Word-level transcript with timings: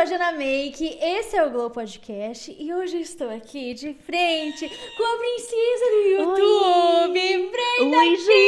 sou 0.00 0.02
a 0.02 0.06
Jana 0.06 0.32
Make, 0.32 0.98
esse 1.02 1.36
é 1.36 1.44
o 1.44 1.50
Glow 1.50 1.68
Podcast 1.68 2.56
e 2.58 2.72
hoje 2.72 2.96
eu 2.96 3.00
estou 3.02 3.28
aqui 3.28 3.74
de 3.74 3.92
frente 3.92 4.66
com 4.96 5.04
a 5.04 5.18
princesa 5.18 5.84
do 5.90 6.00
YouTube, 6.08 7.50
Brenda 7.50 7.96
Oi, 7.98 8.16
Disney. 8.16 8.40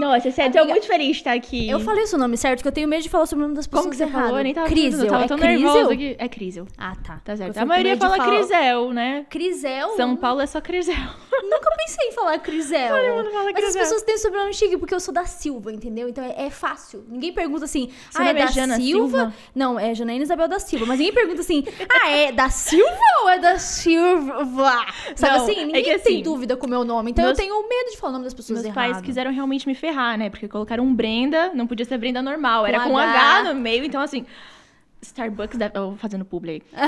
Nossa, 0.00 0.30
sério, 0.30 0.52
tô 0.52 0.64
muito 0.66 0.86
feliz 0.86 1.08
de 1.08 1.16
estar 1.18 1.32
aqui. 1.32 1.68
Eu 1.68 1.78
falei 1.80 2.04
o 2.04 2.06
seu 2.06 2.18
nome 2.18 2.36
certo, 2.36 2.62
que 2.62 2.68
eu 2.68 2.72
tenho 2.72 2.88
medo 2.88 3.02
de 3.02 3.08
falar 3.08 3.26
sobre 3.26 3.44
o 3.44 3.46
nome 3.46 3.56
das 3.56 3.66
pessoas 3.66 3.82
Como 3.84 3.90
que 3.90 3.96
você 3.96 4.04
errado. 4.04 4.22
falou? 4.24 4.38
Eu 4.38 4.44
nem 4.44 4.54
tava 4.54 4.66
Crisel, 4.68 5.06
tava 5.06 5.24
é 5.24 5.28
tão 5.28 5.38
Crisel? 5.38 5.58
nervosa 5.74 5.92
aqui. 5.92 6.16
É 6.18 6.28
Crisel. 6.28 6.66
Ah, 6.78 6.96
tá. 7.06 7.20
Tá 7.24 7.36
certo. 7.36 7.58
A 7.58 7.64
maioria 7.66 7.96
fala 7.96 8.16
falar- 8.16 8.30
Crisel, 8.36 8.92
né? 8.92 9.26
Crisel? 9.28 9.90
São 9.96 10.16
Paulo 10.16 10.40
é 10.40 10.46
só 10.46 10.60
Crisel. 10.60 10.94
Nunca 11.42 11.70
pensei 11.76 12.08
em 12.08 12.12
falar 12.12 12.38
Crisel. 12.38 12.96
Todo 12.96 13.16
mundo 13.16 13.30
fala 13.30 13.44
Mas 13.44 13.54
as 13.56 13.60
Crisel. 13.62 13.82
pessoas 13.82 14.02
têm 14.02 14.18
sobrenome 14.18 14.54
chique 14.54 14.76
porque 14.76 14.94
eu 14.94 15.00
sou 15.00 15.12
da 15.12 15.24
Silva, 15.24 15.72
entendeu? 15.72 16.08
Então 16.08 16.22
é, 16.24 16.46
é 16.46 16.50
fácil. 16.50 17.04
Ninguém 17.08 17.32
pergunta 17.32 17.64
assim, 17.64 17.90
ah, 18.14 18.26
é 18.26 18.30
é 18.30 18.34
da 18.34 18.46
Jana 18.46 18.76
Silva? 18.76 19.18
Silva? 19.18 19.34
Não, 19.54 19.78
é 19.78 19.94
Janaína 19.94 20.22
Isabel 20.24 20.48
da 20.48 20.58
Silva. 20.58 20.86
Mas 20.86 20.98
ninguém 20.98 21.12
pergunta 21.14 21.40
assim, 21.40 21.64
ah, 21.88 22.10
é 22.10 22.32
da 22.32 22.48
Silva 22.50 22.90
ou 23.22 23.28
é 23.28 23.38
da 23.38 23.58
Silva? 23.58 24.86
Sabe 25.16 25.36
Não, 25.36 25.44
assim? 25.44 25.60
é 25.60 25.64
Ninguém 25.64 25.82
que 25.82 25.98
tem 25.98 26.14
assim, 26.14 26.22
dúvida 26.22 26.56
com 26.56 26.66
o 26.66 26.70
meu 26.70 26.84
nome. 26.84 27.10
Então 27.10 27.24
meus- 27.24 27.38
eu 27.38 27.44
tenho 27.44 27.68
medo 27.68 27.90
de 27.90 27.96
falar 27.98 28.10
o 28.10 28.12
nome 28.14 28.24
das 28.24 28.34
pessoas 28.34 28.62
Meus 28.62 28.66
errado. 28.76 28.92
pais 28.92 29.00
quiseram 29.04 29.32
realmente 29.32 29.66
me 29.66 29.74
ferrar, 29.74 29.89
né? 30.16 30.30
Porque 30.30 30.48
colocaram 30.48 30.84
um 30.84 30.94
Brenda, 30.94 31.52
não 31.54 31.66
podia 31.66 31.84
ser 31.84 31.98
Brenda 31.98 32.22
normal, 32.22 32.66
era 32.66 32.80
Com 32.80 32.90
com 32.90 32.98
H. 32.98 33.40
H 33.40 33.52
no 33.52 33.60
meio, 33.60 33.84
então 33.84 34.00
assim. 34.00 34.24
Starbucks 35.02 35.56
deve. 35.58 35.78
Oh, 35.78 35.96
fazendo 35.96 36.24
publi 36.24 36.50
aí. 36.50 36.62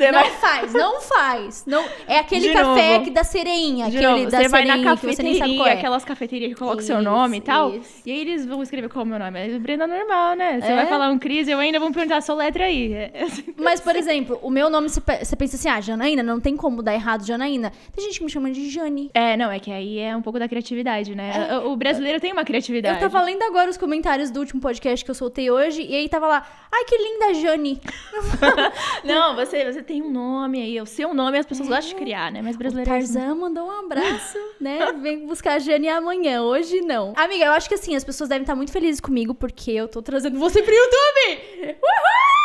Não 0.00 0.12
vai. 0.12 0.30
faz, 0.30 0.72
não 0.72 1.00
faz. 1.02 1.64
Não, 1.66 1.84
é 2.08 2.18
aquele 2.20 2.48
De 2.48 2.54
café 2.54 2.92
novo. 2.94 3.04
que 3.04 3.10
da 3.10 3.22
sereinha, 3.22 3.90
De 3.90 3.98
aquele 3.98 4.12
novo, 4.12 4.30
da 4.30 4.38
você 4.38 4.48
vai 4.48 4.64
na 4.64 4.72
sereinha 4.76 4.96
que 4.96 5.06
você 5.06 5.22
nem 5.22 5.34
sabe 5.34 5.40
cafeteria, 5.50 5.72
é. 5.74 5.78
aquelas 5.78 6.04
cafeterias 6.06 6.52
que 6.54 6.58
colocam 6.58 6.80
seu 6.80 7.02
nome 7.02 7.36
e 7.36 7.40
tal. 7.42 7.74
isso. 7.74 8.00
E 8.06 8.10
aí 8.10 8.20
eles 8.20 8.46
vão 8.46 8.62
escrever 8.62 8.88
qual 8.88 9.02
é 9.02 9.06
o 9.06 9.08
meu 9.10 9.18
nome. 9.18 9.38
É 9.38 9.58
Brenda 9.58 9.86
normal, 9.86 10.34
né? 10.36 10.58
Você 10.58 10.72
É? 10.72 10.76
vai 10.76 10.86
falar 10.86 11.10
um 11.10 11.18
Cris, 11.18 11.48
eu 11.48 11.58
ainda 11.58 11.78
vou 11.78 11.92
perguntar 11.92 12.16
a 12.16 12.20
sua 12.22 12.34
letra 12.34 12.64
aí. 12.64 12.94
É, 12.94 13.10
é 13.12 13.22
assim. 13.24 13.44
Mas, 13.58 13.78
por 13.80 13.94
exemplo, 13.94 14.38
o 14.42 14.48
meu 14.48 14.70
nome, 14.70 14.88
você 14.88 15.02
pe- 15.02 15.22
você 15.22 15.36
pensa 15.36 15.56
assim, 15.56 15.68
ah, 15.68 15.80
Janaína, 15.82 16.22
não 16.22 16.40
tem 16.40 16.56
como 16.56 16.82
dar 16.82 16.94
errado 16.94 17.26
Janaína. 17.26 17.70
Tem 17.94 18.02
gente 18.06 18.18
que 18.18 18.24
me 18.24 18.30
chama 18.30 18.50
de 18.50 18.70
Jane. 18.70 19.10
É, 19.12 19.36
não, 19.36 19.50
é 19.52 19.58
que 19.58 19.70
aí 19.70 19.98
é 19.98 20.16
um 20.16 20.22
pouco 20.22 20.38
da 20.38 20.48
criatividade, 20.48 21.14
né? 21.14 21.58
O 21.64 21.70
o 21.70 21.76
brasileiro 21.76 22.18
tem 22.20 22.32
uma 22.32 22.44
criatividade. 22.44 23.02
Eu 23.02 23.08
tava 23.10 23.22
lendo 23.24 23.42
agora 23.42 23.70
os 23.70 23.76
comentários 23.76 24.30
do 24.30 24.40
último 24.40 24.60
podcast 24.60 25.04
que 25.04 25.10
eu 25.10 25.14
soltei 25.14 25.50
hoje, 25.50 25.82
e 25.82 25.94
aí 25.94 26.08
tava 26.08 26.26
lá, 26.26 26.44
ai, 26.72 26.84
que 26.84 26.94
linda 27.10 27.34
Jane. 27.34 27.80
Não, 29.04 29.34
você, 29.34 29.70
você 29.70 29.82
tem 29.82 30.02
um 30.02 30.10
nome 30.10 30.62
aí, 30.62 30.80
o 30.80 30.86
seu 30.86 31.12
nome 31.12 31.38
as 31.38 31.46
pessoas 31.46 31.68
gostam 31.68 31.90
de 31.90 31.94
criar, 31.94 32.30
né? 32.30 32.40
Mas 32.42 32.56
brasileiro 32.56 32.90
é 32.90 32.98
assim. 32.98 33.14
Tarzan 33.14 33.34
mandou 33.34 33.66
um 33.66 33.80
abraço, 33.80 34.38
né? 34.60 34.92
Vem 35.00 35.26
buscar 35.26 35.54
a 35.54 35.58
Jane 35.58 35.88
amanhã, 35.88 36.42
hoje 36.42 36.80
não. 36.80 37.12
Amiga, 37.16 37.46
eu 37.46 37.52
acho 37.52 37.68
que 37.68 37.74
assim, 37.74 37.96
as 37.96 38.04
pessoas 38.04 38.28
devem 38.28 38.42
estar 38.42 38.54
muito 38.54 38.72
felizes 38.72 39.00
comigo, 39.00 39.34
porque 39.34 39.70
eu 39.70 39.88
tô 39.88 40.02
trazendo 40.02 40.38
você 40.38 40.62
pro 40.62 40.74
YouTube. 40.74 41.38
Uhul! 41.64 42.39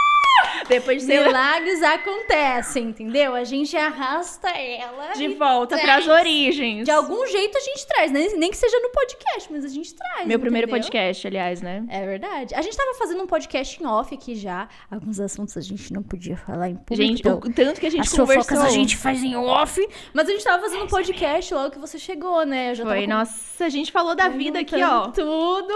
Depois 0.68 1.02
de 1.02 1.08
ser 1.08 1.26
Milagres 1.26 1.82
acontecem, 1.84 2.86
entendeu? 2.86 3.36
A 3.36 3.44
gente 3.44 3.76
arrasta 3.76 4.50
ela. 4.50 5.14
de 5.14 5.28
volta 5.30 5.78
traz. 5.78 6.06
pras 6.06 6.20
origens. 6.20 6.86
De 6.86 6.92
algum 6.92 7.26
jeito 7.28 7.58
a 7.58 7.62
gente 7.62 7.88
traz, 7.88 8.12
nem, 8.12 8.38
nem 8.38 8.52
que 8.52 8.58
seja 8.58 8.80
no 8.80 8.90
podcast, 8.90 9.52
mas 9.52 9.66
a 9.66 9.68
gente 9.70 9.94
traz. 9.94 10.28
Meu 10.28 10.40
primeiro 10.40 10.68
entendeu? 10.68 10.84
podcast, 10.84 11.28
aliás, 11.28 11.62
né? 11.62 11.84
É 11.90 12.06
verdade. 12.06 12.56
A 12.56 12.62
gente 12.62 12.76
tava 12.76 12.94
fazendo 12.96 13.24
um 13.24 13.28
podcast 13.28 13.82
em 13.82 13.86
off 13.86 14.14
aqui 14.14 14.36
já. 14.36 14.68
Alguns 14.90 15.20
assuntos 15.20 15.56
a 15.58 15.62
gente 15.62 15.92
não 15.94 16.04
podia 16.04 16.38
falar 16.38 16.70
em 16.70 16.76
público. 16.76 16.96
Gente, 16.96 17.20
então, 17.20 17.38
o 17.38 17.54
tanto 17.54 17.80
que 17.80 17.88
a 17.88 17.92
gente 17.92 18.02
as 18.02 18.14
conversou. 18.14 18.62
a 18.62 18.70
gente 18.70 18.98
faz 18.98 19.24
em 19.24 19.36
off. 19.36 19.86
Mas 20.14 20.28
a 20.28 20.32
gente 20.32 20.44
tava 20.44 20.62
fazendo 20.62 20.84
um 20.84 20.88
podcast 20.88 21.54
logo 21.54 21.72
que 21.72 21.80
você 21.80 21.98
chegou, 21.98 22.46
né? 22.46 22.72
Eu 22.72 22.76
já 22.76 22.84
Foi, 22.86 23.02
com- 23.02 23.10
nossa, 23.10 23.66
a 23.66 23.70
gente 23.70 23.92
falou 23.92 24.16
da 24.16 24.30
vida 24.30 24.60
aqui, 24.60 24.82
ó. 24.84 25.10
Tudo. 25.10 25.74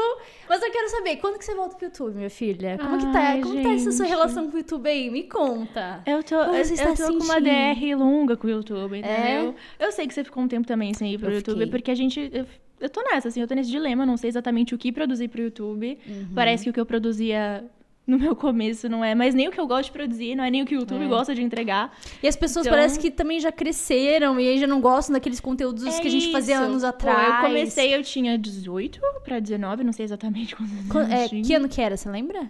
Mas 0.49 0.63
eu 0.63 0.71
quero 0.71 0.89
saber, 0.89 1.17
quando 1.17 1.37
que 1.37 1.45
você 1.45 1.53
volta 1.53 1.75
pro 1.75 1.85
YouTube, 1.85 2.15
minha 2.15 2.29
filha? 2.29 2.77
Como 2.79 2.97
que 2.97 3.05
tá? 3.13 3.19
Ai, 3.19 3.41
Como 3.41 3.61
tá 3.61 3.69
essa 3.71 3.91
sua 3.91 4.05
gente. 4.05 4.15
relação 4.15 4.49
com 4.49 4.55
o 4.55 4.59
YouTube 4.59 4.89
aí? 4.89 5.09
Me 5.11 5.23
conta. 5.23 6.01
Eu 6.07 6.23
tô, 6.23 6.37
Como 6.43 6.55
eu, 6.55 6.65
você 6.65 6.73
eu 6.73 6.95
tô 6.95 7.17
com 7.19 7.23
uma? 7.23 7.39
DR 7.39 7.95
longa 7.95 8.35
com 8.35 8.47
o 8.47 8.49
YouTube, 8.49 8.97
entendeu? 8.97 9.53
Eu 9.79 9.91
sei 9.91 10.07
que 10.07 10.13
você 10.13 10.23
ficou 10.23 10.41
um 10.41 10.47
tempo 10.47 10.65
também 10.67 10.93
sem 10.93 11.13
ir 11.13 11.19
pro 11.19 11.29
Eu 11.29 11.35
YouTube, 11.35 11.53
fiquei. 11.59 11.71
porque 11.71 11.91
a 11.91 11.95
gente. 11.95 12.31
Eu, 12.33 12.45
eu 12.79 12.89
tô 12.89 13.01
nessa, 13.03 13.27
assim, 13.27 13.41
eu 13.41 13.47
tô 13.47 13.53
nesse 13.53 13.69
dilema, 13.69 14.05
não 14.05 14.17
sei 14.17 14.29
exatamente 14.29 14.73
o 14.73 14.77
que 14.77 14.91
produzir 14.91 15.27
pro 15.27 15.41
YouTube. 15.41 15.99
Uhum. 16.07 16.29
Parece 16.33 16.63
que 16.63 16.69
o 16.71 16.73
que 16.73 16.79
eu 16.79 16.85
produzia 16.85 17.63
no 18.09 18.17
meu 18.19 18.35
começo 18.35 18.89
não 18.89 19.03
é 19.05 19.13
mais 19.15 19.33
nem 19.35 19.47
o 19.47 19.51
que 19.51 19.59
eu 19.59 19.67
gosto 19.67 19.85
de 19.85 19.91
produzir, 19.91 20.35
não 20.35 20.43
é 20.43 20.49
nem 20.51 20.61
o 20.61 20.65
que 20.65 20.75
o 20.75 20.79
YouTube 20.79 21.05
É. 21.05 21.07
gosta 21.07 21.33
de 21.35 21.41
entregar. 21.41 21.95
E 22.21 22.27
as 22.27 22.35
pessoas 22.35 22.65
Então- 22.65 22.77
parecem 22.77 22.99
que 23.01 23.11
também 23.11 23.39
já 23.39 23.51
cresceram 23.51 24.39
e 24.39 24.47
aí 24.47 24.59
já 24.59 24.67
não 24.67 24.81
gostam 24.81 25.13
daqueles 25.13 25.39
conteúdos 25.39 25.85
É 25.85 25.99
que 26.01 26.07
a 26.07 26.11
gente 26.11 26.31
fazia 26.31 26.55
isso. 26.55 26.63
anos 26.63 26.81
Pô, 26.81 26.87
atrás. 26.87 27.35
eu 27.43 27.47
comecei, 27.49 27.95
eu 27.95 28.03
tinha 28.03 28.37
18 28.37 28.99
pra 29.23 29.39
19, 29.39 29.83
não 29.83 29.93
sei 29.93 30.05
exatamente 30.05 30.55
quantos 30.55 30.73
anos. 30.73 30.87
Qu- 30.89 30.99
é, 30.99 31.27
que 31.41 31.53
ano 31.53 31.69
que 31.69 31.81
era, 31.81 31.95
você 31.95 32.09
lembra? 32.09 32.49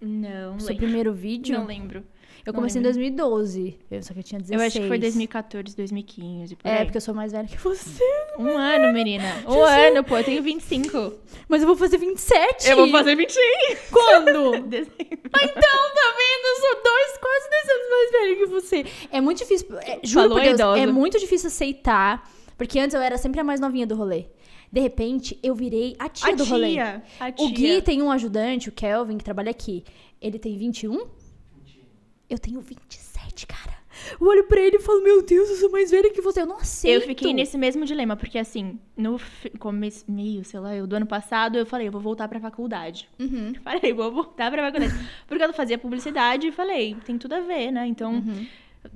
Não, 0.00 0.56
O 0.56 0.60
seu 0.60 0.68
lembro. 0.70 0.84
primeiro 0.84 1.14
vídeo? 1.14 1.58
Não 1.58 1.66
lembro. 1.66 2.04
Eu 2.46 2.52
não 2.52 2.60
comecei 2.60 2.80
em 2.80 2.84
lembro. 2.84 2.98
2012. 2.98 3.78
Eu, 3.90 4.02
só 4.02 4.12
que 4.14 4.20
eu 4.20 4.22
tinha 4.22 4.40
16. 4.40 4.60
Eu 4.60 4.66
acho 4.66 4.80
que 4.80 4.88
foi 4.88 4.98
2014, 4.98 5.76
2015, 5.76 6.56
por 6.56 6.68
É, 6.68 6.78
aí. 6.78 6.84
porque 6.84 6.96
eu 6.96 7.00
sou 7.00 7.14
mais 7.14 7.32
velha 7.32 7.46
que 7.48 7.58
você. 7.58 8.02
Um 8.38 8.56
ano, 8.56 8.92
menina. 8.92 9.24
Um 9.48 9.62
ano, 9.64 10.04
pô, 10.04 10.16
eu 10.18 10.24
tenho 10.24 10.42
25. 10.42 11.12
Mas 11.48 11.62
eu 11.62 11.66
vou 11.68 11.76
fazer 11.76 11.98
27. 11.98 12.68
25. 13.16 13.40
Quando? 13.90 14.62
Dezembro. 14.68 14.96
Ah, 15.32 15.44
então, 15.44 15.60
tá 15.60 16.14
vendo? 16.16 16.46
Eu 16.46 16.60
sou 16.60 16.82
dois, 16.82 17.18
quase 17.20 17.50
dois 17.50 17.76
anos 17.76 17.90
mais 17.90 18.10
velha 18.12 18.36
que 18.36 18.46
você. 18.46 18.86
É 19.10 19.20
muito 19.20 19.38
difícil. 19.38 19.66
é, 19.80 19.98
juro 20.02 20.28
Falou 20.28 20.38
por 20.44 20.56
Deus, 20.56 20.78
é 20.78 20.86
muito 20.86 21.18
difícil 21.18 21.48
aceitar. 21.48 22.30
Porque 22.56 22.78
antes 22.78 22.94
eu 22.94 23.00
era 23.02 23.18
sempre 23.18 23.40
a 23.40 23.44
mais 23.44 23.60
novinha 23.60 23.86
do 23.86 23.94
rolê. 23.94 24.26
De 24.72 24.80
repente, 24.80 25.38
eu 25.42 25.54
virei 25.54 25.94
a 25.98 26.08
tia 26.08 26.32
A 26.32 26.34
do 26.34 26.44
rolê. 26.44 26.70
tia. 26.72 27.02
A 27.20 27.30
tia. 27.30 27.46
O 27.46 27.50
Gui 27.50 27.82
tem 27.82 28.02
um 28.02 28.10
ajudante, 28.10 28.68
o 28.68 28.72
Kelvin, 28.72 29.18
que 29.18 29.24
trabalha 29.24 29.50
aqui. 29.50 29.84
Ele 30.20 30.38
tem 30.38 30.56
21? 30.56 31.06
Eu 32.28 32.38
tenho 32.38 32.60
27, 32.60 33.46
cara. 33.46 33.74
Eu 34.20 34.26
olho 34.26 34.44
pra 34.44 34.60
ele 34.60 34.76
e 34.76 34.80
falo, 34.80 35.02
meu 35.02 35.22
Deus, 35.22 35.48
eu 35.48 35.56
sou 35.56 35.70
mais 35.70 35.90
velha 35.90 36.10
que 36.10 36.20
você. 36.20 36.42
Eu 36.42 36.46
não 36.46 36.56
aceito. 36.58 36.94
Eu 37.02 37.06
fiquei 37.06 37.32
nesse 37.32 37.56
mesmo 37.56 37.84
dilema, 37.84 38.14
porque 38.16 38.38
assim, 38.38 38.78
no 38.96 39.18
começo, 39.58 40.04
meio, 40.10 40.44
sei 40.44 40.60
lá, 40.60 40.74
eu, 40.74 40.86
do 40.86 40.96
ano 40.96 41.06
passado, 41.06 41.56
eu 41.56 41.64
falei, 41.64 41.88
eu 41.88 41.92
vou 41.92 42.00
voltar 42.00 42.28
pra 42.28 42.38
faculdade. 42.40 43.08
Uhum. 43.18 43.54
Falei, 43.64 43.92
vou 43.94 44.10
voltar 44.12 44.50
pra 44.50 44.64
faculdade. 44.70 44.92
Porque 45.26 45.42
eu 45.42 45.52
fazia 45.54 45.78
publicidade 45.78 46.48
e 46.48 46.52
falei, 46.52 46.94
tem 47.06 47.16
tudo 47.16 47.34
a 47.34 47.40
ver, 47.40 47.70
né? 47.70 47.86
Então, 47.86 48.14
Uhum. 48.14 48.46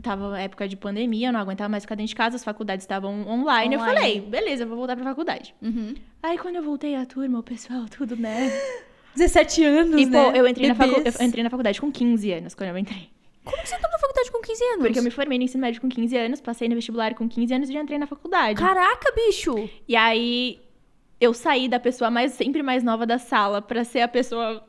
tava 0.03 0.39
época 0.39 0.69
de 0.69 0.77
pandemia, 0.77 1.29
eu 1.29 1.33
não 1.33 1.41
aguentava 1.41 1.69
mais 1.71 1.85
ficar 1.85 1.95
dentro 1.95 2.09
de 2.11 2.15
casa, 2.17 2.37
as 2.37 2.45
faculdades 2.45 2.85
estavam 2.85 3.27
online. 3.27 3.75
Eu 3.77 3.81
Online. 3.81 3.97
falei, 3.99 4.21
beleza, 4.21 4.65
eu 4.65 4.69
vou 4.69 4.77
voltar 4.77 4.97
pra 4.97 5.05
faculdade. 5.05 5.55
Uhum. 5.63 5.95
Aí 6.23 6.37
quando 6.37 6.57
eu 6.57 6.63
voltei 6.63 6.95
à 6.95 7.07
turma, 7.07 7.39
o 7.39 7.43
pessoal, 7.43 7.87
tudo, 7.89 8.17
né? 8.17 8.51
17 9.17 9.65
anos, 9.65 10.01
E, 10.01 10.05
pô, 10.07 10.13
né? 10.13 10.33
eu 10.39 10.47
entrei, 10.47 10.69
na 10.69 10.75
facu- 10.75 11.01
eu 11.05 11.27
entrei 11.27 11.43
na 11.43 11.51
faculdade 11.51 11.81
com 11.81 11.91
15 11.91 12.31
anos, 12.33 12.55
quando 12.55 12.69
eu 12.71 12.79
entrei. 12.79 13.09
Como 13.51 13.67
você 13.67 13.75
entrou 13.75 13.91
na 13.91 13.99
faculdade 13.99 14.31
com 14.31 14.41
15 14.41 14.65
anos? 14.65 14.87
Porque 14.87 14.99
eu 14.99 15.03
me 15.03 15.11
formei 15.11 15.39
no 15.39 15.45
ensino 15.45 15.61
médio 15.61 15.81
com 15.81 15.89
15 15.89 16.17
anos, 16.17 16.41
passei 16.41 16.69
no 16.69 16.75
vestibular 16.75 17.15
com 17.15 17.29
15 17.29 17.55
anos 17.55 17.71
e 17.71 17.73
já 17.73 17.81
entrei 17.81 17.99
na 17.99 18.07
faculdade. 18.07 18.59
Caraca, 18.59 19.13
bicho! 19.15 19.69
E 19.89 19.97
aí 19.97 20.61
eu 21.21 21.35
saí 21.35 21.69
da 21.69 21.79
pessoa 21.79 22.11
mais 22.11 22.33
sempre 22.33 22.63
mais 22.63 22.83
nova 22.83 23.07
da 23.07 23.19
sala 23.19 23.61
pra 23.61 23.85
ser 23.85 24.01
a 24.01 24.09
pessoa 24.09 24.65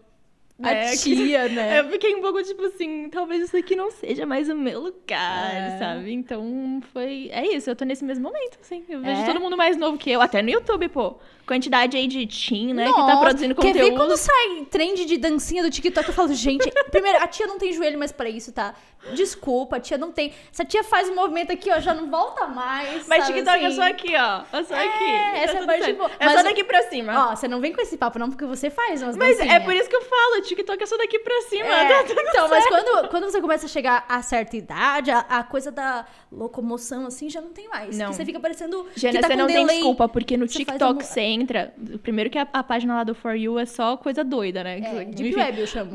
né, 0.62 0.90
a 0.90 0.96
tia, 0.98 1.48
né? 1.50 1.80
Eu 1.80 1.90
fiquei 1.90 2.16
um 2.16 2.22
pouco 2.22 2.42
tipo 2.44 2.64
assim, 2.66 3.10
talvez 3.10 3.44
isso 3.44 3.58
aqui 3.58 3.76
não 3.76 3.90
seja 3.92 4.26
mais 4.26 4.50
o 4.50 4.56
meu 4.56 4.80
lugar, 4.82 5.54
É. 5.56 5.78
sabe? 5.80 6.12
Então 6.14 6.82
foi. 6.94 7.30
É 7.32 7.46
isso, 7.56 7.70
eu 7.70 7.76
tô 7.76 7.84
nesse 7.86 8.04
mesmo 8.04 8.24
momento, 8.24 8.58
assim. 8.62 8.84
Eu 8.90 9.02
vejo 9.02 9.22
É? 9.22 9.26
todo 9.26 9.40
mundo 9.40 9.58
mais 9.58 9.76
novo 9.78 9.98
que 9.98 10.10
eu, 10.12 10.22
até 10.22 10.42
no 10.42 10.50
YouTube, 10.50 10.88
pô. 10.90 11.16
Quantidade 11.48 11.98
aí 11.98 12.08
de 12.08 12.26
teen, 12.28 12.74
né? 12.74 12.86
que 12.86 12.94
tá 12.94 12.98
Nossa, 13.00 13.20
produzindo 13.20 13.56
Quer 13.56 13.68
conteúdo. 13.74 13.90
ver 13.90 13.96
quando 13.98 14.16
sai 14.16 14.66
trend 14.70 15.04
de 15.06 15.18
dancinha 15.18 15.62
do 15.64 15.70
TikTok? 15.70 16.08
Eu 16.08 16.14
falo, 16.14 16.34
gente, 16.34 16.72
primeiro, 16.92 17.18
a 17.22 17.28
tia 17.28 17.46
não 17.46 17.58
tem 17.58 17.74
joelho 17.74 18.00
mais 18.00 18.12
pra 18.12 18.30
isso, 18.30 18.54
tá? 18.54 18.74
Desculpa, 19.14 19.78
a 19.78 19.80
tia 19.80 19.98
não 19.98 20.12
tem. 20.12 20.32
Se 20.52 20.62
a 20.62 20.66
tia 20.66 20.84
faz 20.84 21.10
um 21.10 21.16
movimento 21.16 21.52
aqui, 21.52 21.72
ó, 21.72 21.80
já 21.80 21.94
não 21.94 22.10
volta 22.10 22.46
mais. 22.48 23.08
Mas 23.08 23.24
sabe 23.26 23.34
TikTok 23.40 23.64
é 23.64 23.68
assim? 23.68 23.76
só 23.76 23.82
aqui, 23.84 24.16
ó. 24.16 24.42
É 24.58 24.64
só 24.64 24.76
É, 24.76 24.86
aqui. 24.88 25.40
essa 25.44 25.54
Tá 25.58 25.64
é 25.64 25.66
parte 25.66 25.84
certo. 25.86 25.98
boa. 25.98 26.12
É 26.20 26.30
só 26.30 26.40
o- 26.40 26.44
daqui 26.44 26.64
pra 26.64 26.82
cima. 26.84 27.32
Ó, 27.32 27.36
você 27.36 27.48
não 27.48 27.60
vem 27.60 27.74
com 27.74 27.81
esse 27.81 27.98
papo, 27.98 28.19
não, 28.19 28.30
porque 28.30 28.46
você 28.46 28.69
faz 28.69 29.02
umas 29.02 29.18
Mas 29.18 29.40
é 29.40 29.60
por 29.60 29.74
isso 29.74 29.90
que 29.90 29.96
eu 29.96 30.04
falo, 30.04 30.42
TikTok 30.56 30.83
é 30.83 30.86
só 30.86 30.98
daqui 30.98 31.19
pra 31.19 31.42
cima. 31.44 31.65
É, 31.65 31.88
tá 31.88 32.03
tudo 32.03 32.21
então, 32.21 32.48
mas 32.50 32.63
certo. 32.63 32.86
quando, 32.86 33.09
quando 33.09 33.24
você 33.24 33.42
começa 33.42 33.65
a 33.65 33.69
chegar 33.69 34.06
a 34.07 34.21
certa 34.21 34.56
idade, 34.57 35.12
a, 35.12 35.19
a 35.19 35.44
coisa 35.44 35.71
da 35.71 36.06
locomoção, 36.31 37.06
assim, 37.06 37.30
já 37.30 37.42
não 37.42 37.50
tem 37.50 37.68
mais. 37.68 37.98
Não. 37.98 38.07
Porque 38.07 38.18
Você 38.18 38.25
fica 38.25 38.39
parecendo 38.39 38.88
Jana, 38.95 39.13
que 39.13 39.21
tá 39.21 39.27
você 39.27 39.36
não 39.36 39.48
tem 39.48 39.57
delay. 39.57 39.75
desculpa, 39.77 40.07
porque 40.07 40.38
no 40.38 40.48
Você 40.48 40.59
TikTok 40.59 41.06
você 41.06 41.21
entra. 41.21 41.74
Primeiro 42.03 42.30
que 42.30 42.38
a, 42.38 42.48
a 42.51 42.63
página 42.63 42.95
lá 42.95 43.03
do 43.03 43.15
For 43.15 43.36
You 43.36 43.57
é 43.57 43.65
só 43.65 43.98
coisa 43.98 44.24
doida, 44.24 44.63
né? 44.63 44.80
É, 44.80 45.03
Enfim. 45.03 45.12
Deep 45.12 45.36
Web 45.36 45.59
eu 45.59 45.68
chamo. 45.68 45.92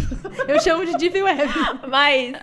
eu 0.48 0.60
chamo 0.60 0.84
de 0.84 0.96
Deep 0.96 1.22
Web. 1.22 1.42
Mas 1.88 2.36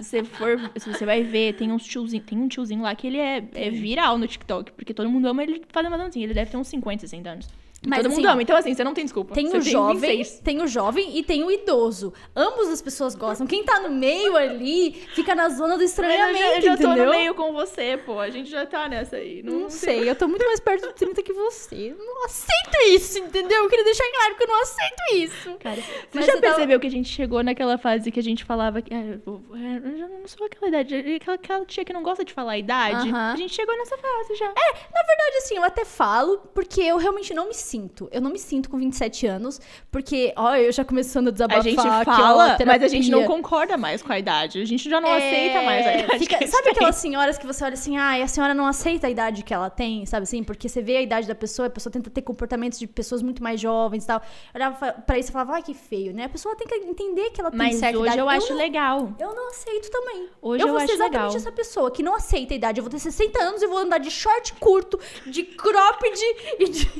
se 0.00 0.24
for, 0.24 0.58
se 0.76 0.92
você 0.92 1.04
vai 1.04 1.22
ver, 1.22 1.54
tem 1.54 1.72
uns 1.72 1.84
tiozinho, 1.84 2.22
tem 2.22 2.38
um 2.38 2.48
tiozinho 2.48 2.82
lá 2.82 2.94
que 2.94 3.06
ele 3.06 3.18
é, 3.18 3.42
é 3.54 3.70
viral 3.70 4.18
no 4.18 4.26
TikTok, 4.26 4.72
porque 4.72 4.94
todo 4.94 5.08
mundo 5.08 5.28
ama 5.28 5.42
ele 5.42 5.62
fazendo 5.68 5.92
uma 5.92 5.98
dancinha. 5.98 6.24
Ele 6.24 6.34
deve 6.34 6.50
ter 6.50 6.56
uns 6.56 6.68
50, 6.68 7.00
60 7.00 7.30
anos. 7.30 7.48
Mas, 7.86 8.02
Todo 8.02 8.10
mundo 8.10 8.18
assim, 8.20 8.28
ama. 8.32 8.42
Então, 8.42 8.56
assim, 8.56 8.74
você 8.74 8.84
não 8.84 8.92
tem 8.92 9.04
desculpa. 9.04 9.34
Tem 9.34 9.48
você 9.48 9.56
o 9.56 9.60
jovem, 9.62 10.18
26. 10.18 10.40
tem 10.40 10.60
o 10.60 10.66
jovem 10.66 11.16
e 11.16 11.22
tem 11.22 11.42
o 11.44 11.50
idoso. 11.50 12.12
Ambos 12.36 12.68
as 12.68 12.82
pessoas 12.82 13.14
gostam. 13.14 13.46
Quem 13.46 13.64
tá 13.64 13.80
no 13.80 13.88
meio 13.90 14.36
ali 14.36 14.92
fica 15.14 15.34
na 15.34 15.48
zona 15.48 15.78
do 15.78 15.80
Mas 15.80 15.80
eu 15.80 15.86
estranhamento, 15.86 16.38
já, 16.38 16.56
eu 16.56 16.62
já 16.62 16.76
tô 16.76 16.82
entendeu? 16.88 17.04
no 17.06 17.10
meio 17.10 17.34
com 17.34 17.52
você, 17.54 17.96
pô. 18.04 18.18
A 18.20 18.28
gente 18.28 18.50
já 18.50 18.66
tá 18.66 18.86
nessa 18.86 19.16
aí. 19.16 19.42
Não, 19.42 19.60
Não 19.60 19.70
sei, 19.70 20.08
eu 20.10 20.14
tô 20.14 20.28
muito 20.28 20.44
mais 20.44 20.60
perto 20.60 20.88
do 20.88 20.92
30 20.92 21.22
que 21.22 21.32
você. 21.32 21.74
Eu 21.74 21.96
não 22.04 22.24
aceito 22.26 22.76
isso, 22.88 23.18
entendeu? 23.18 23.64
Eu 23.64 23.70
queria 23.70 23.84
deixar 23.84 24.04
claro 24.12 24.34
que 24.36 24.42
eu 24.42 24.48
não 24.48 24.60
aceito 24.62 25.02
isso. 25.14 25.56
Cara, 25.58 25.76
você 25.80 25.86
já 26.12 26.20
você 26.20 26.26
tava- 26.32 26.40
percebeu 26.40 26.80
que 26.80 26.86
a 26.86 26.90
gente 26.90 27.08
chegou 27.08 27.42
naquela 27.42 27.78
fase 27.78 28.10
que 28.12 28.20
a 28.20 28.22
gente 28.22 28.44
falava 28.44 28.82
que. 28.82 28.92
ah, 28.92 29.18
eu, 29.26 29.42
é, 29.54 29.96
já 29.98 30.06
não 30.06 30.26
sou 30.26 30.46
aquela 30.46 30.68
idade. 30.68 30.94
Aquela, 31.16 31.34
aquela 31.36 31.64
tia 31.64 31.84
que 31.84 31.92
não 31.94 32.02
gosta 32.02 32.26
de 32.26 32.32
falar 32.34 32.52
a 32.52 32.58
idade. 32.58 33.08
Aham. 33.08 33.32
A 33.32 33.36
gente 33.36 33.54
chegou 33.54 33.74
nessa 33.78 33.96
fase 33.96 34.34
já. 34.34 34.48
Na 34.48 35.02
verdade, 35.02 35.36
assim, 35.38 35.56
eu 35.56 35.64
até 35.64 35.84
falo 35.86 36.38
porque 36.54 36.82
eu 36.82 36.98
realmente 36.98 37.32
não 37.32 37.48
me 37.48 37.54
sinto. 37.70 38.08
Eu 38.12 38.20
não 38.20 38.30
me 38.30 38.38
sinto 38.38 38.68
com 38.68 38.78
27 38.78 39.26
anos, 39.26 39.60
porque, 39.90 40.32
ó, 40.36 40.54
eu 40.56 40.72
já 40.72 40.84
começando 40.84 41.28
a 41.28 41.30
A 41.30 41.32
desabafar. 41.32 41.62
gente 41.62 41.78
aqui, 41.80 42.10
ó, 42.10 42.16
fala, 42.16 42.58
mas 42.66 42.82
a 42.82 42.88
gente 42.88 43.10
não 43.10 43.24
concorda 43.24 43.76
mais 43.76 44.02
com 44.02 44.12
a 44.12 44.18
idade. 44.18 44.60
A 44.60 44.64
gente 44.64 44.88
já 44.90 45.00
não 45.00 45.08
É, 45.08 45.16
aceita 45.18 45.62
mais 45.62 45.86
a 45.86 45.94
idade. 45.94 46.18
fica- 46.18 46.36
que 46.38 46.44
a 46.44 46.46
gente 46.46 46.50
sabe 46.50 46.64
tem. 46.64 46.72
aquelas 46.72 46.96
senhoras 46.96 47.38
que 47.38 47.46
você 47.46 47.64
olha 47.64 47.74
assim, 47.74 47.96
ah, 47.96 48.22
a 48.22 48.26
senhora 48.28 48.54
não 48.54 48.66
aceita 48.66 49.06
a 49.06 49.10
idade 49.10 49.42
que 49.42 49.54
ela 49.54 49.70
tem, 49.70 50.04
sabe 50.06 50.24
assim? 50.24 50.42
Porque 50.42 50.68
você 50.68 50.82
vê 50.82 50.96
a 50.96 51.02
idade 51.02 51.26
da 51.26 51.34
pessoa, 51.34 51.66
a 51.68 51.70
pessoa 51.70 51.92
tenta 51.92 52.10
ter 52.10 52.22
comportamentos 52.22 52.78
de 52.78 52.86
pessoas 52.86 53.22
muito 53.22 53.42
mais 53.42 53.60
jovens 53.60 54.04
e 54.04 54.06
tal. 54.06 54.20
Eu 54.54 54.58
olhava 54.58 54.92
pra 55.06 55.18
isso 55.18 55.30
e 55.30 55.32
falava, 55.32 55.52
ai, 55.54 55.62
que 55.62 55.74
feio, 55.74 56.12
né? 56.12 56.24
A 56.24 56.28
pessoa 56.28 56.54
tem 56.56 56.66
que 56.66 56.74
entender 56.74 57.30
que 57.30 57.40
ela 57.40 57.50
tem 57.50 57.58
Mas 57.58 57.76
certa 57.76 57.96
hoje 57.98 58.06
idade. 58.06 58.18
eu 58.20 58.28
acho 58.28 58.50
não, 58.50 58.56
legal. 58.56 59.12
Eu 59.18 59.34
não 59.34 59.48
aceito 59.50 59.90
também. 59.90 60.28
Hoje 60.42 60.62
eu 60.64 60.68
eu 60.68 60.72
vou 60.74 60.80
ser 60.86 60.92
exatamente 60.94 61.22
legal. 61.22 61.36
essa 61.36 61.52
pessoa 61.52 61.90
que 61.90 62.02
não 62.02 62.14
aceita 62.14 62.54
a 62.54 62.56
idade. 62.56 62.78
Eu 62.80 62.84
vou 62.84 62.90
ter 62.90 62.98
60 62.98 63.42
anos 63.42 63.62
e 63.62 63.66
vou 63.66 63.78
andar 63.78 63.98
de 63.98 64.10
short 64.10 64.54
curto, 64.54 64.98
de 65.26 65.42
cropped 65.44 66.18
e 66.58 66.68
de... 66.68 66.90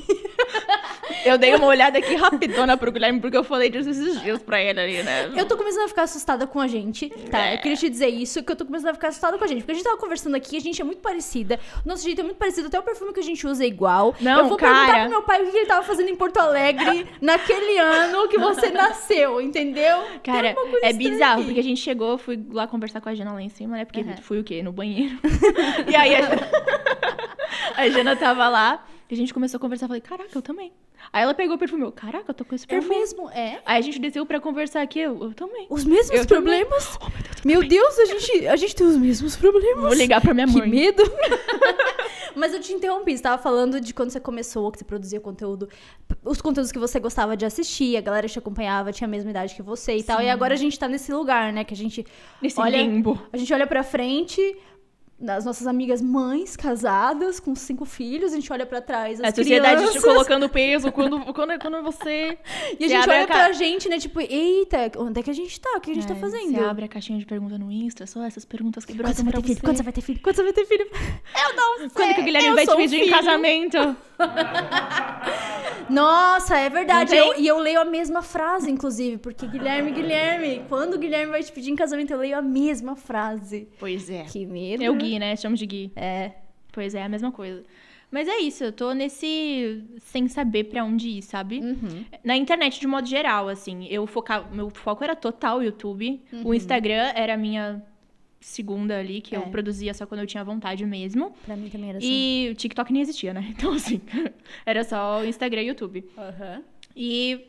Eu 1.24 1.36
dei 1.36 1.54
uma 1.54 1.66
olhada 1.66 1.98
aqui 1.98 2.14
rapidona 2.14 2.76
pro 2.76 2.90
Guilherme, 2.90 3.20
porque 3.20 3.36
eu 3.36 3.44
falei 3.44 3.68
disso 3.68 3.90
esses 3.90 4.20
dias 4.22 4.42
pra 4.42 4.60
ele 4.62 4.80
ali, 4.80 5.02
né? 5.02 5.30
Eu 5.36 5.46
tô 5.46 5.56
começando 5.56 5.84
a 5.84 5.88
ficar 5.88 6.02
assustada 6.02 6.46
com 6.46 6.60
a 6.60 6.66
gente, 6.66 7.10
tá? 7.30 7.46
É. 7.46 7.54
Eu 7.54 7.58
queria 7.58 7.76
te 7.76 7.88
dizer 7.90 8.08
isso, 8.08 8.42
que 8.42 8.52
eu 8.52 8.56
tô 8.56 8.64
começando 8.64 8.90
a 8.90 8.94
ficar 8.94 9.08
assustada 9.08 9.36
com 9.36 9.44
a 9.44 9.46
gente. 9.46 9.58
Porque 9.58 9.72
a 9.72 9.74
gente 9.74 9.84
tava 9.84 9.96
conversando 9.98 10.34
aqui, 10.34 10.56
a 10.56 10.60
gente 10.60 10.80
é 10.80 10.84
muito 10.84 11.00
parecida. 11.00 11.58
O 11.84 11.88
nosso 11.88 12.04
jeito 12.04 12.20
é 12.20 12.24
muito 12.24 12.36
parecido, 12.36 12.68
até 12.68 12.78
o 12.78 12.82
perfume 12.82 13.12
que 13.12 13.20
a 13.20 13.22
gente 13.22 13.46
usa 13.46 13.64
é 13.64 13.66
igual. 13.66 14.14
Não, 14.20 14.40
eu 14.40 14.48
vou 14.48 14.56
perguntar 14.56 14.86
cara. 14.86 15.00
pro 15.02 15.10
meu 15.10 15.22
pai 15.22 15.42
o 15.42 15.50
que 15.50 15.56
ele 15.56 15.66
tava 15.66 15.82
fazendo 15.82 16.08
em 16.08 16.16
Porto 16.16 16.38
Alegre 16.38 17.06
naquele 17.20 17.78
ano 17.78 18.28
que 18.28 18.38
você 18.38 18.70
nasceu, 18.70 19.40
entendeu? 19.40 20.04
Cara, 20.22 20.54
é 20.82 20.92
bizarro, 20.92 21.40
aqui. 21.40 21.44
porque 21.44 21.60
a 21.60 21.64
gente 21.64 21.80
chegou, 21.80 22.16
fui 22.18 22.42
lá 22.50 22.66
conversar 22.66 23.00
com 23.00 23.08
a 23.08 23.14
Jana 23.14 23.32
lá 23.32 23.42
em 23.42 23.48
cima, 23.48 23.76
né? 23.76 23.84
Porque 23.84 24.00
Aham. 24.00 24.16
fui 24.22 24.38
o 24.38 24.44
quê? 24.44 24.62
No 24.62 24.72
banheiro. 24.72 25.18
e 25.88 25.94
aí 25.96 26.14
a 26.14 26.22
Jana... 26.22 26.50
a 27.76 27.88
Jana 27.88 28.16
tava 28.16 28.48
lá, 28.48 28.84
e 29.10 29.14
a 29.14 29.16
gente 29.16 29.34
começou 29.34 29.58
a 29.58 29.60
conversar, 29.60 29.86
falei, 29.88 30.00
caraca, 30.00 30.30
eu 30.34 30.40
também. 30.42 30.72
Aí 31.12 31.22
ela 31.22 31.34
pegou 31.34 31.56
o 31.56 31.58
perfume, 31.58 31.82
eu, 31.82 31.90
caraca, 31.92 32.26
eu 32.30 32.34
tô 32.34 32.44
com 32.44 32.54
esse 32.54 32.64
É 32.64 32.68
perfume. 32.68 32.96
mesmo, 32.96 33.28
é. 33.30 33.60
Aí 33.66 33.78
a 33.78 33.80
gente 33.80 33.98
desceu 33.98 34.24
pra 34.26 34.38
conversar 34.40 34.82
aqui, 34.82 35.00
eu, 35.00 35.22
eu 35.24 35.34
também. 35.34 35.66
Os 35.70 35.84
mesmos 35.84 36.10
Eu 36.20 36.26
problemas? 36.26 36.98
meu 37.44 37.66
Deus, 37.66 37.98
a 37.98 38.04
gente, 38.04 38.46
a 38.46 38.56
gente 38.56 38.74
tem 38.76 38.86
os 38.86 38.96
mesmos 38.96 39.36
problemas. 39.36 39.82
Vou 39.82 39.94
ligar 39.94 40.20
pra 40.20 40.32
minha 40.34 40.46
Que 40.46 40.52
mãe. 40.58 40.68
medo! 40.68 41.02
Mas 42.36 42.54
eu 42.54 42.60
te 42.60 42.72
interrompi, 42.72 43.16
você 43.16 43.22
tava 43.22 43.42
falando 43.42 43.80
de 43.80 43.92
quando 43.92 44.10
você 44.10 44.20
começou, 44.20 44.70
que 44.70 44.78
você 44.78 44.84
produzia 44.84 45.20
conteúdo, 45.20 45.68
os 46.24 46.40
conteúdos 46.40 46.70
que 46.70 46.78
você 46.78 47.00
gostava 47.00 47.36
de 47.36 47.44
assistir, 47.44 47.96
a 47.96 48.00
galera 48.00 48.28
te 48.28 48.38
acompanhava, 48.38 48.92
tinha 48.92 49.06
a 49.06 49.10
mesma 49.10 49.30
idade 49.30 49.54
que 49.54 49.62
você 49.62 49.96
e 49.96 50.02
tal. 50.02 50.20
E 50.22 50.28
agora 50.28 50.54
a 50.54 50.56
gente 50.56 50.78
tá 50.78 50.86
nesse 50.86 51.12
lugar, 51.12 51.52
né? 51.52 51.64
Que 51.64 51.74
a 51.74 51.76
gente 51.76 52.06
Nesse 52.40 52.60
olha, 52.60 52.80
limbo. 52.80 53.20
a 53.32 53.36
gente 53.36 53.52
olha 53.52 53.66
pra 53.66 53.82
frente, 53.82 54.56
as 55.28 55.44
nossas 55.44 55.66
amigas 55.66 56.00
mães 56.00 56.56
casadas 56.56 57.38
com 57.38 57.54
cinco 57.54 57.84
filhos, 57.84 58.32
a 58.32 58.36
gente 58.36 58.50
olha 58.52 58.64
pra 58.64 58.80
trás, 58.80 59.20
as 59.20 59.32
A 59.32 59.34
sociedade 59.36 59.82
te 59.82 59.88
crianças, 59.88 60.02
colocando 60.04 60.48
peso 60.48 60.90
quando, 60.92 61.20
quando, 61.34 61.58
quando 61.60 61.82
você. 61.82 62.38
e 62.78 62.84
a 62.84 62.88
gente 62.88 63.08
olha 63.08 63.26
ca- 63.26 63.34
pra 63.34 63.52
gente, 63.52 63.88
né? 63.88 63.98
Tipo, 63.98 64.20
eita, 64.20 64.90
onde 64.98 65.20
é 65.20 65.22
que 65.22 65.30
a 65.30 65.34
gente 65.34 65.60
tá? 65.60 65.74
O 65.76 65.80
que 65.80 65.90
a 65.90 65.94
gente 65.94 66.06
tá 66.06 66.14
É, 66.14 66.16
fazendo? 66.16 66.52
Você 66.54 66.60
abre 66.64 66.84
a 66.84 66.88
caixinha 66.88 67.18
de 67.18 67.26
pergunta 67.26 67.58
no 67.58 67.70
Insta, 67.70 68.06
só 68.06 68.22
essas 68.24 68.44
perguntas 68.44 68.84
que 68.84 68.94
Quando 68.94 69.06
você 69.14 69.22
brotam 69.22 69.24
vai 69.24 69.32
pra 69.32 69.40
ter 69.42 69.46
filho? 69.48 69.56
você. 69.58 69.62
Quando 69.66 69.76
você 69.76 69.82
vai 69.82 69.92
ter 69.92 70.00
filho? 70.00 70.20
Quando 70.22 70.36
você 70.36 70.42
vai 70.42 70.52
ter 70.52 70.64
filho? 70.66 70.88
Eu 70.90 71.56
não 71.56 71.78
sei. 71.78 71.88
Quando 71.90 72.14
que 72.14 72.20
o 72.20 72.24
Guilherme 72.24 72.48
eu 72.48 72.54
vai 72.54 72.66
te 72.66 72.72
um 72.72 72.76
pedir 72.76 73.02
em 73.02 73.10
casamento? 73.10 73.96
Nossa, 75.88 76.56
é 76.56 76.68
verdade. 76.68 77.14
Eu- 77.14 77.34
tem? 77.34 77.42
e 77.42 77.46
eu 77.46 77.58
leio 77.58 77.80
a 77.80 77.84
mesma 77.84 78.22
frase, 78.22 78.70
inclusive, 78.70 79.18
porque 79.18 79.46
Guilherme, 79.46 79.90
Guilherme, 79.90 80.62
quando 80.68 80.94
o 80.94 80.98
Guilherme 80.98 81.32
vai 81.32 81.42
te 81.42 81.50
pedir 81.50 81.70
em 81.70 81.76
casamento, 81.76 82.12
eu 82.12 82.18
leio 82.18 82.38
a 82.38 82.42
mesma 82.42 82.94
frase. 82.94 83.68
Pois 83.78 84.08
é. 84.08 84.24
Que 84.24 84.46
medo. 84.46 84.82
É 84.82 84.90
o 84.90 84.94
Gui, 84.94 85.18
né? 85.18 85.34
Chamamos 85.36 85.58
de 85.58 85.66
Gui. 85.66 85.92
É. 85.96 86.32
Pois 86.72 86.94
é, 86.94 87.02
a 87.02 87.08
mesma 87.08 87.32
coisa. 87.32 87.62
Mas 88.10 88.26
é 88.26 88.38
isso, 88.38 88.64
eu 88.64 88.72
tô 88.72 88.92
nesse. 88.92 89.84
sem 90.00 90.26
saber 90.26 90.64
pra 90.64 90.84
onde 90.84 91.08
ir, 91.08 91.22
sabe? 91.22 91.60
Uhum. 91.60 92.04
Na 92.24 92.36
internet, 92.36 92.80
de 92.80 92.86
modo 92.86 93.06
geral, 93.08 93.48
assim, 93.48 93.86
eu 93.88 94.04
focava. 94.06 94.48
Meu 94.52 94.68
foco 94.70 95.04
era 95.04 95.14
total 95.14 95.62
YouTube. 95.62 96.20
Uhum. 96.32 96.42
O 96.46 96.54
Instagram 96.54 97.12
era 97.14 97.34
a 97.34 97.36
minha 97.36 97.82
segunda 98.40 98.98
ali, 98.98 99.20
que 99.20 99.36
eu 99.36 99.42
É. 99.42 99.46
produzia 99.46 99.92
só 99.94 100.06
quando 100.06 100.20
eu 100.20 100.26
tinha 100.26 100.42
vontade 100.42 100.84
mesmo. 100.86 101.32
Pra 101.44 101.54
mim 101.56 101.68
também 101.68 101.90
era 101.90 101.98
assim. 101.98 102.08
E 102.08 102.48
o 102.50 102.54
TikTok 102.54 102.92
nem 102.92 103.02
existia, 103.02 103.34
né? 103.34 103.46
Então, 103.56 103.72
assim, 103.74 104.00
era 104.64 104.82
só 104.84 105.20
o 105.20 105.24
Instagram 105.24 105.62
e 105.62 105.66
YouTube. 105.66 106.04
Aham. 106.16 106.62
E 106.96 107.46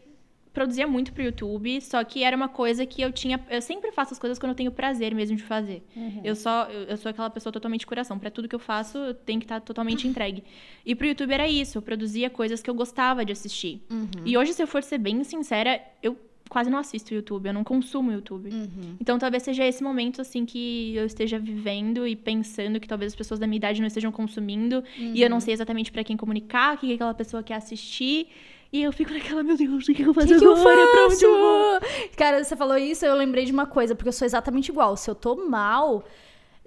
produzia 0.54 0.86
muito 0.86 1.14
pro 1.14 1.24
YouTube, 1.24 1.80
só 1.80 2.04
que 2.04 2.24
era 2.26 2.36
uma 2.36 2.50
coisa 2.50 2.86
que 2.86 3.02
eu 3.02 3.10
tinha. 3.12 3.40
Eu 3.50 3.62
sempre 3.62 3.90
faço 3.94 4.14
as 4.14 4.20
coisas 4.20 4.38
quando 4.38 4.50
eu 4.52 4.56
tenho 4.56 4.70
prazer 4.72 5.16
mesmo 5.16 5.38
de 5.38 5.44
fazer. 5.44 5.82
Uhum. 5.96 6.22
Eu 6.26 6.36
só. 6.36 6.66
Eu, 6.70 6.84
eu 6.84 6.98
sou 6.98 7.10
aquela 7.10 7.30
pessoa 7.30 7.54
totalmente 7.54 7.80
de 7.82 7.88
coração. 7.88 8.20
Pra 8.20 8.30
tudo 8.30 8.50
que 8.50 8.56
eu 8.56 8.60
faço, 8.60 8.98
eu 8.98 9.14
tenho 9.14 9.40
que 9.40 9.46
estar 9.46 9.62
totalmente 9.62 10.06
entregue. 10.08 10.44
E 10.86 10.94
pro 10.94 11.08
YouTube 11.08 11.32
era 11.34 11.48
isso. 11.48 11.78
Eu 11.78 11.82
produzia 11.82 12.30
coisas 12.30 12.62
que 12.62 12.70
eu 12.70 12.74
gostava 12.74 13.24
de 13.24 13.32
assistir. 13.32 13.82
Uhum. 13.90 14.10
E 14.26 14.38
hoje, 14.38 14.54
se 14.54 14.62
eu 14.62 14.68
for 14.68 14.84
ser 14.84 14.98
bem 14.98 15.24
sincera, 15.24 15.82
eu 16.04 16.18
quase 16.52 16.70
não 16.70 16.78
assisto 16.78 17.14
YouTube, 17.14 17.48
eu 17.48 17.54
não 17.54 17.64
consumo 17.64 18.12
YouTube. 18.12 18.50
Uhum. 18.50 18.96
Então 19.00 19.18
talvez 19.18 19.42
seja 19.44 19.66
esse 19.66 19.82
momento 19.82 20.22
assim 20.22 20.46
que 20.46 20.94
eu 20.96 21.06
esteja 21.06 21.40
vivendo 21.40 22.06
e 22.06 22.14
pensando 22.16 22.78
que 22.78 22.88
talvez 22.88 23.14
as 23.14 23.16
pessoas 23.16 23.40
da 23.40 23.48
minha 23.48 23.58
idade 23.58 23.80
não 23.80 23.88
estejam 23.88 24.12
consumindo 24.12 24.84
e 25.00 25.22
eu 25.22 25.28
Uhum. 25.28 25.32
não 25.36 25.40
sei 25.40 25.54
exatamente 25.54 25.92
pra 25.94 26.04
quem 26.04 26.18
comunicar, 26.18 26.76
o 26.76 26.78
que 26.78 26.88
que 26.88 26.94
aquela 26.96 27.14
pessoa 27.14 27.42
quer 27.42 27.56
assistir. 27.56 28.28
E 28.74 28.84
eu 28.84 28.92
fico 28.92 29.12
naquela, 29.14 29.44
meu 29.44 29.56
Deus, 29.58 29.88
o 29.88 29.94
que, 29.94 30.02
eu 30.02 30.14
faço 30.14 30.28
que, 30.28 30.40
que 30.40 30.46
eu 30.46 30.56
agora? 30.56 30.88
Pra 30.92 31.06
onde 31.08 31.24
eu 31.26 31.38
vou? 31.38 31.80
faço? 31.82 32.10
Cara, 32.18 32.44
você 32.44 32.56
falou 32.56 32.78
isso, 32.78 33.06
eu 33.06 33.16
lembrei 33.16 33.46
de 33.46 33.52
uma 33.52 33.66
coisa, 33.66 33.96
porque 33.96 34.08
eu 34.10 34.14
sou 34.14 34.26
exatamente 34.26 34.70
igual. 34.70 34.96
Se 34.98 35.10
eu 35.10 35.16
tô 35.16 35.36
mal, 35.48 36.06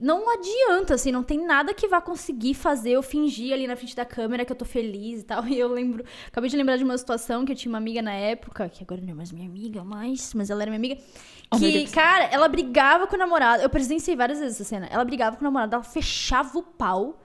não 0.01 0.29
adianta, 0.29 0.95
assim, 0.95 1.13
não 1.13 1.23
tem 1.23 1.45
nada 1.47 1.73
que 1.73 1.87
vá 1.87 2.01
conseguir 2.01 2.55
fazer 2.55 2.91
eu 2.91 3.03
fingir 3.03 3.53
ali 3.53 3.67
na 3.67 3.77
frente 3.77 3.95
da 3.95 4.05
câmera 4.05 4.45
que 4.45 4.51
eu 4.53 4.57
tô 4.57 4.65
feliz 4.65 5.21
e 5.21 5.25
tal. 5.25 5.45
E 5.47 5.59
eu 5.59 5.69
lembro, 5.69 6.05
acabei 6.27 6.51
de 6.51 6.57
lembrar 6.57 6.77
de 6.77 6.85
uma 6.85 6.99
situação 6.99 7.45
que 7.45 7.53
eu 7.53 7.57
tinha 7.57 7.71
uma 7.71 7.79
amiga 7.79 8.03
na 8.03 8.13
época, 8.13 8.69
que 8.69 8.83
agora 8.83 9.01
não 9.01 9.11
é 9.11 9.15
mais 9.15 9.31
minha 9.31 9.49
amiga, 9.49 9.85
mais, 9.85 10.35
mas 10.35 10.51
ela 10.51 10.63
era 10.63 10.71
minha 10.71 10.79
amiga. 10.79 11.01
Oh, 11.53 11.59
Que, 11.59 11.71
Deus. 11.73 11.91
cara, 11.93 12.25
ela 12.25 12.49
brigava 12.49 13.07
com 13.07 13.15
o 13.15 13.19
namorado. 13.19 13.63
Eu 13.63 13.71
presenciei 13.71 14.17
várias 14.17 14.41
vezes 14.41 14.61
essa 14.61 14.69
cena. 14.69 14.87
Ela 14.91 15.05
brigava 15.05 15.37
com 15.37 15.43
o 15.43 15.45
namorado, 15.45 15.75
ela 15.75 15.85
fechava 15.85 16.59
o 16.59 16.63
pau. 16.63 17.21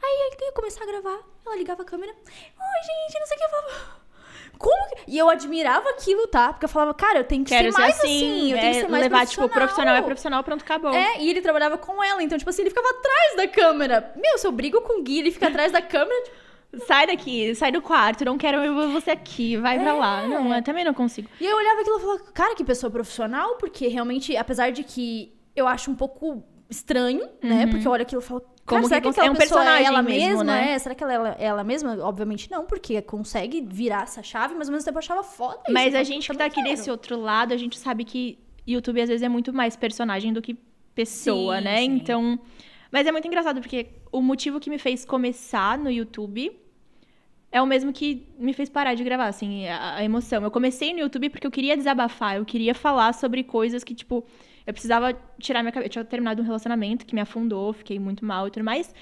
Aí 0.00 0.30
ele 0.32 0.44
ia 0.44 0.52
começar 0.52 0.84
a 0.84 0.86
gravar. 0.86 1.18
Ela 1.44 1.56
ligava 1.56 1.82
a 1.82 1.84
câmera. 1.84 2.12
Oi, 2.12 2.82
gente, 3.08 3.18
não 3.18 3.26
sei 3.26 3.36
o 3.36 3.38
que. 3.40 3.44
Eu 3.44 3.50
falava. 3.50 3.97
Como 4.58 4.88
que... 4.88 4.96
E 5.06 5.16
eu 5.16 5.30
admirava 5.30 5.88
aquilo, 5.90 6.26
tá? 6.26 6.52
Porque 6.52 6.64
eu 6.64 6.68
falava, 6.68 6.92
cara, 6.92 7.20
eu 7.20 7.24
tenho 7.24 7.44
que 7.44 7.50
Quero 7.50 7.72
ser 7.72 7.78
mais 7.78 7.96
assim, 7.98 8.06
assim. 8.06 8.52
Eu 8.52 8.58
tenho 8.58 8.72
que 8.72 8.78
é, 8.78 8.80
ser 8.82 8.88
mais 8.88 9.02
levar, 9.04 9.26
tipo, 9.26 9.48
profissional 9.48 9.94
é 9.94 10.02
profissional, 10.02 10.42
pronto, 10.44 10.62
acabou. 10.62 10.92
É, 10.92 11.20
e 11.20 11.30
ele 11.30 11.40
trabalhava 11.40 11.78
com 11.78 12.02
ela. 12.02 12.22
Então, 12.22 12.36
tipo 12.36 12.50
assim, 12.50 12.62
ele 12.62 12.70
ficava 12.70 12.88
atrás 12.90 13.36
da 13.36 13.48
câmera. 13.48 14.12
Meu, 14.16 14.36
se 14.36 14.46
eu 14.46 14.52
brigo 14.52 14.80
com 14.80 15.00
o 15.00 15.02
Gui, 15.02 15.20
ele 15.20 15.30
fica 15.30 15.46
atrás 15.46 15.70
da 15.70 15.80
câmera. 15.80 16.22
tipo, 16.24 16.36
Sai 16.86 17.06
daqui, 17.06 17.54
sai 17.54 17.72
do 17.72 17.80
quarto, 17.80 18.26
não 18.26 18.36
quero 18.36 18.58
você 18.92 19.12
aqui, 19.12 19.56
vai 19.56 19.78
pra 19.78 19.94
lá. 19.94 20.26
Não, 20.26 20.54
eu 20.54 20.62
também 20.62 20.84
não 20.84 20.92
consigo. 20.92 21.26
E 21.40 21.46
eu 21.46 21.56
olhava 21.56 21.80
aquilo 21.80 21.96
e 21.96 22.00
falava, 22.00 22.20
cara, 22.34 22.54
que 22.54 22.62
pessoa 22.62 22.90
profissional, 22.90 23.56
porque 23.56 23.88
realmente, 23.88 24.36
apesar 24.36 24.70
de 24.70 24.84
que 24.84 25.34
eu 25.56 25.66
acho 25.66 25.90
um 25.90 25.94
pouco 25.94 26.44
estranho, 26.68 27.26
né? 27.42 27.66
Porque 27.66 27.86
eu 27.86 27.90
olho 27.90 28.02
aquilo 28.02 28.20
e 28.20 28.24
falo, 28.24 28.44
cara. 28.68 28.80
Como 28.82 28.88
será 28.88 29.00
que 29.00 29.12
que, 29.12 29.20
é 29.20 29.30
um 29.30 29.34
pessoa 29.34 29.60
é 29.60 29.64
personagem 29.64 29.86
ela 29.86 30.02
mesmo, 30.02 30.28
mesma? 30.28 30.44
né? 30.44 30.72
É? 30.72 30.78
Será 30.78 30.94
que 30.94 31.02
ela 31.02 31.36
é 31.38 31.44
ela 31.44 31.64
mesma? 31.64 31.98
Obviamente 32.04 32.50
não, 32.50 32.64
porque 32.64 33.00
consegue 33.02 33.60
virar 33.60 34.02
essa 34.02 34.22
chave, 34.22 34.54
mas 34.54 34.68
ao 34.68 34.72
mesmo 34.72 34.84
tempo 34.84 34.98
achava 34.98 35.22
foda 35.22 35.60
isso. 35.64 35.72
Mas 35.72 35.94
a 35.94 36.02
gente 36.02 36.26
que 36.26 36.32
"Puta, 36.32 36.38
tá 36.38 36.44
aqui 36.44 36.56
quero." 36.56 36.68
desse 36.68 36.90
outro 36.90 37.18
lado, 37.18 37.52
a 37.52 37.56
gente 37.56 37.78
sabe 37.78 38.04
que 38.04 38.38
YouTube 38.66 39.00
às 39.00 39.08
vezes 39.08 39.22
é 39.22 39.28
muito 39.28 39.52
mais 39.52 39.76
personagem 39.76 40.32
do 40.32 40.42
que 40.42 40.56
pessoa, 40.94 41.58
Sim, 41.58 41.64
né? 41.64 41.76
sim. 41.78 41.84
Então. 41.84 42.38
Mas 42.90 43.06
é 43.06 43.12
muito 43.12 43.26
engraçado, 43.26 43.60
porque 43.60 43.86
o 44.10 44.20
motivo 44.20 44.58
que 44.58 44.70
me 44.70 44.78
fez 44.78 45.04
começar 45.04 45.76
no 45.78 45.90
YouTube 45.90 46.50
é 47.50 47.60
o 47.62 47.66
mesmo 47.66 47.92
que 47.92 48.26
me 48.38 48.52
fez 48.52 48.68
parar 48.68 48.94
de 48.94 49.02
gravar, 49.04 49.26
assim, 49.26 49.66
a, 49.66 49.96
a 49.96 50.04
emoção. 50.04 50.42
Eu 50.42 50.50
comecei 50.50 50.92
no 50.92 51.00
YouTube 51.00 51.30
porque 51.30 51.46
eu 51.46 51.50
queria 51.50 51.76
desabafar, 51.76 52.36
eu 52.36 52.44
queria 52.44 52.74
falar 52.74 53.12
sobre 53.14 53.42
coisas 53.42 53.82
que, 53.82 53.94
tipo, 53.94 54.24
eu 54.68 54.72
precisava 54.72 55.16
tirar 55.40 55.62
minha 55.62 55.72
cabeça. 55.72 55.86
Eu 55.88 55.90
tinha 55.92 56.04
terminado 56.04 56.42
um 56.42 56.44
relacionamento 56.44 57.06
que 57.06 57.14
me 57.14 57.20
afundou, 57.20 57.72
fiquei 57.72 57.98
muito 57.98 58.24
mal 58.24 58.46
e 58.46 58.50
tudo 58.50 58.64
mais. 58.64 58.94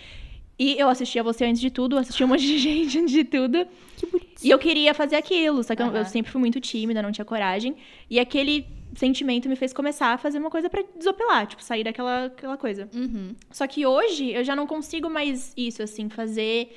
E 0.58 0.74
eu 0.78 0.88
assistia 0.88 1.22
você 1.22 1.44
antes 1.44 1.60
de 1.60 1.70
tudo, 1.70 1.98
assistia 1.98 2.24
um 2.24 2.28
monte 2.30 2.40
de 2.46 2.56
gente 2.66 2.98
antes 2.98 3.12
de 3.12 3.24
tudo. 3.24 3.66
Que 3.96 4.06
bonitinho. 4.06 4.36
E 4.42 4.50
eu 4.50 4.58
queria 4.58 4.94
fazer 4.94 5.16
aquilo, 5.16 5.62
só 5.62 5.74
que 5.74 5.82
eu- 5.82 5.86
eu, 5.88 5.96
Aham. 5.96 6.04
sempre 6.04 6.32
fui 6.32 6.40
muito 6.40 6.58
tímida, 6.60 7.02
não 7.02 7.12
tinha 7.12 7.24
coragem. 7.24 7.76
E 8.08 8.18
aquele 8.18 8.64
sentimento 8.94 9.48
me 9.48 9.56
fez 9.56 9.72
começar 9.74 10.14
a 10.14 10.18
fazer 10.18 10.38
uma 10.38 10.48
coisa 10.50 10.70
pra 10.70 10.82
desopilar, 10.96 11.46
tipo, 11.46 11.62
sair 11.62 11.84
daquela 11.84 12.26
aquela 12.26 12.56
coisa. 12.56 12.88
Uhum. 12.94 13.34
Só 13.50 13.66
que 13.66 13.84
hoje 13.84 14.30
eu 14.30 14.42
já 14.44 14.54
não 14.56 14.66
consigo 14.66 15.10
mais 15.10 15.52
isso, 15.56 15.82
assim, 15.82 16.08
fazer 16.08 16.74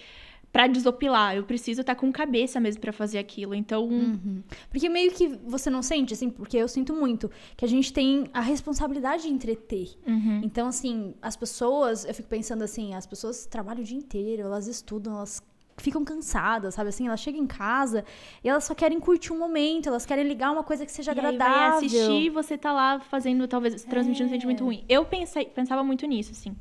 pra 0.51 0.65
desopilar. 0.67 1.35
Eu 1.35 1.43
preciso 1.43 1.81
estar 1.81 1.95
com 1.95 2.11
cabeça 2.11 2.59
mesmo 2.59 2.81
pra 2.81 2.91
fazer 2.91 3.17
aquilo. 3.19 3.53
Então, 3.53 3.85
Uhum. 3.87 4.41
Porque 4.69 4.89
meio 4.89 5.11
que 5.11 5.27
você 5.45 5.69
não 5.69 5.81
sente, 5.81 6.13
assim, 6.13 6.29
porque 6.29 6.57
eu 6.57 6.67
sinto 6.67 6.93
muito, 6.93 7.29
que 7.55 7.63
a 7.63 7.67
gente 7.67 7.93
tem 7.93 8.25
a 8.33 8.41
responsabilidade 8.41 9.23
de 9.23 9.29
entreter. 9.29 9.89
uhum. 10.07 10.41
Então, 10.43 10.67
assim, 10.67 11.13
as 11.21 11.35
pessoas, 11.35 12.05
eu 12.05 12.13
fico 12.13 12.27
pensando 12.29 12.63
assim, 12.63 12.93
as 12.95 13.05
pessoas 13.05 13.45
trabalham 13.45 13.81
o 13.81 13.85
dia 13.85 13.97
inteiro, 13.97 14.41
elas 14.43 14.67
estudam, 14.67 15.13
elas 15.17 15.41
ficam 15.77 16.03
cansadas, 16.03 16.73
sabe 16.75 16.89
assim? 16.89 17.07
Elas 17.07 17.21
chegam 17.21 17.41
em 17.41 17.47
casa 17.47 18.03
e 18.43 18.49
elas 18.49 18.65
só 18.65 18.75
querem 18.75 18.99
curtir 18.99 19.31
um 19.31 19.39
momento, 19.39 19.87
elas 19.87 20.05
querem 20.05 20.27
ligar 20.27 20.51
uma 20.51 20.61
coisa 20.63 20.85
que 20.85 20.91
seja 20.91 21.11
E 21.13 21.19
aí 21.19 21.25
agradável. 21.25 21.53
vai 21.69 21.77
assistir 21.77 22.25
e 22.25 22.29
você 22.29 22.57
tá 22.57 22.73
lá 22.73 22.99
fazendo, 22.99 23.47
talvez, 23.47 23.81
transmitindo 23.85 24.25
um 24.25 24.31
É. 24.31 24.33
sentimento 24.33 24.63
ruim. 24.65 24.83
Eu 24.89 25.05
pensei, 25.05 25.45
pensava 25.45 25.81
muito 25.83 26.05
nisso, 26.05 26.31
assim. 26.31 26.53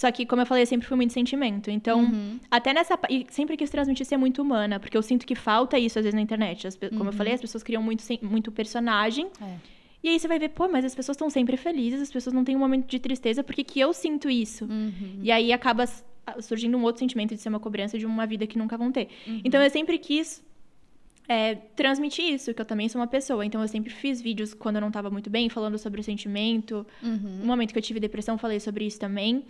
Só 0.00 0.10
que, 0.10 0.24
como 0.24 0.40
eu 0.40 0.46
falei, 0.46 0.62
eu 0.62 0.66
sempre 0.66 0.88
fui 0.88 0.96
muito 0.96 1.12
sentimento. 1.12 1.70
Então, 1.70 2.00
Uhum. 2.00 2.40
até 2.50 2.72
nessa. 2.72 2.98
E 3.10 3.26
sempre 3.28 3.54
quis 3.54 3.68
transmitir 3.68 4.06
ser 4.06 4.16
muito 4.16 4.40
humana, 4.40 4.80
porque 4.80 4.96
eu 4.96 5.02
sinto 5.02 5.26
que 5.26 5.34
falta 5.34 5.78
isso 5.78 5.98
às 5.98 6.04
vezes 6.06 6.14
na 6.14 6.22
internet. 6.22 6.66
As 6.66 6.74
Como 6.74 7.10
eu 7.10 7.12
falei, 7.12 7.34
as 7.34 7.40
pessoas 7.42 7.62
criam 7.62 7.82
muito, 7.82 8.02
muito 8.22 8.50
personagem. 8.50 9.26
É. 9.42 9.56
E 10.02 10.08
aí 10.08 10.18
você 10.18 10.26
vai 10.26 10.38
ver, 10.38 10.48
pô, 10.48 10.66
mas 10.68 10.86
as 10.86 10.94
pessoas 10.94 11.16
estão 11.16 11.28
sempre 11.28 11.54
felizes, 11.58 12.00
as 12.00 12.10
pessoas 12.10 12.32
não 12.32 12.42
têm 12.42 12.56
um 12.56 12.58
momento 12.58 12.86
de 12.86 12.98
tristeza, 12.98 13.44
porque 13.44 13.62
que 13.62 13.78
eu 13.78 13.92
sinto 13.92 14.30
isso? 14.30 14.64
Uhum. 14.64 15.18
E 15.22 15.30
aí 15.30 15.52
acaba 15.52 15.84
surgindo 16.40 16.78
um 16.78 16.82
outro 16.82 17.00
sentimento 17.00 17.34
de 17.34 17.40
ser 17.42 17.50
uma 17.50 17.60
cobrança 17.60 17.98
de 17.98 18.06
uma 18.06 18.24
vida 18.26 18.46
que 18.46 18.56
nunca 18.56 18.78
vão 18.78 18.90
ter. 18.90 19.08
Uhum. 19.26 19.42
Então 19.44 19.62
eu 19.62 19.68
sempre 19.68 19.98
quis 19.98 20.42
é, 21.28 21.56
transmitir 21.76 22.24
isso, 22.24 22.54
que 22.54 22.62
eu 22.62 22.64
também 22.64 22.88
sou 22.88 23.02
uma 23.02 23.06
pessoa. 23.06 23.44
Então 23.44 23.60
eu 23.60 23.68
sempre 23.68 23.92
fiz 23.92 24.22
vídeos 24.22 24.54
quando 24.54 24.76
eu 24.76 24.80
não 24.80 24.90
tava 24.90 25.10
muito 25.10 25.28
bem, 25.28 25.50
falando 25.50 25.76
sobre 25.76 26.00
o 26.00 26.02
sentimento. 26.02 26.86
Uhum. 27.02 27.40
No 27.40 27.44
momento 27.44 27.72
que 27.74 27.78
eu 27.78 27.82
tive 27.82 28.00
depressão, 28.00 28.38
falei 28.38 28.60
sobre 28.60 28.86
isso 28.86 28.98
também. 28.98 29.44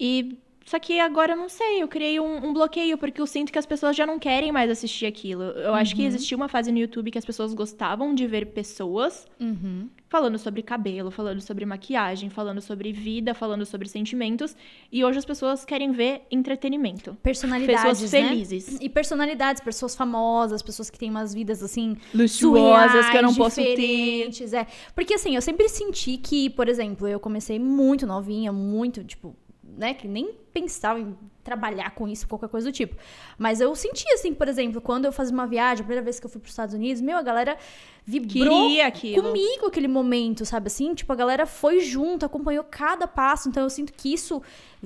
E. 0.00 0.38
Só 0.62 0.78
que 0.78 1.00
agora 1.00 1.32
eu 1.32 1.36
não 1.36 1.48
sei, 1.48 1.82
eu 1.82 1.88
criei 1.88 2.20
um, 2.20 2.46
um 2.46 2.52
bloqueio, 2.52 2.96
porque 2.96 3.20
eu 3.20 3.26
sinto 3.26 3.50
que 3.50 3.58
as 3.58 3.66
pessoas 3.66 3.96
já 3.96 4.06
não 4.06 4.20
querem 4.20 4.52
mais 4.52 4.70
assistir 4.70 5.04
aquilo. 5.06 5.42
Eu 5.42 5.74
acho 5.74 5.92
Uhum. 5.92 5.96
que 5.96 6.04
existia 6.04 6.36
uma 6.36 6.48
fase 6.48 6.70
no 6.70 6.78
YouTube 6.78 7.10
que 7.10 7.18
as 7.18 7.24
pessoas 7.24 7.52
gostavam 7.54 8.14
de 8.14 8.24
ver 8.24 8.46
pessoas 8.46 9.26
Uhum. 9.40 9.88
falando 10.08 10.38
sobre 10.38 10.62
cabelo, 10.62 11.10
falando 11.10 11.40
sobre 11.40 11.64
maquiagem, 11.66 12.30
falando 12.30 12.60
sobre 12.60 12.92
vida, 12.92 13.34
falando 13.34 13.64
sobre 13.66 13.88
sentimentos. 13.88 14.54
E 14.92 15.02
hoje 15.04 15.18
as 15.18 15.24
pessoas 15.24 15.64
querem 15.64 15.90
ver 15.90 16.22
entretenimento. 16.30 17.16
Personalidades, 17.20 17.98
Pessoas 18.00 18.12
né? 18.12 18.28
felizes. 18.28 18.78
E 18.80 18.88
personalidades, 18.88 19.60
pessoas 19.62 19.96
famosas, 19.96 20.62
pessoas 20.62 20.88
que 20.88 20.98
têm 20.98 21.10
umas 21.10 21.34
vidas 21.34 21.64
assim 21.64 21.96
Luxuosas 22.14 23.08
que 23.10 23.16
eu 23.16 23.22
não 23.22 23.34
posso 23.34 23.56
ter. 23.56 24.28
É. 24.54 24.66
Porque 24.94 25.14
assim, 25.14 25.34
eu 25.34 25.42
sempre 25.42 25.68
senti 25.68 26.16
que, 26.16 26.48
por 26.50 26.68
exemplo, 26.68 27.08
eu 27.08 27.18
comecei 27.18 27.58
muito 27.58 28.06
novinha, 28.06 28.52
muito, 28.52 29.02
tipo, 29.02 29.34
né, 29.80 29.94
que 29.94 30.06
nem 30.06 30.34
pensava 30.52 31.00
em 31.00 31.16
trabalhar 31.50 31.90
com 31.90 32.06
isso, 32.06 32.28
qualquer 32.28 32.48
coisa 32.48 32.70
do 32.70 32.72
tipo. 32.72 32.94
Mas 33.36 33.60
eu 33.60 33.74
senti 33.74 34.04
assim, 34.12 34.32
por 34.32 34.46
exemplo, 34.46 34.80
quando 34.80 35.04
eu 35.06 35.12
fazia 35.12 35.34
uma 35.34 35.46
viagem, 35.46 35.82
a 35.82 35.84
primeira 35.84 36.02
vez 36.02 36.20
que 36.20 36.26
eu 36.26 36.30
fui 36.30 36.40
para 36.40 36.46
os 36.46 36.52
Estados 36.52 36.74
Unidos, 36.74 37.02
meu, 37.02 37.16
a 37.18 37.22
galera 37.22 37.56
vibrou 38.04 38.68
comigo 39.14 39.66
aquele 39.66 39.88
momento, 39.88 40.44
sabe 40.44 40.68
assim? 40.68 40.94
Tipo, 40.94 41.12
a 41.12 41.16
galera 41.16 41.46
foi 41.46 41.80
junto, 41.80 42.24
acompanhou 42.24 42.64
cada 42.64 43.06
passo. 43.06 43.48
Então 43.48 43.62
eu 43.62 43.70
sinto 43.70 43.92
que 43.92 44.12
isso 44.12 44.40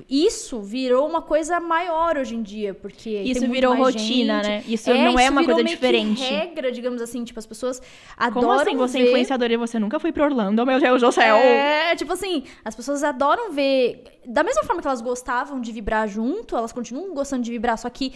isso 0.09 0.59
virou 0.59 1.07
uma 1.07 1.21
coisa 1.21 1.57
maior 1.61 2.17
hoje 2.17 2.35
em 2.35 2.43
dia, 2.43 2.73
porque 2.73 3.09
Isso 3.09 3.47
virou 3.47 3.73
rotina, 3.75 4.43
gente. 4.43 4.47
né? 4.47 4.63
Isso 4.67 4.89
não 4.89 5.17
é 5.17 5.23
isso 5.23 5.31
uma 5.31 5.41
virou 5.41 5.55
coisa 5.55 5.63
meio 5.63 5.67
que 5.67 5.75
diferente. 5.75 6.21
regra, 6.21 6.69
digamos 6.69 7.01
assim, 7.01 7.23
tipo, 7.23 7.39
as 7.39 7.45
pessoas 7.45 7.81
Como 8.33 8.51
adoram 8.51 8.61
assim 8.61 8.75
você 8.75 8.97
é 8.97 9.01
ver... 9.01 9.07
influenciadora 9.07 9.53
e 9.53 9.57
você 9.57 9.79
nunca 9.79 9.97
foi 9.97 10.11
pra 10.11 10.25
Orlando? 10.25 10.65
Meu 10.65 10.81
Deus 10.81 11.01
do 11.01 11.11
céu! 11.13 11.37
É, 11.37 11.95
tipo 11.95 12.11
assim, 12.11 12.43
as 12.65 12.75
pessoas 12.75 13.03
adoram 13.03 13.53
ver. 13.53 14.03
Da 14.25 14.43
mesma 14.43 14.63
forma 14.63 14.81
que 14.81 14.87
elas 14.87 15.01
gostavam 15.01 15.61
de 15.61 15.71
vibrar 15.71 16.07
junto, 16.09 16.54
elas 16.57 16.71
continuam 16.71 17.13
gostando 17.13 17.43
de 17.43 17.51
vibrar, 17.51 17.77
só 17.77 17.89
que 17.89 18.13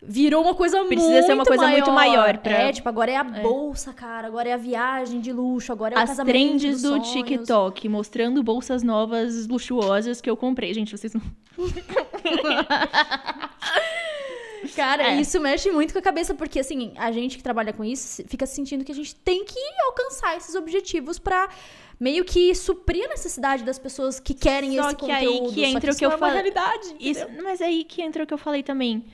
virou 0.00 0.42
uma 0.44 0.54
coisa 0.54 0.84
Precisa 0.84 1.10
muito 1.10 1.26
ser 1.26 1.32
uma 1.34 1.44
coisa 1.44 1.66
muito 1.66 1.90
maior 1.90 2.38
pra- 2.38 2.52
É, 2.52 2.72
tipo, 2.72 2.88
agora 2.88 3.10
é 3.10 3.16
a 3.16 3.24
bolsa, 3.24 3.92
cara, 3.92 4.28
agora 4.28 4.48
é 4.48 4.52
a 4.52 4.56
viagem 4.56 5.20
de 5.20 5.32
luxo, 5.32 5.72
agora 5.72 5.94
é 5.94 5.98
o 5.98 6.00
As 6.00 6.10
casamento 6.10 6.32
trends 6.32 6.82
do 6.82 6.88
sonhos. 6.90 7.10
TikTok 7.10 7.88
mostrando 7.88 8.40
bolsas 8.42 8.84
novas 8.84 9.48
luxuosas 9.48 10.20
que 10.20 10.30
eu 10.30 10.36
comprei. 10.36 10.72
Gente, 10.72 10.96
vocês 10.96 11.12
não. 11.14 11.22
Cara, 14.74 15.14
É. 15.14 15.20
isso 15.20 15.40
mexe 15.40 15.70
muito 15.70 15.92
com 15.92 15.98
a 15.98 16.02
cabeça, 16.02 16.34
porque 16.34 16.60
assim, 16.60 16.92
a 16.96 17.10
gente 17.10 17.36
que 17.36 17.42
trabalha 17.42 17.72
com 17.72 17.84
isso 17.84 18.22
fica 18.28 18.44
sentindo 18.46 18.84
que 18.84 18.92
a 18.92 18.94
gente 18.94 19.14
tem 19.14 19.44
que 19.44 19.58
alcançar 19.86 20.36
esses 20.36 20.54
objetivos 20.54 21.18
pra 21.18 21.48
meio 21.98 22.24
que 22.24 22.54
suprir 22.54 23.04
a 23.04 23.08
necessidade 23.08 23.64
das 23.64 23.78
pessoas 23.78 24.18
que 24.20 24.34
querem 24.34 24.76
Só 24.76 24.86
esse 24.88 24.96
que 24.96 25.10
aí 25.10 25.26
conteúdo. 25.26 25.52
que 25.54 25.60
Só 25.60 25.66
entra 25.76 25.88
o 25.88 25.90
isso 25.90 25.98
que 25.98 26.04
eu 26.04 26.08
não 26.10 26.14
é 26.14 26.18
uma 26.20 26.26
falei. 26.28 26.42
realidade. 26.42 26.94
Isso, 27.00 27.26
mas 27.42 27.60
é 27.60 27.64
aí 27.66 27.84
que 27.84 28.02
entra 28.02 28.24
o 28.24 28.26
que 28.26 28.34
eu 28.34 28.38
falei 28.38 28.62
também. 28.62 29.04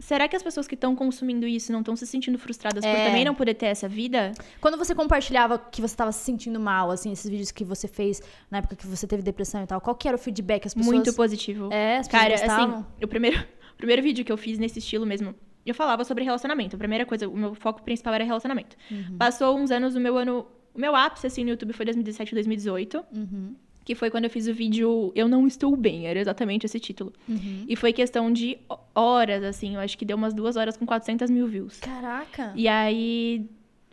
Será 0.00 0.28
que 0.28 0.36
as 0.36 0.42
pessoas 0.44 0.68
que 0.68 0.74
estão 0.76 0.94
consumindo 0.94 1.44
isso 1.44 1.72
não 1.72 1.80
estão 1.80 1.96
se 1.96 2.06
sentindo 2.06 2.38
frustradas 2.38 2.84
por 2.84 2.90
É. 2.90 3.06
também 3.06 3.24
não 3.24 3.34
poder 3.34 3.54
ter 3.54 3.66
essa 3.66 3.88
vida? 3.88 4.32
Quando 4.60 4.78
você 4.78 4.94
compartilhava 4.94 5.58
que 5.58 5.80
você 5.82 5.96
tava 5.96 6.12
se 6.12 6.20
sentindo 6.24 6.60
mal, 6.60 6.92
assim, 6.92 7.10
esses 7.10 7.28
vídeos 7.28 7.50
que 7.50 7.64
você 7.64 7.88
fez 7.88 8.22
na 8.48 8.58
época 8.58 8.76
que 8.76 8.86
você 8.86 9.08
teve 9.08 9.22
depressão 9.24 9.60
e 9.62 9.66
tal, 9.66 9.80
qual 9.80 9.96
que 9.96 10.06
era 10.06 10.16
o 10.16 10.18
feedback? 10.20 10.66
As 10.66 10.72
pessoas... 10.74 10.94
Muito 10.94 11.12
positivo. 11.14 11.68
É, 11.72 11.96
as 11.98 12.06
pessoas 12.06 12.22
Cara, 12.22 12.36
gostavam? 12.38 12.74
assim, 12.76 12.84
o 13.04 13.08
primeiro, 13.08 13.38
o 13.74 13.76
primeiro 13.76 14.00
vídeo 14.00 14.24
que 14.24 14.30
eu 14.30 14.36
fiz 14.36 14.56
nesse 14.56 14.78
estilo 14.78 15.04
mesmo, 15.04 15.34
eu 15.66 15.74
falava 15.74 16.04
sobre 16.04 16.22
relacionamento. 16.22 16.76
A 16.76 16.78
primeira 16.78 17.04
coisa, 17.04 17.28
o 17.28 17.36
meu 17.36 17.54
foco 17.56 17.82
principal 17.82 18.14
era 18.14 18.22
relacionamento. 18.22 18.76
Uhum. 18.88 19.16
Passou 19.18 19.58
uns 19.58 19.72
anos, 19.72 19.96
o 19.96 20.00
meu 20.00 20.16
ano. 20.16 20.46
O 20.74 20.78
meu 20.80 20.94
ápice, 20.94 21.26
assim, 21.26 21.44
no 21.44 21.50
YouTube 21.50 21.72
foi 21.72 21.84
2017 21.86 22.34
2018. 22.34 23.04
Uhum. 23.14 23.54
Que 23.84 23.94
foi 23.94 24.10
quando 24.10 24.24
eu 24.24 24.30
fiz 24.30 24.46
o 24.46 24.52
vídeo 24.52 25.10
Eu 25.14 25.26
Não 25.28 25.46
Estou 25.46 25.74
Bem, 25.74 26.06
era 26.06 26.20
exatamente 26.20 26.66
esse 26.66 26.78
título. 26.78 27.10
Uhum. 27.26 27.64
E 27.66 27.74
foi 27.74 27.90
questão 27.92 28.30
de 28.30 28.58
ho- 28.70 28.78
horas, 28.94 29.42
assim, 29.42 29.74
eu 29.76 29.80
acho 29.80 29.96
que 29.96 30.04
deu 30.04 30.14
umas 30.16 30.34
duas 30.34 30.56
horas 30.56 30.76
com 30.76 30.84
400 30.84 31.30
mil 31.30 31.46
views. 31.46 31.80
Caraca. 31.80 32.52
E 32.54 32.68
aí, 32.68 33.46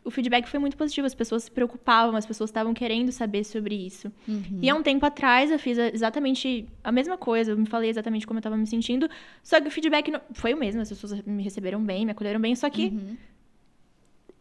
o 0.04 0.12
feedback 0.12 0.48
foi 0.50 0.60
muito 0.60 0.76
positivo, 0.76 1.08
as 1.08 1.16
pessoas 1.16 1.44
se 1.46 1.52
preocupavam, 1.52 2.18
as 2.18 2.26
pessoas 2.26 2.50
estavam 2.50 2.74
querendo 2.74 3.10
saber 3.14 3.46
sobre 3.46 3.74
isso. 3.74 4.12
Uhum. 4.28 4.60
E 4.62 4.70
há 4.70 4.76
um 4.76 4.84
tempo 4.84 5.06
atrás 5.06 5.50
eu 5.50 5.58
fiz 5.58 5.78
exatamente 5.78 6.68
a 6.84 6.92
mesma 6.92 7.18
coisa, 7.18 7.52
eu 7.52 7.58
me 7.58 7.66
falei 7.66 7.90
exatamente 7.90 8.28
como 8.28 8.38
eu 8.38 8.44
tava 8.44 8.58
me 8.58 8.68
sentindo, 8.68 9.10
só 9.42 9.62
que 9.62 9.68
o 9.70 9.72
feedback 9.72 10.12
não- 10.12 10.22
foi 10.34 10.54
o 10.54 10.58
mesmo, 10.58 10.82
as 10.82 10.90
pessoas 10.90 11.22
me 11.26 11.42
receberam 11.42 11.82
bem, 11.82 12.06
me 12.06 12.12
acolheram 12.12 12.42
bem, 12.42 12.54
só 12.54 12.70
que 12.70 12.88
Uhum. 12.88 13.16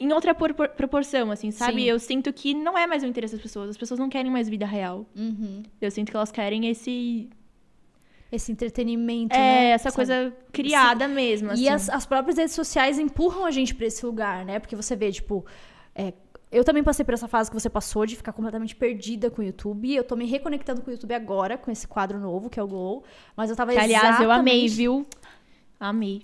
Em 0.00 0.12
outra 0.12 0.34
por- 0.34 0.52
por- 0.54 0.68
proporção, 0.70 1.30
assim, 1.30 1.50
sabe? 1.50 1.82
Sim. 1.82 1.88
Eu 1.88 1.98
sinto 1.98 2.32
que 2.32 2.52
não 2.54 2.76
é 2.76 2.86
mais 2.86 3.02
o 3.02 3.06
interesse 3.06 3.34
das 3.34 3.42
pessoas, 3.42 3.70
as 3.70 3.76
pessoas 3.76 3.98
não 4.00 4.08
querem 4.08 4.30
mais 4.30 4.48
vida 4.48 4.66
real. 4.66 5.06
Uhum. 5.16 5.62
Eu 5.80 5.90
sinto 5.90 6.10
que 6.10 6.16
elas 6.16 6.30
querem 6.32 6.66
esse. 6.68 7.28
Esse 8.32 8.50
entretenimento, 8.50 9.32
É, 9.34 9.38
né? 9.38 9.64
essa 9.70 9.84
Sabe? 9.90 9.96
coisa 9.96 10.36
criada 10.50 11.06
mesmo, 11.06 11.52
assim. 11.52 11.62
E 11.62 11.68
as, 11.68 11.88
as 11.88 12.04
próprias 12.04 12.36
redes 12.36 12.52
sociais 12.54 12.98
empurram 12.98 13.44
a 13.46 13.50
gente 13.52 13.72
pra 13.74 13.86
esse 13.86 14.04
lugar, 14.04 14.44
né? 14.44 14.58
Porque 14.58 14.74
você 14.74 14.96
vê, 14.96 15.12
tipo. 15.12 15.46
é, 15.94 16.12
eu 16.50 16.64
também 16.64 16.82
passei 16.82 17.04
por 17.04 17.14
essa 17.14 17.26
fase 17.28 17.48
que 17.50 17.54
você 17.58 17.68
passou 17.70 18.04
de 18.06 18.16
ficar 18.16 18.32
completamente 18.32 18.74
perdida 18.74 19.30
com 19.30 19.40
o 19.42 19.44
YouTube. 19.44 19.94
Eu 19.94 20.02
tô 20.04 20.14
me 20.16 20.24
reconectando 20.26 20.82
com 20.82 20.88
o 20.90 20.92
YouTube 20.92 21.12
agora, 21.14 21.56
com 21.58 21.70
esse 21.70 21.86
quadro 21.86 22.18
novo, 22.18 22.48
que 22.50 22.58
é 22.58 22.62
o 22.62 22.66
Glow. 22.66 23.04
Mas 23.36 23.50
eu 23.50 23.56
tava 23.56 23.72
Que, 23.72 23.78
aliás, 23.78 24.20
eu 24.20 24.30
amei, 24.30 24.64
exatamente- 24.64 24.76
viu? 24.76 25.06
Amei. 25.88 26.22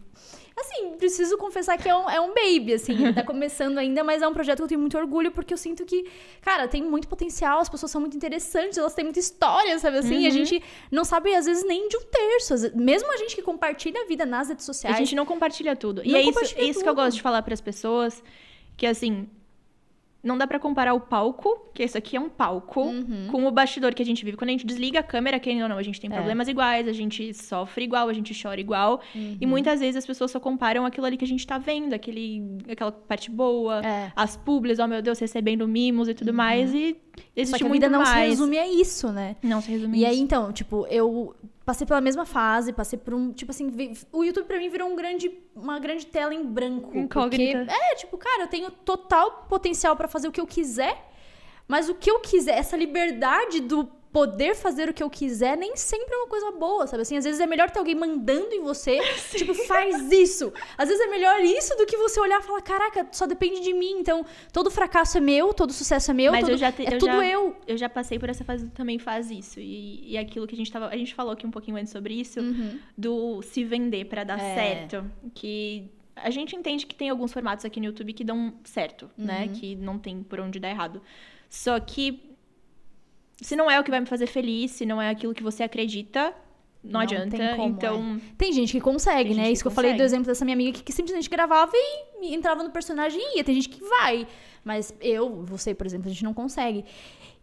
Assim, 0.59 0.91
preciso 0.99 1.39
confessar 1.39 1.79
que 1.79 1.89
é 1.89 1.97
um, 1.97 2.09
é 2.11 2.21
um 2.21 2.35
baby, 2.35 2.75
assim. 2.75 2.93
Ele 2.93 3.15
tá 3.15 3.25
começando 3.25 3.79
ainda, 3.79 4.05
mas 4.05 4.21
é 4.21 4.29
um 4.29 4.35
projeto 4.35 4.59
que 4.59 4.63
eu 4.65 4.69
tenho 4.69 4.81
muito 4.81 4.99
orgulho, 4.99 5.31
porque 5.33 5.55
eu 5.55 5.59
sinto 5.59 5.87
que, 5.87 6.05
cara, 6.43 6.69
tem 6.69 6.83
muito 6.83 7.09
potencial, 7.09 7.61
as 7.61 7.69
pessoas 7.69 7.91
são 7.91 7.99
muito 8.01 8.15
interessantes, 8.15 8.77
elas 8.77 8.93
têm 8.93 9.05
muita 9.05 9.19
história, 9.19 9.79
sabe 9.79 9.99
assim? 9.99 10.21
E 10.21 10.27
a 10.27 10.29
Uhum. 10.29 10.35
gente 10.45 10.63
não 10.91 11.03
sabe, 11.05 11.35
às 11.35 11.47
vezes, 11.47 11.65
nem 11.65 11.89
de 11.89 11.97
um 11.97 12.03
terço. 12.03 12.77
Mesmo 12.77 13.11
a 13.11 13.17
gente 13.17 13.35
que 13.37 13.41
compartilha 13.43 14.03
a 14.03 14.07
vida 14.07 14.27
nas 14.27 14.49
redes 14.51 14.67
sociais. 14.67 14.97
A 14.97 14.99
gente 14.99 15.15
não 15.15 15.25
compartilha 15.25 15.75
tudo. 15.75 16.03
e 16.05 16.15
é 16.15 16.21
isso, 16.21 16.39
é 16.57 16.65
isso 16.65 16.83
que 16.83 16.89
eu 16.89 16.95
gosto 16.95 17.17
de 17.17 17.23
falar 17.23 17.41
pras 17.43 17.61
pessoas, 17.63 18.23
que 18.77 18.87
assim, 18.87 19.31
não 20.23 20.37
dá 20.37 20.47
pra 20.47 20.59
comparar 20.59 20.93
o 20.95 21.01
palco, 21.01 21.71
que 21.75 21.83
isso 21.83 21.97
aqui 21.97 22.17
é 22.17 22.21
um 22.21 22.29
palco, 22.29 22.83
Uhum. 22.83 23.29
com 23.31 23.47
o 23.47 23.51
bastidor 23.51 23.95
que 23.95 24.03
a 24.03 24.07
gente 24.07 24.25
vive. 24.25 24.37
Quando 24.37 24.51
a 24.51 24.53
gente 24.53 24.67
desliga 24.67 25.01
a 25.01 25.03
câmera, 25.03 25.41
querendo 25.41 25.63
ou 25.63 25.69
não, 25.71 25.79
a 25.79 25.83
gente 25.83 26.01
tem 26.01 26.11
É. 26.11 26.15
problemas 26.15 26.47
iguais, 26.49 26.87
a 26.87 26.93
gente 26.93 27.33
sofre 27.33 27.85
igual, 27.85 28.09
a 28.09 28.13
gente 28.13 28.39
chora 28.41 28.61
igual. 28.61 29.01
Uhum. 29.15 29.37
E 29.41 29.47
muitas 29.47 29.81
vezes 29.81 29.97
as 29.97 30.07
pessoas 30.07 30.31
só 30.31 30.39
comparam 30.39 30.85
aquilo 30.85 31.07
ali 31.07 31.17
que 31.17 31.25
a 31.25 31.29
gente 31.29 31.47
tá 31.47 31.57
vendo, 31.59 31.95
aquele, 31.95 32.59
aquela 32.71 32.93
parte 32.93 33.31
boa, 33.31 33.81
É. 33.85 34.13
as 34.15 34.37
publis, 34.37 34.79
oh 34.79 34.87
meu 34.87 35.01
Deus, 35.01 35.19
recebendo 35.19 35.67
mimos 35.67 36.09
e 36.09 36.15
tudo 36.15 36.35
mais. 36.35 36.73
E 36.75 36.97
existe 37.35 37.53
Só 37.53 37.57
que 37.59 37.65
a 37.65 37.69
muito 37.69 37.83
vida 37.83 37.89
não 37.99 38.05
se 38.05 38.13
mais. 38.13 38.29
resume 38.31 38.59
a 38.59 38.69
isso, 38.69 39.11
né? 39.13 39.37
Não 39.43 39.61
se 39.61 39.71
resume 39.71 39.99
E 39.99 40.05
aí, 40.05 40.19
então, 40.21 40.53
tipo, 40.53 40.87
eu 40.91 41.35
passei 41.71 41.87
pela 41.87 42.01
mesma 42.01 42.27
fase, 42.27 42.73
passei 42.73 42.99
por 42.99 43.15
um. 43.15 43.33
Tipo 43.33 43.53
assim, 43.53 43.73
o 44.13 44.25
YouTube 44.25 44.47
pra 44.47 44.59
mim 44.59 44.69
virou 44.69 44.89
um 44.91 44.97
grande, 44.97 45.31
uma 45.55 45.79
grande 45.79 46.05
tela 46.05 46.35
em 46.35 46.45
branco. 46.45 46.89
Porque, 46.89 46.99
Incógnita. 46.99 47.73
é, 47.73 47.95
tipo, 47.95 48.19
cara, 48.19 48.43
eu 48.43 48.49
tenho 48.49 48.71
total 48.73 49.47
potencial 49.49 49.95
pra 49.95 50.09
fazer 50.09 50.27
o 50.27 50.33
que 50.33 50.41
eu 50.41 50.47
quiser, 50.47 51.09
mas 51.69 51.89
o 51.89 51.95
que 51.95 52.11
eu 52.11 52.19
quiser, 52.19 52.59
essa 52.59 52.77
liberdade 52.77 53.61
do 53.61 53.89
poder 54.13 54.57
fazer 54.57 54.89
o 54.89 54.93
que 54.93 55.03
eu 55.03 55.09
quiser 55.09 55.57
nem 55.57 55.77
sempre 55.77 56.13
é 56.13 56.17
uma 56.19 56.27
coisa 56.27 56.51
boa, 56.51 56.85
sabe? 56.87 57.03
Assim, 57.03 57.17
às 57.17 57.25
vezes 57.25 57.39
é 57.41 57.47
melhor 57.47 57.71
ter 57.71 57.79
alguém 57.79 57.95
mandando 57.95 58.53
em 58.53 58.61
você, 58.61 58.99
tipo, 59.31 59.55
faz 59.55 60.11
isso. 60.11 60.53
Às 60.77 60.89
vezes 60.89 61.05
é 61.05 61.09
melhor 61.09 61.41
isso 61.41 61.77
do 61.77 61.87
que 61.87 61.97
você 61.97 62.19
olhar 62.19 62.41
e 62.41 62.43
falar, 62.43 62.61
caraca, 62.63 63.07
só 63.13 63.25
depende 63.27 63.61
de 63.61 63.73
mim. 63.73 63.93
Então, 64.01 64.27
todo 64.53 64.69
fracasso 64.71 65.19
é 65.19 65.21
meu, 65.21 65.55
todo 65.55 65.73
sucesso 65.73 66.11
é 66.11 66.15
meu, 66.15 66.33
Mas 66.33 66.41
todo, 66.41 66.51
eu 66.51 66.59
já 66.59 66.73
te- 66.73 66.83
é 66.85 66.95
eu 66.95 66.99
tudo 66.99 67.13
já- 67.13 67.27
eu. 67.27 67.57
Eu 67.69 67.77
já 67.77 67.89
passei 67.89 68.19
por 68.19 68.29
essa 68.29 68.43
fase 68.45 68.69
também 68.71 68.99
faz 68.99 69.31
isso. 69.31 69.61
E, 69.61 70.13
e 70.13 70.19
aquilo 70.19 70.47
que 70.47 70.55
a 70.55 70.59
gente 70.59 70.73
tava. 70.73 70.89
A 70.89 70.97
gente 70.97 71.15
falou 71.15 71.33
aqui 71.33 71.47
um 71.47 71.51
pouquinho 71.51 71.77
antes 71.77 71.93
sobre 71.93 72.15
isso, 72.15 72.41
do 72.99 73.43
se 73.43 73.63
vender 73.65 74.07
pra 74.07 74.25
dar 74.25 74.39
Uhum. 74.39 74.45
É. 74.45 74.55
certo. 74.55 75.11
Que 75.35 75.89
a 76.17 76.31
gente 76.31 76.57
entende 76.57 76.85
que 76.85 76.95
tem 76.95 77.09
alguns 77.11 77.33
formatos 77.33 77.65
aqui 77.65 77.79
no 77.79 77.87
YouTube 77.87 78.13
que 78.13 78.25
dão 78.25 78.55
certo, 78.65 79.09
né? 79.17 79.45
Uhum. 79.47 79.53
Que 79.55 79.77
não 79.77 79.99
tem 79.99 80.23
por 80.23 80.41
onde 80.41 80.59
dar 80.59 80.69
errado. 80.71 81.01
Só 81.49 81.79
que 81.81 82.30
se 83.45 83.57
não 83.57 83.71
é 83.71 83.79
o 83.81 83.85
que 83.85 83.91
vai 83.91 84.01
me 84.01 84.07
fazer 84.07 84.27
feliz, 84.27 84.73
se 84.73 84.85
não 84.87 85.01
é 85.01 85.11
aquilo 85.11 85.35
que 85.35 85.43
você 85.43 85.63
acredita, 85.63 86.35
não, 86.83 86.93
Não 86.93 87.01
adianta. 87.01 87.37
tem 87.37 87.57
como, 87.57 87.69
então. 87.69 88.21
Tem 88.39 88.53
gente 88.53 88.73
que 88.73 88.81
consegue, 88.81 89.31
Tem 89.31 89.37
né? 89.37 89.45
gente 89.45 89.55
Isso 89.57 89.63
que 89.63 89.69
que 89.69 89.73
eu 89.73 89.75
falei 89.75 89.95
do 89.95 90.03
exemplo 90.03 90.27
dessa 90.27 90.47
minha 90.47 90.55
amiga 90.55 90.73
que, 90.73 90.83
que 90.83 90.93
simplesmente 90.93 91.29
gravava 91.29 91.73
e 92.23 92.35
entrava 92.35 92.63
no 92.63 92.71
personagem 92.71 93.21
e 93.21 93.37
ia. 93.37 93.45
Tem 93.45 93.55
gente 93.55 93.69
que 93.69 93.85
vai. 93.85 94.27
Mas 94.65 94.95
eu, 95.01 95.45
você, 95.45 95.75
por 95.75 95.87
exemplo, 95.87 96.07
a 96.09 96.11
gente 96.11 96.25
não 96.25 96.33
consegue. 96.33 96.85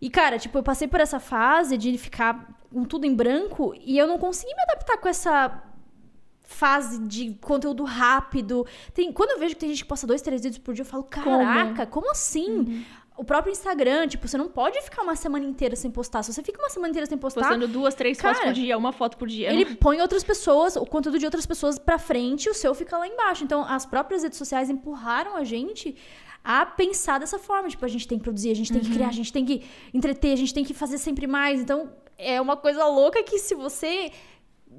E, 0.02 0.10
cara, 0.10 0.40
tipo, 0.40 0.58
eu 0.58 0.64
passei 0.64 0.88
por 0.88 1.00
essa 1.00 1.20
fase 1.20 1.78
de 1.78 1.98
ficar 2.00 2.60
com 2.74 2.84
tudo 2.84 3.06
em 3.06 3.14
branco 3.14 3.76
e 3.80 3.98
eu 3.98 4.08
não 4.08 4.18
consegui 4.18 4.54
me 4.56 4.62
adaptar 4.64 4.98
com 4.98 5.08
essa 5.08 5.64
fase 6.42 7.00
de 7.06 7.34
conteúdo 7.36 7.84
rápido. 7.84 8.66
Tem, 8.94 9.12
quando 9.12 9.32
eu 9.32 9.40
vejo 9.40 9.54
que 9.54 9.60
tem 9.60 9.70
gente 9.70 9.84
que 9.84 9.88
posta 9.90 10.08
dois, 10.08 10.22
três 10.22 10.42
vídeos 10.42 10.58
por 10.60 10.74
dia, 10.74 10.82
eu 10.82 10.86
falo, 10.86 11.04
caraca, 11.04 11.86
como, 11.86 12.10
assim? 12.10 12.84
O 13.18 13.24
próprio 13.24 13.52
Instagram, 13.52 14.08
tipo, 14.08 14.28
você 14.28 14.38
não 14.38 14.48
pode 14.48 14.80
ficar 14.82 15.02
uma 15.02 15.16
semana 15.16 15.44
inteira 15.44 15.76
sem 15.76 15.90
postar. 15.90 16.22
Se 16.22 16.32
você 16.32 16.44
fica 16.44 16.62
uma 16.62 16.70
semana 16.70 16.92
inteira 16.92 17.08
sem 17.08 17.18
postar, 17.18 17.42
Postando 17.42 17.68
duas, 17.68 17.96
três 17.96 18.20
fotos 18.20 18.38
Cara, 18.38 18.52
por 18.52 18.54
dia, 18.54 18.78
uma 18.78 18.92
foto 18.94 19.18
por 19.18 19.28
dia. 19.28 19.52
ele 19.52 19.76
põe 19.76 20.00
outras 20.00 20.24
pessoas, 20.24 20.76
o 20.76 20.86
conteúdo 20.86 21.18
de 21.18 21.26
outras 21.26 21.46
pessoas 21.46 21.80
pra 21.80 21.98
frente, 21.98 22.48
o 22.48 22.54
seu 22.54 22.76
fica 22.76 22.98
lá 22.98 23.08
embaixo. 23.08 23.44
Então, 23.44 23.64
as 23.64 23.86
próprias 23.86 24.22
redes 24.22 24.38
sociais 24.38 24.70
empurraram 24.70 25.36
a 25.36 25.44
gente 25.44 25.96
a 26.44 26.66
pensar 26.66 27.20
dessa 27.20 27.40
forma. 27.40 27.68
Tipo, 27.68 27.84
a 27.86 27.90
gente 27.90 28.08
tem 28.08 28.18
que 28.18 28.24
produzir, 28.24 28.52
a 28.52 28.56
gente 28.56 28.72
tem 28.72 28.82
que 28.82 28.92
criar, 28.92 29.10
a 29.10 29.12
gente 29.12 29.34
tem 29.34 29.44
que 29.44 29.64
entreter, 29.94 30.34
a 30.34 30.38
gente 30.38 30.54
tem 30.54 30.64
que 30.64 30.74
fazer 30.74 30.98
sempre 30.98 31.26
mais. 31.28 31.60
Então, 31.60 31.92
é 32.18 32.40
uma 32.40 32.56
coisa 32.56 32.86
louca 32.86 33.22
que 33.24 33.38
se 33.40 33.54
você 33.56 34.12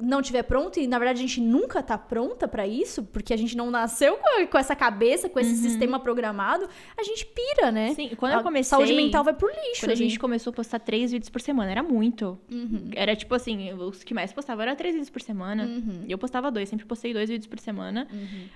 não 0.00 0.22
tiver 0.22 0.42
pronto, 0.42 0.78
e 0.78 0.86
na 0.86 0.98
verdade 0.98 1.18
a 1.18 1.26
gente 1.26 1.40
nunca 1.40 1.82
tá 1.82 1.98
pronta 1.98 2.46
pra 2.46 2.66
isso, 2.66 3.02
porque 3.04 3.32
a 3.32 3.36
gente 3.36 3.56
não 3.56 3.70
nasceu 3.70 4.16
com, 4.16 4.46
com 4.46 4.58
essa 4.58 4.74
cabeça, 4.76 5.28
com 5.28 5.38
esse 5.40 5.56
sistema 5.56 5.98
programado, 6.00 6.68
a 6.96 7.02
gente 7.02 7.26
pira, 7.26 7.70
né? 7.70 7.94
Sim, 7.94 8.10
quando 8.16 8.32
eu 8.32 8.38
A 8.38 8.42
comecei. 8.42 8.70
Saúde 8.70 8.92
mental 8.94 9.24
vai 9.24 9.34
pro 9.34 9.48
lixo. 9.48 9.80
Quando 9.80 9.92
a 9.92 9.96
gente 9.96 10.18
começou 10.18 10.50
a 10.50 10.54
postar 10.54 10.78
três 10.78 11.10
vídeos 11.12 11.30
por 11.30 11.40
semana, 11.40 11.70
era 11.70 11.82
muito. 11.82 12.38
Uhum. 12.50 12.90
Era 12.94 13.14
tipo 13.16 13.34
assim, 13.34 13.72
os 13.72 14.04
que 14.04 14.14
mais 14.14 14.32
postavam 14.32 14.62
eram 14.62 14.76
três 14.76 14.94
vídeos 14.94 15.10
por 15.10 15.20
semana. 15.20 15.64
Uhum. 15.64 16.04
Eu 16.08 16.18
postava 16.18 16.50
dois, 16.50 16.68
sempre 16.68 16.86
postei 16.86 17.12
dois 17.12 17.28
vídeos 17.28 17.46
por 17.46 17.58
semana. 17.58 18.08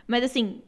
Mas 0.06 0.24
assim, 0.24 0.62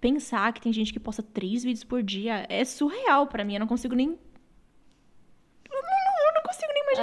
pensar 0.00 0.52
que 0.52 0.60
tem 0.60 0.72
gente 0.72 0.92
que 0.92 1.00
posta 1.00 1.22
três 1.22 1.64
vídeos 1.64 1.84
por 1.84 2.02
dia 2.02 2.46
é 2.48 2.64
surreal 2.64 3.26
pra 3.26 3.44
mim. 3.44 3.54
Eu 3.54 3.60
não 3.60 3.66
consigo 3.66 3.94
nem. 3.94 4.08
Eu 4.08 5.82
não, 5.82 6.26
eu 6.26 6.34
não 6.34 6.42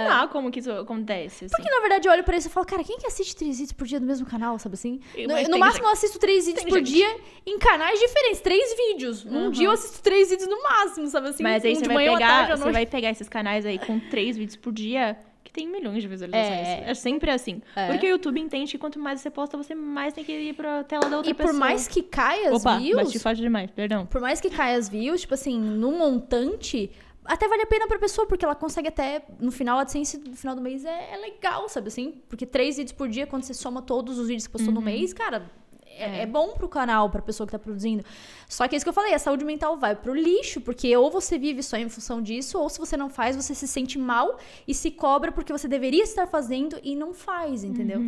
imaginar 0.02 0.28
como 0.30 0.52
que 0.52 0.60
isso 0.60 0.72
acontece. 0.72 1.46
Assim. 1.46 1.54
É. 1.54 1.58
Porque, 1.58 1.70
na 1.74 1.80
verdade, 1.82 2.08
eu 2.08 2.12
olho 2.12 2.24
pra 2.24 2.38
isso 2.38 2.48
e 2.48 2.52
falo, 2.52 2.66
cara, 2.66 2.84
quem 2.84 2.98
que 2.98 3.08
assiste 3.08 3.36
três 3.36 3.58
vídeos 3.58 3.72
por 3.74 3.88
dia 3.88 4.00
no 4.00 4.06
mesmo 4.06 4.26
canal, 4.26 4.58
sabe 4.60 4.74
assim? 4.76 5.00
No, 5.16 5.28
no 5.50 5.60
máximo, 5.60 5.74
gente. 5.74 5.82
eu 5.84 5.90
assisto 5.90 6.20
três 6.20 6.46
vídeos 6.46 6.64
Tem 6.64 6.72
por 6.72 6.80
gente. 6.80 6.92
dia 6.92 7.18
em 7.46 7.58
canais 7.60 8.00
diferentes, 8.00 8.42
três 8.42 8.76
vídeos. 8.76 9.24
Num 9.24 9.46
Uhum. 9.46 9.52
dia 9.52 9.68
eu 9.68 9.72
assisto 9.72 10.02
três 10.02 10.30
vídeos 10.30 10.48
no 10.50 10.62
máximo, 10.64 11.08
sabe 11.08 11.30
assim? 11.30 11.44
Mas 11.44 11.64
aí 11.66 11.76
você 11.76 11.86
vai, 11.88 12.06
tarde, 12.06 12.18
pegar, 12.20 12.52
à 12.52 12.56
você 12.58 12.72
vai 12.72 12.86
pegar 12.86 13.10
esses 13.12 13.30
canais 13.30 13.66
aí 13.66 13.80
com 13.80 14.00
três 14.00 14.38
vídeos 14.38 14.56
por 14.56 14.72
dia 14.74 15.18
que 15.44 15.52
tem 15.54 15.68
milhões 15.68 16.02
de 16.02 16.08
visualizações. 16.08 16.68
É. 16.68 16.84
É, 16.88 16.94
sempre 16.96 17.30
assim. 17.30 17.62
É. 17.76 17.88
Porque 17.88 18.08
o 18.08 18.10
YouTube 18.10 18.40
entende 18.42 18.72
que 18.72 18.78
quanto 18.80 18.98
mais 19.00 19.22
você 19.22 19.30
posta, 19.30 19.56
você 19.56 19.76
mais 19.76 20.12
tem 20.12 20.24
que 20.24 20.32
ir 20.32 20.54
pra 20.54 20.84
tela 20.84 21.08
da 21.08 21.18
outra 21.18 21.32
E 21.32 21.36
pessoa. 21.36 21.54
por 21.54 21.60
mais 21.60 21.88
que 21.88 22.02
caia 22.02 22.50
as 22.50 22.62
Opa, 22.62 22.78
views, 22.80 23.04
bati 23.04 23.20
forte 23.20 23.42
demais, 23.42 23.70
perdão. 23.70 24.06
por 24.08 24.20
mais 24.20 24.42
que 24.42 24.50
caia 24.50 24.76
as 24.76 24.90
views, 24.90 25.22
tipo 25.22 25.36
assim, 25.36 25.60
no 25.60 25.92
montante, 25.92 26.90
até 27.26 27.48
vale 27.48 27.64
a 27.64 27.66
pena 27.66 27.88
pra 27.88 28.00
pessoa, 28.00 28.28
porque 28.28 28.46
ela 28.46 28.56
consegue 28.56 28.88
até, 28.88 29.26
no 29.40 29.52
final, 29.52 29.78
a 29.78 29.82
AdSense 29.82 30.18
no 30.18 30.36
final 30.36 30.56
do 30.56 30.62
mês 30.62 30.86
é, 30.86 31.14
é 31.14 31.18
legal, 31.18 31.68
sabe 31.68 31.88
assim? 31.88 32.22
Porque 32.30 32.46
três 32.46 32.78
vídeos 32.78 32.94
por 32.94 33.08
dia, 33.08 33.26
quando 33.28 33.44
você 33.44 33.54
soma 33.54 33.82
todos 33.82 34.18
os 34.18 34.28
vídeos 34.28 34.48
que 34.48 34.54
postou 34.54 34.74
no 34.74 34.82
mês, 34.82 35.14
cara, 35.14 35.50
é, 35.98 36.22
é 36.22 36.26
bom 36.26 36.54
pro 36.54 36.68
canal, 36.68 37.10
pra 37.10 37.22
pessoa 37.22 37.48
que 37.48 37.52
tá 37.52 37.60
produzindo. 37.60 38.04
Só 38.48 38.68
que 38.68 38.76
é 38.76 38.78
isso 38.78 38.86
que 38.86 38.90
eu 38.90 38.94
falei, 38.94 39.14
a 39.14 39.20
saúde 39.20 39.46
mental 39.46 39.78
vai 39.78 39.96
pro 39.96 40.14
lixo, 40.14 40.62
porque 40.62 40.96
ou 40.96 41.10
você 41.10 41.38
vive 41.38 41.64
só 41.64 41.78
em 41.78 41.90
função 41.90 42.22
disso, 42.22 42.60
ou 42.60 42.70
se 42.70 42.78
você 42.80 42.96
não 42.98 43.10
faz, 43.10 43.36
você 43.36 43.56
se 43.56 43.68
sente 43.68 43.98
mal 43.98 44.38
e 44.68 44.74
se 44.74 44.92
cobra 44.92 45.32
porque 45.32 45.52
você 45.52 45.68
deveria 45.68 46.04
estar 46.04 46.28
fazendo 46.28 46.78
e 46.84 46.96
não 46.96 47.14
faz, 47.14 47.64
entendeu? 47.64 48.02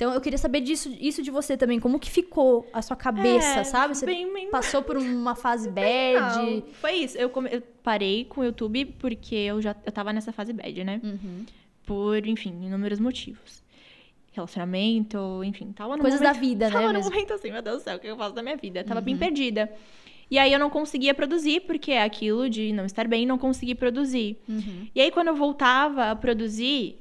Então 0.00 0.14
eu 0.14 0.20
queria 0.22 0.38
saber 0.38 0.62
disso, 0.62 0.90
isso 0.98 1.22
de 1.22 1.30
você 1.30 1.58
também, 1.58 1.78
como 1.78 2.00
que 2.00 2.10
ficou 2.10 2.66
a 2.72 2.80
sua 2.80 2.96
cabeça, 2.96 3.60
É, 3.60 3.64
sabe? 3.64 3.94
Você 3.94 4.06
bem- 4.06 4.32
bem- 4.32 4.48
passou 4.50 4.80
por 4.82 4.96
uma 4.96 5.34
fase 5.34 5.68
bad. 5.68 6.38
Não, 6.38 6.62
foi 6.80 6.92
isso. 6.92 7.18
Eu, 7.18 7.28
come- 7.28 7.50
eu 7.52 7.60
parei 7.82 8.24
com 8.24 8.40
o 8.40 8.44
YouTube 8.44 8.86
porque 8.98 9.34
eu 9.34 9.60
já 9.60 9.76
eu 9.84 9.92
tava 9.92 10.10
nessa 10.10 10.32
fase 10.32 10.54
bad, 10.54 10.84
né? 10.84 11.02
Uhum. 11.04 11.44
Por, 11.84 12.26
enfim, 12.26 12.48
inúmeros 12.64 12.98
motivos. 12.98 13.62
Relacionamento, 14.32 15.42
enfim, 15.44 15.70
tava 15.72 15.96
num 15.96 16.02
Coisas 16.02 16.18
momento, 16.20 16.34
da 16.34 16.40
vida, 16.40 16.66
né, 16.66 16.72
Tava 16.72 16.92
num 16.94 17.02
momento 17.02 17.32
assim, 17.34 17.50
meu 17.50 17.60
Deus 17.60 17.78
do 17.78 17.84
céu, 17.84 17.96
o 17.96 18.00
que 18.00 18.06
eu 18.06 18.16
faço 18.16 18.34
da 18.34 18.42
minha 18.42 18.56
vida? 18.56 18.82
Tava 18.82 19.02
bem 19.02 19.18
perdida. 19.18 19.70
E 20.30 20.38
aí 20.38 20.50
eu 20.50 20.58
não 20.58 20.70
conseguia 20.70 21.12
produzir, 21.12 21.60
porque 21.66 21.90
é 21.92 22.02
aquilo 22.02 22.48
de 22.48 22.72
não 22.72 22.86
estar 22.86 23.06
bem, 23.06 23.26
não 23.26 23.36
conseguir 23.36 23.74
produzir. 23.74 24.38
Uhum. 24.48 24.86
E 24.94 25.00
aí 25.00 25.10
quando 25.10 25.28
eu 25.28 25.34
voltava 25.36 26.10
a 26.12 26.16
produzir, 26.16 26.96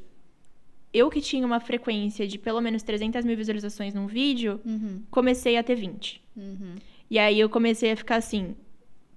eu 0.93 1.10
que 1.10 1.21
tinha 1.21 1.45
uma 1.45 1.60
frequência 1.60 2.28
de 2.28 2.38
pelo 2.38 2.60
menos 2.62 2.82
300 2.84 3.23
mil 3.25 3.36
visualizações 3.38 3.93
num 3.93 4.08
vídeo, 4.08 4.60
Uhum. 4.65 5.02
comecei 5.12 5.58
a 5.58 5.63
ter 5.63 5.75
20. 5.75 6.21
Uhum. 6.36 6.75
E 7.10 7.17
aí 7.19 7.39
eu 7.39 7.49
comecei 7.49 7.91
a 7.91 7.95
ficar 7.95 8.15
assim, 8.17 8.56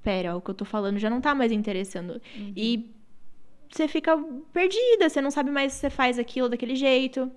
pera, 0.02 0.36
o 0.36 0.40
que 0.40 0.50
eu 0.50 0.54
tô 0.54 0.64
falando 0.64 0.98
já 0.98 1.08
não 1.10 1.20
tá 1.20 1.34
mais 1.34 1.52
interessando. 1.52 2.20
Uhum. 2.36 2.52
E 2.56 2.90
você 3.70 3.88
fica 3.88 4.16
perdida, 4.52 5.08
você 5.08 5.20
não 5.20 5.30
sabe 5.30 5.50
mais 5.50 5.72
se 5.72 5.80
você 5.80 5.90
faz 5.90 6.18
aquilo 6.18 6.48
daquele 6.48 6.74
jeito. 6.76 7.30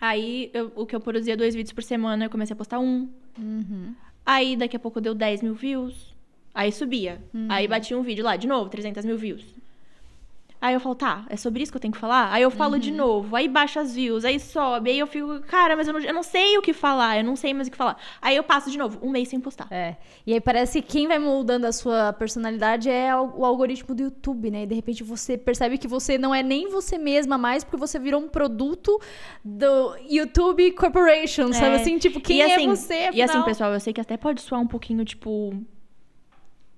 Aí 0.00 0.50
eu- 0.52 0.72
o 0.76 0.84
que 0.84 0.94
eu 0.94 1.00
produzia 1.00 1.36
dois 1.36 1.54
vídeos 1.54 1.72
por 1.72 1.82
semana, 1.82 2.24
eu 2.26 2.30
comecei 2.30 2.52
a 2.52 2.56
postar 2.56 2.78
um. 2.80 3.08
Uhum. 3.38 3.94
Aí 4.26 4.56
daqui 4.56 4.76
a 4.76 4.80
pouco 4.80 5.00
deu 5.00 5.14
10 5.14 5.40
mil 5.42 5.54
views. 5.54 6.14
Aí 6.54 6.70
subia. 6.70 7.22
Uhum. 7.32 7.46
Aí 7.48 7.66
batia 7.66 7.96
um 7.98 8.02
vídeo 8.02 8.24
lá, 8.24 8.36
de 8.36 8.46
novo, 8.46 8.68
300 8.70 9.04
mil 9.04 9.16
views. 9.16 9.44
Aí 10.64 10.72
eu 10.72 10.80
falo, 10.80 10.94
tá, 10.94 11.26
é 11.28 11.36
sobre 11.36 11.62
isso 11.62 11.70
que 11.70 11.76
eu 11.76 11.80
tenho 11.80 11.92
que 11.92 12.00
falar? 12.00 12.32
Aí 12.32 12.42
eu 12.42 12.50
falo 12.50 12.72
Uhum. 12.72 12.78
de 12.78 12.90
novo, 12.90 13.36
aí 13.36 13.46
baixa 13.48 13.82
as 13.82 13.94
views, 13.94 14.24
aí 14.24 14.40
sobe, 14.40 14.88
aí 14.88 14.98
eu 14.98 15.06
fico, 15.06 15.40
cara, 15.40 15.76
mas 15.76 15.86
eu 15.86 15.92
não, 15.92 16.00
eu 16.00 16.14
não 16.14 16.22
sei 16.22 16.56
o 16.56 16.62
que 16.62 16.72
falar, 16.72 17.18
eu 17.18 17.22
não 17.24 17.36
sei 17.36 17.52
mais 17.52 17.68
o 17.68 17.70
que 17.70 17.76
falar. 17.76 17.98
Aí 18.22 18.34
eu 18.34 18.42
passo 18.42 18.70
de 18.70 18.78
novo, 18.78 18.98
um 19.02 19.10
mês 19.10 19.28
sem 19.28 19.38
postar. 19.38 19.66
É. 19.70 19.96
E 20.26 20.32
aí 20.32 20.40
parece 20.40 20.80
que 20.80 20.88
quem 20.92 21.06
vai 21.06 21.18
moldando 21.18 21.66
a 21.66 21.72
sua 21.72 22.14
personalidade 22.14 22.88
é 22.88 23.14
o 23.14 23.44
algoritmo 23.44 23.94
do 23.94 24.04
YouTube, 24.04 24.50
né? 24.50 24.62
E 24.62 24.66
de 24.66 24.74
repente 24.74 25.02
você 25.04 25.36
percebe 25.36 25.76
que 25.76 25.86
você 25.86 26.16
não 26.16 26.34
é 26.34 26.42
nem 26.42 26.70
você 26.70 26.96
mesma 26.96 27.36
mais, 27.36 27.62
porque 27.62 27.76
você 27.76 27.98
virou 27.98 28.22
um 28.22 28.28
produto 28.28 28.98
do 29.44 29.96
YouTube 30.08 30.70
Corporation, 30.72 31.52
sabe 31.52 31.72
É. 31.72 31.80
assim? 31.82 31.98
Tipo, 31.98 32.20
quem 32.22 32.38
e 32.38 32.42
assim, 32.42 32.64
é 32.64 32.68
você? 32.68 32.94
E 33.12 33.20
assim, 33.20 33.22
afinal? 33.24 33.44
pessoal, 33.44 33.72
eu 33.74 33.80
sei 33.80 33.92
que 33.92 34.00
até 34.00 34.16
pode 34.16 34.40
soar 34.40 34.62
um 34.62 34.66
pouquinho, 34.66 35.04
tipo. 35.04 35.52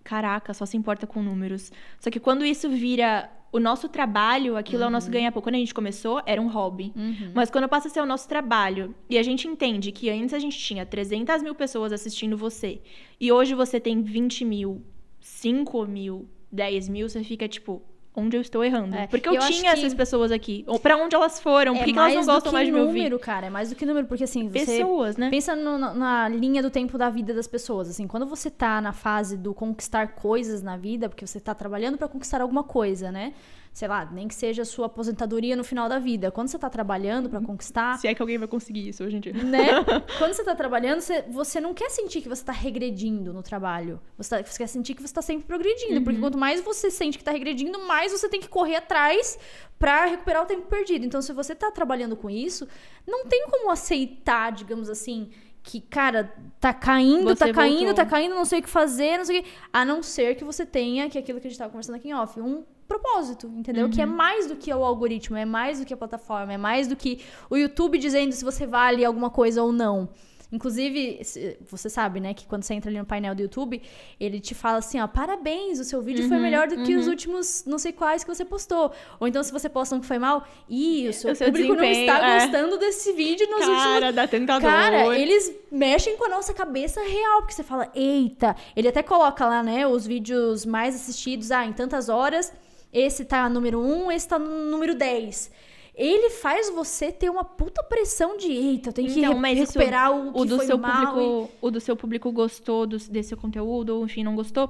Caraca, 0.02 0.54
só 0.54 0.64
se 0.66 0.76
importa 0.76 1.06
com 1.06 1.22
números. 1.22 1.72
Só 2.00 2.10
que 2.10 2.20
quando 2.20 2.44
isso 2.44 2.68
vira 2.68 3.28
o 3.52 3.58
nosso 3.58 3.88
trabalho, 3.88 4.56
aquilo 4.56 4.82
é 4.82 4.86
o 4.86 4.90
nosso 4.90 5.10
ganha-pão. 5.10 5.42
Quando 5.42 5.54
a 5.54 5.58
gente 5.58 5.72
começou, 5.72 6.22
era 6.26 6.40
um 6.40 6.48
hobby. 6.48 6.92
Uhum. 6.94 7.32
Mas 7.34 7.50
quando 7.50 7.68
passa 7.68 7.88
a 7.88 7.90
ser 7.90 8.00
o 8.00 8.06
nosso 8.06 8.28
trabalho 8.28 8.94
e 9.08 9.18
a 9.18 9.22
gente 9.22 9.48
entende 9.48 9.92
que 9.92 10.10
antes 10.10 10.34
a 10.34 10.38
gente 10.38 10.58
tinha 10.58 10.84
300 10.84 11.42
mil 11.42 11.54
pessoas 11.54 11.92
assistindo 11.92 12.36
você 12.36 12.80
e 13.20 13.32
hoje 13.32 13.54
você 13.54 13.80
tem 13.80 14.02
20 14.02 14.44
mil, 14.44 14.82
5 15.20 15.86
mil, 15.86 16.28
10 16.52 16.88
mil, 16.88 17.08
você 17.08 17.22
fica 17.22 17.48
tipo, 17.48 17.82
onde 18.16 18.36
eu 18.36 18.40
estou 18.40 18.64
errando? 18.64 18.96
É, 18.96 19.06
Porque 19.06 19.28
eu, 19.28 19.34
eu 19.34 19.40
tinha 19.42 19.74
que- 19.74 19.78
essas 19.80 19.92
pessoas 19.94 20.32
aqui. 20.32 20.64
Ou 20.66 20.78
pra 20.80 20.96
onde 20.96 21.14
elas 21.14 21.38
foram? 21.38 21.74
Por 21.76 21.84
que, 21.84 21.92
que 21.92 21.98
elas 21.98 22.14
não 22.14 22.22
do 22.22 22.26
gostam 22.26 22.50
que 22.50 22.56
mais 22.56 22.66
de 22.66 22.72
me 22.72 22.80
ouvir? 22.80 22.94
número, 22.98 23.18
cara. 23.18 23.46
É 23.46 23.50
mais 23.50 23.68
do 23.68 23.76
que 23.76 23.84
número, 23.84 24.06
porque 24.06 24.24
assim, 24.24 24.48
você 24.48 24.64
Pessoas, 24.64 25.16
né? 25.16 25.28
pensa 25.30 25.54
no- 25.54 25.78
na, 25.78 26.28
linha 26.28 26.62
do 26.62 26.70
tempo 26.70 26.96
da 26.96 27.10
vida 27.10 27.34
das 27.34 27.46
pessoas. 27.46 27.88
Assim, 27.90 28.06
quando 28.06 28.24
você 28.26 28.50
tá 28.50 28.80
na 28.80 28.92
fase 28.92 29.36
do 29.36 29.52
conquistar 29.52 30.08
coisas 30.14 30.62
na 30.62 30.76
vida, 30.76 31.08
porque 31.08 31.26
você 31.26 31.38
tá 31.38 31.54
trabalhando 31.54 31.98
pra 31.98 32.08
conquistar 32.08 32.40
alguma 32.40 32.62
coisa, 32.64 33.12
né? 33.12 33.34
Sei 33.76 33.86
lá, 33.86 34.08
nem 34.10 34.26
que 34.26 34.34
seja 34.34 34.62
a 34.62 34.64
sua 34.64 34.86
aposentadoria 34.86 35.54
no 35.54 35.62
final 35.62 35.86
da 35.86 35.98
vida. 35.98 36.30
Quando 36.30 36.48
você 36.48 36.58
tá 36.58 36.70
trabalhando 36.70 37.28
pra 37.28 37.42
conquistar, 37.42 37.98
Se 37.98 38.08
é 38.08 38.14
que 38.14 38.22
alguém 38.22 38.38
vai 38.38 38.48
conseguir 38.48 38.88
isso 38.88 39.04
hoje 39.04 39.18
em 39.18 39.20
dia. 39.20 39.34
né? 39.34 39.66
Quando 40.16 40.32
você 40.32 40.42
tá 40.42 40.54
trabalhando, 40.54 41.02
você, 41.02 41.20
você 41.28 41.60
não 41.60 41.74
quer 41.74 41.90
sentir 41.90 42.22
que 42.22 42.28
você 42.30 42.42
tá 42.42 42.52
regredindo 42.52 43.34
no 43.34 43.42
trabalho. 43.42 44.00
Você, 44.16 44.30
tá- 44.30 44.42
você 44.42 44.56
quer 44.56 44.66
sentir 44.66 44.94
que 44.94 45.02
você 45.02 45.12
tá 45.12 45.20
sempre 45.20 45.44
progredindo. 45.46 45.96
Uhum. 45.98 46.04
Porque 46.04 46.18
quanto 46.18 46.38
mais 46.38 46.62
você 46.62 46.90
sente 46.90 47.18
que 47.18 47.24
tá 47.24 47.32
regredindo, 47.32 47.78
mais 47.86 48.12
você 48.12 48.30
tem 48.30 48.40
que 48.40 48.48
correr 48.48 48.76
atrás 48.76 49.38
pra 49.78 50.06
recuperar 50.06 50.44
o 50.44 50.46
tempo 50.46 50.62
perdido. 50.68 51.04
Então, 51.04 51.20
se 51.20 51.34
você 51.34 51.54
tá 51.54 51.70
trabalhando 51.70 52.16
com 52.16 52.30
isso, 52.30 52.66
não 53.06 53.26
tem 53.26 53.44
como 53.50 53.70
aceitar, 53.70 54.52
digamos 54.52 54.88
assim, 54.88 55.28
que, 55.62 55.82
cara, 55.82 56.32
tá 56.58 56.72
caindo, 56.72 57.24
Você 57.24 57.46
tá 57.46 57.52
caindo, 57.52 57.78
voltou. 57.78 57.94
tá 57.94 58.06
caindo, 58.06 58.34
não 58.34 58.46
sei 58.46 58.60
o 58.60 58.62
que 58.62 58.70
fazer, 58.70 59.18
não 59.18 59.24
sei 59.26 59.40
o 59.40 59.42
que. 59.42 59.50
A 59.70 59.84
não 59.84 60.02
ser 60.02 60.34
que 60.34 60.44
você 60.44 60.64
tenha, 60.64 61.10
que 61.10 61.18
é 61.18 61.20
aquilo 61.20 61.38
que 61.42 61.46
a 61.46 61.50
gente 61.50 61.58
tava 61.58 61.68
conversando 61.70 61.96
aqui 61.96 62.08
em 62.08 62.14
off, 62.14 62.40
um 62.40 62.64
propósito, 62.86 63.46
entendeu? 63.48 63.88
Que 63.90 64.00
é 64.00 64.06
mais 64.06 64.46
do 64.46 64.56
que 64.56 64.72
o 64.72 64.84
algoritmo, 64.84 65.36
é 65.36 65.44
mais 65.44 65.80
do 65.80 65.86
que 65.86 65.94
a 65.94 65.96
plataforma, 65.96 66.52
é 66.52 66.58
mais 66.58 66.86
do 66.86 66.96
que 66.96 67.20
o 67.50 67.56
YouTube 67.56 67.98
dizendo 67.98 68.32
se 68.32 68.44
você 68.44 68.66
vale 68.66 69.04
alguma 69.04 69.30
coisa 69.30 69.62
ou 69.62 69.72
não. 69.72 70.08
Inclusive, 70.52 71.20
você 71.68 71.90
sabe, 71.90 72.20
né, 72.20 72.32
que 72.32 72.46
quando 72.46 72.62
você 72.62 72.72
entra 72.72 72.88
ali 72.88 72.98
no 72.98 73.04
painel 73.04 73.34
do 73.34 73.42
YouTube, 73.42 73.82
ele 74.18 74.38
te 74.38 74.54
fala 74.54 74.78
assim, 74.78 75.00
ó, 75.00 75.06
parabéns, 75.08 75.80
o 75.80 75.84
seu 75.84 76.00
vídeo 76.00 76.28
foi 76.28 76.38
melhor 76.38 76.68
do 76.68 76.84
que 76.84 76.94
os 76.94 77.08
últimos 77.08 77.64
não 77.66 77.78
sei 77.78 77.92
quais 77.92 78.22
que 78.22 78.32
você 78.32 78.44
postou. 78.44 78.92
Ou 79.18 79.26
então, 79.26 79.42
se 79.42 79.52
você 79.52 79.68
posta 79.68 79.96
um 79.96 80.00
que 80.00 80.06
foi 80.06 80.20
mal, 80.20 80.46
ih, 80.68 81.08
o 81.08 81.12
seu, 81.12 81.32
O 81.32 81.34
seu 81.34 81.46
público 81.48 81.74
não 81.74 81.82
está 81.82 82.18
é. 82.18 82.40
gostando 82.40 82.78
desse 82.78 83.12
vídeo 83.12 83.44
nos 83.50 83.58
últimos 83.58 83.82
Cara, 83.82 84.12
dá 84.12 84.28
tanta 84.28 84.52
dor. 84.60 84.70
Cara, 84.70 85.18
eles 85.18 85.52
mexem 85.70 86.16
com 86.16 86.26
a 86.26 86.28
nossa 86.28 86.54
cabeça 86.54 87.00
real, 87.00 87.40
porque 87.40 87.54
você 87.54 87.64
fala, 87.64 87.90
eita. 87.92 88.54
Ele 88.76 88.86
até 88.86 89.02
coloca 89.02 89.44
lá, 89.44 89.64
né, 89.64 89.84
os 89.84 90.06
vídeos 90.06 90.64
mais 90.64 90.94
assistidos, 90.94 91.50
ah, 91.50 91.66
em 91.66 91.72
tantas 91.72 92.08
horas, 92.08 92.52
esse 92.92 93.24
tá 93.24 93.48
número 93.48 93.80
1, 93.80 94.10
esse 94.12 94.28
tá 94.28 94.38
no 94.38 94.70
número 94.70 94.94
10. 94.94 95.50
Ele 95.94 96.28
faz 96.28 96.68
você 96.70 97.10
ter 97.10 97.30
uma 97.30 97.42
puta 97.42 97.82
pressão 97.82 98.36
de, 98.36 98.48
eita, 98.52 98.90
eu 98.90 98.92
tenho 98.92 99.08
que 99.10 99.18
Então, 99.18 99.34
mas 99.38 99.58
isso- 99.58 99.72
recuperar 99.78 100.12
o 100.14 100.32
que 100.32 100.40
o 100.40 100.44
do 100.44 100.56
foi 100.56 100.66
seu 100.66 100.76
mal. 100.78 101.14
público, 101.14 101.50
o 101.60 101.70
do 101.70 101.80
seu 101.80 101.96
público 101.96 102.30
gostou 102.32 102.86
do- 102.86 102.98
desse 102.98 103.30
seu 103.30 103.38
conteúdo, 103.38 103.96
ou 103.96 104.04
enfim, 104.04 104.22
não 104.22 104.36
gostou. 104.36 104.68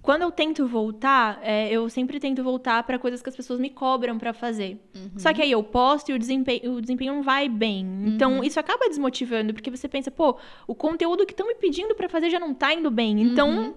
Quando 0.00 0.22
eu 0.22 0.30
tento 0.30 0.64
voltar, 0.66 1.38
é, 1.42 1.70
eu 1.70 1.90
sempre 1.90 2.18
tento 2.20 2.42
voltar 2.42 2.82
pra 2.84 2.98
coisas 3.00 3.20
que 3.20 3.28
as 3.28 3.36
pessoas 3.36 3.58
me 3.60 3.68
cobram 3.68 4.16
pra 4.16 4.32
fazer. 4.32 4.80
Uhum. 4.96 5.10
Só 5.18 5.34
que 5.34 5.42
aí 5.42 5.50
eu 5.50 5.62
posto 5.62 6.10
e 6.10 6.14
o 6.14 6.18
desempenho, 6.18 6.74
o 6.76 6.80
desempenho 6.80 7.14
não 7.16 7.22
vai 7.22 7.46
bem. 7.48 7.84
Então 8.06 8.36
Uhum. 8.38 8.44
isso 8.44 8.58
acaba 8.60 8.88
desmotivando, 8.88 9.52
porque 9.52 9.70
você 9.72 9.86
pensa, 9.88 10.08
pô, 10.10 10.36
o 10.68 10.74
conteúdo 10.74 11.26
que 11.26 11.32
estão 11.32 11.46
me 11.48 11.56
pedindo 11.56 11.94
pra 11.96 12.08
fazer 12.08 12.30
já 12.30 12.38
não 12.38 12.54
tá 12.54 12.72
indo 12.72 12.90
bem. 12.90 13.20
Então, 13.20 13.50
Uhum. 13.50 13.74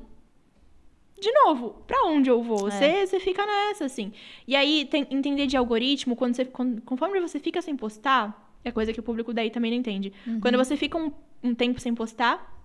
De 1.21 1.31
novo, 1.31 1.75
pra 1.87 2.03
onde 2.05 2.29
eu 2.29 2.41
vou? 2.41 2.67
É. 2.67 2.71
Você, 2.71 3.07
você 3.07 3.19
fica 3.19 3.45
nessa, 3.45 3.85
assim. 3.85 4.11
E 4.47 4.55
aí, 4.55 4.85
tem- 4.85 5.07
entender 5.09 5.45
de 5.47 5.55
algoritmo, 5.55 6.15
quando 6.15 6.35
você, 6.35 6.43
quando- 6.45 6.81
conforme 6.81 7.19
você 7.21 7.39
fica 7.39 7.61
sem 7.61 7.77
postar, 7.77 8.51
é 8.65 8.71
coisa 8.71 8.91
que 8.91 8.99
o 8.99 9.03
público 9.03 9.33
daí 9.33 9.49
também 9.49 9.71
não 9.71 9.77
entende. 9.77 10.11
Uhum. 10.27 10.39
Quando 10.41 10.57
você 10.57 10.75
fica 10.75 10.97
um, 10.97 11.11
um 11.43 11.53
tempo 11.55 11.79
sem 11.79 11.93
postar, 11.95 12.59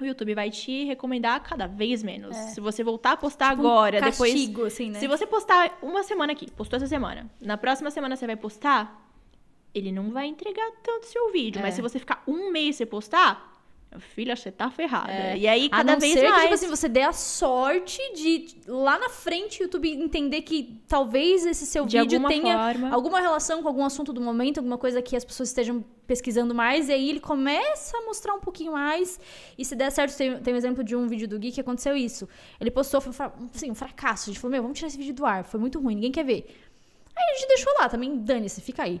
o 0.00 0.04
YouTube 0.04 0.34
vai 0.34 0.50
te 0.50 0.84
recomendar 0.84 1.42
cada 1.42 1.66
vez 1.66 2.02
menos. 2.02 2.34
Se 2.36 2.60
você 2.60 2.82
voltar 2.82 3.12
a 3.12 3.16
postar 3.16 3.50
Tipo 3.50 3.62
um 3.62 3.66
agora, 3.68 4.00
depois. 4.00 4.32
castigo, 4.32 4.64
assim, 4.64 4.90
né? 4.90 4.98
Se 4.98 5.06
você 5.06 5.26
postar 5.26 5.78
uma 5.82 6.02
semana 6.02 6.32
aqui, 6.32 6.50
postou 6.50 6.76
essa 6.78 6.86
semana, 6.86 7.30
na 7.40 7.56
próxima 7.56 7.90
semana 7.90 8.16
você 8.16 8.26
vai 8.26 8.36
postar, 8.36 9.08
ele 9.74 9.92
não 9.92 10.10
vai 10.10 10.26
entregar 10.26 10.68
tanto 10.82 11.06
seu 11.06 11.30
vídeo. 11.30 11.58
É. 11.58 11.62
Mas 11.62 11.74
se 11.74 11.82
você 11.82 11.98
ficar 11.98 12.22
um 12.26 12.50
mês 12.50 12.76
sem 12.76 12.86
postar, 12.86 13.49
meu 13.90 14.00
filho, 14.00 14.36
você 14.36 14.52
tá 14.52 14.70
ferrada. 14.70 15.10
É. 15.10 15.36
E 15.36 15.48
aí, 15.48 15.66
A 15.72 15.78
cada 15.78 15.92
não 15.94 16.00
vez 16.00 16.12
ser 16.12 16.22
mais. 16.22 16.34
que, 16.36 16.40
tipo 16.42 16.54
assim, 16.54 16.68
você 16.68 16.88
dê 16.88 17.02
a 17.02 17.12
sorte 17.12 18.00
de 18.14 18.46
lá 18.68 18.96
na 18.98 19.08
frente 19.08 19.60
o 19.60 19.62
YouTube 19.64 19.90
entender 19.90 20.42
que 20.42 20.80
talvez 20.86 21.44
esse 21.44 21.66
seu 21.66 21.84
De 21.84 21.98
vídeo 21.98 22.16
alguma 22.18 22.28
tenha 22.28 22.56
forma. 22.56 22.90
alguma 22.94 23.20
relação 23.20 23.62
com 23.62 23.68
algum 23.68 23.84
assunto 23.84 24.12
do 24.12 24.20
momento, 24.20 24.58
alguma 24.58 24.78
coisa 24.78 25.02
que 25.02 25.16
as 25.16 25.24
pessoas 25.24 25.48
estejam 25.48 25.84
pesquisando 26.06 26.54
mais, 26.54 26.88
e 26.88 26.92
aí 26.92 27.10
ele 27.10 27.20
começa 27.20 27.96
a 27.98 28.02
mostrar 28.02 28.32
um 28.34 28.40
pouquinho 28.40 28.72
mais. 28.72 29.18
E 29.58 29.64
se 29.64 29.74
der 29.74 29.90
certo, 29.90 30.16
tem, 30.16 30.38
tem 30.38 30.54
um 30.54 30.56
exemplo 30.56 30.84
de 30.84 30.94
um 30.94 31.08
vídeo 31.08 31.26
do 31.26 31.38
Gui 31.38 31.50
que 31.50 31.60
aconteceu 31.60 31.96
isso. 31.96 32.28
Ele 32.60 32.70
postou, 32.70 33.00
foi 33.00 33.12
assim, 33.54 33.70
um 33.72 33.74
fracasso. 33.74 34.30
A 34.30 34.32
gente 34.32 34.40
falou, 34.40 34.52
meu, 34.52 34.62
vamos 34.62 34.78
tirar 34.78 34.88
esse 34.88 34.98
vídeo 34.98 35.14
do 35.14 35.26
ar. 35.26 35.42
Foi 35.44 35.58
muito 35.58 35.80
ruim, 35.80 35.96
ninguém 35.96 36.12
quer 36.12 36.24
ver. 36.24 36.46
Aí 37.16 37.24
a 37.34 37.38
gente 37.38 37.48
deixou 37.48 37.72
lá, 37.80 37.88
também 37.88 38.16
dane-se, 38.18 38.60
fica 38.60 38.84
aí. 38.84 39.00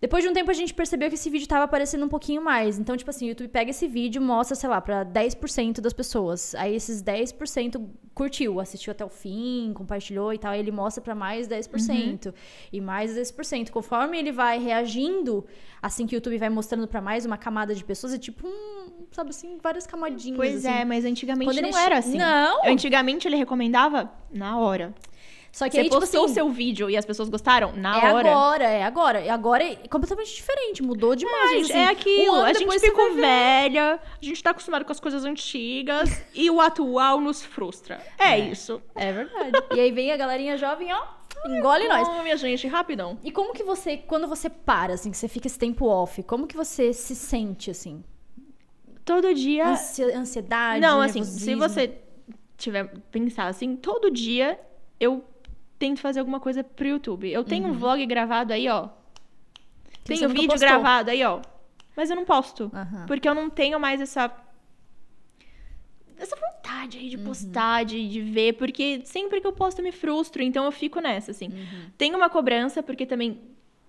Depois 0.00 0.24
de 0.24 0.30
um 0.30 0.32
tempo 0.32 0.50
a 0.50 0.54
gente 0.54 0.72
percebeu 0.72 1.10
que 1.10 1.14
esse 1.14 1.28
vídeo 1.28 1.46
tava 1.46 1.64
aparecendo 1.64 2.06
um 2.06 2.08
pouquinho 2.08 2.42
mais. 2.42 2.78
Então, 2.78 2.96
tipo 2.96 3.10
assim, 3.10 3.26
o 3.26 3.28
YouTube 3.28 3.48
pega 3.48 3.70
esse 3.70 3.86
vídeo 3.86 4.20
e 4.20 4.24
mostra, 4.24 4.56
sei 4.56 4.68
lá, 4.68 4.80
pra 4.80 5.04
10% 5.04 5.80
das 5.80 5.92
pessoas. 5.92 6.54
Aí 6.54 6.74
esses 6.74 7.02
10% 7.02 7.86
curtiu, 8.14 8.60
assistiu 8.60 8.92
até 8.92 9.04
o 9.04 9.10
fim, 9.10 9.72
compartilhou 9.74 10.32
e 10.32 10.38
tal. 10.38 10.52
Aí 10.52 10.60
ele 10.60 10.70
mostra 10.70 11.02
pra 11.02 11.14
mais 11.14 11.46
10%. 11.46 12.32
E 12.72 12.80
mais 12.80 13.14
10%. 13.14 13.68
Conforme 13.68 14.18
ele 14.18 14.32
vai 14.32 14.58
reagindo, 14.58 15.44
assim 15.82 16.06
que 16.06 16.14
o 16.14 16.16
YouTube 16.16 16.38
vai 16.38 16.48
mostrando 16.48 16.88
pra 16.88 17.02
mais 17.02 17.26
uma 17.26 17.36
camada 17.36 17.74
de 17.74 17.84
pessoas, 17.84 18.14
é 18.14 18.18
tipo 18.18 18.48
um, 18.48 19.06
sabe 19.12 19.30
assim, 19.30 19.58
várias 19.62 19.86
camadinhas. 19.86 20.36
Pois 20.38 20.64
assim. 20.64 20.78
é, 20.78 20.84
mas 20.86 21.04
antigamente 21.04 21.50
Quando 21.50 21.60
não 21.60 21.68
ele 21.68 21.78
era 21.78 21.98
assim. 21.98 22.16
Não! 22.16 22.64
Antigamente 22.64 23.28
ele 23.28 23.36
recomendava 23.36 24.10
na 24.32 24.58
hora. 24.58 24.94
Só 25.52 25.64
que 25.66 25.72
Você 25.72 25.78
aí, 25.80 25.84
tipo 25.88 25.98
postou 25.98 26.22
o 26.22 26.24
assim, 26.26 26.34
seu 26.34 26.48
vídeo 26.50 26.88
e 26.88 26.96
as 26.96 27.04
pessoas 27.04 27.28
gostaram 27.28 27.72
na 27.72 28.00
é 28.00 28.12
hora. 28.12 28.30
agora, 28.30 28.64
é 28.64 28.82
agora. 28.84 29.20
E 29.20 29.28
agora 29.28 29.64
é 29.64 29.74
completamente 29.88 30.32
diferente, 30.34 30.80
mudou 30.82 31.16
demais. 31.16 31.50
Gente, 31.66 31.72
assim. 31.72 31.80
é 31.80 31.86
aquilo. 31.88 32.36
Um 32.36 32.44
a 32.44 32.52
gente 32.52 32.78
ficou 32.78 33.14
velha, 33.14 33.98
a 34.20 34.24
gente 34.24 34.40
tá 34.42 34.50
acostumado 34.50 34.84
com 34.84 34.92
as 34.92 35.00
coisas 35.00 35.24
antigas 35.24 36.22
e 36.32 36.48
o 36.50 36.60
atual 36.60 37.20
nos 37.20 37.42
frustra. 37.42 38.00
É, 38.16 38.38
isso. 38.38 38.80
É 38.94 39.10
verdade. 39.12 39.50
e 39.74 39.80
aí 39.80 39.90
vem 39.90 40.12
a 40.12 40.16
galerinha 40.16 40.56
jovem, 40.56 40.92
ó, 40.92 41.02
engole 41.46 41.88
nós. 41.88 42.06
Bom, 42.06 42.22
minha 42.22 42.36
gente, 42.36 42.68
rapidão. 42.68 43.18
E 43.24 43.32
como 43.32 43.52
que 43.52 43.64
você, 43.64 43.96
quando 43.96 44.28
você 44.28 44.48
para, 44.48 44.94
assim, 44.94 45.10
que 45.10 45.16
você 45.16 45.26
fica 45.26 45.48
esse 45.48 45.58
tempo 45.58 45.84
off, 45.86 46.22
como 46.22 46.46
que 46.46 46.56
você 46.56 46.92
se 46.92 47.16
sente, 47.16 47.72
assim? 47.72 48.04
Todo 49.04 49.34
dia. 49.34 49.66
Ansi- 49.70 50.04
ansiedade, 50.12 50.80
Não, 50.80 51.00
assim, 51.00 51.24
se 51.24 51.56
você 51.56 51.98
tiver 52.56 52.84
pensar 53.10 53.46
assim, 53.48 53.74
todo 53.74 54.10
dia 54.10 54.60
eu 55.00 55.24
tento 55.80 55.98
fazer 56.00 56.20
alguma 56.20 56.38
coisa 56.38 56.62
pro 56.62 56.86
YouTube. 56.86 57.28
Eu 57.28 57.42
tenho 57.42 57.66
um 57.66 57.72
vlog 57.72 58.04
gravado 58.06 58.52
aí, 58.52 58.68
ó. 58.68 58.82
Uhum. 58.84 58.88
você 60.04 60.14
Tenho 60.14 60.28
vídeo 60.28 60.48
postou. 60.50 60.68
gravado 60.68 61.10
aí, 61.10 61.24
ó. 61.24 61.40
Mas 61.96 62.08
eu 62.10 62.14
não 62.16 62.24
posto. 62.24 62.70
Aham. 62.72 63.06
Porque 63.06 63.28
eu 63.28 63.34
não 63.34 63.50
tenho 63.50 63.80
mais 63.80 64.00
essa. 64.00 64.30
Essa 66.18 66.36
vontade 66.36 66.98
aí 66.98 67.08
de 67.08 67.16
Uhum. 67.16 67.24
postar, 67.24 67.84
de, 67.84 68.06
de 68.08 68.20
ver, 68.20 68.52
porque 68.54 69.00
sempre 69.04 69.40
que 69.40 69.46
eu 69.46 69.52
posto 69.52 69.78
eu 69.78 69.84
me 69.84 69.90
frustro, 69.92 70.42
então 70.42 70.64
eu 70.66 70.70
fico 70.72 71.00
nessa, 71.00 71.30
assim. 71.30 71.48
Uhum. 71.48 71.90
Tem 71.96 72.14
uma 72.14 72.28
cobrança, 72.28 72.82
porque 72.82 73.06
também, 73.06 73.40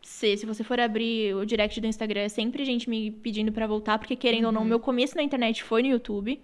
se, 0.01 0.37
se 0.37 0.45
você 0.45 0.63
for 0.63 0.79
abrir 0.79 1.35
o 1.35 1.45
direct 1.45 1.79
do 1.81 1.87
Instagram, 1.87 2.21
é 2.21 2.29
sempre 2.29 2.63
gente 2.63 2.89
me 2.89 3.11
pedindo 3.11 3.51
pra 3.51 3.67
voltar, 3.67 3.99
porque 3.99 4.15
querendo 4.15 4.43
Uhum. 4.43 4.47
ou 4.47 4.53
não, 4.53 4.63
meu 4.65 4.79
começo 4.79 5.15
na 5.17 5.23
internet 5.23 5.61
foi 5.61 5.81
no 5.83 5.89
YouTube. 5.89 6.39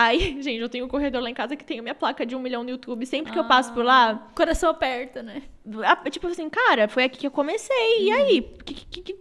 Aí, 0.00 0.38
gente, 0.42 0.60
eu 0.60 0.68
tenho 0.68 0.84
um 0.84 0.88
corredor 0.88 1.20
lá 1.20 1.28
em 1.28 1.34
casa 1.34 1.56
que 1.56 1.64
tem 1.64 1.80
a 1.80 1.82
minha 1.82 1.94
placa 1.94 2.24
de 2.24 2.36
um 2.36 2.40
milhão 2.40 2.62
no 2.62 2.70
YouTube. 2.70 3.04
Sempre 3.04 3.32
que 3.32 3.38
eu 3.38 3.44
passo 3.44 3.72
por 3.74 3.84
lá, 3.84 4.28
coração 4.34 4.70
aperta, 4.70 5.22
né? 5.24 5.42
a- 5.84 6.08
tipo 6.08 6.28
assim, 6.28 6.48
cara, 6.48 6.86
foi 6.86 7.02
aqui 7.02 7.18
que 7.18 7.26
eu 7.26 7.30
comecei. 7.32 8.04
E 8.04 8.12
aí? 8.12 8.42
Que, 8.64 8.74
que- 8.74 9.00
que- 9.02 9.16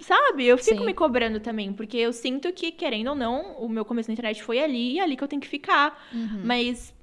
sabe? 0.00 0.46
Eu 0.46 0.56
fico 0.56 0.78
Sim. 0.80 0.86
me 0.86 0.94
cobrando 0.94 1.38
também, 1.40 1.72
porque 1.72 1.98
eu 1.98 2.12
sinto 2.14 2.50
que, 2.52 2.72
querendo 2.72 3.08
ou 3.08 3.14
não, 3.14 3.56
o 3.58 3.68
meu 3.68 3.84
começo 3.84 4.08
na 4.08 4.14
internet 4.14 4.42
foi 4.42 4.58
ali 4.58 4.94
e 4.94 4.98
é 4.98 5.02
ali 5.02 5.16
que 5.16 5.22
eu 5.22 5.28
tenho 5.28 5.42
que 5.42 5.48
ficar. 5.48 6.02
Mas 6.42 6.94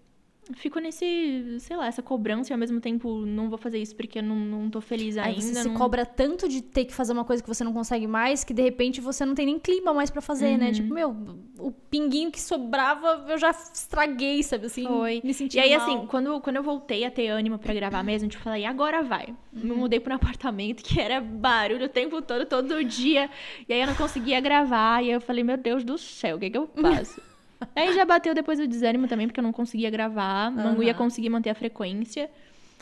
fico 0.55 0.79
nesse, 0.79 1.57
sei 1.59 1.75
lá, 1.75 1.87
essa 1.87 2.01
cobrança 2.01 2.51
e 2.51 2.53
ao 2.53 2.57
mesmo 2.59 2.79
tempo 2.79 3.25
não 3.25 3.49
vou 3.49 3.57
fazer 3.57 3.77
isso 3.79 3.95
porque 3.95 4.19
eu 4.19 4.23
não, 4.23 4.35
não 4.35 4.69
tô 4.69 4.79
feliz 4.81 5.17
Aí 5.17 5.29
ainda. 5.31 5.41
você 5.41 5.53
se 5.53 5.67
não- 5.67 5.75
cobra 5.75 6.05
tanto 6.05 6.47
de 6.47 6.61
ter 6.61 6.85
que 6.85 6.93
fazer 6.93 7.13
uma 7.13 7.25
coisa 7.25 7.41
que 7.43 7.49
você 7.49 7.63
não 7.63 7.73
consegue 7.73 8.07
mais, 8.07 8.43
que 8.43 8.53
de 8.53 8.61
repente 8.61 8.99
você 9.01 9.25
não 9.25 9.35
tem 9.35 9.45
nem 9.45 9.59
clima 9.59 9.93
mais 9.93 10.09
pra 10.09 10.21
fazer, 10.21 10.51
Uhum. 10.51 10.57
né? 10.57 10.71
Tipo, 10.71 10.93
meu, 10.93 11.15
o 11.59 11.71
pinguinho 11.71 12.31
que 12.31 12.39
sobrava 12.41 13.25
eu 13.29 13.37
já 13.37 13.51
estraguei, 13.51 14.41
sabe 14.43 14.67
assim? 14.67 14.83
Foi. 14.85 15.21
Me 15.23 15.33
senti 15.33 15.57
E 15.57 15.59
aí, 15.59 15.75
mal. 15.75 15.81
assim, 15.81 16.07
quando, 16.07 16.39
quando 16.41 16.55
eu 16.57 16.63
voltei 16.63 17.03
a 17.05 17.11
ter 17.11 17.27
ânimo 17.29 17.57
pra 17.57 17.73
gravar 17.73 18.03
mesmo, 18.03 18.29
tipo, 18.29 18.43
falei, 18.43 18.65
agora 18.65 19.01
vai. 19.03 19.33
Me 19.51 19.71
Uhum. 19.71 19.77
mudei 19.77 19.99
pra 19.99 20.13
um 20.13 20.17
apartamento 20.17 20.83
que 20.83 20.99
era 20.99 21.19
barulho 21.19 21.85
o 21.85 21.89
tempo 21.89 22.21
todo, 22.21 22.45
todo 22.45 22.83
dia. 22.83 23.29
E 23.67 23.73
aí 23.73 23.81
eu 23.81 23.87
não 23.87 23.95
conseguia 23.95 24.39
gravar. 24.39 25.01
E 25.03 25.07
aí 25.07 25.11
eu 25.11 25.21
falei, 25.21 25.43
meu 25.43 25.57
Deus 25.57 25.83
do 25.83 25.97
céu, 25.97 26.37
o 26.37 26.39
que 26.39 26.49
que 26.49 26.57
eu 26.57 26.67
faço? 26.67 27.21
aí 27.75 27.93
já 27.93 28.05
bateu 28.05 28.33
depois 28.33 28.59
o 28.59 28.67
desânimo 28.67 29.07
também, 29.07 29.27
porque 29.27 29.39
eu 29.39 29.43
não 29.43 29.51
conseguia 29.51 29.89
gravar. 29.89 30.51
Não 30.51 30.81
ia 30.81 30.93
conseguir 30.93 31.29
manter 31.29 31.49
a 31.49 31.55
frequência. 31.55 32.29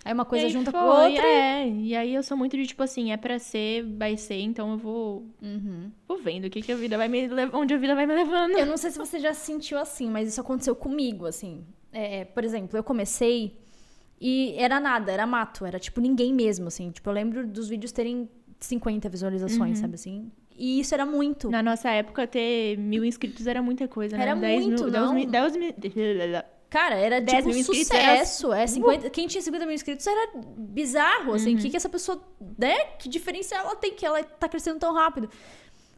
Aí 0.04 0.14
uma 0.14 0.24
coisa 0.26 0.46
aí 0.46 0.52
junta 0.52 0.72
com 0.72 0.78
a 0.78 1.04
outra. 1.08 1.26
É, 1.26 1.68
e 1.68 1.96
aí 1.96 2.14
eu 2.14 2.22
sou 2.22 2.38
muito 2.38 2.56
de 2.56 2.68
tipo 2.68 2.84
assim, 2.84 3.12
é 3.12 3.18
pra 3.18 3.40
ser, 3.40 3.84
vai 3.98 4.16
ser, 4.16 4.40
então 4.40 4.74
eu 4.74 4.78
vou, 4.78 5.26
Uhum. 5.42 5.90
vou 6.08 6.18
vendo 6.20 6.46
o 6.46 6.50
que, 6.50 6.62
que 6.62 6.72
a 6.72 6.76
vida 6.76 6.96
vai 6.96 7.08
me 7.08 7.28
levar, 7.28 7.58
onde 7.58 7.74
a 7.74 7.78
vida 7.78 7.96
vai 7.96 8.06
me 8.06 8.14
levando. 8.14 8.56
Eu 8.56 8.68
não 8.68 8.78
sei 8.78 8.92
se 8.92 9.00
você 9.00 9.20
já 9.20 9.34
se 9.34 9.46
sentiu 9.48 9.80
assim, 9.80 10.08
mas 10.08 10.30
isso 10.30 10.40
aconteceu 10.40 10.76
comigo, 10.76 11.26
assim. 11.26 11.66
É, 11.92 12.24
por 12.26 12.44
exemplo, 12.44 12.78
eu 12.78 12.84
comecei 12.84 13.58
e 14.22 14.54
era 14.58 14.80
nada, 14.80 15.12
era 15.12 15.26
mato, 15.26 15.66
era 15.66 15.80
tipo 15.80 16.00
ninguém 16.00 16.32
mesmo, 16.32 16.68
assim. 16.68 16.92
Tipo, 16.92 17.10
eu 17.10 17.14
lembro 17.14 17.48
dos 17.48 17.68
vídeos 17.68 17.92
terem 17.92 18.30
50 18.60 19.10
visualizações, 19.10 19.80
sabe 19.80 19.96
assim? 19.96 20.32
E 20.58 20.80
isso 20.80 20.94
era 20.94 21.06
muito. 21.06 21.50
Na 21.50 21.62
nossa 21.62 21.90
época, 21.90 22.26
ter 22.26 22.78
mil 22.78 23.04
inscritos 23.04 23.46
era 23.46 23.62
muita 23.62 23.88
coisa, 23.88 24.16
né? 24.16 24.24
Era 24.24 24.36
10 24.36 24.66
muito, 24.66 24.84
mil, 24.86 24.92
não? 24.92 25.14
10 25.26 25.56
mil, 25.58 25.74
10 25.78 25.96
mil... 25.96 26.44
Cara, 26.70 26.96
era 26.96 27.22
10 27.22 27.38
tipo 27.38 27.50
mil 27.50 27.60
inscritos 27.60 27.88
sucesso. 27.88 28.54
É, 28.54 28.68
50, 28.68 29.10
Quem 29.10 29.28
tinha 29.28 29.42
50 29.42 29.66
mil 29.66 29.76
inscritos 29.76 30.06
era 30.08 30.32
bizarro, 30.58 31.34
assim. 31.34 31.56
O 31.56 31.58
que, 31.58 31.70
que 31.70 31.78
essa 31.78 31.90
pessoa, 31.90 32.22
né? 32.58 32.76
Que 33.00 33.08
diferencial 33.08 33.66
ela 33.66 33.76
tem 33.76 33.94
que 33.94 34.06
ela 34.06 34.24
tá 34.24 34.48
crescendo 34.50 34.80
tão 34.80 34.94
rápido? 34.94 35.30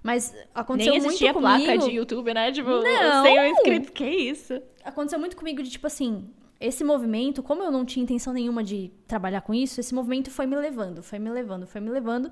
Mas 0.03 0.33
aconteceu 0.53 0.93
Nem 0.93 1.01
muito 1.01 1.17
comigo. 1.17 1.39
placa 1.39 1.77
de 1.77 1.91
YouTube, 1.91 2.33
né? 2.33 2.51
Tipo, 2.51 2.69
Não! 2.69 3.23
100 3.23 3.41
mil 3.41 3.51
inscritos, 3.51 3.89
que 3.89 4.05
isso? 4.05 4.61
aconteceu 4.83 5.19
muito 5.19 5.35
comigo 5.35 5.61
de 5.61 5.69
tipo 5.69 5.85
assim, 5.85 6.29
esse 6.59 6.83
movimento, 6.83 7.43
como 7.43 7.63
eu 7.63 7.71
não 7.71 7.83
tinha 7.83 8.03
intenção 8.03 8.33
nenhuma 8.33 8.63
de 8.63 8.91
trabalhar 9.07 9.41
com 9.41 9.53
isso, 9.53 9.79
esse 9.79 9.93
movimento 9.93 10.31
foi 10.31 10.45
me 10.45 10.55
levando, 10.55 11.03
foi 11.03 11.19
me 11.19 11.29
levando, 11.29 11.67
foi 11.67 11.81
me 11.81 11.89
levando 11.89 12.31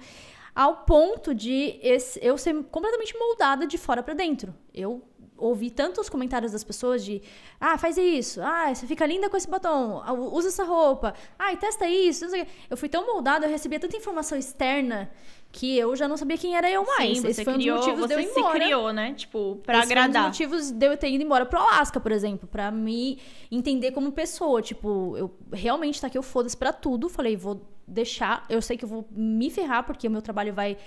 ao 0.56 0.78
ponto 0.78 1.36
de 1.36 1.78
esse- 1.84 2.20
eu 2.24 2.38
ser 2.38 2.54
completamente 2.72 3.14
moldada 3.18 3.68
de 3.68 3.78
fora 3.78 4.02
pra 4.02 4.14
dentro. 4.14 4.56
Eu 4.74 5.02
ouvi 5.38 5.70
tantos 5.70 6.08
comentários 6.08 6.54
das 6.54 6.64
pessoas 6.64 7.04
de 7.04 7.22
ah, 7.60 7.78
faz 7.78 7.98
isso, 7.98 8.40
ah, 8.42 8.74
você 8.74 8.88
fica 8.88 9.06
linda 9.06 9.30
com 9.30 9.36
esse 9.36 9.50
batom, 9.50 10.02
ah, 10.06 10.14
usa 10.14 10.48
essa 10.48 10.64
roupa, 10.64 11.14
ah, 11.38 11.52
e 11.52 11.58
testa 11.58 11.86
isso. 11.90 12.26
Eu 12.70 12.78
fui 12.78 12.88
tão 12.88 13.06
moldada, 13.06 13.46
eu 13.46 13.50
recebia 13.50 13.78
tanta 13.78 13.98
informação 13.98 14.38
externa 14.38 15.12
que 15.52 15.78
eu 15.78 15.94
já 15.96 16.08
não 16.08 16.16
sabia 16.18 16.38
quem 16.38 16.56
era 16.56 16.70
eu 16.72 16.86
mais. 16.86 17.18
Sim, 17.20 17.28
Esse 17.28 17.34
você 17.36 17.44
foi 17.44 17.54
criou, 17.56 17.76
um 17.76 17.80
dos 17.80 17.88
motivos 17.88 18.08
você 18.10 18.16
de 18.16 18.22
eu 18.22 18.30
ir 18.30 18.34
se 18.34 18.40
embora. 18.40 18.60
criou, 18.60 18.94
né? 18.94 19.14
Tipo, 19.14 19.58
pra 19.64 19.80
Esse 19.80 19.86
agradar. 19.92 20.12
Foi 20.12 20.20
um 20.20 20.32
dos 20.32 20.40
motivos 20.40 20.72
de 20.72 20.86
eu 20.86 20.98
ter 20.98 21.10
ido 21.10 21.24
embora 21.24 21.46
pro 21.46 21.60
Alasca, 21.60 22.00
por 22.00 22.12
exemplo, 22.14 22.48
pra 22.48 22.72
me 22.72 23.20
entender 23.52 23.92
como 23.92 24.12
pessoa. 24.14 24.62
Tipo, 24.62 25.16
eu 25.18 25.34
realmente 25.54 26.00
tá 26.00 26.08
aqui, 26.08 26.18
eu 26.18 26.24
foda-se 26.24 26.56
pra 26.58 26.72
tudo. 26.74 27.08
Falei, 27.10 27.38
vou 27.38 27.62
deixar, 27.88 28.46
eu 28.50 28.62
sei 28.62 28.78
que 28.78 28.84
eu 28.86 28.90
vou 28.90 29.08
me 29.12 29.50
ferrar, 29.50 29.84
porque 29.86 30.08
o 30.08 30.12
meu 30.12 30.22
trabalho 30.22 30.54
vai 30.54 30.78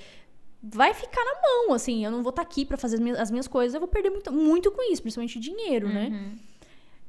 vai 0.60 0.92
ficar 0.92 1.24
na 1.24 1.34
mão, 1.40 1.74
assim. 1.74 2.04
Eu 2.04 2.10
não 2.10 2.22
vou 2.22 2.30
estar 2.30 2.42
aqui 2.42 2.64
pra 2.64 2.76
fazer 2.76 2.96
as 2.96 3.00
minhas, 3.00 3.18
as 3.18 3.30
minhas 3.30 3.46
coisas, 3.46 3.74
eu 3.74 3.80
vou 3.80 3.88
perder 3.88 4.10
muito, 4.10 4.32
muito 4.32 4.70
com 4.72 4.82
isso, 4.92 5.00
principalmente 5.02 5.38
dinheiro, 5.38 5.88
né? 5.88 6.32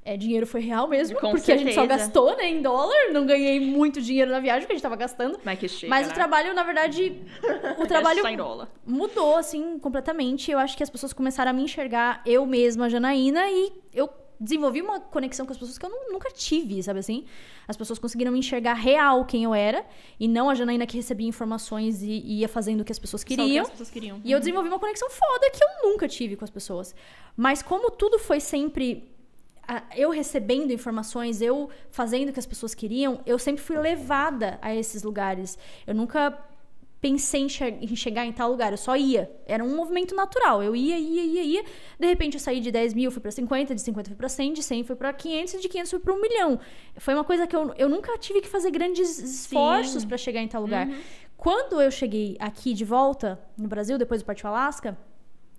É, 0.05 0.15
dinheiro 0.15 0.47
foi 0.47 0.61
real 0.61 0.87
mesmo, 0.87 1.15
Uhum. 1.15 1.21
Com 1.21 1.31
porque 1.31 1.51
a 1.51 1.57
gente 1.57 1.73
só 1.73 1.81
certeza. 1.81 1.99
gastou, 2.05 2.35
né, 2.37 2.49
em 2.49 2.61
dólar. 2.61 3.11
Não 3.11 3.25
ganhei 3.25 3.59
muito 3.59 3.99
dinheiro 4.01 4.31
na 4.31 4.39
viagem 4.39 4.65
que 4.65 4.71
a 4.71 4.75
gente 4.75 4.81
tava 4.81 4.95
gastando. 4.95 5.39
Mas 5.43 5.59
que 5.59 5.67
chega, 5.67 5.89
Mas 5.89 6.07
né? 6.07 6.13
o 6.13 6.15
trabalho, 6.15 6.53
na 6.53 6.63
verdade, 6.63 7.21
o 7.77 7.85
trabalho 7.85 8.23
mudou, 8.85 9.35
assim, 9.35 9.77
completamente. 9.79 10.49
Eu 10.51 10.57
acho 10.59 10.77
que 10.77 10.83
as 10.83 10.89
pessoas 10.89 11.11
começaram 11.11 11.51
a 11.51 11.53
me 11.53 11.63
enxergar, 11.63 12.21
eu 12.25 12.45
mesma, 12.45 12.89
Janaína, 12.89 13.49
e 13.51 13.71
eu 13.93 14.09
desenvolvi 14.39 14.81
uma 14.81 14.99
conexão 14.99 15.45
com 15.45 15.51
as 15.51 15.57
pessoas 15.57 15.77
que 15.77 15.85
eu 15.85 15.89
nu- 15.89 16.13
nunca 16.13 16.29
tive, 16.31 16.81
sabe 16.81 16.99
assim? 16.99 17.25
As 17.67 17.75
pessoas 17.75 17.99
conseguiram 17.99 18.31
me 18.31 18.39
enxergar 18.39 18.73
real 18.73 19.25
quem 19.25 19.43
eu 19.43 19.53
era, 19.53 19.85
e 20.19 20.27
não 20.27 20.49
a 20.49 20.55
Janaína 20.55 20.85
que 20.87 20.95
recebia 20.95 21.27
informações 21.27 22.01
e, 22.01 22.09
e 22.09 22.39
ia 22.39 22.47
fazendo 22.47 22.81
o 22.81 22.85
que 22.85 22.91
as 22.91 22.99
pessoas 22.99 23.21
o 23.21 23.25
que 23.25 23.35
queriam. 23.35 23.63
as 23.63 23.69
pessoas 23.69 23.89
queriam. 23.89 24.21
E 24.23 24.31
eu 24.31 24.39
desenvolvi 24.39 24.69
uma 24.69 24.79
conexão 24.79 25.09
foda 25.09 25.49
que 25.51 25.63
eu 25.63 25.89
nunca 25.91 26.07
tive 26.07 26.35
com 26.35 26.45
as 26.45 26.49
pessoas. 26.49 26.95
Mas 27.35 27.61
como 27.61 27.91
tudo 27.91 28.17
foi 28.17 28.39
sempre 28.39 29.11
eu 29.95 30.09
recebendo 30.09 30.71
informações, 30.71 31.41
eu 31.41 31.69
fazendo 31.91 32.29
o 32.29 32.33
que 32.33 32.39
as 32.39 32.45
pessoas 32.47 32.73
queriam, 32.73 33.21
eu 33.25 33.37
sempre 33.37 33.61
fui 33.61 33.77
levada 33.77 34.57
a 34.63 34.73
esses 34.73 35.03
lugares. 35.03 35.59
Eu 35.85 35.93
nunca 35.93 36.31
pensei 37.01 37.41
em, 37.43 37.47
che- 37.49 37.77
em 37.81 37.95
chegar 37.95 38.25
em 38.25 38.31
tal 38.31 38.49
lugar, 38.51 38.71
eu 38.73 38.77
só 38.77 38.95
ia. 38.95 39.31
Era 39.45 39.63
um 39.63 39.75
movimento 39.75 40.13
natural. 40.15 40.61
Eu 40.61 40.75
ia, 40.75 40.97
ia, 40.99 41.23
ia, 41.23 41.43
ia. 41.43 41.63
De 41.99 42.05
repente 42.07 42.33
eu 42.35 42.39
saí 42.39 42.59
de 42.59 42.71
10 42.71 42.93
mil, 42.93 43.09
fui 43.11 43.21
pra 43.21 43.31
50, 43.31 43.73
de 43.73 43.81
50 43.81 44.09
fui 44.09 44.17
pra 44.17 44.27
100, 44.29 44.53
de 44.53 44.63
100 44.63 44.83
fui 44.83 44.95
pra 44.95 45.13
500 45.13 45.53
e 45.53 45.59
de 45.61 45.69
500 45.69 45.91
fui 45.91 45.99
pra 45.99 46.13
1 46.13 46.21
milhão. 46.21 46.59
Foi 46.97 47.13
uma 47.13 47.23
coisa 47.23 47.47
que 47.47 47.55
eu, 47.55 47.73
eu 47.77 47.87
nunca 47.87 48.17
tive 48.17 48.41
que 48.41 48.47
fazer 48.47 48.69
grandes 48.71 49.17
esforços 49.19 50.03
pra 50.05 50.17
chegar 50.17 50.41
em 50.41 50.47
tal 50.47 50.61
lugar. 50.61 50.87
Quando 51.37 51.81
eu 51.81 51.89
cheguei 51.89 52.35
aqui 52.39 52.73
de 52.73 52.83
volta 52.83 53.39
no 53.57 53.67
Brasil, 53.69 53.97
depois 53.97 54.21
do 54.21 54.25
Partiu 54.25 54.49
Alasca, 54.49 54.97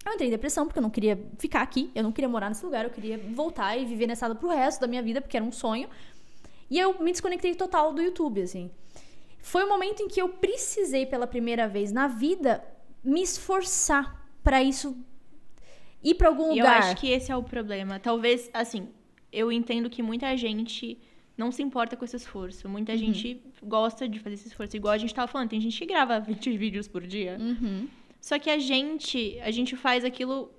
eu 0.04 0.12
entrei 0.12 0.28
em 0.28 0.30
depressão 0.30 0.66
porque 0.66 0.78
eu 0.78 0.82
não 0.82 0.90
queria 0.90 1.18
ficar 1.38 1.62
aqui, 1.62 1.90
eu 1.94 2.02
não 2.02 2.12
queria 2.12 2.28
morar 2.28 2.48
nesse 2.50 2.64
lugar, 2.64 2.84
eu 2.84 2.90
queria 2.90 3.16
voltar 3.34 3.76
e 3.78 3.86
viver 3.86 4.06
nessa 4.06 4.26
área 4.26 4.34
pro 4.36 4.48
resto 4.50 4.80
da 4.80 4.86
minha 4.86 5.02
vida, 5.02 5.20
porque 5.22 5.36
era 5.38 5.44
um 5.44 5.52
sonho. 5.52 5.88
E 6.70 6.78
eu 6.78 7.02
me 7.02 7.10
desconectei 7.10 7.54
total 7.54 7.92
do 7.94 8.00
YouTube, 8.02 8.42
assim. 8.42 8.70
Foi 9.42 9.64
o 9.64 9.68
momento 9.68 10.02
em 10.02 10.08
que 10.08 10.20
eu 10.20 10.28
precisei 10.28 11.06
pela 11.06 11.26
primeira 11.26 11.66
vez 11.68 11.92
na 11.92 12.06
vida 12.06 12.62
me 13.02 13.22
esforçar 13.22 14.26
pra 14.42 14.62
isso 14.62 14.96
ir 16.02 16.14
pra 16.14 16.28
algum 16.28 16.52
E 16.52 16.58
eu 16.58 16.64
lugar. 16.64 16.78
acho 16.80 16.96
que 16.96 17.10
esse 17.10 17.30
é 17.32 17.36
o 17.36 17.42
problema. 17.42 17.98
Talvez, 17.98 18.50
assim, 18.52 18.88
eu 19.32 19.50
entendo 19.52 19.88
que 19.90 20.02
muita 20.02 20.36
gente 20.36 20.98
não 21.36 21.50
se 21.50 21.62
importa 21.62 21.96
com 21.96 22.04
esse 22.04 22.16
esforço. 22.16 22.68
Muita 22.68 22.96
gente 22.96 23.42
gosta 23.62 24.06
de 24.08 24.18
fazer 24.18 24.34
esse 24.34 24.48
esforço. 24.48 24.76
Igual 24.76 24.92
a 24.94 24.98
gente 24.98 25.14
tava 25.14 25.26
falando, 25.26 25.48
tem 25.50 25.60
gente 25.60 25.78
que 25.78 25.86
grava 25.86 26.20
20 26.20 26.56
vídeos 26.56 26.86
por 26.88 27.06
dia. 27.06 27.38
Uhum. 27.40 27.88
Só 28.20 28.38
que 28.38 28.50
a 28.50 28.58
gente, 28.58 29.38
a 29.40 29.50
gente 29.50 29.74
faz 29.76 30.04
aquilo 30.04 30.50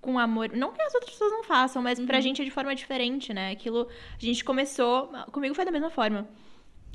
com 0.00 0.18
amor. 0.18 0.50
Não 0.54 0.72
que 0.72 0.80
as 0.82 0.94
outras 0.94 1.12
pessoas 1.12 1.32
não 1.32 1.42
façam, 1.44 1.82
mas 1.82 1.98
pra 2.00 2.20
gente 2.20 2.40
é 2.40 2.44
de 2.44 2.50
forma 2.50 2.74
diferente, 2.74 3.32
né? 3.34 3.50
Aquilo, 3.50 3.88
a 4.20 4.24
gente 4.24 4.44
começou, 4.44 5.08
comigo 5.32 5.54
foi 5.54 5.64
da 5.64 5.70
mesma 5.72 5.90
forma. 5.90 6.28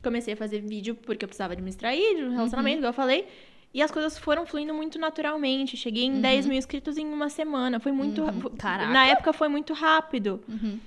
Comecei 0.03 0.33
a 0.33 0.37
fazer 0.37 0.61
vídeo 0.61 0.95
porque 0.95 1.25
eu 1.25 1.27
precisava 1.27 1.53
administrar 1.53 1.91
aí, 1.91 2.15
de 2.15 2.23
um 2.23 2.31
relacionamento, 2.31 2.77
igual 2.77 2.89
eu 2.89 2.93
falei. 2.93 3.27
E 3.73 3.81
as 3.81 3.91
coisas 3.91 4.17
foram 4.17 4.45
fluindo 4.45 4.73
muito 4.73 4.97
naturalmente. 4.97 5.75
Cheguei 5.75 6.05
em 6.05 6.21
10 6.21 6.45
mil 6.45 6.57
inscritos 6.57 6.97
em 6.97 7.05
uma 7.05 7.29
semana. 7.29 7.79
Foi 7.79 7.91
muito. 7.91 8.23
Uhum. 8.23 8.41
Caraca. 8.57 8.91
Na 8.91 9.05
época 9.07 9.33
foi 9.33 9.47
muito 9.49 9.73
rápido. 9.73 10.41
Uhum. 10.47 10.79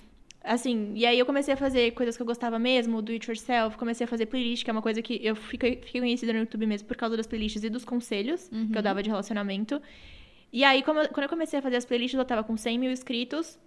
Assim, 0.43 0.93
e 0.95 1.05
aí 1.05 1.19
eu 1.19 1.27
comecei 1.27 1.53
a 1.53 1.57
fazer 1.57 1.91
coisas 1.93 2.17
que 2.17 2.23
eu 2.23 2.27
gostava 2.27 2.59
mesmo, 2.59 3.03
do 3.03 3.13
it 3.13 3.29
yourself, 3.29 3.77
comecei 3.77 4.07
a 4.07 4.09
fazer 4.09 4.25
playlist, 4.25 4.65
que 4.65 4.71
é 4.71 4.73
uma 4.73 4.81
coisa 4.81 5.03
que 5.03 5.21
eu 5.23 5.37
fiquei, 5.37 5.77
fiquei 5.83 6.01
conhecida 6.01 6.33
no 6.33 6.39
YouTube 6.39 6.65
mesmo 6.67 6.89
por 6.89 6.97
causa 6.97 7.15
das 7.15 7.27
playlists 7.27 7.63
e 7.63 7.69
dos 7.69 7.85
conselhos 7.85 8.49
que 8.49 8.55
Uhum. 8.57 8.71
eu 8.75 8.83
dava 8.83 9.03
de 9.03 9.11
relacionamento. 9.11 9.81
E 10.51 10.65
aí, 10.65 10.79
eu- 10.81 10.85
quando 10.85 11.23
eu 11.25 11.29
comecei 11.29 11.59
a 11.59 11.63
fazer 11.63 11.77
as 11.77 11.85
playlists, 11.85 12.19
eu 12.19 12.25
tava 12.25 12.43
com 12.43 12.57
100 12.57 12.79
mil 12.79 12.91
inscritos. 12.91 13.59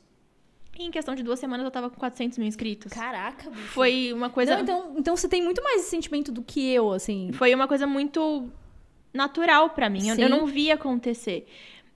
E 0.78 0.84
em 0.84 0.92
questão 0.92 1.14
de 1.14 1.22
duas 1.22 1.40
semanas, 1.40 1.64
eu 1.64 1.72
tava 1.72 1.90
com 1.90 1.98
400 1.98 2.38
mil 2.38 2.48
inscritos. 2.48 2.92
Caraca, 2.92 3.50
bicho. 3.50 3.68
Foi 3.68 4.12
uma 4.12 4.30
coisa... 4.30 4.56
Não, 4.56 4.64
então, 4.64 4.94
então 4.98 5.16
você 5.16 5.28
tem 5.28 5.42
muito 5.44 5.62
mais 5.62 5.82
esse 5.82 5.90
sentimento 5.90 6.32
do 6.32 6.42
que 6.42 6.72
eu, 6.72 6.92
assim. 6.92 7.32
Foi 7.34 7.54
uma 7.54 7.68
coisa 7.68 7.86
muito 7.86 8.50
natural 9.14 9.70
pra 9.70 9.90
mim. 9.90 10.10
Eu, 10.10 10.16
eu 10.16 10.30
não 10.30 10.46
via 10.46 10.74
acontecer. 10.74 11.46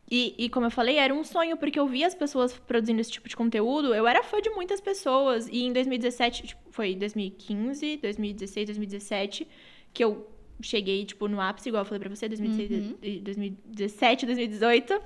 E, 0.09 0.33
e 0.37 0.49
como 0.49 0.65
eu 0.65 0.71
falei, 0.71 0.97
era 0.97 1.13
um 1.13 1.23
sonho, 1.23 1.57
porque 1.57 1.77
eu 1.77 1.87
via 1.87 2.07
as 2.07 2.15
pessoas 2.15 2.53
produzindo 2.53 3.01
esse 3.01 3.11
tipo 3.11 3.27
de 3.27 3.35
conteúdo. 3.35 3.93
Eu 3.93 4.07
era 4.07 4.23
fã 4.23 4.39
de 4.39 4.49
muitas 4.51 4.79
pessoas. 4.79 5.47
E 5.51 5.63
em 5.63 5.73
2017, 5.73 6.47
tipo, 6.47 6.61
foi 6.71 6.95
2015, 6.95 7.97
2016, 7.97 8.67
2017, 8.67 9.47
que 9.93 10.03
eu 10.03 10.29
cheguei, 10.61 11.03
tipo, 11.05 11.27
no 11.27 11.41
ápice, 11.41 11.69
igual 11.69 11.81
eu 11.81 11.85
falei 11.85 11.99
pra 11.99 12.09
você, 12.09 12.27
2016, 12.29 12.95
e 13.01 13.19
2017, 13.19 14.25
2018, 14.25 15.01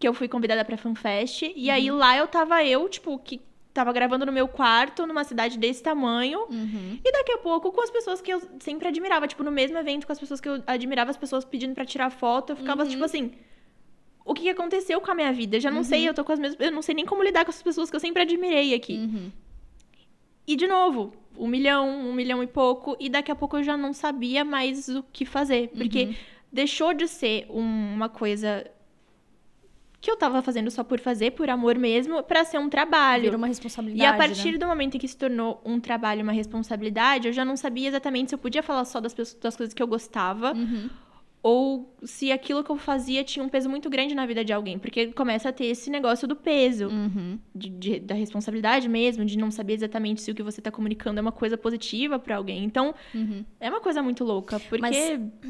que 0.00 0.08
eu 0.08 0.14
fui 0.14 0.26
convidada 0.26 0.64
pra 0.64 0.76
FanFest. 0.76 1.52
E 1.54 1.70
aí 1.70 1.90
lá 1.90 2.16
eu 2.16 2.26
tava 2.26 2.64
eu, 2.64 2.88
tipo, 2.88 3.16
que 3.18 3.40
tava 3.72 3.92
gravando 3.92 4.26
no 4.26 4.32
meu 4.32 4.48
quarto, 4.48 5.06
numa 5.06 5.22
cidade 5.22 5.56
desse 5.58 5.80
tamanho. 5.82 6.40
Uhum. 6.50 6.98
E 7.04 7.12
daqui 7.12 7.32
a 7.32 7.38
pouco, 7.38 7.70
com 7.70 7.80
as 7.82 7.90
pessoas 7.90 8.20
que 8.20 8.32
eu 8.32 8.42
sempre 8.58 8.88
admirava, 8.88 9.28
tipo, 9.28 9.44
no 9.44 9.50
mesmo 9.52 9.78
evento, 9.78 10.06
com 10.06 10.12
as 10.12 10.18
pessoas 10.18 10.40
que 10.40 10.48
eu 10.48 10.60
admirava, 10.66 11.10
as 11.10 11.16
pessoas 11.16 11.44
pedindo 11.44 11.74
pra 11.74 11.84
tirar 11.84 12.10
foto, 12.10 12.50
eu 12.50 12.56
ficava, 12.56 12.84
tipo 12.86 13.04
assim. 13.04 13.30
O 14.24 14.34
que 14.34 14.48
aconteceu 14.48 15.00
com 15.00 15.10
a 15.10 15.14
minha 15.14 15.32
vida? 15.32 15.56
Eu 15.56 15.60
já 15.60 15.70
não 15.70 15.82
sei, 15.84 16.08
eu 16.08 16.14
tô 16.14 16.24
com 16.24 16.32
as 16.32 16.38
mesmas. 16.38 16.58
Eu 16.60 16.72
não 16.72 16.82
sei 16.82 16.94
nem 16.94 17.04
como 17.06 17.22
lidar 17.22 17.44
com 17.44 17.50
essas 17.50 17.62
pessoas 17.62 17.90
que 17.90 17.96
eu 17.96 18.00
sempre 18.00 18.22
admirei 18.22 18.74
aqui. 18.74 18.94
Uhum. 18.96 19.30
E 20.46 20.56
de 20.56 20.66
novo, 20.66 21.12
um 21.36 21.46
milhão, 21.46 21.88
um 21.88 22.12
milhão 22.12 22.42
e 22.42 22.46
pouco, 22.46 22.96
e 22.98 23.08
daqui 23.08 23.30
a 23.30 23.34
pouco 23.34 23.56
eu 23.58 23.62
já 23.62 23.76
não 23.76 23.92
sabia 23.92 24.44
mais 24.44 24.88
o 24.88 25.02
que 25.12 25.24
fazer. 25.24 25.68
Porque 25.68 26.04
Uhum. 26.04 26.14
deixou 26.52 26.92
de 26.94 27.06
ser 27.06 27.46
um- 27.50 27.94
uma 27.94 28.08
coisa 28.08 28.66
que 30.00 30.10
eu 30.10 30.16
tava 30.16 30.40
fazendo 30.40 30.70
só 30.70 30.82
por 30.82 30.98
fazer, 30.98 31.32
por 31.32 31.50
amor 31.50 31.76
mesmo, 31.78 32.22
pra 32.22 32.44
ser 32.44 32.58
um 32.58 32.68
trabalho. 32.70 33.24
Vira 33.24 33.36
uma 33.36 33.46
responsabilidade. 33.46 34.02
E 34.02 34.06
a 34.06 34.16
partir 34.16 34.52
né? 34.52 34.58
do 34.58 34.66
momento 34.66 34.94
em 34.96 34.98
que 34.98 35.06
se 35.08 35.16
tornou 35.16 35.60
um 35.64 35.78
trabalho, 35.78 36.22
uma 36.22 36.32
responsabilidade, 36.32 37.26
eu 37.28 37.32
já 37.32 37.44
não 37.44 37.56
sabia 37.56 37.88
exatamente 37.88 38.30
se 38.30 38.34
eu 38.34 38.38
podia 38.38 38.62
falar 38.62 38.84
só 38.86 38.98
das, 39.00 39.12
pessoas- 39.12 39.40
das 39.42 39.56
coisas 39.56 39.74
que 39.74 39.82
eu 39.82 39.86
gostava 39.86 40.52
Uhum. 40.54 40.88
ou 41.42 41.94
se 42.02 42.30
aquilo 42.32 42.62
que 42.62 42.70
eu 42.70 42.76
fazia 42.76 43.24
tinha 43.24 43.44
um 43.44 43.48
peso 43.48 43.68
muito 43.68 43.88
grande 43.90 44.14
na 44.14 44.24
vida 44.26 44.44
de 44.44 44.52
alguém. 44.52 44.78
Porque 44.78 45.08
começa 45.08 45.48
a 45.48 45.52
ter 45.52 45.66
esse 45.66 45.90
negócio 45.90 46.26
do 46.28 46.36
peso, 46.36 46.88
Uhum. 46.88 47.38
de- 47.54 47.68
de- 47.70 48.00
da 48.00 48.14
responsabilidade 48.14 48.88
mesmo, 48.88 49.24
de 49.24 49.36
não 49.38 49.50
saber 49.50 49.74
exatamente 49.74 50.20
se 50.22 50.30
o 50.30 50.34
que 50.34 50.42
você 50.42 50.60
tá 50.62 50.70
comunicando 50.70 51.18
é 51.18 51.22
uma 51.22 51.32
coisa 51.32 51.56
positiva 51.58 52.18
pra 52.18 52.36
alguém. 52.36 52.64
Então, 52.64 52.94
Uhum. 53.14 53.44
é 53.58 53.68
uma 53.70 53.80
coisa 53.80 54.02
muito 54.02 54.24
louca, 54.24 54.58
porque. 54.60 54.80
Mas 54.80 54.96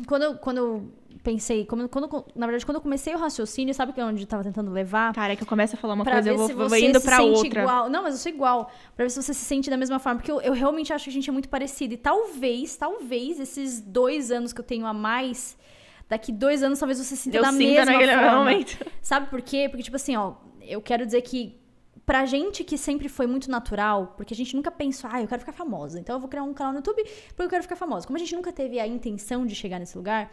quando, 0.06 0.22
eu- 0.22 0.34
quando 0.38 0.56
eu 0.58 0.92
pensei, 1.22 1.64
quando, 1.66 1.88
quando- 1.88 2.24
na 2.34 2.46
verdade, 2.46 2.64
quando 2.64 2.76
eu 2.76 2.80
comecei 2.80 3.14
o 3.14 3.18
raciocínio, 3.18 3.74
sabe 3.74 3.92
que 3.92 4.00
é 4.00 4.04
onde 4.04 4.22
eu 4.22 4.26
tava 4.26 4.42
tentando 4.42 4.70
levar? 4.70 5.12
Cara, 5.14 5.32
é 5.32 5.36
que 5.36 5.42
eu 5.42 5.46
começo 5.46 5.74
a 5.76 5.78
falar 5.78 5.94
uma 5.94 6.04
Pra 6.04 6.14
coisa, 6.14 6.30
eu 6.30 6.36
vou, 6.36 6.48
vou 6.48 6.68
você 6.68 6.86
indo 6.86 6.98
se 6.98 7.04
pra 7.04 7.16
sente 7.18 7.28
outra. 7.46 7.60
igual. 7.62 7.90
Não, 7.90 8.02
mas 8.02 8.14
eu 8.14 8.20
sou 8.20 8.32
igual. 8.32 8.70
Pra 8.96 9.04
ver 9.04 9.10
se 9.10 9.22
você 9.22 9.34
se 9.34 9.44
sente 9.44 9.68
da 9.70 9.76
mesma 9.76 9.98
forma. 9.98 10.18
Porque 10.18 10.30
eu, 10.32 10.40
eu 10.40 10.52
realmente 10.52 10.92
acho 10.92 11.04
que 11.04 11.10
a 11.10 11.12
gente 11.12 11.28
é 11.28 11.32
muito 11.32 11.48
parecido. 11.48 11.94
E 11.94 11.96
talvez, 11.96 12.76
talvez, 12.76 13.38
esses 13.40 13.80
dois 13.80 14.30
anos 14.30 14.52
que 14.52 14.60
eu 14.60 14.64
tenho 14.64 14.86
a 14.86 14.92
mais, 14.94 15.56
daqui 16.08 16.32
dois 16.32 16.62
anos 16.62 16.78
talvez 16.78 16.98
você 16.98 17.04
se 17.14 17.16
sinta 17.16 17.36
Eu 17.36 17.42
da 17.42 17.52
mesma 17.52 17.92
forma. 17.92 18.36
momento. 18.36 18.78
Sabe 19.02 19.28
por 19.28 19.42
quê? 19.42 19.68
Porque, 19.68 19.82
tipo 19.82 19.96
assim, 19.96 20.16
ó, 20.16 20.34
eu 20.62 20.80
quero 20.80 21.04
dizer 21.04 21.22
que 21.22 21.58
pra 22.06 22.24
gente 22.26 22.64
que 22.64 22.76
sempre 22.76 23.08
foi 23.08 23.26
muito 23.26 23.48
natural, 23.50 24.14
porque 24.16 24.34
a 24.34 24.36
gente 24.36 24.56
nunca 24.56 24.70
pensou, 24.70 25.08
ah, 25.12 25.20
eu 25.22 25.28
quero 25.28 25.40
ficar 25.40 25.52
famosa, 25.52 26.00
então 26.00 26.16
eu 26.16 26.20
vou 26.20 26.28
criar 26.28 26.42
um 26.42 26.52
canal 26.52 26.72
no 26.72 26.78
YouTube 26.78 27.00
porque 27.28 27.42
eu 27.42 27.48
quero 27.48 27.62
ficar 27.62 27.76
famosa. 27.76 28.04
Como 28.06 28.16
a 28.16 28.18
gente 28.18 28.34
nunca 28.34 28.50
teve 28.52 28.80
a 28.80 28.86
intenção 28.86 29.46
de 29.46 29.54
chegar 29.54 29.78
nesse 29.78 29.96
lugar, 29.96 30.28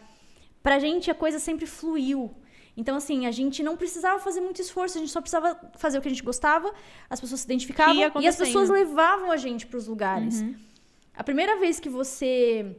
pra 0.67 0.79
gente 0.79 1.09
a 1.09 1.15
coisa 1.15 1.39
sempre 1.39 1.65
fluiu. 1.65 2.29
Então, 2.75 2.97
assim, 2.97 3.25
a 3.25 3.31
gente 3.31 3.63
não 3.63 3.77
precisava 3.77 4.19
fazer 4.19 4.41
muito 4.41 4.61
esforço, 4.61 4.97
a 4.97 5.01
gente 5.01 5.13
só 5.13 5.21
precisava 5.21 5.57
fazer 5.77 5.97
o 5.97 6.01
que 6.01 6.09
a 6.09 6.11
gente 6.11 6.23
gostava, 6.31 6.73
as 7.09 7.21
pessoas 7.21 7.39
se 7.39 7.47
identificavam 7.47 7.95
e 8.19 8.27
as 8.27 8.35
pessoas 8.35 8.67
levavam 8.69 9.31
a 9.31 9.37
gente 9.37 9.65
pros 9.65 9.87
lugares. 9.87 10.43
A 11.15 11.23
primeira 11.23 11.57
vez 11.57 11.79
que 11.79 11.87
você 11.87 12.75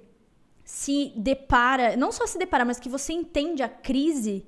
se 0.63 1.15
depara, 1.17 1.97
não 1.97 2.13
só 2.13 2.27
se 2.27 2.39
depara, 2.39 2.63
mas 2.63 2.79
que 2.79 2.91
você 2.91 3.15
entende 3.15 3.63
a 3.63 3.71
crise, 3.71 4.45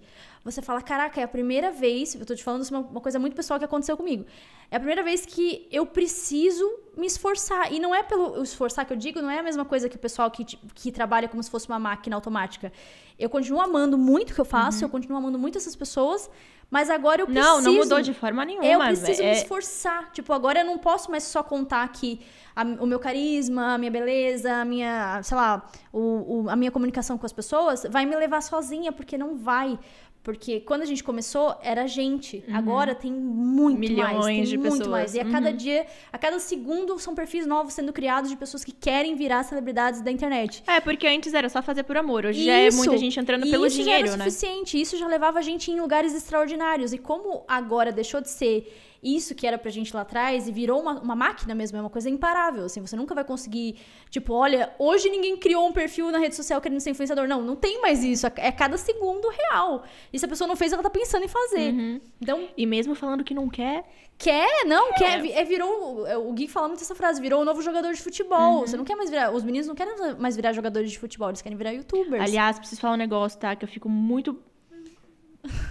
você 0.50 0.62
fala, 0.62 0.80
caraca, 0.82 1.20
é 1.20 1.24
a 1.24 1.28
primeira 1.28 1.70
vez, 1.70 2.14
eu 2.14 2.24
tô 2.26 2.34
te 2.34 2.42
falando 2.42 2.62
isso, 2.62 2.74
uma, 2.74 2.80
uma 2.80 3.00
coisa 3.00 3.18
muito 3.18 3.34
pessoal 3.34 3.58
que 3.58 3.64
aconteceu 3.64 3.96
comigo. 3.96 4.24
É 4.70 4.76
a 4.76 4.78
primeira 4.78 5.02
vez 5.02 5.26
que 5.26 5.66
eu 5.70 5.84
preciso 5.84 6.64
me 6.96 7.06
esforçar. 7.06 7.72
E 7.72 7.80
não 7.80 7.94
é 7.94 8.02
pelo 8.02 8.42
esforçar 8.42 8.84
que 8.86 8.92
eu 8.92 8.96
digo, 8.96 9.20
não 9.20 9.30
é 9.30 9.38
a 9.38 9.42
mesma 9.42 9.64
coisa 9.64 9.88
que 9.88 9.96
o 9.96 9.98
pessoal 9.98 10.30
que, 10.30 10.44
que 10.44 10.92
trabalha 10.92 11.28
como 11.28 11.42
se 11.42 11.50
fosse 11.50 11.68
uma 11.68 11.78
máquina 11.78 12.14
automática. 12.16 12.72
Eu 13.18 13.28
continuo 13.28 13.60
amando 13.60 13.98
muito 13.98 14.30
o 14.30 14.34
que 14.34 14.40
eu 14.40 14.44
faço, 14.44 14.78
uhum. 14.78 14.84
eu 14.84 14.88
continuo 14.88 15.18
amando 15.18 15.38
muito 15.38 15.58
essas 15.58 15.74
pessoas, 15.74 16.30
mas 16.70 16.88
agora 16.88 17.22
eu 17.22 17.26
preciso. 17.26 17.48
Não, 17.48 17.60
não 17.62 17.74
mudou 17.74 18.00
de 18.00 18.14
forma 18.14 18.44
nenhuma. 18.44 18.64
Eu 18.64 18.78
preciso 18.78 19.22
é... 19.22 19.26
me 19.26 19.32
esforçar. 19.32 20.12
Tipo, 20.12 20.32
agora 20.32 20.60
eu 20.60 20.64
não 20.64 20.78
posso 20.78 21.10
mais 21.10 21.24
só 21.24 21.42
contar 21.42 21.86
que 21.88 22.20
a, 22.54 22.62
o 22.62 22.86
meu 22.86 23.00
carisma, 23.00 23.74
a 23.74 23.78
minha 23.78 23.90
beleza, 23.90 24.54
a 24.54 24.64
minha, 24.64 25.20
sei 25.22 25.36
lá, 25.36 25.68
o, 25.92 26.44
o, 26.44 26.48
a 26.48 26.54
minha 26.54 26.70
comunicação 26.70 27.18
com 27.18 27.26
as 27.26 27.32
pessoas 27.32 27.84
vai 27.90 28.06
me 28.06 28.14
levar 28.14 28.40
sozinha, 28.40 28.92
porque 28.92 29.18
não 29.18 29.36
vai. 29.36 29.78
Porque 30.22 30.60
quando 30.60 30.82
a 30.82 30.84
gente 30.84 31.02
começou, 31.02 31.56
era 31.62 31.86
gente. 31.86 32.44
Uhum. 32.46 32.56
Agora 32.56 32.94
tem 32.94 33.10
muito 33.10 33.78
Milhões 33.78 34.12
mais. 34.12 34.26
Tem 34.26 34.44
de 34.44 34.58
muito 34.58 34.72
pessoas. 34.72 34.88
mais. 34.88 35.14
E 35.14 35.20
a 35.20 35.24
cada 35.24 35.50
uhum. 35.50 35.56
dia, 35.56 35.86
a 36.12 36.18
cada 36.18 36.38
segundo, 36.38 36.98
são 36.98 37.14
perfis 37.14 37.46
novos 37.46 37.72
sendo 37.72 37.90
criados 37.92 38.28
de 38.28 38.36
pessoas 38.36 38.62
que 38.62 38.72
querem 38.72 39.14
virar 39.14 39.42
celebridades 39.44 40.02
da 40.02 40.10
internet. 40.10 40.62
É, 40.66 40.78
porque 40.78 41.06
antes 41.06 41.32
era 41.32 41.48
só 41.48 41.62
fazer 41.62 41.84
por 41.84 41.96
amor. 41.96 42.26
Hoje 42.26 42.40
isso, 42.40 42.48
já 42.48 42.54
é 42.54 42.70
muita 42.70 42.98
gente 42.98 43.18
entrando 43.18 43.50
pelo 43.50 43.66
isso 43.66 43.76
dinheiro, 43.76 44.06
já 44.06 44.12
era 44.12 44.16
né? 44.18 44.24
suficiente. 44.24 44.78
Isso 44.78 44.98
já 44.98 45.06
levava 45.06 45.38
a 45.38 45.42
gente 45.42 45.70
em 45.70 45.80
lugares 45.80 46.14
extraordinários. 46.14 46.92
E 46.92 46.98
como 46.98 47.42
agora 47.48 47.90
deixou 47.90 48.20
de 48.20 48.28
ser 48.28 48.70
isso 49.02 49.34
que 49.34 49.46
era 49.46 49.56
pra 49.56 49.70
gente 49.70 49.94
lá 49.94 50.02
atrás 50.02 50.46
e 50.48 50.52
virou 50.52 50.80
uma, 50.80 51.00
uma 51.00 51.14
máquina 51.14 51.54
mesmo, 51.54 51.78
é 51.78 51.80
uma 51.80 51.90
coisa 51.90 52.10
imparável, 52.10 52.64
assim, 52.64 52.80
você 52.80 52.96
nunca 52.96 53.14
vai 53.14 53.24
conseguir, 53.24 53.76
tipo, 54.10 54.32
olha, 54.34 54.74
hoje 54.78 55.08
ninguém 55.08 55.36
criou 55.36 55.66
um 55.66 55.72
perfil 55.72 56.10
na 56.10 56.18
rede 56.18 56.34
social 56.34 56.60
querendo 56.60 56.80
ser 56.80 56.90
influenciador, 56.90 57.26
não, 57.26 57.42
não 57.42 57.56
tem 57.56 57.80
mais 57.80 58.04
isso, 58.04 58.26
é, 58.26 58.32
é 58.36 58.52
cada 58.52 58.76
segundo 58.76 59.28
real, 59.28 59.84
e 60.12 60.18
se 60.18 60.24
a 60.24 60.28
pessoa 60.28 60.46
não 60.46 60.56
fez, 60.56 60.72
ela 60.72 60.82
tá 60.82 60.90
pensando 60.90 61.24
em 61.24 61.28
fazer, 61.28 61.72
uhum. 61.72 62.00
então... 62.20 62.48
E 62.56 62.66
mesmo 62.66 62.94
falando 62.94 63.24
que 63.24 63.34
não 63.34 63.48
quer... 63.48 63.84
Quer, 64.18 64.66
não, 64.66 64.92
quer, 64.92 65.22
quer 65.22 65.30
é, 65.30 65.44
virou, 65.44 66.06
é, 66.06 66.14
o 66.18 66.30
Gui 66.34 66.46
fala 66.46 66.68
muito 66.68 66.82
essa 66.82 66.94
frase, 66.94 67.22
virou 67.22 67.40
um 67.40 67.44
novo 67.44 67.62
jogador 67.62 67.90
de 67.94 68.02
futebol, 68.02 68.56
uhum. 68.56 68.60
você 68.60 68.76
não 68.76 68.84
quer 68.84 68.94
mais 68.94 69.08
virar, 69.08 69.32
os 69.32 69.42
meninos 69.42 69.66
não 69.66 69.74
querem 69.74 69.94
mais 70.18 70.36
virar 70.36 70.52
jogadores 70.52 70.90
de 70.90 70.98
futebol, 70.98 71.30
eles 71.30 71.40
querem 71.40 71.56
virar 71.56 71.70
youtubers. 71.70 72.22
Aliás, 72.22 72.58
preciso 72.58 72.78
falar 72.82 72.94
um 72.94 72.98
negócio, 72.98 73.40
tá, 73.40 73.56
que 73.56 73.64
eu 73.64 73.68
fico 73.68 73.88
muito 73.88 74.38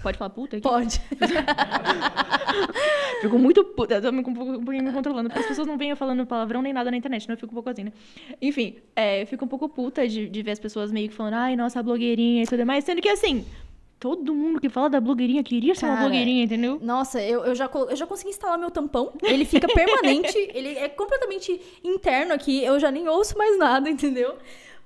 Pode 0.01 0.17
falar 0.17 0.29
puta 0.29 0.57
aqui? 0.57 0.63
Pode. 0.63 1.01
fico 3.21 3.37
muito 3.37 3.63
puta. 3.63 3.95
Eu 3.95 4.01
tô 4.01 4.11
me, 4.11 4.19
um 4.19 4.23
pouquinho 4.23 4.83
me 4.83 4.91
controlando, 4.91 5.29
porque 5.29 5.41
as 5.41 5.47
pessoas 5.47 5.67
não 5.67 5.77
vêm 5.77 5.95
falando 5.95 6.25
palavrão 6.25 6.61
nem 6.61 6.73
nada 6.73 6.89
na 6.89 6.97
internet, 6.97 7.27
não 7.27 7.33
eu 7.33 7.39
fico 7.39 7.51
um 7.51 7.55
pouco 7.55 7.69
assim, 7.69 7.83
né? 7.83 7.93
Enfim, 8.41 8.77
é, 8.95 9.21
eu 9.21 9.27
fico 9.27 9.45
um 9.45 9.47
pouco 9.47 9.69
puta 9.69 10.07
de, 10.07 10.27
de 10.27 10.41
ver 10.41 10.51
as 10.51 10.59
pessoas 10.59 10.91
meio 10.91 11.09
que 11.09 11.15
falando, 11.15 11.35
ai, 11.35 11.55
nossa, 11.55 11.79
a 11.79 11.83
blogueirinha 11.83 12.43
e 12.43 12.47
tudo 12.47 12.65
mais, 12.65 12.83
sendo 12.83 13.01
que 13.01 13.09
assim. 13.09 13.45
Todo 13.99 14.33
mundo 14.33 14.61
que 14.61 14.69
fala 14.69 14.89
da 14.89 15.01
blogueirinha 15.01 15.43
queria 15.43 15.75
ser 15.75 15.81
Cara, 15.81 15.93
uma 15.93 16.01
blogueirinha, 16.03 16.45
entendeu? 16.45 16.79
Nossa, 16.81 17.21
eu, 17.21 17.43
eu, 17.43 17.53
já, 17.53 17.69
eu 17.73 17.95
já 17.97 18.07
consegui 18.07 18.29
instalar 18.29 18.57
meu 18.57 18.71
tampão. 18.71 19.11
Ele 19.21 19.43
fica 19.43 19.67
permanente. 19.67 20.37
ele 20.55 20.69
é 20.69 20.87
completamente 20.87 21.59
interno 21.83 22.33
aqui. 22.33 22.63
Eu 22.63 22.79
já 22.79 22.91
nem 22.91 23.09
ouço 23.09 23.37
mais 23.37 23.59
nada, 23.59 23.89
entendeu? 23.89 24.37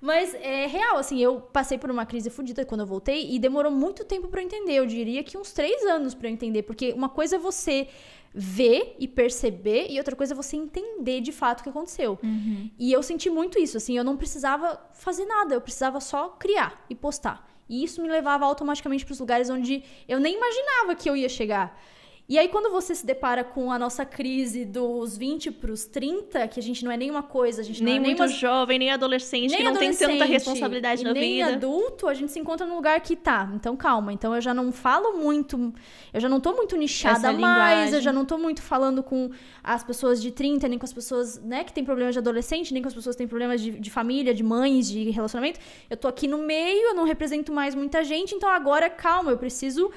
Mas 0.04 0.34
é 0.34 0.68
real, 0.68 0.98
assim, 0.98 1.18
eu 1.24 1.40
passei 1.40 1.78
por 1.78 1.90
uma 1.90 2.06
crise 2.06 2.30
fodida 2.30 2.66
quando 2.66 2.82
eu 2.82 2.86
voltei 2.86 3.34
e 3.34 3.40
demorou 3.40 3.72
muito 3.72 4.04
tempo 4.04 4.28
para 4.28 4.42
eu 4.42 4.46
entender. 4.46 4.74
Eu 4.74 4.86
diria 4.86 5.24
que 5.24 5.38
uns 5.38 5.54
três 5.54 5.82
anos 5.86 6.14
para 6.14 6.28
eu 6.28 6.34
entender. 6.34 6.64
Porque 6.64 6.92
uma 6.92 7.08
coisa 7.08 7.38
é 7.38 7.40
você 7.40 7.88
ver 8.34 8.98
e 9.00 9.08
perceber 9.08 9.88
e 9.90 9.98
outra 9.98 10.14
coisa 10.14 10.34
é 10.34 10.36
você 10.36 10.58
entender 10.58 11.22
de 11.22 11.32
fato 11.32 11.62
o 11.62 11.64
que 11.64 11.70
aconteceu. 11.70 12.20
Uhum. 12.22 12.70
E 12.78 12.92
eu 12.92 13.02
senti 13.02 13.30
muito 13.30 13.58
isso, 13.58 13.78
assim, 13.78 13.98
eu 13.98 14.04
não 14.04 14.18
precisava 14.18 14.78
fazer 14.92 15.24
nada, 15.26 15.56
eu 15.56 15.62
precisava 15.62 16.02
só 16.02 16.28
criar 16.30 16.84
e 16.90 16.96
postar. 16.96 17.48
E 17.70 17.82
isso 17.82 18.02
me 18.02 18.10
levava 18.10 18.44
automaticamente 18.44 19.06
para 19.06 19.14
os 19.14 19.20
lugares 19.22 19.50
onde 19.50 19.86
eu 20.06 20.20
nem 20.20 20.36
imaginava 20.36 20.96
que 20.96 21.10
eu 21.10 21.16
ia 21.16 21.30
chegar. 21.30 21.80
E 22.28 22.40
aí, 22.40 22.48
quando 22.48 22.72
você 22.72 22.96
se 22.96 23.06
depara 23.06 23.44
com 23.44 23.70
a 23.70 23.78
nossa 23.78 24.06
crise 24.06 24.64
dos 24.64 25.18
20 25.18 25.52
para 25.52 25.70
os 25.70 25.84
30, 25.84 26.48
que 26.48 26.58
a 26.58 26.64
gente 26.64 26.86
não 26.86 26.90
é 26.90 26.96
nenhuma 26.96 27.22
coisa, 27.22 27.62
a 27.62 27.66
gente 27.66 27.84
nem 27.84 28.00
não 28.00 28.06
é 28.06 28.08
muito 28.08 28.28
jovem, 28.30 28.80
nem 28.80 28.92
adolescente, 28.92 29.50
nem 29.50 29.58
que 29.58 29.64
não 29.64 29.72
adolescente, 29.72 30.08
tem 30.08 30.20
tanta 30.20 30.32
responsabilidade 30.32 31.04
na 31.04 31.12
nem 31.12 31.22
vida. 31.22 31.46
Nem 31.46 31.56
adulto, 31.56 32.08
a 32.08 32.14
gente 32.14 32.32
se 32.32 32.40
encontra 32.40 32.66
no 32.66 32.76
lugar 32.76 33.02
que 33.02 33.18
tá. 33.18 33.52
Então, 33.54 33.76
calma. 33.76 34.14
Então, 34.14 34.34
eu 34.34 34.40
já 34.40 34.54
não 34.54 34.72
falo 34.72 35.18
muito, 35.18 35.74
eu 36.14 36.22
já 36.22 36.30
não 36.30 36.40
tô 36.40 36.54
muito 36.54 36.78
nichada 36.78 37.18
Essa 37.18 37.34
mais, 37.34 37.38
linguagem. 37.38 37.94
eu 37.96 38.02
já 38.02 38.14
não 38.14 38.24
tô 38.24 38.38
muito 38.38 38.62
falando 38.62 39.04
com 39.04 39.30
as 39.62 39.84
pessoas 39.84 40.22
de 40.22 40.32
30, 40.32 40.66
nem 40.70 40.80
com 40.80 40.86
as 40.86 40.94
pessoas, 40.94 41.42
né, 41.44 41.66
que 41.66 41.74
têm 41.74 41.84
problemas 41.84 42.16
de 42.16 42.20
adolescente, 42.20 42.74
nem 42.74 42.82
com 42.82 42.88
as 42.88 42.94
pessoas 42.94 43.16
que 43.16 43.20
têm 43.20 43.28
problemas 43.28 43.60
de, 43.60 43.72
de 43.72 43.92
família, 43.92 44.34
de 44.34 44.44
mães, 44.44 44.88
de 44.90 45.10
relacionamento. 45.10 45.60
Eu 45.90 45.98
tô 45.98 46.08
aqui 46.08 46.26
no 46.26 46.38
meio, 46.38 46.88
eu 46.88 46.96
não 46.96 47.04
represento 47.04 47.52
mais 47.52 47.76
muita 47.76 48.02
gente, 48.02 48.34
então 48.34 48.50
agora, 48.50 48.90
calma, 48.90 49.30
eu 49.30 49.38
preciso 49.38 49.92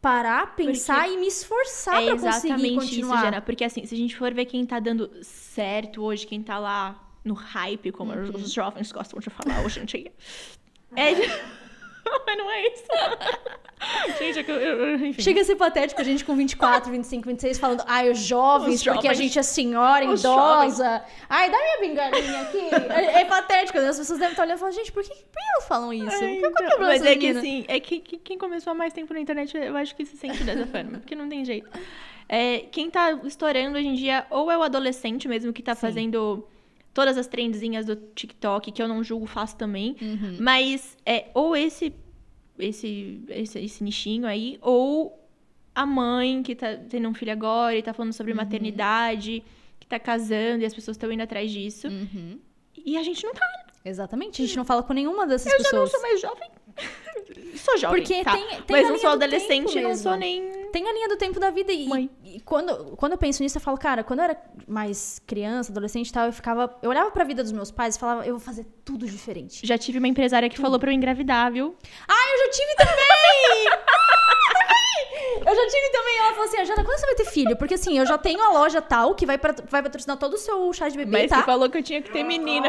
parar, 0.00 0.54
pensar 0.54 1.02
porque 1.02 1.14
e 1.14 1.20
me 1.20 1.26
esforçar 1.26 2.02
é 2.02 2.06
pra 2.06 2.18
conseguir 2.18 2.74
continuar. 2.74 3.14
Isso, 3.16 3.24
Jana, 3.24 3.40
porque 3.40 3.64
assim, 3.64 3.84
se 3.84 3.94
a 3.94 3.98
gente 3.98 4.16
for 4.16 4.32
ver 4.32 4.46
quem 4.46 4.64
tá 4.64 4.78
dando 4.78 5.10
certo 5.22 6.02
hoje, 6.02 6.26
quem 6.26 6.42
tá 6.42 6.58
lá 6.58 6.98
no 7.24 7.34
hype, 7.34 7.92
como 7.92 8.12
uhum. 8.12 8.34
os 8.34 8.52
jovens 8.52 8.90
gostam 8.90 9.20
de 9.20 9.30
falar 9.30 9.64
hoje 9.64 9.80
em 9.80 9.84
dia. 9.84 10.12
É... 10.96 11.59
Mas 12.26 12.38
não 12.38 12.50
é 12.50 12.66
isso. 12.68 12.84
gente, 14.18 14.38
é 14.38 14.42
que 14.42 14.50
eu, 14.50 14.56
eu, 14.56 15.06
enfim. 15.06 15.22
Chega 15.22 15.40
a 15.40 15.44
ser 15.44 15.56
patético 15.56 16.00
a 16.00 16.04
gente 16.04 16.24
com 16.24 16.34
24, 16.36 16.90
25, 16.90 17.28
26 17.28 17.58
falando, 17.58 17.84
ai, 17.86 18.10
os 18.10 18.18
jovens, 18.18 18.76
os 18.76 18.82
porque 18.84 19.08
jovens. 19.08 19.10
a 19.10 19.14
gente 19.14 19.38
é 19.38 19.42
senhora, 19.42 20.08
os 20.08 20.20
idosa. 20.20 20.84
Jovens. 20.84 21.02
Ai, 21.28 21.50
dá 21.50 21.58
minha 21.58 21.80
bengalinha 21.80 22.40
aqui. 22.42 22.68
é, 22.92 23.20
é, 23.20 23.24
patético, 23.24 23.78
né? 23.78 23.88
As 23.88 23.98
pessoas 23.98 24.18
devem 24.18 24.32
estar 24.32 24.42
olhando 24.42 24.56
e 24.56 24.60
falando, 24.60 24.74
gente, 24.74 24.92
por 24.92 25.02
que, 25.02 25.08
por 25.08 25.16
que 25.16 25.50
elas 25.54 25.68
falam 25.68 25.92
isso? 25.92 26.08
Ai, 26.10 26.36
então, 26.36 26.52
Qual 26.52 26.64
é 26.64 26.66
o 26.66 26.70
problema 26.70 26.92
Mas 26.92 27.04
é 27.04 27.16
que 27.16 27.28
assim, 27.28 27.64
é 27.68 27.80
que, 27.80 28.00
que, 28.00 28.18
quem 28.18 28.38
começou 28.38 28.72
há 28.72 28.74
mais 28.74 28.92
tempo 28.92 29.12
na 29.12 29.20
internet, 29.20 29.56
eu 29.56 29.76
acho 29.76 29.94
que 29.94 30.04
se 30.04 30.16
sente 30.16 30.44
dessa 30.44 30.66
forma, 30.66 30.98
porque 30.98 31.14
não 31.14 31.28
tem 31.28 31.44
jeito. 31.44 31.70
É, 32.28 32.60
quem 32.70 32.88
tá 32.90 33.12
estourando 33.24 33.76
hoje 33.76 33.88
em 33.88 33.94
dia, 33.94 34.24
ou 34.30 34.50
é 34.50 34.56
o 34.56 34.62
adolescente 34.62 35.26
mesmo 35.26 35.52
que 35.52 35.62
tá 35.62 35.74
Sim. 35.74 35.80
fazendo 35.80 36.46
todas 36.92 37.16
as 37.16 37.26
trendzinhas 37.26 37.86
do 37.86 37.96
TikTok, 37.96 38.72
que 38.72 38.82
eu 38.82 38.88
não 38.88 39.02
julgo, 39.02 39.26
faço 39.26 39.56
também. 39.56 39.96
Uhum. 40.00 40.38
Mas 40.40 40.96
é 41.06 41.26
ou 41.34 41.56
esse, 41.56 41.92
esse, 42.58 43.20
esse, 43.28 43.58
esse 43.58 43.84
nichinho 43.84 44.26
aí, 44.26 44.58
ou 44.60 45.18
a 45.74 45.86
mãe 45.86 46.42
que 46.42 46.54
tá 46.54 46.76
tendo 46.76 47.08
um 47.08 47.14
filho 47.14 47.32
agora 47.32 47.76
e 47.76 47.82
tá 47.82 47.92
falando 47.92 48.12
sobre 48.12 48.32
uhum. 48.32 48.38
maternidade, 48.38 49.42
que 49.78 49.86
tá 49.86 49.98
casando 49.98 50.62
e 50.62 50.66
as 50.66 50.74
pessoas 50.74 50.96
estão 50.96 51.10
indo 51.10 51.22
atrás 51.22 51.50
disso. 51.50 51.88
Uhum. 51.88 52.38
E 52.84 52.96
a 52.96 53.02
gente 53.02 53.24
não 53.24 53.32
tá. 53.32 53.46
Exatamente, 53.84 54.42
a 54.42 54.46
gente 54.46 54.56
não 54.56 54.64
fala 54.64 54.82
com 54.82 54.92
nenhuma 54.92 55.26
dessas 55.26 55.50
eu 55.50 55.58
pessoas. 55.58 55.72
Eu 55.72 55.86
já 55.86 55.98
não 55.98 56.00
sou 56.00 56.02
mais 56.02 56.20
jovem. 56.20 56.50
Sou 57.56 57.78
jovem, 57.78 58.02
Porque 58.02 58.24
tá. 58.24 58.32
tem, 58.32 58.46
tem 58.46 58.64
Mas 58.68 58.88
não 58.88 58.98
sou 58.98 59.10
adolescente, 59.10 59.80
não 59.80 59.96
sou 59.96 60.16
nem... 60.16 60.68
Tem 60.70 60.88
a 60.88 60.92
linha 60.92 61.08
do 61.08 61.16
tempo 61.16 61.40
da 61.40 61.50
vida. 61.50 61.72
E, 61.72 61.88
e, 62.24 62.40
quando, 62.40 62.96
quando 62.96 63.12
eu 63.12 63.18
penso 63.18 63.42
nisso, 63.42 63.58
eu 63.58 63.62
falo, 63.62 63.76
cara, 63.76 64.04
quando 64.04 64.20
eu 64.20 64.24
era 64.26 64.40
mais 64.68 65.20
criança, 65.26 65.72
adolescente 65.72 66.08
e 66.08 66.12
tal, 66.12 66.26
eu 66.26 66.32
ficava... 66.32 66.76
Eu 66.82 66.90
olhava 66.90 67.10
pra 67.10 67.24
vida 67.24 67.42
dos 67.42 67.52
meus 67.52 67.70
pais 67.70 67.96
e 67.96 67.98
falava, 67.98 68.26
eu 68.26 68.34
vou 68.34 68.40
fazer 68.40 68.66
tudo 68.84 69.06
diferente. 69.06 69.66
Já 69.66 69.76
tive 69.76 69.98
uma 69.98 70.08
empresária 70.08 70.48
que 70.48 70.56
tudo. 70.56 70.64
falou 70.64 70.78
pra 70.78 70.90
eu 70.90 70.94
engravidar, 70.94 71.52
viu? 71.52 71.74
Ah, 72.08 72.32
eu 72.32 72.46
já 72.46 72.50
tive 72.52 72.74
também! 72.76 73.90
Eu 75.46 75.54
já 75.54 75.66
tive 75.68 75.90
também, 75.90 76.18
ela 76.18 76.30
falou 76.30 76.44
assim, 76.44 76.64
Jana, 76.64 76.84
quando 76.84 76.98
você 76.98 77.06
vai 77.06 77.14
ter 77.14 77.24
filho? 77.24 77.56
Porque 77.56 77.74
assim, 77.74 77.98
eu 77.98 78.06
já 78.06 78.18
tenho 78.18 78.42
a 78.42 78.52
loja 78.52 78.82
tal 78.82 79.14
que 79.14 79.24
vai, 79.24 79.38
pra, 79.38 79.54
vai 79.68 79.82
patrocinar 79.82 80.16
todo 80.16 80.34
o 80.34 80.38
seu 80.38 80.72
chá 80.72 80.88
de 80.88 80.96
bebê, 80.96 81.10
Mas 81.10 81.30
tá? 81.30 81.36
você 81.36 81.42
falou 81.44 81.68
que 81.70 81.78
eu 81.78 81.82
tinha 81.82 82.02
que 82.02 82.10
ter 82.10 82.22
menina. 82.22 82.68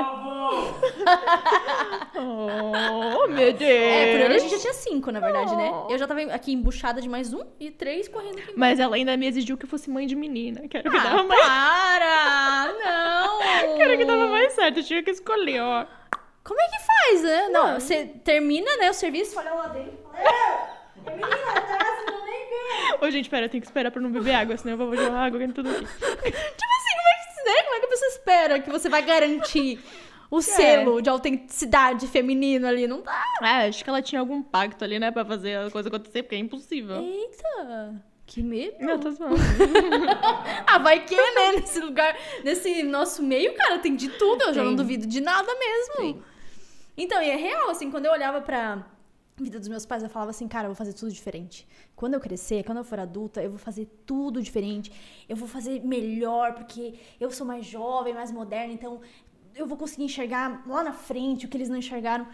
oh, 2.15 3.28
meu 3.28 3.54
Deus. 3.54 3.62
É, 3.72 4.12
por 4.12 4.22
ele 4.22 4.36
a 4.36 4.39
gente 4.39 4.52
já 4.52 4.60
tinha 4.60 4.74
cinco, 4.74 5.12
na 5.12 5.20
verdade, 5.20 5.56
né? 5.56 5.72
Eu 5.89 5.98
já 5.98 6.08
tava 6.08 6.22
aqui 6.22 6.54
embuchada 6.54 7.02
de 7.02 7.10
mais 7.10 7.34
um 7.34 7.44
e 7.60 7.70
três 7.72 8.08
correndo 8.08 8.39
aqui. 8.39 8.54
Mas 8.56 8.80
ela 8.80 8.96
ainda 8.96 9.15
me 9.17 9.28
exigiu 9.28 9.58
que 9.58 9.65
eu 9.65 9.70
fosse 9.70 9.89
mãe 9.89 10.08
de 10.08 10.15
menina. 10.15 10.67
Quero 10.67 10.89
que 10.89 10.98
ah, 10.98 11.04
dava 11.04 11.24
mais... 11.24 11.41
para! 11.41 12.74
Não! 12.84 13.76
Quero 13.78 13.98
que 13.98 14.06
dava 14.06 14.28
mais 14.28 14.54
certo, 14.54 14.80
eu 14.80 14.84
tinha 14.84 15.04
que 15.04 15.12
escolher, 15.12 15.62
ó. 15.62 15.86
Como 16.44 16.60
é 16.60 16.67
que 16.67 16.80
faz, 16.80 17.24
né? 17.24 17.50
Não, 17.50 17.80
você 17.80 18.06
termina, 18.24 18.76
né, 18.78 18.89
o 18.89 18.94
serviço, 18.94 19.38
olha 19.38 19.54
lá 19.54 19.67
dentro. 19.67 20.00
Tá? 21.06 21.42
Ô, 23.02 23.10
gente, 23.10 23.30
pera, 23.30 23.46
eu 23.46 23.50
tenho 23.50 23.62
que 23.62 23.68
esperar 23.68 23.90
pra 23.90 24.02
não 24.02 24.12
beber 24.12 24.34
água, 24.36 24.56
senão 24.56 24.74
eu 24.74 24.78
vou 24.78 24.96
jogar 24.96 25.26
água 25.26 25.44
em 25.44 25.52
tudo 25.52 25.70
aqui. 25.70 25.80
tipo 25.82 25.88
assim, 25.90 26.22
como 26.22 27.08
é, 27.08 27.18
que, 27.18 27.50
né? 27.50 27.64
como 27.64 27.76
é 27.76 27.80
que 27.80 27.86
a 27.86 27.90
pessoa 27.90 28.10
espera 28.10 28.60
que 28.60 28.70
você 28.70 28.90
vai 28.90 29.02
garantir 29.02 29.80
o 30.30 30.38
é. 30.38 30.42
selo 30.42 31.02
de 31.02 31.10
autenticidade 31.10 32.08
feminino 32.08 32.68
ali? 32.68 32.86
Não 32.86 33.02
dá. 33.02 33.24
É, 33.42 33.68
acho 33.68 33.84
que 33.84 33.90
ela 33.90 34.04
tinha 34.04 34.22
algum 34.22 34.44
pacto 34.44 34.84
ali, 34.84 35.00
né, 35.00 35.10
pra 35.10 35.26
fazer 35.26 35.58
a 35.58 35.72
coisa 35.72 35.90
acontecer, 35.90 36.22
porque 36.24 36.36
é 36.36 36.40
impossível. 36.40 37.02
Eita! 37.02 38.04
Que 38.28 38.44
medo. 38.44 38.76
Não, 38.80 39.00
tô 39.00 39.12
zoando. 39.12 39.36
ah, 40.66 40.78
vai 40.78 41.04
que, 41.04 41.18
né? 41.18 41.54
Nesse 41.54 41.80
lugar, 41.82 42.16
nesse 42.46 42.84
nosso 42.84 43.22
meio, 43.22 43.54
cara, 43.56 43.80
tem 43.80 43.94
de 43.96 44.08
tudo. 44.10 44.44
Eu 44.44 44.50
Sim. 44.50 44.54
já 44.54 44.64
não 44.64 44.76
duvido 44.76 45.06
de 45.06 45.20
nada 45.20 45.54
mesmo. 45.54 45.96
Sim. 45.98 46.24
Então, 46.96 47.22
e 47.22 47.30
é 47.30 47.36
real, 47.36 47.70
assim, 47.72 47.90
quando 47.92 48.06
eu 48.06 48.12
olhava 48.12 48.40
pra 48.40 48.86
vida 49.41 49.60
dos 49.60 49.67
meus 49.67 49.86
pais, 49.86 50.04
eu 50.04 50.10
falava 50.10 50.32
assim, 50.32 50.47
cara, 50.47 50.65
eu 50.65 50.69
vou 50.69 50.75
fazer 50.75 50.93
tudo 50.93 51.12
diferente. 51.12 51.67
Quando 51.95 52.13
eu 52.15 52.19
crescer, 52.19 52.63
quando 52.63 52.80
eu 52.80 52.84
for 52.84 52.99
adulta, 52.99 53.41
eu 53.43 53.49
vou 53.49 53.60
fazer 53.60 53.88
tudo 54.06 54.41
diferente. 54.41 54.91
Eu 55.27 55.36
vou 55.36 55.47
fazer 55.47 55.82
melhor, 55.84 56.54
porque 56.54 56.95
eu 57.19 57.30
sou 57.32 57.45
mais 57.45 57.65
jovem, 57.65 58.13
mais 58.13 58.32
moderna, 58.32 58.73
então 58.73 59.01
eu 59.56 59.65
vou 59.67 59.77
conseguir 59.77 60.06
enxergar 60.06 60.63
lá 60.67 60.84
na 60.84 60.93
frente 60.93 61.45
o 61.45 61.49
que 61.49 61.58
eles 61.58 61.69
não 61.69 61.77
enxergaram. 61.77 62.25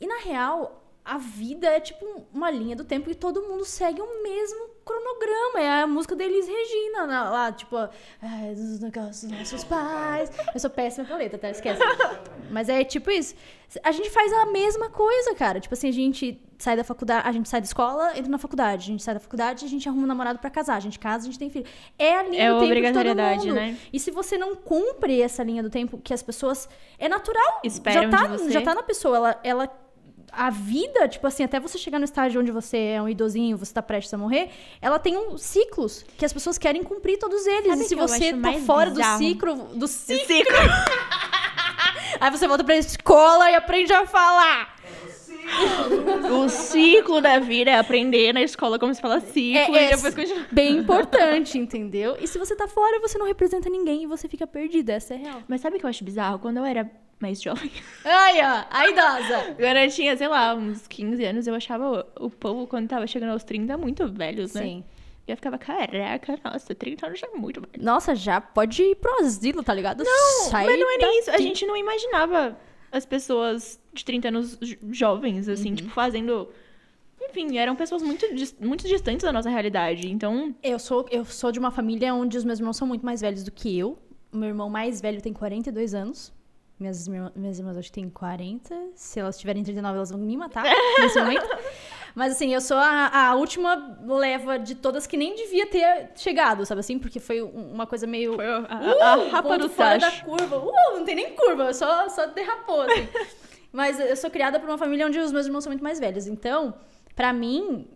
E 0.00 0.06
na 0.06 0.18
real, 0.20 0.78
a 1.04 1.18
vida 1.18 1.66
é 1.66 1.80
tipo 1.80 2.04
uma 2.32 2.50
linha 2.50 2.74
do 2.76 2.84
tempo 2.84 3.10
e 3.10 3.14
todo 3.14 3.42
mundo 3.42 3.64
segue 3.64 4.00
o 4.00 4.22
mesmo 4.22 4.70
cronograma. 4.84 5.60
É 5.60 5.82
a 5.82 5.86
música 5.86 6.14
da 6.16 6.24
Elis 6.24 6.46
Regina 6.46 7.06
na- 7.06 7.30
lá, 7.30 7.52
tipo, 7.52 7.76
"Ai, 8.20 8.54
dos 8.54 8.80
negócios 8.80 9.30
dos 9.30 9.38
nossos 9.38 9.64
pais. 9.64 10.30
Eu 10.54 10.60
sou 10.60 10.70
péssima 10.70 11.06
com 11.06 11.14
letra, 11.16 11.38
tá? 11.38 11.50
Esquece. 11.50 11.80
Mas 12.50 12.68
é 12.68 12.82
tipo 12.84 13.10
isso. 13.10 13.34
A 13.82 13.92
gente 13.92 14.10
faz 14.10 14.32
a 14.32 14.46
mesma 14.46 14.90
coisa, 14.90 15.34
cara. 15.34 15.60
Tipo 15.60 15.74
assim, 15.74 15.88
a 15.88 15.92
gente 15.92 16.40
sai 16.62 16.76
da 16.76 16.84
faculdade, 16.84 17.28
a 17.28 17.32
gente 17.32 17.48
sai 17.48 17.60
da 17.60 17.66
escola, 17.66 18.12
entra 18.16 18.30
na 18.30 18.38
faculdade. 18.38 18.84
A 18.84 18.86
gente 18.86 19.02
sai 19.02 19.14
da 19.14 19.20
faculdade, 19.20 19.64
a 19.64 19.68
gente 19.68 19.88
arruma 19.88 20.04
um 20.04 20.06
namorado 20.06 20.38
pra 20.38 20.48
casar. 20.48 20.76
A 20.76 20.80
gente 20.80 20.98
casa, 20.98 21.24
a 21.24 21.26
gente 21.26 21.38
tem 21.38 21.50
filho. 21.50 21.66
É 21.98 22.18
a 22.18 22.22
linha 22.22 22.42
É 22.44 22.48
do 22.52 22.52
tempo 22.52 22.52
de 22.52 22.58
todo 22.58 22.64
obrigatoriedade, 22.64 23.46
mundo. 23.48 23.54
né? 23.56 23.76
E 23.92 23.98
se 23.98 24.10
você 24.10 24.38
não 24.38 24.54
cumpre 24.54 25.20
essa 25.20 25.42
linha 25.42 25.62
do 25.62 25.68
tempo 25.70 25.98
que 25.98 26.14
as 26.14 26.22
pessoas. 26.22 26.68
É 26.98 27.08
natural. 27.08 27.60
Esperam 27.64 28.02
já 28.04 28.08
tá, 28.10 28.26
de 28.26 28.38
você. 28.38 28.50
Já 28.50 28.62
tá 28.62 28.74
na 28.74 28.82
pessoa. 28.82 29.16
Ela, 29.16 29.40
ela. 29.42 29.78
A 30.34 30.48
vida, 30.48 31.06
tipo 31.08 31.26
assim, 31.26 31.44
até 31.44 31.60
você 31.60 31.76
chegar 31.76 31.98
no 31.98 32.06
estágio 32.06 32.40
onde 32.40 32.50
você 32.50 32.78
é 32.78 33.02
um 33.02 33.06
idosinho, 33.06 33.58
você 33.58 33.74
tá 33.74 33.82
prestes 33.82 34.14
a 34.14 34.16
morrer, 34.16 34.48
ela 34.80 34.98
tem 34.98 35.14
um 35.14 35.36
ciclos 35.36 36.06
que 36.16 36.24
as 36.24 36.32
pessoas 36.32 36.56
querem 36.56 36.82
cumprir 36.82 37.18
todos 37.18 37.46
eles. 37.46 37.66
Sabe 37.66 37.82
e 37.82 37.84
se 37.84 37.94
você 37.94 38.32
tá 38.32 38.52
fora 38.54 38.88
bizarro? 38.88 39.18
do 39.18 39.24
ciclo. 39.26 39.54
Do 39.74 39.86
ciclo. 39.86 40.26
Ciclo. 40.26 40.56
Aí 42.18 42.30
você 42.30 42.46
volta 42.48 42.64
pra 42.64 42.76
escola 42.76 43.50
e 43.50 43.54
aprende 43.56 43.92
a 43.92 44.06
falar. 44.06 44.74
O 46.30 46.48
ciclo 46.48 47.20
da 47.20 47.38
vida 47.38 47.70
é 47.70 47.78
aprender 47.78 48.32
na 48.32 48.42
escola 48.42 48.78
como 48.78 48.94
se 48.94 49.00
fala 49.00 49.20
ciclo 49.20 49.76
É- 49.76 49.84
é 49.84 49.92
e 49.92 49.96
depois 49.96 50.14
continua. 50.14 50.46
Bem 50.50 50.78
importante, 50.78 51.58
entendeu? 51.58 52.16
E 52.20 52.26
se 52.26 52.38
você 52.38 52.54
tá 52.56 52.68
fora, 52.68 53.00
você 53.00 53.18
não 53.18 53.26
representa 53.26 53.68
ninguém 53.68 54.02
e 54.04 54.06
você 54.06 54.28
fica 54.28 54.46
perdido. 54.46 54.90
Essa 54.90 55.14
é 55.14 55.16
real. 55.18 55.42
Mas 55.48 55.60
sabe 55.60 55.76
o 55.76 55.78
que 55.80 55.86
eu 55.86 55.90
acho 55.90 56.04
bizarro? 56.04 56.38
Quando 56.38 56.58
eu 56.58 56.64
era 56.64 56.90
mais 57.20 57.40
jovem, 57.40 57.70
Ai, 58.04 58.40
ó, 58.40 58.64
a 58.68 58.88
idosa. 58.88 59.54
quando 59.56 59.76
eu 59.76 59.88
tinha, 59.90 60.16
sei 60.16 60.26
lá, 60.26 60.54
uns 60.54 60.88
15 60.88 61.24
anos, 61.24 61.46
eu 61.46 61.54
achava 61.54 62.06
o, 62.18 62.28
povo, 62.28 62.66
quando 62.66 62.88
tava 62.88 63.06
chegando 63.06 63.30
aos 63.30 63.44
30, 63.44 63.76
muito 63.78 64.08
velhos, 64.08 64.52
né? 64.54 64.62
Sim. 64.62 64.84
E 65.26 65.30
eu 65.30 65.36
ficava, 65.36 65.56
caraca, 65.56 66.36
nossa, 66.44 66.74
30 66.74 67.06
anos 67.06 67.20
já 67.20 67.28
é 67.28 67.36
muito 67.36 67.60
velho. 67.60 67.72
Nossa, 67.78 68.12
já 68.12 68.40
pode 68.40 68.82
ir 68.82 68.96
pro 68.96 69.20
asilo, 69.20 69.62
tá 69.62 69.72
ligado? 69.72 70.02
Não, 70.02 70.50
Sai 70.50 70.66
Mas 70.66 70.80
não 70.80 70.90
é 70.94 70.98
nem 70.98 71.20
isso. 71.20 71.30
A 71.30 71.38
gente 71.38 71.64
não 71.64 71.76
imaginava 71.76 72.58
as 72.92 73.04
pessoas 73.06 73.80
de 73.92 74.04
30 74.04 74.28
anos 74.28 74.58
jo- 74.60 74.76
jovens, 74.90 75.48
assim, 75.48 75.70
Uhum. 75.70 75.74
tipo, 75.76 75.90
fazendo. 75.90 76.48
Enfim, 77.20 77.56
eram 77.56 77.74
pessoas 77.74 78.02
muito, 78.02 78.26
muito 78.60 78.86
distantes 78.86 79.24
da 79.24 79.32
nossa 79.32 79.48
realidade. 79.48 80.06
Então, 80.10 80.54
Eu 80.62 80.78
sou, 80.78 81.06
eu 81.10 81.24
sou 81.24 81.50
de 81.50 81.58
uma 81.58 81.70
família 81.70 82.14
onde 82.14 82.36
os 82.36 82.44
meus 82.44 82.58
irmãos 82.58 82.76
são 82.76 82.86
muito 82.86 83.04
mais 83.06 83.20
velhos 83.20 83.42
do 83.42 83.50
que 83.50 83.78
eu. 83.78 83.98
O 84.32 84.36
meu 84.36 84.48
irmão 84.50 84.68
mais 84.68 85.00
velho 85.00 85.20
tem 85.22 85.32
42 85.32 85.94
anos. 85.94 86.32
Minhas, 86.78 87.06
minhas 87.06 87.58
irmãs 87.58 87.76
hoje 87.76 87.92
têm 87.92 88.10
40. 88.10 88.74
Se 88.96 89.20
elas 89.20 89.38
tiverem 89.38 89.62
39, 89.62 89.96
elas 89.96 90.10
vão 90.10 90.18
me 90.20 90.36
matar 90.36 90.64
nesse 90.98 91.18
momento. 91.18 91.46
Mas 92.14 92.32
assim, 92.32 92.52
eu 92.52 92.60
sou 92.60 92.76
a, 92.76 93.08
a 93.30 93.34
última 93.34 93.96
leva 94.06 94.58
de 94.58 94.74
todas 94.74 95.06
que 95.06 95.16
nem 95.16 95.34
devia 95.34 95.66
ter 95.66 96.10
chegado, 96.14 96.66
sabe 96.66 96.80
assim? 96.80 96.98
Porque 96.98 97.18
foi 97.18 97.42
um- 97.42 97.72
uma 97.72 97.86
coisa 97.86 98.06
meio. 98.06 98.34
foi 98.34 98.46
a, 98.46 98.58
Uh, 98.60 99.02
a, 99.02 99.14
rapa 99.30 99.58
do 99.58 99.68
fora 99.70 99.98
da 99.98 100.10
curva. 100.10 100.58
Uh, 100.58 100.98
não 100.98 101.04
tem 101.04 101.14
nem 101.14 101.34
curva, 101.34 101.64
eu 101.64 101.74
só, 101.74 102.08
só 102.08 102.26
derrapou, 102.26 102.82
assim. 102.82 103.08
Mas 103.72 103.98
eu 103.98 104.14
sou 104.16 104.30
criada 104.30 104.60
por 104.60 104.68
uma 104.68 104.76
família 104.76 105.06
onde 105.06 105.18
os 105.18 105.32
meus 105.32 105.46
irmãos 105.46 105.64
são 105.64 105.70
muito 105.70 105.82
mais 105.82 105.98
velhos. 105.98 106.26
Então, 106.26 106.74
pra 107.16 107.32
mim, 107.32 107.88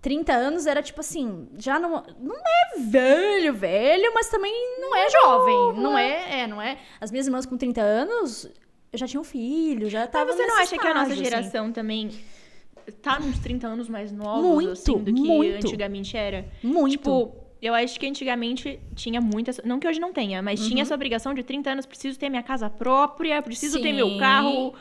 30 0.00 0.32
anos 0.32 0.66
era 0.66 0.82
tipo 0.82 1.00
assim, 1.00 1.46
já 1.58 1.78
não, 1.78 2.02
não 2.18 2.36
é 2.36 2.78
velho, 2.80 3.52
velho, 3.52 4.12
mas 4.14 4.28
também 4.30 4.78
não 4.80 4.96
é 4.96 5.10
jovem. 5.10 5.72
Não 5.82 5.98
é, 5.98 6.40
é, 6.40 6.46
não 6.46 6.62
é. 6.62 6.78
As 6.98 7.10
minhas 7.10 7.26
irmãs 7.26 7.44
com 7.44 7.58
30 7.58 7.82
anos 7.82 8.48
já 8.94 9.06
tinham 9.06 9.24
filho, 9.24 9.90
já 9.90 10.00
Mas 10.00 10.06
estavam 10.08 10.34
você 10.34 10.46
não 10.46 10.56
acha 10.56 10.78
que 10.78 10.86
a 10.86 10.94
nossa 10.94 11.12
estágio, 11.12 11.22
assim. 11.22 11.24
geração 11.24 11.72
também 11.72 12.10
tá 13.02 13.18
uns 13.20 13.38
30 13.38 13.66
anos 13.66 13.88
mais 13.88 14.10
novos, 14.12 14.42
Muito, 14.44 14.72
assim, 14.72 14.98
do 14.98 15.12
que 15.12 15.20
muito. 15.22 15.66
antigamente 15.66 16.16
era? 16.16 16.46
Muito. 16.62 16.90
Tipo, 16.92 17.34
eu 17.62 17.72
acho 17.74 17.98
que 17.98 18.06
antigamente 18.06 18.78
tinha 18.94 19.20
muita. 19.20 19.52
Não 19.64 19.78
que 19.80 19.88
hoje 19.88 19.98
não 20.00 20.12
tenha, 20.12 20.42
mas 20.42 20.60
tinha 20.60 20.76
Uhum. 20.76 20.82
essa 20.82 20.94
obrigação 20.94 21.32
de 21.34 21.42
30 21.42 21.70
anos, 21.70 21.86
preciso 21.86 22.18
ter 22.18 22.28
minha 22.28 22.42
casa 22.42 22.68
própria, 22.68 23.40
preciso 23.42 23.80
ter 23.80 23.92
meu 23.92 24.08
Sim. 24.10 24.18
carro. 24.18 24.74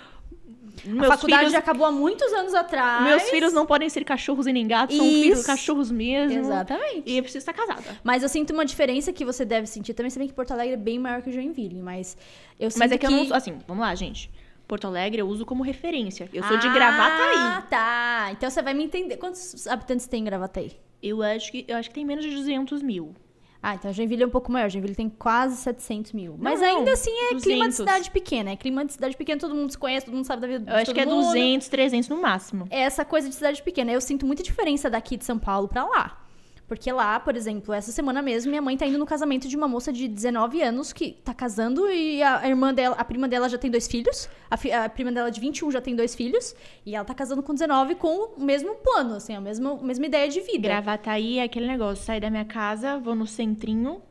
a 0.86 0.90
Meus 0.90 1.08
faculdade 1.08 1.40
filhos, 1.42 1.52
já 1.54 1.60
acabou 1.60 1.86
há 1.86 1.92
muitos 1.92 2.34
anos 2.34 2.54
atrás. 2.54 3.04
meus 3.04 3.30
filhos 3.30 3.54
não 3.54 3.64
podem 3.66 3.88
ser 3.90 4.04
cachorros 4.04 4.48
e 4.48 4.52
nem 4.52 4.68
gatos, 4.68 4.98
são 4.98 5.06
filhos 5.06 5.38
Isso. 5.40 5.48
cachorros 5.48 5.92
mesmo. 5.92 6.40
Exatamente. 6.40 7.04
E 7.06 7.16
eu 7.18 7.24
preciso 7.24 7.48
estar 7.48 7.54
casada. 7.54 7.98
Mas 8.04 8.24
eu 8.24 8.28
sinto 8.28 8.52
uma 8.52 8.66
diferença 8.66 9.14
que 9.14 9.24
você 9.24 9.46
deve 9.46 9.68
sentir 9.68 9.94
também, 9.94 10.10
se 10.10 10.18
bem 10.20 10.28
que 10.28 10.34
Porto 10.34 10.52
Alegre 10.52 10.74
é 10.74 10.78
bem 10.78 10.98
maior 11.00 11.22
que 11.22 11.32
Joinville, 11.32 11.80
mas 11.82 12.18
eu 12.60 12.70
sinto 12.72 12.80
Mas 12.80 12.92
é 12.92 12.98
que, 12.98 13.06
eu 13.06 13.12
não. 13.12 13.34
Assim, 13.36 13.54
vamos 13.68 13.82
lá, 13.82 13.94
gente. 13.96 14.30
Porto 14.74 14.88
Alegre 14.88 15.22
eu 15.22 15.28
uso 15.28 15.46
como 15.46 15.62
referência. 15.62 16.28
Eu 16.34 16.44
sou 16.46 16.58
de 16.58 16.68
Ah, 16.68 16.74
Gravataí. 16.74 17.64
tá. 17.70 18.30
Então 18.32 18.50
você 18.50 18.60
vai 18.60 18.74
me 18.74 18.84
entender. 18.84 19.18
Quantos 19.18 19.68
habitantes 19.68 20.08
tem 20.08 20.22
em 20.22 20.24
Gravataí? 20.26 20.72
Eu 21.02 21.22
acho 21.22 21.52
que 21.52 21.64
eu 21.68 21.78
acho 21.78 21.90
que 21.90 21.94
tem 21.96 22.04
menos 22.04 22.26
de 22.26 22.32
200 22.34 22.82
mil. 22.82 23.14
Ah, 23.62 23.76
então 23.76 23.94
Joinville 23.94 24.24
é 24.24 24.26
um 24.26 24.32
pouco 24.32 24.52
maior. 24.52 24.68
Joinville 24.72 24.96
tem 24.96 25.10
quase 25.10 25.58
700 25.58 26.12
mil. 26.14 26.36
Mas 26.40 26.60
Não, 26.60 26.80
ainda 26.80 26.94
assim 26.94 27.12
é 27.12 27.28
clima 27.36 27.40
de 27.70 27.76
200. 27.76 27.76
cidade 27.76 28.10
pequena. 28.12 28.50
É 28.50 28.56
clima 28.56 28.84
de 28.84 28.94
cidade 28.94 29.16
pequena, 29.16 29.40
todo 29.40 29.54
mundo 29.54 29.70
se 29.72 29.78
conhece, 29.78 30.08
todo 30.08 30.16
mundo 30.16 30.26
sabe 30.26 30.42
da 30.42 30.48
vida 30.48 30.72
Eu 30.72 30.76
de 30.78 30.82
acho 30.82 30.94
que 30.94 31.00
é 31.00 31.06
mundo. 31.06 31.24
200, 31.28 31.68
300 31.68 32.10
no 32.10 32.20
máximo. 32.20 32.66
É 32.72 32.82
essa 32.82 33.06
coisa 33.06 33.30
de 33.30 33.36
cidade 33.36 33.62
pequena. 33.62 33.92
Eu 33.92 34.02
sinto 34.02 34.26
muita 34.26 34.42
diferença 34.42 34.90
daqui 34.90 35.16
de 35.18 35.24
São 35.24 35.38
Paulo 35.38 35.68
pra 35.68 35.86
lá. 35.86 36.23
Porque 36.68 36.92
lá, 36.92 37.20
por 37.20 37.36
exemplo, 37.36 37.74
essa 37.74 37.92
semana 37.92 38.22
mesmo, 38.22 38.50
minha 38.50 38.62
mãe 38.62 38.76
tá 38.78 38.86
indo 38.86 38.98
no 38.98 39.06
casamento 39.06 39.48
de 39.48 39.56
uma 39.56 39.68
moça 39.68 39.92
de 39.92 40.08
19 40.08 40.62
anos 40.62 40.94
que 40.94 41.12
tá 41.24 41.34
casando 41.34 41.90
e 41.90 42.24
a 42.24 42.48
irmã 42.48 42.74
dela, 42.74 42.96
a 42.98 43.04
prima 43.04 43.28
dela 43.28 43.50
já 43.50 43.58
tem 43.58 43.70
dois 43.70 43.86
filhos. 43.88 44.30
A, 44.50 44.56
fi- 44.58 44.72
a 44.72 44.88
prima 44.90 45.12
dela 45.12 45.30
de 45.30 45.40
21 45.42 45.70
já 45.72 45.82
tem 45.82 45.94
dois 45.96 46.16
filhos. 46.16 46.56
E 46.86 46.96
ela 46.96 47.04
tá 47.06 47.14
casando 47.14 47.44
com 47.44 47.54
19 47.54 47.96
com 47.96 48.34
o 48.38 48.42
mesmo 48.42 48.76
plano, 48.76 49.16
assim, 49.16 49.36
a 49.36 49.42
mesma, 49.42 49.74
a 49.74 49.84
mesma 49.84 50.06
ideia 50.06 50.28
de 50.30 50.40
vida. 50.40 50.68
Gravataí 50.70 51.40
é 51.40 51.44
aquele 51.44 51.68
negócio, 51.68 52.04
sair 52.06 52.22
da 52.22 52.30
minha 52.30 52.46
casa, 52.46 52.98
vou 52.98 53.14
no 53.14 53.28
centrinho 53.28 54.02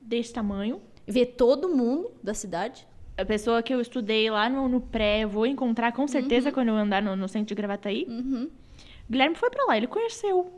desse 0.00 0.32
tamanho. 0.32 0.80
Ver 1.06 1.26
todo 1.26 1.68
mundo 1.68 2.10
da 2.22 2.34
cidade. 2.34 2.86
A 3.16 3.24
pessoa 3.24 3.62
que 3.62 3.74
eu 3.74 3.80
estudei 3.80 4.30
lá 4.30 4.48
no, 4.48 4.68
no 4.68 4.80
pré, 4.80 5.20
eu 5.24 5.28
vou 5.28 5.46
encontrar 5.46 5.92
com 5.92 6.06
certeza 6.06 6.48
Uhum. 6.48 6.54
quando 6.54 6.68
eu 6.68 6.76
andar 6.76 7.02
no, 7.02 7.16
no 7.16 7.28
centro 7.28 7.48
de 7.48 7.54
Gravataí. 7.54 8.06
Guilherme 9.10 9.34
foi 9.36 9.50
pra 9.50 9.64
lá, 9.64 9.76
ele 9.76 9.86
conheceu. 9.86 10.52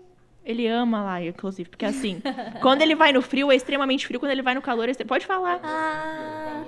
Ele 0.45 0.67
ama 0.67 1.03
lá, 1.03 1.23
inclusive, 1.23 1.69
porque 1.71 1.85
assim, 1.87 2.21
quando 2.61 2.83
ele 2.83 2.95
vai 2.95 3.13
no 3.13 3.23
frio 3.23 3.51
é 3.51 3.57
extremamente 3.57 4.07
frio, 4.07 4.21
quando 4.21 4.33
ele 4.33 4.43
vai 4.43 4.55
no 4.55 4.61
calor 4.63 4.87
é 4.89 4.91
extre- 4.91 5.07
Pode 5.07 5.25
falar. 5.25 5.59
Ah. 5.63 6.63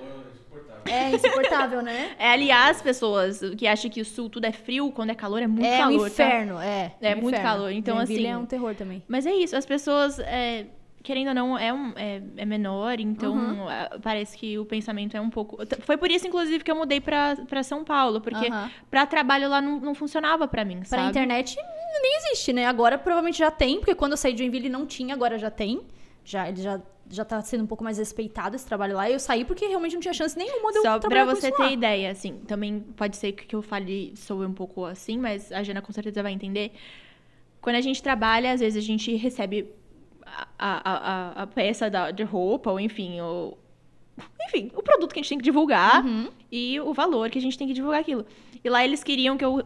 É 0.89 1.11
insuportável, 1.11 1.83
né? 1.83 2.11
É, 2.19 2.31
aliás, 2.31 2.81
pessoas 2.81 3.41
que 3.59 3.67
acham 3.67 3.91
que 3.91 4.01
o 4.01 4.05
sul 4.05 4.31
tudo 4.31 4.45
é 4.47 4.53
frio, 4.53 4.91
quando 4.93 5.11
é 5.11 5.15
calor 5.15 5.43
é 5.43 5.47
muito 5.47 5.67
é 5.67 5.79
calor. 5.79 5.95
um 5.95 6.01
tá? 6.03 6.07
inferno, 6.07 6.61
é. 6.61 6.93
É 7.03 7.09
um 7.15 7.21
muito 7.21 7.29
inferno. 7.35 7.45
calor, 7.45 7.73
então, 7.73 7.97
Joinville 7.97 8.27
assim- 8.27 8.33
é 8.35 8.39
um 8.39 8.47
terror 8.47 8.75
também. 8.75 9.03
Mas 9.09 9.27
é 9.27 9.33
isso, 9.33 9.57
as 9.57 9.67
pessoas, 9.67 10.19
é, 10.21 10.67
querendo 11.07 11.29
ou 11.29 11.35
não, 11.35 11.57
é, 11.57 11.73
um, 11.73 11.93
é, 11.95 12.21
é 12.37 12.45
menor, 12.45 12.99
então 12.99 13.37
Uhum. 13.37 13.67
parece 14.03 14.37
que 14.37 14.59
o 14.59 14.65
pensamento 14.65 15.17
é 15.17 15.21
um 15.21 15.31
pouco. 15.31 15.57
Foi 15.83 15.97
por 15.97 16.11
isso, 16.11 16.27
inclusive, 16.27 16.65
que 16.65 16.71
eu 16.71 16.75
mudei 16.75 17.01
pra, 17.01 17.37
São 17.63 17.85
Paulo, 17.85 18.21
porque 18.21 18.49
Aham. 18.49 18.69
pra 18.91 19.07
trabalho 19.07 19.49
lá 19.49 19.61
não, 19.61 19.79
não 19.79 19.95
funcionava 19.95 20.49
pra 20.49 20.65
mim, 20.65 20.79
Pra 20.79 20.85
sabe? 20.87 21.11
internet 21.11 21.57
nem 22.03 22.17
existe, 22.19 22.53
né? 22.53 22.67
Agora 22.67 22.99
provavelmente 22.99 23.39
já 23.39 23.53
tem, 23.53 23.79
porque 23.79 23.95
quando 23.95 24.13
eu 24.13 24.17
saí 24.17 24.33
de 24.33 24.41
Joinville 24.41 24.69
não 24.69 24.85
tinha, 24.85 25.15
agora 25.15 25.39
já 25.39 25.49
tem. 25.49 25.83
Já, 26.25 26.49
ele 26.49 26.61
já, 26.61 26.81
já 27.09 27.25
tá 27.25 27.41
sendo 27.41 27.63
um 27.63 27.67
pouco 27.69 27.85
mais 27.85 27.99
respeitado 27.99 28.57
esse 28.57 28.67
trabalho 28.67 28.97
lá. 28.97 29.09
E 29.09 29.13
eu 29.13 29.21
saí 29.21 29.45
porque 29.45 29.65
realmente 29.65 29.95
não 29.95 30.01
tinha 30.01 30.13
chance 30.13 30.37
nenhuma 30.37 30.73
de 30.73 30.79
eu 30.79 30.83
Só 30.83 30.99
pra 30.99 31.25
você 31.25 31.53
ter 31.53 31.71
ideia, 31.71 32.11
assim, 32.11 32.39
também 32.49 32.81
pode 32.97 33.17
ser 33.17 33.31
que 33.31 33.55
eu 33.55 33.63
fale, 33.63 34.13
sou 34.17 34.43
um 34.43 34.53
pouco 34.53 34.85
assim, 34.85 35.17
mas 35.19 35.53
a 35.53 35.63
Jana 35.63 35.81
com 35.81 35.93
certeza 35.93 36.21
vai 36.21 36.33
entender. 36.33 36.73
Quando 37.61 37.77
a 37.77 37.81
gente 37.81 38.03
trabalha, 38.03 38.51
às 38.53 38.59
vezes 38.61 38.83
a 38.83 38.87
gente 38.87 39.15
recebe 39.15 39.73
a, 40.59 41.39
a, 41.39 41.43
a, 41.43 41.47
peça 41.47 41.89
da, 41.89 42.11
de 42.11 42.23
roupa, 42.23 42.71
ou 42.71 42.81
enfim, 42.81 43.21
o, 43.21 43.57
enfim, 44.49 44.71
o 44.75 44.83
produto 44.83 45.13
que 45.13 45.21
a 45.21 45.23
gente 45.23 45.29
tem 45.29 45.39
que 45.39 45.45
divulgar 45.45 46.05
Uhum. 46.05 46.31
e 46.51 46.81
o 46.81 46.93
valor 46.93 47.31
que 47.31 47.39
a 47.39 47.43
gente 47.43 47.57
tem 47.57 47.67
que 47.67 47.73
divulgar 47.75 48.01
aquilo. 48.01 48.27
E 48.63 48.69
lá 48.69 48.85
eles 48.85 49.03
queriam 49.05 49.37
que 49.37 49.45
eu 49.45 49.63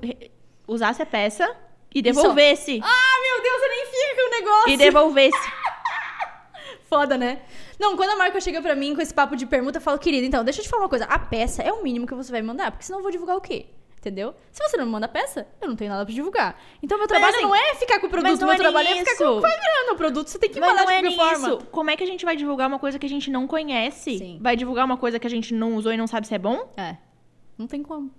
usasse 0.67 1.03
a 1.03 1.07
peça 1.07 1.57
e 1.95 2.03
devolvesse. 2.03 2.81
Ah, 2.83 3.21
meu 3.23 3.43
Deus, 3.43 3.63
eu 3.63 3.69
nem 3.69 3.87
fica 3.87 4.27
o 4.27 4.31
negócio. 4.31 4.73
E 4.73 4.77
devolvesse. 4.77 5.39
Foda, 6.89 7.17
né? 7.17 7.43
Não, 7.79 7.97
quando 7.97 8.11
a 8.11 8.17
marca 8.17 8.41
chega 8.41 8.61
pra 8.61 8.75
mim 8.75 8.95
com 8.95 9.01
esse 9.01 9.15
papo 9.15 9.37
de 9.37 9.47
permuta, 9.47 9.79
eu 9.79 9.83
falo, 9.83 9.99
querida, 9.99 10.27
então, 10.27 10.45
deixa 10.45 10.61
eu 10.61 10.65
te 10.65 10.69
falar 10.69 10.83
uma 10.83 10.89
coisa. 10.89 11.05
A 11.07 11.19
peça 11.19 11.63
é 11.63 11.73
o 11.73 11.83
mínimo 11.83 12.07
que 12.07 12.15
você 12.15 12.31
vai 12.31 12.43
me 12.43 12.49
mandar, 12.49 12.71
porque 12.71 12.85
senão 12.85 12.99
eu 12.99 13.03
vou 13.03 13.13
divulgar 13.13 13.37
o 13.37 13.41
quê? 13.41 13.67
Entendeu? 14.01 14.35
Se 14.51 14.63
você 14.67 14.79
não 14.79 14.87
me 14.87 14.93
manda 14.93 15.07
peça, 15.07 15.47
eu 15.61 15.69
não 15.69 15.77
tenho 15.77 15.91
nada 15.91 16.07
pra 16.07 16.15
divulgar. 16.15 16.59
Então, 16.83 16.97
meu 16.97 17.07
trabalho 17.07 17.35
assim, 17.37 17.45
não 17.45 17.55
é 17.55 17.75
ficar 17.75 18.01
com 18.01 18.07
o 18.07 18.11
produto, 18.11 18.39
meu 18.41 18.51
é 18.53 18.57
trabalho 18.57 18.89
é 18.89 18.95
ficar 19.05 19.17
com 19.19 19.41
vai 19.43 19.51
virando 19.51 19.93
o 19.93 19.97
produto. 19.97 20.29
Você 20.29 20.39
tem 20.39 20.49
que 20.49 20.59
Mas 20.59 20.71
mandar 20.71 20.85
não 20.87 20.91
é 20.91 20.97
de 20.97 21.09
nem 21.09 21.17
qualquer 21.17 21.37
forma. 21.39 21.49
isso. 21.59 21.67
Como 21.71 21.91
é 21.91 21.97
que 21.97 22.03
a 22.03 22.07
gente 22.07 22.25
vai 22.25 22.35
divulgar 22.35 22.67
uma 22.67 22.79
coisa 22.79 22.99
que 22.99 23.05
a 23.05 23.09
gente 23.11 23.31
não 23.31 23.47
conhece? 23.47 24.17
Sim. 24.17 24.39
Vai 24.41 24.57
divulgar 24.57 24.87
uma 24.87 24.97
coisa 24.97 25.19
que 25.19 25.27
a 25.27 25.31
gente 25.31 25.53
não 25.53 25.75
usou 25.75 25.93
e 25.93 25.99
não 25.99 26.07
sabe 26.07 26.27
se 26.27 26.35
é 26.35 26.39
bom? 26.39 26.73
É. 26.79 26.97
Não 27.59 27.67
tem 27.67 27.83
como. 27.83 28.11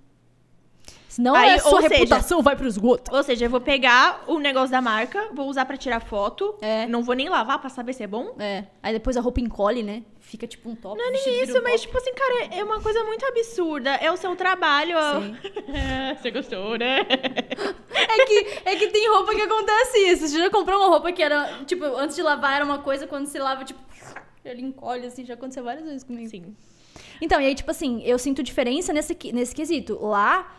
Senão 1.08 1.34
Aí, 1.34 1.50
a 1.54 1.58
sua 1.58 1.82
seja- 1.82 1.94
reputação 1.96 2.40
vai 2.42 2.56
pro 2.56 2.66
esgoto. 2.66 3.14
Ou 3.14 3.22
seja, 3.22 3.44
eu 3.46 3.50
vou 3.50 3.60
pegar 3.60 4.22
o 4.28 4.38
negócio 4.38 4.70
da 4.70 4.80
marca, 4.80 5.28
vou 5.34 5.46
usar 5.48 5.64
pra 5.66 5.76
tirar 5.76 6.00
foto, 6.00 6.54
É. 6.62 6.86
não 6.86 7.02
vou 7.02 7.14
nem 7.14 7.28
lavar 7.28 7.58
pra 7.60 7.68
saber 7.68 7.92
se 7.92 8.02
é 8.02 8.06
bom. 8.06 8.34
É. 8.38 8.64
Aí 8.82 8.92
depois 8.94 9.16
a 9.16 9.20
roupa 9.20 9.40
encolhe, 9.40 9.82
né? 9.82 10.04
Fica 10.32 10.46
tipo 10.46 10.70
um 10.70 10.74
top. 10.74 10.96
Não 10.96 11.08
é 11.08 11.10
nem 11.10 11.42
isso, 11.42 11.62
mas, 11.62 11.82
top. 11.82 11.86
tipo 11.88 11.98
assim, 11.98 12.14
cara, 12.14 12.54
é 12.54 12.64
uma 12.64 12.80
coisa 12.80 13.04
muito 13.04 13.22
absurda. 13.26 13.90
É 13.96 14.10
o 14.10 14.16
seu 14.16 14.34
trabalho. 14.34 14.96
Sim. 15.20 15.36
Você 16.16 16.30
gostou, 16.30 16.78
né? 16.78 17.00
É 17.90 18.24
que, 18.24 18.46
é 18.64 18.76
que 18.76 18.86
tem 18.86 19.10
roupa 19.10 19.34
que 19.34 19.42
acontece 19.42 19.98
isso. 19.98 20.28
Você 20.28 20.38
já 20.38 20.48
comprou 20.48 20.78
uma 20.78 20.88
roupa 20.88 21.12
que 21.12 21.22
era, 21.22 21.62
tipo, 21.66 21.84
antes 21.84 22.16
de 22.16 22.22
lavar 22.22 22.56
era 22.56 22.64
uma 22.64 22.78
coisa, 22.78 23.06
quando 23.06 23.26
você 23.26 23.38
lava, 23.38 23.62
tipo, 23.62 23.78
ele 24.42 24.62
encolhe, 24.62 25.06
assim, 25.06 25.22
já 25.22 25.34
aconteceu 25.34 25.64
várias 25.64 25.84
vezes 25.84 26.02
comigo. 26.02 26.30
Sim. 26.30 26.56
Então, 27.20 27.38
e 27.38 27.44
aí, 27.44 27.54
tipo 27.54 27.70
assim, 27.70 28.02
eu 28.02 28.18
sinto 28.18 28.42
diferença 28.42 28.90
nesse, 28.90 29.14
nesse 29.34 29.54
quesito. 29.54 29.98
Lá, 30.02 30.50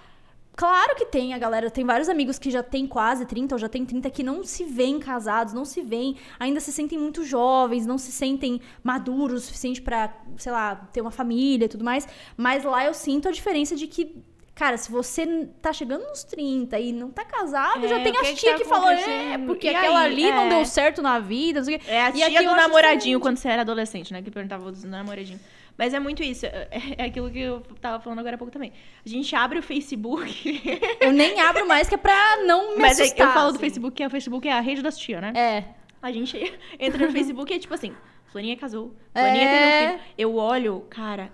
claro 0.56 0.95
que 0.95 1.06
tem 1.06 1.34
a 1.34 1.38
galera, 1.38 1.70
tem 1.70 1.86
vários 1.86 2.10
amigos 2.10 2.39
que 2.39 2.49
já 2.49 2.64
tem 2.64 2.88
quase 2.88 3.26
30 3.26 3.56
ou 3.56 3.60
já 3.60 3.70
tem 3.70 3.86
30 3.86 4.10
que 4.10 4.24
não 4.24 4.43
se 4.43 4.64
veem 4.64 4.99
casados, 4.99 5.54
não 5.54 5.66
se 5.66 5.82
veem, 5.82 6.18
ainda 6.39 6.60
se 6.60 6.72
sentem 6.72 6.97
muito 6.97 7.24
jovens, 7.24 7.86
não 7.86 7.97
se 7.97 8.12
sentem 8.12 8.62
maduros 8.84 9.43
o 9.43 9.45
suficiente 9.45 9.82
pra, 9.82 10.14
sei 10.38 10.51
lá, 10.51 10.76
ter 10.76 11.01
uma 11.01 11.12
família 11.12 11.66
e 11.66 11.70
tudo 11.70 11.84
mais. 11.84 12.08
Mas 12.38 12.64
lá 12.64 12.86
eu 12.86 12.93
sinto 12.93 13.28
a 13.28 13.32
diferença 13.32 13.76
de 13.76 13.88
que. 13.88 14.24
Cara, 14.56 14.78
se 14.78 14.91
você 14.91 15.47
tá 15.62 15.74
chegando 15.74 16.04
nos 16.08 16.24
30 16.24 16.80
e 16.80 16.91
não 16.91 17.10
tá 17.10 17.26
casado, 17.26 17.84
É, 17.86 17.88
já 17.89 17.99
tem 18.01 18.14
que 18.14 18.34
tia 18.36 18.51
tá 18.51 18.58
que 18.60 18.66
falou, 18.66 18.89
é, 18.91 19.36
porque 19.47 19.66
E 19.68 19.76
aquela 19.76 20.01
aí? 20.01 20.06
ali 20.06 20.32
não 20.32 20.43
É. 20.45 20.49
deu 20.49 20.66
certo 20.66 21.01
na 21.01 21.18
vida, 21.18 21.60
não 21.60 21.66
sei 21.66 21.76
o 21.76 21.80
quê. 21.80 21.86
É 21.89 22.01
a 22.04 22.10
E 22.10 22.14
tia 22.14 22.28
aqui 22.28 22.36
eu 22.36 22.43
do 22.51 22.56
namoradinho 22.56 23.20
quando 23.20 23.38
você 23.38 23.49
era 23.49 23.64
adolescente, 23.64 24.14
né? 24.14 24.22
Que 24.22 24.30
perguntava 24.30 24.72
do 24.72 24.88
namoradinho. 24.88 25.39
Mas 25.76 25.91
é 25.91 25.99
muito 25.99 26.22
isso. 26.22 26.45
É, 26.45 26.68
é 26.99 27.04
aquilo 27.06 27.32
que 27.32 27.39
eu 27.39 27.62
tava 27.82 27.99
falando 27.99 28.20
agora 28.20 28.36
há 28.36 28.38
pouco 28.38 28.54
também. 28.54 28.72
A 29.04 29.10
gente 29.10 29.36
abre 29.36 29.58
o 29.58 29.64
Facebook. 29.64 30.62
Eu 31.01 31.12
nem 31.12 31.41
abro 31.41 31.68
mais, 31.68 31.89
que 31.89 31.95
é 31.95 31.97
pra 31.97 32.38
não 32.45 32.76
me 32.76 32.82
Mas 32.84 32.99
é- 32.99 33.04
assustar. 33.04 33.28
eu 33.30 33.34
falo 33.34 33.45
do 33.47 33.56
assim. 33.56 33.60
Facebook, 33.60 33.95
que 33.95 34.04
é 34.04 34.08
o 34.08 34.10
Facebook 34.12 34.47
é 34.47 34.51
a 34.54 34.60
rede 34.60 34.84
das 34.84 34.95
tia, 34.99 35.20
né? 35.20 35.34
É. 35.36 35.64
A 35.99 36.12
gente 36.12 36.38
entra 36.80 37.08
no 37.08 37.12
Facebook 37.12 37.51
e 37.51 37.56
é 37.56 37.60
tipo 37.60 37.74
assim, 37.74 37.91
Flaninha 38.32 38.56
casou, 38.56 38.93
Flaninha 39.14 39.45
É. 39.45 39.49
teve 39.49 39.66
um 39.66 39.97
filho. 39.97 40.10
Eu 40.16 40.36
olho, 40.36 40.86
cara, 40.91 41.32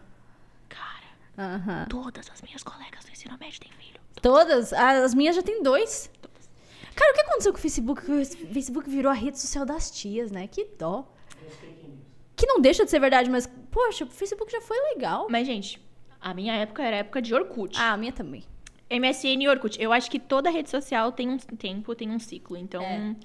Aham. 1.39 1.85
todas 1.89 2.29
as 2.31 2.41
minhas 2.41 2.61
colegas 2.63 3.05
do 3.05 3.11
ensino 3.11 3.37
médio 3.39 3.59
têm 3.61 3.71
filho. 3.79 3.99
Todas? 4.21 4.73
As 4.73 5.13
minhas 5.13 5.35
já 5.35 5.41
tem 5.41 5.63
dois. 5.63 6.11
Cara, 6.95 7.11
o 7.11 7.15
que 7.15 7.21
aconteceu 7.21 7.53
com 7.53 7.57
o 7.57 7.61
Facebook? 7.61 8.01
O 8.11 8.25
Facebook 8.53 8.89
virou 8.89 9.09
a 9.09 9.15
rede 9.15 9.39
social 9.39 9.65
das 9.65 9.89
tias, 9.89 10.31
né? 10.31 10.47
Que 10.47 10.65
dó. 10.77 11.07
Que 12.35 12.45
não 12.45 12.59
deixa 12.59 12.83
de 12.83 12.91
ser 12.91 12.99
verdade, 12.99 13.29
mas, 13.29 13.49
poxa, 13.71 14.03
o 14.03 14.07
Facebook 14.09 14.51
já 14.51 14.59
foi 14.61 14.77
legal. 14.93 15.27
Mas, 15.29 15.47
gente, 15.47 15.79
a 16.19 16.33
minha 16.33 16.53
época 16.53 16.83
era 16.83 16.97
época 16.97 17.21
de 17.21 17.33
Orkut. 17.33 17.77
Ah, 17.79 17.93
a 17.93 17.97
minha 17.97 18.11
também. 18.11 18.43
MSN 18.89 19.43
e 19.43 19.47
Orkut. 19.47 19.81
Eu 19.81 19.93
acho 19.93 20.09
que 20.11 20.19
toda 20.19 20.49
rede 20.49 20.69
social 20.69 21.11
tem 21.11 21.29
um 21.29 21.37
tempo, 21.37 21.93
tem 21.95 22.09
um 22.11 22.19
ciclo. 22.19 22.57
Então, 22.57 22.81
É. 22.83 23.15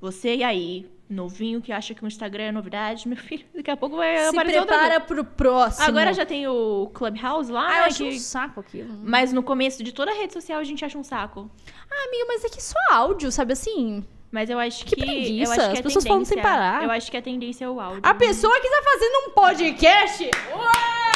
você 0.00 0.36
e 0.36 0.44
aí, 0.44 0.90
novinho 1.08 1.60
que 1.60 1.70
acha 1.72 1.94
que 1.94 2.02
o 2.04 2.06
Instagram 2.06 2.44
é 2.44 2.52
novidade, 2.52 3.06
meu 3.06 3.16
filho, 3.18 3.44
daqui 3.54 3.70
a 3.70 3.76
pouco 3.76 3.96
vai 3.96 4.16
Se 4.18 4.28
aparecer 4.28 4.58
outra 4.60 4.76
prepara 4.78 5.00
coisa. 5.00 5.22
pro 5.22 5.24
próximo. 5.24 5.86
Agora 5.86 6.12
já 6.14 6.24
tem 6.24 6.46
o 6.48 6.90
Clubhouse 6.94 7.52
lá, 7.52 7.66
Ah, 7.68 7.72
eu 7.76 7.80
né, 7.82 7.86
acho 7.86 7.98
que- 7.98 8.08
um 8.16 8.18
saco 8.18 8.60
aquilo. 8.60 8.88
Mas 9.02 9.32
no 9.32 9.42
começo 9.42 9.82
de 9.84 9.92
toda 9.92 10.12
rede 10.14 10.32
social 10.32 10.58
a 10.60 10.64
gente 10.64 10.84
acha 10.84 10.96
um 10.98 11.04
saco. 11.04 11.50
Ah, 11.90 12.08
amiga, 12.08 12.24
mas 12.28 12.44
é 12.44 12.48
que 12.48 12.62
só 12.62 12.78
áudio, 12.90 13.30
sabe 13.30 13.52
assim? 13.52 14.04
Mas 14.32 14.50
eu 14.50 14.58
acho 14.58 14.84
Que 14.84 14.96
que. 14.96 15.02
preguiça, 15.04 15.52
eu 15.54 15.56
acho 15.60 15.70
que 15.70 15.76
as 15.76 15.80
pessoas 15.82 16.04
falam 16.06 16.24
sem 16.24 16.40
parar. 16.42 16.82
Eu 16.82 16.90
acho 16.90 17.08
que 17.10 17.16
a 17.16 17.22
tendência 17.22 17.64
é 17.66 17.68
o 17.68 17.78
áudio. 17.78 18.00
A 18.02 18.14
pessoa 18.14 18.58
que 18.60 18.68
tá 18.68 18.82
fazendo 18.82 19.28
um 19.28 19.30
podcast. 19.30 20.30
Uau! 20.52 21.13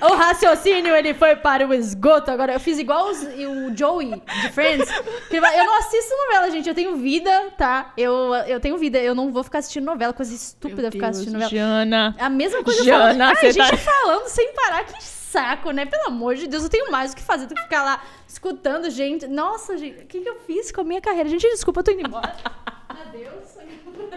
O 0.00 0.14
raciocínio 0.14 0.94
ele 0.94 1.14
foi 1.14 1.36
para 1.36 1.66
o 1.66 1.72
esgoto. 1.74 2.30
Agora 2.30 2.52
eu 2.52 2.60
fiz 2.60 2.78
igual 2.78 3.08
os- 3.10 3.22
o 3.22 3.76
Joey 3.76 4.22
de 4.42 4.52
Friends. 4.52 4.88
Eu 5.30 5.64
não 5.64 5.78
assisto 5.78 6.14
novela, 6.26 6.50
gente. 6.50 6.68
Eu 6.68 6.74
tenho 6.74 6.96
vida, 6.96 7.50
tá? 7.56 7.92
Eu, 7.96 8.34
eu 8.46 8.60
tenho 8.60 8.76
vida. 8.78 8.98
Eu 8.98 9.14
não 9.14 9.32
vou 9.32 9.42
ficar 9.42 9.58
assistindo 9.60 9.84
novela, 9.84 10.12
coisa 10.12 10.34
estúpida 10.34 10.90
ficar 10.90 11.08
assistindo 11.08 11.32
novela. 11.34 11.50
Jana. 11.50 12.16
A 12.18 12.28
mesma 12.30 12.62
coisa 12.62 12.84
Jana, 12.84 12.98
falando. 12.98 13.22
Ai, 13.22 13.36
você 13.36 13.52
gente 13.52 13.70
tá- 13.70 13.76
falando 13.76 14.28
sem 14.28 14.52
parar, 14.54 14.84
que 14.84 15.02
saco, 15.02 15.70
né? 15.70 15.84
Pelo 15.86 16.06
amor 16.06 16.34
de 16.34 16.46
Deus, 16.46 16.62
eu 16.64 16.70
tenho 16.70 16.90
mais 16.90 17.12
o 17.12 17.16
que 17.16 17.22
fazer 17.22 17.46
do 17.46 17.54
que 17.54 17.62
ficar 17.62 17.82
lá 17.82 18.02
escutando 18.26 18.88
gente. 18.90 19.26
Nossa, 19.26 19.76
gente, 19.76 20.02
o 20.02 20.06
que, 20.06 20.20
que 20.20 20.28
eu 20.28 20.36
fiz 20.46 20.70
com 20.72 20.80
a 20.80 20.84
minha 20.84 21.00
carreira? 21.00 21.28
Gente, 21.28 21.46
desculpa, 21.50 21.80
eu 21.80 21.84
tô 21.84 21.90
indo 21.90 22.06
embora. 22.06 22.34
Adeus. 22.88 23.45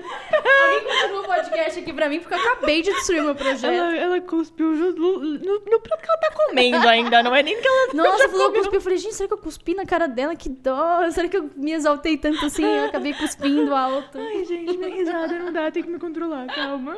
Alguém 0.09 0.87
continua 1.01 1.21
o 1.21 1.25
podcast 1.25 1.79
aqui 1.79 1.93
pra 1.93 2.09
mim, 2.09 2.19
porque 2.19 2.33
eu 2.33 2.39
acabei 2.39 2.81
de 2.81 2.91
destruir 2.91 3.23
meu 3.23 3.35
projeto. 3.35 3.71
Ela, 3.73 3.95
ela 3.97 4.21
cuspiu 4.21 4.67
no, 4.71 4.91
no, 4.91 5.19
no- 5.19 5.79
prato 5.79 6.01
que 6.03 6.09
ela 6.09 6.17
tá 6.19 6.31
comendo 6.31 6.87
ainda, 6.87 7.23
não 7.23 7.35
é 7.35 7.41
nem 7.43 7.59
que 7.59 7.67
ela 7.67 7.93
Nossa, 7.93 8.29
falou 8.29 8.47
comeu. 8.47 8.61
cuspi. 8.61 8.75
Eu 8.75 8.81
falei, 8.81 8.97
gente, 8.97 9.15
será 9.15 9.27
que 9.27 9.33
eu 9.33 9.37
cuspi 9.37 9.73
na 9.75 9.85
cara 9.85 10.07
dela? 10.07 10.35
Que 10.35 10.49
dó. 10.49 11.09
Será 11.11 11.27
que 11.27 11.37
eu 11.37 11.49
me 11.55 11.71
exaltei 11.73 12.17
tanto 12.17 12.45
assim? 12.45 12.63
Eu 12.65 12.85
acabei 12.85 13.13
cuspindo 13.13 13.73
alto. 13.75 14.17
Ai, 14.19 14.45
gente, 14.45 14.77
minha 14.77 14.89
risada 14.95 15.33
não 15.39 15.51
dá, 15.53 15.69
tem 15.71 15.83
que 15.83 15.89
me 15.89 15.99
controlar, 15.99 16.47
calma. 16.47 16.95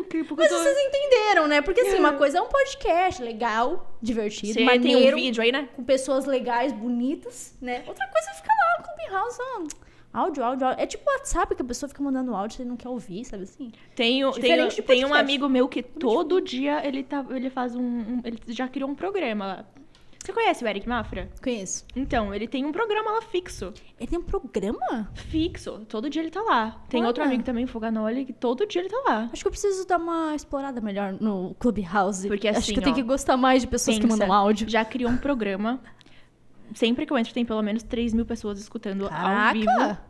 Ok, 0.00 0.24
porque 0.24 0.32
eu 0.32 0.36
Mas 0.36 0.48
tô... 0.48 0.58
vocês 0.58 0.76
entenderam, 0.86 1.46
né? 1.46 1.60
Porque 1.60 1.80
assim, 1.80 1.98
uma 1.98 2.12
coisa 2.14 2.38
é 2.38 2.42
um 2.42 2.46
podcast 2.48 3.22
legal, 3.22 3.96
divertido, 4.02 4.54
Você 4.54 4.64
maneiro. 4.64 5.00
tem 5.00 5.12
um 5.12 5.16
vídeo 5.16 5.42
aí, 5.42 5.52
né? 5.52 5.68
com 5.74 5.84
pessoas 5.84 6.24
legais, 6.26 6.72
bonitas, 6.72 7.54
né? 7.60 7.82
Outra 7.86 8.06
coisa 8.08 8.30
é 8.30 8.34
ficar 8.34 8.52
lá 8.54 8.78
no 8.78 8.84
Clubhouse, 8.84 9.38
ó. 9.40 9.85
Áudio, 10.16 10.42
áudio, 10.42 10.66
áudio. 10.66 10.82
É 10.82 10.86
tipo 10.86 11.04
WhatsApp 11.10 11.54
que 11.54 11.62
a 11.62 11.64
pessoa 11.64 11.88
fica 11.88 12.02
mandando 12.02 12.34
áudio 12.34 12.54
e 12.54 12.56
você 12.58 12.64
não 12.64 12.76
quer 12.76 12.88
ouvir, 12.88 13.24
sabe 13.24 13.42
assim? 13.42 13.70
Tenho, 13.94 14.32
tenho, 14.32 14.68
tem 14.82 15.04
um 15.04 15.12
amigo 15.12 15.48
meu 15.48 15.68
que 15.68 15.82
todo 15.82 16.40
dia 16.40 16.86
ele, 16.86 17.02
tá, 17.02 17.24
ele 17.30 17.50
faz 17.50 17.76
um, 17.76 17.82
um- 17.82 18.22
Ele 18.24 18.38
já 18.48 18.66
criou 18.66 18.88
um 18.88 18.94
programa 18.94 19.46
lá. 19.46 19.64
Você 20.24 20.32
conhece 20.32 20.64
o 20.64 20.66
Eric 20.66 20.88
Mafra? 20.88 21.28
Conheço. 21.40 21.84
Então, 21.94 22.34
ele 22.34 22.48
tem 22.48 22.64
um 22.64 22.72
programa 22.72 23.12
lá 23.12 23.22
fixo. 23.22 23.72
Ele 24.00 24.10
tem 24.10 24.18
um 24.18 24.22
programa? 24.24 25.08
Fixo. 25.14 25.86
Todo 25.88 26.10
dia 26.10 26.20
ele 26.20 26.32
tá 26.32 26.42
lá. 26.42 26.82
Tem 26.88 27.04
outro 27.04 27.22
Olha. 27.22 27.28
amigo 27.30 27.44
também, 27.44 27.64
Foganoli, 27.64 28.24
que 28.24 28.32
todo 28.32 28.66
dia 28.66 28.80
ele 28.82 28.88
tá 28.88 29.00
lá. 29.06 29.28
Acho 29.32 29.42
que 29.42 29.46
eu 29.46 29.52
preciso 29.52 29.86
dar 29.86 29.98
uma 29.98 30.34
explorada 30.34 30.80
melhor 30.80 31.12
no 31.20 31.54
Clubhouse. 31.60 32.26
Porque 32.26 32.48
Acho 32.48 32.58
assim, 32.58 32.72
que 32.72 32.78
eu 32.80 32.82
tenho 32.82 32.94
ó, 32.96 32.98
que 32.98 33.04
gostar 33.04 33.36
mais 33.36 33.62
de 33.62 33.68
pessoas 33.68 33.98
que 33.98 34.02
Pensa, 34.02 34.16
mandam 34.16 34.32
áudio. 34.34 34.68
Já 34.68 34.84
criou 34.84 35.12
um 35.12 35.16
programa. 35.16 35.78
Sempre 36.74 37.06
que 37.06 37.12
eu 37.12 37.18
entro, 37.18 37.32
tem 37.32 37.44
pelo 37.44 37.62
menos 37.62 37.82
3 37.82 38.14
mil 38.14 38.26
pessoas 38.26 38.58
escutando 38.58 39.08
ao 39.10 39.52
vivo. 39.52 39.66
Caraca! 39.66 40.06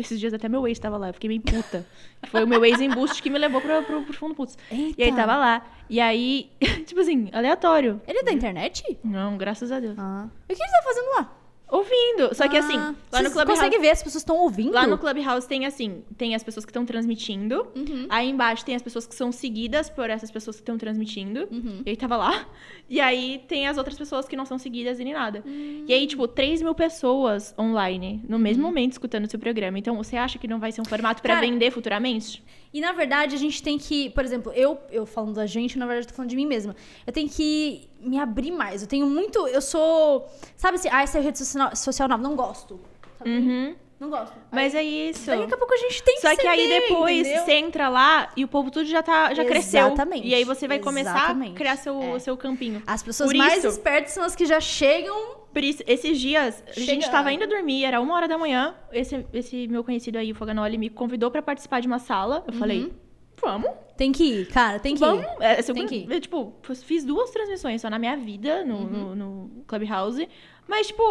Esses 0.00 0.18
dias 0.18 0.32
até 0.32 0.48
meu 0.48 0.66
ex 0.66 0.78
tava 0.78 0.96
lá, 0.96 1.10
eu 1.10 1.14
fiquei 1.14 1.28
meio 1.28 1.42
puta. 1.42 1.86
Foi 2.28 2.42
o 2.42 2.48
meu 2.48 2.64
ex-embuste 2.64 3.22
que 3.22 3.28
me 3.28 3.38
levou 3.38 3.60
pro, 3.60 3.82
pro, 3.82 4.02
pro 4.02 4.14
fundo 4.14 4.34
putz. 4.34 4.56
Eita. 4.70 4.94
E 4.98 5.04
aí 5.04 5.14
tava 5.14 5.36
lá. 5.36 5.62
E 5.90 6.00
aí, 6.00 6.50
tipo 6.86 7.00
assim, 7.00 7.28
aleatório. 7.32 8.00
Ele 8.08 8.20
é 8.20 8.22
da 8.22 8.32
internet? 8.32 8.98
Não, 9.04 9.36
graças 9.36 9.70
a 9.70 9.78
Deus. 9.78 9.98
Ah. 9.98 10.26
E 10.48 10.52
o 10.54 10.56
que 10.56 10.62
ele 10.62 10.72
tá 10.72 10.82
fazendo 10.82 11.10
lá? 11.18 11.39
Ouvindo. 11.70 12.34
Só 12.34 12.48
que 12.48 12.56
assim, 12.56 12.76
Ah, 12.76 12.94
lá 13.12 13.22
no 13.22 13.28
Você 13.28 13.34
Clubhouse. 13.34 13.46
consegue 13.60 13.78
ver, 13.78 13.90
as 13.90 14.02
pessoas 14.02 14.22
estão 14.22 14.36
ouvindo? 14.36 14.72
Lá 14.72 14.86
no 14.86 14.98
Clubhouse 14.98 15.46
tem 15.46 15.66
assim, 15.66 16.02
tem 16.18 16.34
as 16.34 16.42
pessoas 16.42 16.64
que 16.64 16.70
estão 16.70 16.84
transmitindo. 16.84 17.66
Uhum. 17.76 18.06
Aí 18.08 18.28
embaixo 18.28 18.64
tem 18.64 18.74
as 18.74 18.82
pessoas 18.82 19.06
que 19.06 19.14
são 19.14 19.30
seguidas 19.30 19.88
por 19.88 20.10
essas 20.10 20.30
pessoas 20.30 20.56
que 20.56 20.62
estão 20.62 20.76
transmitindo. 20.76 21.48
Uhum. 21.50 21.82
E 21.86 21.90
aí 21.90 21.96
tava 21.96 22.16
lá. 22.16 22.46
E 22.92 23.00
aí 23.00 23.40
tem 23.46 23.68
as 23.68 23.78
outras 23.78 23.96
pessoas 23.96 24.26
que 24.26 24.34
não 24.34 24.44
são 24.44 24.58
seguidas 24.58 24.98
e 24.98 25.04
nem 25.04 25.12
nada. 25.12 25.44
Hum. 25.46 25.84
E 25.86 25.94
aí, 25.94 26.08
tipo, 26.08 26.26
3 26.26 26.60
mil 26.60 26.74
pessoas 26.74 27.54
online 27.56 28.20
no 28.28 28.36
mesmo 28.36 28.64
momento 28.64 28.90
escutando 28.90 29.26
o 29.26 29.30
seu 29.30 29.38
programa. 29.38 29.78
Então, 29.78 29.96
você 29.96 30.16
acha 30.16 30.40
que 30.40 30.48
não 30.48 30.58
vai 30.58 30.72
ser 30.72 30.80
um 30.80 30.84
formato 30.84 31.22
pra 31.22 31.34
Cara, 31.34 31.46
vender 31.46 31.70
futuramente? 31.70 32.42
E 32.72 32.80
na 32.80 32.92
verdade 32.92 33.34
a 33.34 33.38
gente 33.38 33.62
tem 33.62 33.76
que, 33.78 34.10
por 34.10 34.24
exemplo, 34.24 34.52
eu, 34.52 34.78
eu 34.92 35.04
falando 35.04 35.34
da 35.34 35.44
gente, 35.46 35.76
na 35.78 35.86
verdade 35.86 36.06
eu 36.06 36.10
tô 36.10 36.14
falando 36.16 36.30
de 36.30 36.36
mim 36.36 36.46
mesma. 36.46 36.74
Eu 37.06 37.12
tenho 37.12 37.28
que 37.28 37.88
me 38.00 38.18
abrir 38.18 38.52
mais. 38.52 38.82
Eu 38.82 38.88
tenho 38.88 39.06
muito. 39.06 39.46
Eu 39.48 39.60
sou. 39.60 40.28
Sabe 40.56 40.76
assim, 40.76 40.88
ah, 40.92 41.02
essa 41.02 41.18
é 41.18 41.20
rede 41.20 41.38
social, 41.38 41.74
social 41.74 42.08
nova. 42.08 42.22
Não 42.22 42.36
gosto. 42.36 42.78
Sabe? 43.18 43.30
Uhum. 43.30 43.74
Não 43.98 44.08
gosto. 44.08 44.32
Mas 44.50 44.74
aí, 44.74 44.86
é 45.08 45.10
isso. 45.10 45.26
Daqui 45.26 45.52
a 45.52 45.56
pouco 45.58 45.74
a 45.74 45.76
gente 45.76 46.02
tem 46.02 46.14
que 46.14 46.20
Só 46.22 46.34
que 46.34 46.46
aí 46.46 46.68
depois 46.68 47.26
entendeu? 47.26 47.44
você 47.44 47.52
entra 47.52 47.88
lá 47.90 48.30
e 48.34 48.44
o 48.44 48.48
povo 48.48 48.70
tudo 48.70 48.86
já 48.86 49.02
tá 49.02 49.34
já 49.34 49.44
cresceu. 49.44 49.88
Exatamente, 49.88 50.26
E 50.26 50.34
aí 50.34 50.42
você 50.44 50.66
vai 50.66 50.78
começar 50.78 51.30
a 51.30 51.50
criar 51.52 51.76
seu, 51.76 52.00
É. 52.00 52.18
seu 52.18 52.34
campinho. 52.36 52.82
As 52.86 53.02
pessoas 53.02 53.30
Por 53.30 53.36
mais 53.36 53.58
isso- 53.58 53.66
espertas 53.66 54.12
são 54.12 54.22
as 54.24 54.34
que 54.34 54.46
já 54.46 54.58
chegam. 54.60 55.39
Por 55.52 55.64
isso, 55.64 55.82
esses 55.86 56.18
dias, 56.20 56.62
a 56.68 56.72
gente 56.78 57.02
Chega- 57.02 57.10
tava 57.10 57.32
indo 57.32 57.46
dormir, 57.46 57.84
era 57.84 58.00
uma 58.00 58.14
hora 58.14 58.28
da 58.28 58.38
manhã. 58.38 58.74
Esse, 58.92 59.26
esse 59.32 59.66
meu 59.68 59.82
conhecido 59.82 60.16
aí, 60.18 60.30
o 60.30 60.34
Foganoli, 60.34 60.78
me 60.78 60.88
convidou 60.90 61.30
pra 61.30 61.42
participar 61.42 61.80
de 61.80 61.86
uma 61.88 61.98
sala. 61.98 62.44
Eu 62.46 62.52
falei, 62.52 62.92
vamos, 63.40 63.70
Tem 63.96 64.12
que 64.12 64.22
ir, 64.24 64.46
cara, 64.48 64.78
tem 64.78 64.94
que 64.94 65.00
vamos. 65.00 65.24
ir. 65.24 65.28
É, 65.42 65.60
segunda- 65.62 65.88
Tem 65.88 66.04
que 66.06 66.06
ir. 66.06 66.14
eu, 66.14 66.20
tipo, 66.20 66.54
fiz 66.84 67.04
duas 67.04 67.30
transmissões 67.30 67.80
só 67.82 67.90
na 67.90 67.98
minha 67.98 68.16
vida, 68.16 68.64
no, 68.64 68.84
no, 68.84 69.14
no 69.16 69.64
Clubhouse. 69.66 70.28
Mas, 70.68 70.86
tipo, 70.86 71.02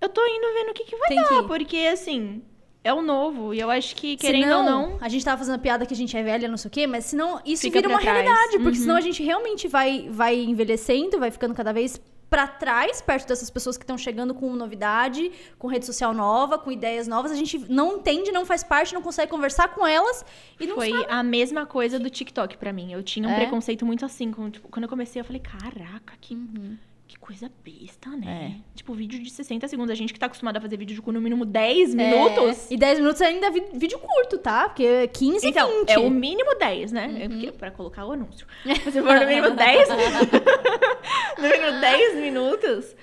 eu 0.00 0.08
tô 0.08 0.20
indo 0.26 0.46
vendo 0.54 0.70
o 0.70 0.74
que, 0.74 0.84
que 0.84 0.96
vai 0.96 1.08
Tem 1.08 1.22
que 1.22 1.28
dar. 1.34 1.42
ir. 1.42 1.46
Porque, 1.46 1.76
assim, 1.92 2.42
é 2.82 2.92
o 2.92 3.02
novo. 3.02 3.52
E 3.52 3.60
eu 3.60 3.70
acho 3.70 3.94
que, 3.96 4.16
querendo 4.16 4.44
Senão, 4.44 4.58
ou 4.64 4.64
não... 4.90 4.98
A 5.00 5.08
gente 5.10 5.24
tava 5.24 5.36
fazendo 5.38 5.56
a 5.56 5.58
piada 5.58 5.84
que 5.84 5.92
a 5.92 5.96
gente 5.96 6.16
é 6.16 6.22
velha, 6.22 6.48
não 6.48 6.56
sei 6.56 6.68
o 6.68 6.72
quê, 6.72 6.86
mas 6.86 7.04
senão 7.04 7.38
isso 7.44 7.62
Fica 7.62 7.80
vira 7.80 7.88
uma 7.92 8.00
trás. 8.00 8.16
realidade. 8.18 8.52
Porque 8.62 8.78
Uhum. 8.78 8.82
senão 8.84 8.96
a 8.96 9.00
gente 9.00 9.22
realmente 9.22 9.68
vai, 9.68 10.08
vai 10.10 10.36
envelhecendo, 10.42 11.18
vai 11.18 11.30
ficando 11.30 11.54
cada 11.54 11.72
vez 11.72 12.00
pra 12.34 12.48
trás, 12.48 13.00
perto 13.00 13.28
dessas 13.28 13.48
pessoas 13.48 13.76
que 13.76 13.84
estão 13.84 13.96
chegando 13.96 14.34
com 14.34 14.52
novidade, 14.56 15.30
com 15.56 15.68
rede 15.68 15.86
social 15.86 16.12
nova, 16.12 16.58
com 16.58 16.72
ideias 16.72 17.06
novas. 17.06 17.30
A 17.30 17.36
gente 17.36 17.56
não 17.70 17.98
entende, 17.98 18.32
não 18.32 18.44
faz 18.44 18.64
parte, 18.64 18.92
não 18.92 19.00
consegue 19.00 19.30
conversar 19.30 19.68
com 19.68 19.86
elas 19.86 20.24
e 20.58 20.66
não 20.66 20.74
Foi 20.74 20.90
sabe. 20.90 21.06
a 21.08 21.22
mesma 21.22 21.64
coisa 21.64 21.96
do 21.96 22.10
TikTok 22.10 22.56
pra 22.56 22.72
mim. 22.72 22.92
Eu 22.92 23.04
tinha 23.04 23.28
um 23.28 23.30
É? 23.30 23.36
preconceito 23.36 23.86
muito 23.86 24.04
assim. 24.04 24.32
tipo, 24.50 24.68
quando 24.68 24.82
eu 24.82 24.88
comecei, 24.88 25.20
eu 25.20 25.24
falei, 25.24 25.40
caraca, 25.40 26.14
que, 26.20 26.34
Uhum. 26.34 26.76
Que 27.14 27.20
coisa 27.20 27.48
besta, 27.64 28.10
né? 28.10 28.56
Tipo, 28.74 28.92
vídeo 28.92 29.22
de 29.22 29.30
60 29.30 29.68
segundos. 29.68 29.92
A 29.92 29.94
gente 29.94 30.12
que 30.12 30.18
tá 30.18 30.26
acostumada 30.26 30.58
a 30.58 30.60
fazer 30.60 30.76
vídeo 30.76 31.00
com 31.00 31.12
no 31.12 31.20
mínimo 31.20 31.44
10 31.44 31.94
minutos. 31.94 32.68
É, 32.70 32.74
e 32.74 32.76
10 32.76 32.98
minutos 32.98 33.22
ainda 33.22 33.46
é 33.46 33.50
vídeo 33.50 34.00
curto, 34.00 34.36
tá? 34.36 34.68
Porque 34.68 35.06
15 35.08 35.46
Então, 35.46 35.70
e 35.70 35.78
20. 35.80 35.90
é 35.92 35.98
o 36.00 36.10
mínimo 36.10 36.56
10, 36.56 36.90
né? 36.90 37.18
É 37.22 37.28
porque, 37.28 37.52
pra 37.52 37.70
colocar 37.70 38.04
o 38.04 38.10
anúncio. 38.12 38.44
Se 38.64 39.00
for 39.00 39.20
no 39.20 39.26
mínimo 39.28 39.50
10, 39.50 39.88
no 41.38 41.48
mínimo 41.48 41.80
10 41.80 42.16
minutos, 42.16 42.96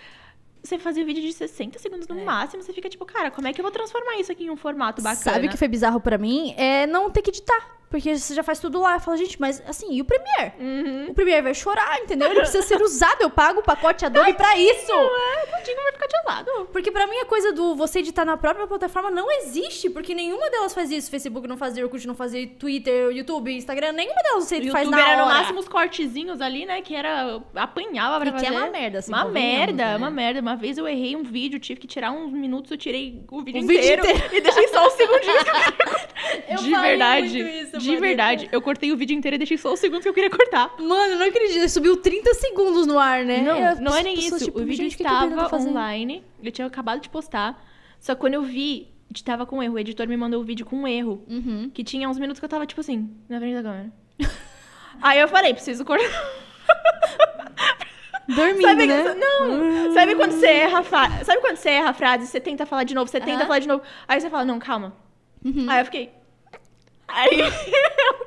você 0.61 0.77
fazia 0.77 1.05
vídeo 1.05 1.21
de 1.23 1.31
60 1.31 1.79
segundos 1.79 2.05
no 2.07 2.15
máximo, 2.25 2.61
você 2.61 2.73
fica 2.73 2.89
tipo, 2.89 3.05
cara, 3.05 3.31
como 3.31 3.47
é 3.47 3.53
que 3.53 3.61
eu 3.61 3.63
vou 3.63 3.71
transformar 3.71 4.17
isso 4.19 4.31
aqui 4.31 4.43
em 4.43 4.49
um 4.49 4.57
formato 4.57 5.01
bacana? 5.01 5.23
Sabe 5.23 5.47
o 5.47 5.49
que 5.49 5.57
foi 5.57 5.69
bizarro 5.69 6.01
pra 6.01 6.17
mim? 6.17 6.53
É 6.57 6.85
não 6.85 7.09
ter 7.09 7.21
que 7.21 7.29
editar. 7.29 7.80
Porque 7.91 8.17
você 8.17 8.33
já 8.33 8.41
faz 8.41 8.57
tudo 8.57 8.79
lá. 8.79 8.99
Fala, 8.99 9.17
gente, 9.17 9.39
mas 9.39 9.61
assim, 9.67 9.93
e 9.93 10.01
o 10.01 10.05
Premiere? 10.05 10.53
Uhum. 10.59 11.07
O 11.09 11.13
Premiere 11.13 11.41
vai 11.43 11.53
chorar, 11.53 11.99
entendeu? 11.99 12.29
Ele 12.31 12.39
precisa 12.39 12.63
ser 12.63 12.81
usado. 12.81 13.21
Eu 13.21 13.29
pago 13.29 13.59
o 13.59 13.63
pacote 13.63 14.05
Adobe 14.05 14.33
pra 14.33 14.57
isso. 14.57 14.91
É, 14.91 15.45
tadinho 15.51 15.77
vai 15.83 15.91
ficar 15.91 16.07
de 16.07 16.15
lado. 16.25 16.69
Porque 16.71 16.89
pra 16.89 17.05
mim 17.05 17.17
a 17.17 17.25
coisa 17.25 17.51
do 17.51 17.75
você 17.75 17.99
editar 17.99 18.23
na 18.23 18.37
própria 18.37 18.65
plataforma 18.65 19.11
não 19.11 19.29
existe, 19.29 19.89
porque 19.89 20.15
nenhuma 20.15 20.49
delas 20.49 20.73
faz 20.73 20.89
isso. 20.89 21.11
Facebook 21.11 21.47
não 21.47 21.57
fazia, 21.57 21.83
Orkut 21.83 22.07
não 22.07 22.15
fazia, 22.15 22.47
Twitter, 22.47 23.11
YouTube, 23.11 23.53
Instagram, 23.53 23.91
nenhuma 23.91 24.21
delas 24.23 24.45
você 24.45 24.59
O 24.59 24.71
faz 24.71 24.85
YouTube 24.85 25.01
na 25.01 25.07
era 25.11 25.17
no 25.17 25.25
hora. 25.27 25.35
máximo 25.35 25.59
os 25.59 25.67
cortezinhos 25.67 26.39
ali, 26.39 26.65
né? 26.65 26.81
Que 26.81 26.95
era. 26.95 27.41
apanhava 27.55 28.19
pra 28.19 28.29
E 28.29 28.31
que 28.31 28.39
fazer. 28.39 28.53
é 28.55 28.57
uma 28.57 28.69
merda, 28.69 28.99
assim, 28.99 29.11
Uma 29.11 29.25
convenhamos, 29.25 29.57
merda, 29.57 29.83
né? 29.85 29.97
uma 29.97 30.09
merda. 30.09 30.39
Uma 30.39 30.55
vez 30.55 30.77
eu 30.77 30.87
errei 30.87 31.15
um 31.17 31.23
vídeo, 31.23 31.59
tive 31.59 31.79
que 31.81 31.87
tirar 31.87 32.11
uns 32.13 32.31
minutos, 32.31 32.71
eu 32.71 32.77
tirei 32.77 33.21
o 33.29 33.41
vídeo, 33.43 33.61
O 33.63 33.67
vídeo 33.67 33.81
inteiro, 33.83 34.01
inteiro. 34.07 34.35
e 34.35 34.39
deixei 34.41 34.67
só 34.69 34.87
o 34.87 34.89
segundinho. 34.91 35.35
Eu 36.47 36.57
de 36.57 36.69
verdade. 36.75 37.43
muito 37.43 37.55
isso, 37.67 37.77
de 37.83 37.95
verdade. 37.97 38.49
Eu 38.51 38.61
cortei 38.61 38.91
o 38.91 38.97
vídeo 38.97 39.15
inteiro 39.15 39.35
e 39.35 39.37
deixei 39.37 39.57
só 39.57 39.73
os 39.73 39.79
segundos 39.79 40.03
que 40.03 40.09
eu 40.09 40.13
queria 40.13 40.29
cortar. 40.29 40.73
Mano, 40.79 41.13
eu 41.13 41.19
não 41.19 41.25
acredito. 41.27 41.67
Subiu 41.69 41.97
30 41.97 42.33
segundos 42.35 42.85
no 42.87 42.97
ar, 42.99 43.23
né? 43.25 43.41
Não, 43.41 43.57
Eu- 43.57 43.81
não 43.81 43.95
é 43.95 44.03
nem 44.03 44.17
isso. 44.17 44.37
tipo, 44.43 44.59
o 44.59 44.63
vídeo 44.63 44.83
gente, 44.83 44.97
que 44.97 45.03
que 45.03 45.09
Pedro 45.09 45.35
tá 45.35 45.43
estava 45.45 45.57
online, 45.63 46.23
eu 46.43 46.51
tinha 46.51 46.65
acabado 46.67 47.01
de 47.01 47.09
postar. 47.09 47.63
Só 47.99 48.15
que 48.15 48.21
quando 48.21 48.33
eu 48.35 48.41
vi, 48.43 48.87
estava 49.13 49.45
com 49.45 49.61
erro. 49.61 49.75
O 49.75 49.79
editor 49.79 50.07
me 50.07 50.17
mandou 50.17 50.41
o 50.41 50.43
vídeo 50.43 50.65
com 50.65 50.77
um 50.77 50.87
erro. 50.87 51.23
Uhum. 51.27 51.69
Que 51.73 51.83
tinha 51.83 52.09
uns 52.09 52.17
minutos 52.17 52.39
que 52.39 52.45
eu 52.45 52.49
tava, 52.49 52.65
tipo 52.65 52.81
assim, 52.81 53.09
na 53.29 53.39
frente 53.39 53.55
da 53.55 53.63
câmera. 53.63 53.91
Aí 55.01 55.19
eu 55.19 55.27
falei, 55.27 55.53
preciso 55.53 55.83
cortar. 55.85 56.05
Dormindo, 58.27 58.61
Sabe, 58.61 58.87
né? 58.87 59.03
não, 59.15 59.93
sabe 59.93 60.15
quando 60.15 60.31
você 60.31 60.47
erra 60.47 60.83
Sabe 61.23 61.41
quando 61.41 61.57
você 61.57 61.69
erra 61.69 61.89
a 61.89 61.93
frase, 61.93 62.27
você 62.27 62.39
tenta 62.39 62.65
falar 62.65 62.83
de 62.83 62.93
novo, 62.95 63.09
você 63.09 63.19
tenta 63.19 63.39
Aham. 63.39 63.45
falar 63.47 63.59
de 63.59 63.67
novo. 63.67 63.83
Aí 64.07 64.21
você 64.21 64.29
fala, 64.29 64.45
não, 64.45 64.59
calma. 64.59 64.93
Uhum. 65.43 65.65
Aí 65.69 65.79
eu 65.81 65.85
fiquei. 65.85 66.11
Aí. 67.13 67.37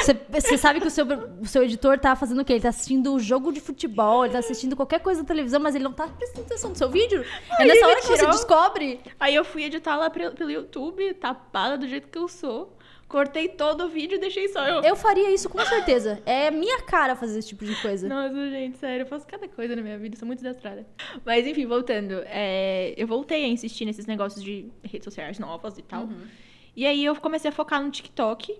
Você, 0.00 0.14
você 0.28 0.58
sabe 0.58 0.80
que 0.80 0.86
o 0.86 0.90
seu, 0.90 1.06
o 1.40 1.46
seu 1.46 1.62
editor 1.62 1.98
tá 1.98 2.14
fazendo 2.14 2.40
o 2.42 2.44
quê? 2.44 2.52
Ele 2.54 2.60
tá 2.60 2.68
assistindo 2.68 3.14
o 3.14 3.18
jogo 3.18 3.50
de 3.50 3.60
futebol, 3.60 4.24
ele 4.24 4.32
tá 4.34 4.38
assistindo 4.40 4.76
qualquer 4.76 5.00
coisa 5.00 5.22
na 5.22 5.26
televisão, 5.26 5.58
mas 5.60 5.74
ele 5.74 5.84
não 5.84 5.92
tá 5.92 6.06
prestando 6.08 6.44
atenção 6.46 6.70
no 6.70 6.76
seu 6.76 6.90
vídeo. 6.90 7.22
É 7.58 7.62
Aí 7.62 7.68
nessa 7.68 7.78
ele 7.80 7.84
hora 7.86 8.00
que 8.00 8.06
você 8.08 8.16
tirou. 8.18 8.30
descobre. 8.30 9.00
Aí 9.18 9.34
eu 9.34 9.44
fui 9.44 9.64
editar 9.64 9.96
lá 9.96 10.10
pelo 10.10 10.50
YouTube, 10.50 11.14
tapada 11.14 11.78
do 11.78 11.88
jeito 11.88 12.08
que 12.08 12.18
eu 12.18 12.28
sou. 12.28 12.76
Cortei 13.08 13.48
todo 13.48 13.84
o 13.84 13.88
vídeo 13.88 14.16
e 14.16 14.18
deixei 14.18 14.48
só 14.48 14.66
eu. 14.66 14.82
Eu 14.82 14.96
faria 14.96 15.30
isso 15.30 15.48
com 15.48 15.64
certeza. 15.64 16.20
É 16.26 16.50
minha 16.50 16.82
cara 16.82 17.14
fazer 17.16 17.38
esse 17.38 17.48
tipo 17.48 17.64
de 17.64 17.74
coisa. 17.80 18.06
Nossa, 18.08 18.50
gente, 18.50 18.76
sério, 18.76 19.02
eu 19.04 19.06
faço 19.06 19.26
cada 19.26 19.48
coisa 19.48 19.74
na 19.74 19.82
minha 19.82 19.96
vida, 19.98 20.16
sou 20.16 20.26
muito 20.26 20.42
desastrada. 20.42 20.86
Mas 21.24 21.46
enfim, 21.46 21.64
voltando. 21.66 22.22
é, 22.26 22.92
eu 22.96 23.06
voltei 23.06 23.44
a 23.44 23.48
insistir 23.48 23.84
nesses 23.86 24.04
negócios 24.06 24.42
de 24.44 24.68
redes 24.82 25.04
sociais 25.04 25.38
novas 25.38 25.78
e 25.78 25.82
tal. 25.82 26.08
E 26.76 26.86
aí 26.86 27.04
eu 27.04 27.14
comecei 27.16 27.48
a 27.48 27.52
focar 27.52 27.82
no 27.82 27.90
TikTok. 27.90 28.56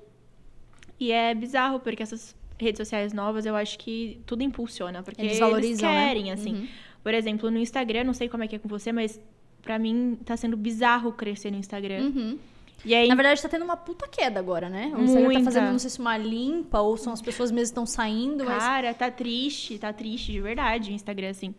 E 0.98 1.10
é 1.10 1.34
bizarro, 1.34 1.80
porque 1.80 2.02
essas 2.02 2.36
redes 2.58 2.78
sociais 2.78 3.12
novas, 3.12 3.46
eu 3.46 3.56
acho 3.56 3.78
que 3.78 4.20
tudo 4.26 4.42
impulsiona. 4.42 5.02
Porque 5.02 5.20
Eles 5.20 5.38
eles 5.40 5.80
né? 5.80 6.06
querem, 6.06 6.30
assim. 6.30 6.54
Uhum. 6.54 6.68
Por 7.02 7.12
exemplo, 7.12 7.50
no 7.50 7.58
Instagram, 7.58 8.04
não 8.04 8.14
sei 8.14 8.28
como 8.28 8.44
é 8.44 8.48
que 8.48 8.56
é 8.56 8.58
com 8.58 8.68
você, 8.68 8.92
mas 8.92 9.20
pra 9.60 9.78
mim 9.78 10.18
tá 10.24 10.36
sendo 10.36 10.56
bizarro 10.56 11.12
crescer 11.12 11.50
no 11.50 11.56
Instagram. 11.58 12.04
Uhum. 12.04 12.38
E 12.84 12.94
aí, 12.94 13.08
Na 13.08 13.14
verdade, 13.14 13.40
tá 13.40 13.48
tendo 13.48 13.64
uma 13.64 13.76
puta 13.76 14.06
queda 14.08 14.38
agora, 14.38 14.68
né? 14.68 14.92
O 14.96 15.02
Instagram 15.02 15.32
tá 15.38 15.44
fazendo, 15.44 15.72
não 15.72 15.78
sei 15.78 15.90
se 15.90 15.98
uma 15.98 16.16
limpa 16.16 16.80
ou 16.80 16.96
são 16.96 17.12
as 17.12 17.22
pessoas 17.22 17.50
mesmo 17.50 17.64
estão 17.64 17.86
saindo, 17.86 18.44
mas. 18.44 18.62
Cara, 18.62 18.92
tá 18.94 19.10
triste, 19.10 19.78
tá 19.78 19.92
triste 19.92 20.32
de 20.32 20.40
verdade 20.40 20.90
o 20.90 20.94
Instagram, 20.94 21.30
assim. 21.30 21.54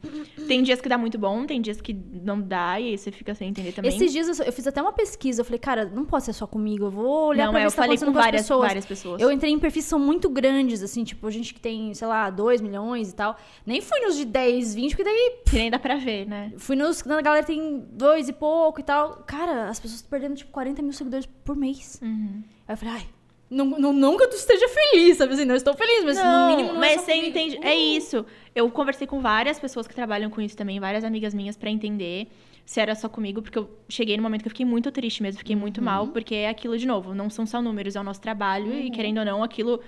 Tem 0.48 0.62
dias 0.62 0.80
que 0.82 0.88
dá 0.90 0.98
muito 0.98 1.18
bom, 1.18 1.46
tem 1.46 1.60
dias 1.62 1.82
que 1.82 1.94
não 1.94 2.40
dá, 2.40 2.80
e 2.80 2.90
aí 2.90 2.98
você 2.98 3.12
fica 3.12 3.34
sem 3.34 3.50
entender 3.50 3.72
também. 3.72 3.90
Esses 3.90 4.12
dias 4.12 4.40
eu, 4.40 4.52
fiz 4.52 4.68
até 4.68 4.82
uma 4.82 4.94
pesquisa. 4.94 5.42
Eu 5.42 5.46
falei, 5.46 5.60
cara, 5.60 5.86
não 5.86 6.06
pode 6.06 6.26
ser 6.26 6.34
só 6.34 6.46
comigo. 6.46 6.86
Eu 6.86 6.92
vou 6.92 7.28
olhar 7.30 7.46
não, 7.46 7.52
pra 7.52 7.60
é, 7.60 7.64
ver 7.64 7.68
eu 7.68 7.72
se 7.72 7.76
tá 7.76 7.82
falei 7.84 7.98
com 7.98 8.06
com 8.06 8.12
as 8.12 8.16
várias, 8.18 8.42
pessoas. 8.42 8.68
várias 8.68 8.86
pessoas. 8.86 9.22
Eu 9.22 9.32
entrei 9.32 9.52
em 9.52 9.60
perfis 9.60 9.86
que 9.86 9.90
são 9.90 10.00
muito 10.00 10.30
grandes, 10.30 10.84
assim, 10.84 11.04
tipo, 11.04 11.30
gente 11.32 11.54
que 11.54 11.60
tem, 11.60 11.94
sei 11.94 12.08
lá, 12.08 12.30
2 12.30 12.62
milhões 12.62 13.10
e 13.12 13.16
tal. 13.16 13.36
Nem 13.66 13.82
fui 13.82 14.00
nos 14.02 14.16
de 14.16 14.26
10, 14.26 14.76
20, 14.76 14.92
porque 14.96 15.04
daí 15.04 15.38
Que 15.46 15.56
nem 15.58 15.72
dá 15.72 15.80
pra 15.80 15.96
ver, 15.96 16.26
né? 16.28 16.52
fui 16.58 16.76
nos. 16.76 17.04
Na 17.04 17.22
galera 17.22 17.46
tem 17.46 17.84
dois 17.92 18.28
e 18.30 18.34
pouco 18.34 18.80
e 18.80 18.84
tal. 18.84 19.24
Cara, 19.26 19.70
as 19.70 19.80
pessoas 19.80 20.00
estão 20.02 20.10
perdendo, 20.10 20.36
tipo, 20.36 20.52
40 20.52 20.82
mil 20.82 20.94
seguidores 20.94 21.15
por 21.44 21.56
mês. 21.56 22.00
Uhum. 22.02 22.44
Aí 22.68 22.74
eu 22.74 22.78
falei, 22.78 22.94
ai, 22.96 23.08
não, 23.50 23.66
não, 23.66 23.94
não 23.94 24.18
que 24.18 24.28
tu 24.28 24.36
esteja 24.36 24.68
feliz, 24.68 25.18
sabe 25.18 25.34
assim? 25.34 25.46
Não 25.46 25.56
estou 25.56 25.74
feliz, 25.76 26.04
mas 26.04 26.18
no 26.18 26.48
mínimo 26.48 26.74
não 26.74 26.84
é 26.84 26.96
mas 26.96 27.02
você 27.02 27.12
comigo. 27.14 27.28
entende. 27.30 27.60
É 27.62 27.76
isso. 27.76 28.26
Eu 28.56 28.70
conversei 28.72 29.06
com 29.06 29.22
várias 29.22 29.60
pessoas 29.60 29.88
que 29.88 29.94
trabalham 29.94 30.30
com 30.30 30.42
isso 30.42 30.58
também, 30.58 30.80
várias 30.80 31.04
amigas 31.04 31.34
minhas, 31.34 31.56
pra 31.56 31.70
entender 31.70 32.28
se 32.66 32.80
era 32.82 32.96
só 32.96 33.08
comigo, 33.08 33.44
porque 33.44 33.60
eu 33.60 33.70
cheguei 33.88 34.18
no 34.18 34.24
momento 34.24 34.42
que 34.42 34.48
eu 34.48 34.52
fiquei 34.52 34.66
muito 34.66 34.92
triste 34.92 35.22
mesmo, 35.22 35.38
fiquei 35.38 35.56
muito 35.56 35.78
Uhum. 35.78 35.84
mal, 35.86 36.08
porque 36.08 36.34
é 36.34 36.50
aquilo 36.50 36.76
de 36.76 36.88
novo, 36.88 37.14
não 37.14 37.30
são 37.30 37.46
só 37.46 37.62
números, 37.62 37.96
é 37.96 38.00
o 38.00 38.04
nosso 38.04 38.20
trabalho, 38.20 38.74
e 38.74 38.90
querendo 38.90 39.20
ou 39.20 39.26
não, 39.26 39.44
aquilo. 39.44 39.80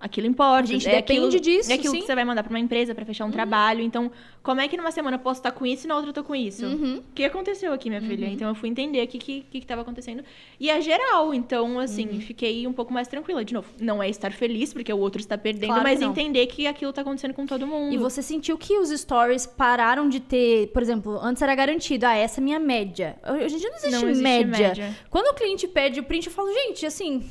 Aquilo 0.00 0.26
importa. 0.26 0.62
A 0.62 0.66
gente 0.66 0.88
é 0.88 0.92
depende 0.96 1.36
aquilo, 1.36 1.40
disso, 1.40 1.70
É 1.70 1.74
aquilo 1.74 1.90
sim. 1.90 1.96
Uhum. 1.98 2.00
que 2.00 2.06
você 2.06 2.14
vai 2.14 2.24
mandar 2.24 2.42
pra 2.42 2.50
uma 2.50 2.58
empresa 2.58 2.94
pra 2.94 3.04
fechar 3.04 3.26
um 3.26 3.30
trabalho. 3.30 3.82
Então, 3.82 4.10
como 4.42 4.58
é 4.60 4.66
que 4.66 4.74
numa 4.76 4.90
semana 4.90 5.16
eu 5.16 5.20
posso 5.20 5.40
estar 5.40 5.50
com 5.52 5.66
isso 5.66 5.86
e 5.86 5.88
na 5.88 5.94
outra 5.94 6.08
eu 6.08 6.14
tô 6.14 6.24
com 6.24 6.34
isso? 6.34 6.64
Uhum. 6.64 6.96
O 6.98 7.12
que 7.14 7.22
aconteceu 7.22 7.70
aqui, 7.72 7.90
minha 7.90 8.00
filha? 8.00 8.24
Então 8.26 8.48
eu 8.48 8.54
fui 8.54 8.70
entender 8.70 9.04
o 9.04 9.06
que, 9.06 9.18
que, 9.18 9.42
que 9.60 9.66
tava 9.66 9.82
acontecendo. 9.82 10.24
E 10.58 10.70
é 10.70 10.80
geral, 10.80 11.34
então, 11.34 11.78
assim, 11.78 12.06
Uhum. 12.08 12.20
fiquei 12.22 12.66
um 12.66 12.72
pouco 12.72 12.92
mais 12.94 13.08
tranquila. 13.08 13.44
De 13.44 13.52
novo, 13.52 13.68
não 13.78 14.02
é 14.02 14.08
estar 14.08 14.32
feliz, 14.32 14.72
porque 14.72 14.90
o 14.90 14.98
outro 14.98 15.20
está 15.20 15.36
perdendo, 15.36 15.68
Claro 15.74 15.82
mas 15.82 16.00
entender 16.00 16.46
que 16.46 16.66
aquilo 16.66 16.92
tá 16.94 17.02
acontecendo 17.02 17.34
com 17.34 17.44
todo 17.44 17.66
mundo. 17.66 17.92
E 17.92 17.98
você 17.98 18.22
sentiu 18.22 18.56
que 18.56 18.78
os 18.78 18.88
stories 18.88 19.44
pararam 19.44 20.08
de 20.08 20.18
ter, 20.20 20.68
por 20.68 20.80
exemplo, 20.82 21.18
antes 21.22 21.42
era 21.42 21.54
garantido, 21.54 22.06
ah, 22.06 22.14
essa 22.16 22.40
é 22.40 22.42
minha 22.42 22.58
média. 22.58 23.16
Hoje 23.44 23.56
em 23.56 23.58
dia 23.58 23.68
não 23.68 23.76
existe, 23.76 23.92
Não 24.02 24.08
existe 24.08 24.22
média. 24.22 24.68
média. 24.68 24.96
Quando 25.10 25.26
o 25.26 25.34
cliente 25.34 25.68
pede 25.68 26.00
o 26.00 26.04
print, 26.04 26.26
eu 26.26 26.32
falo, 26.32 26.50
gente, 26.52 26.86
assim, 26.86 27.22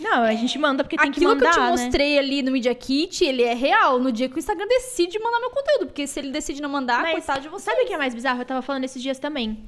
Não, 0.00 0.22
a 0.22 0.34
gente 0.34 0.58
manda 0.58 0.84
porque 0.84 0.96
tem 0.96 1.10
que 1.10 1.18
aquilo 1.18 1.34
mandar, 1.34 1.50
que 1.52 1.58
eu 1.58 1.62
te 1.62 1.64
né? 1.64 1.70
mostrei 1.70 2.18
ali 2.18 2.42
no 2.42 2.52
Media 2.52 2.74
Kit, 2.74 3.24
ele 3.24 3.42
é 3.42 3.54
real 3.54 3.98
no 3.98 4.12
dia 4.12 4.28
que 4.28 4.36
o 4.36 4.38
Instagram 4.38 4.66
decide 4.66 5.18
mandar 5.18 5.40
meu 5.40 5.50
conteúdo. 5.50 5.86
Porque 5.86 6.06
se 6.06 6.20
ele 6.20 6.30
decide 6.30 6.60
não 6.60 6.68
mandar, 6.68 7.02
Mas 7.02 7.12
coitado 7.12 7.40
de 7.40 7.48
você. 7.48 7.64
Sabe 7.70 7.82
o 7.82 7.86
que 7.86 7.94
é 7.94 7.98
mais 7.98 8.14
bizarro? 8.14 8.40
Eu 8.40 8.44
tava 8.44 8.62
falando 8.62 8.84
esses 8.84 9.02
dias 9.02 9.18
também. 9.18 9.58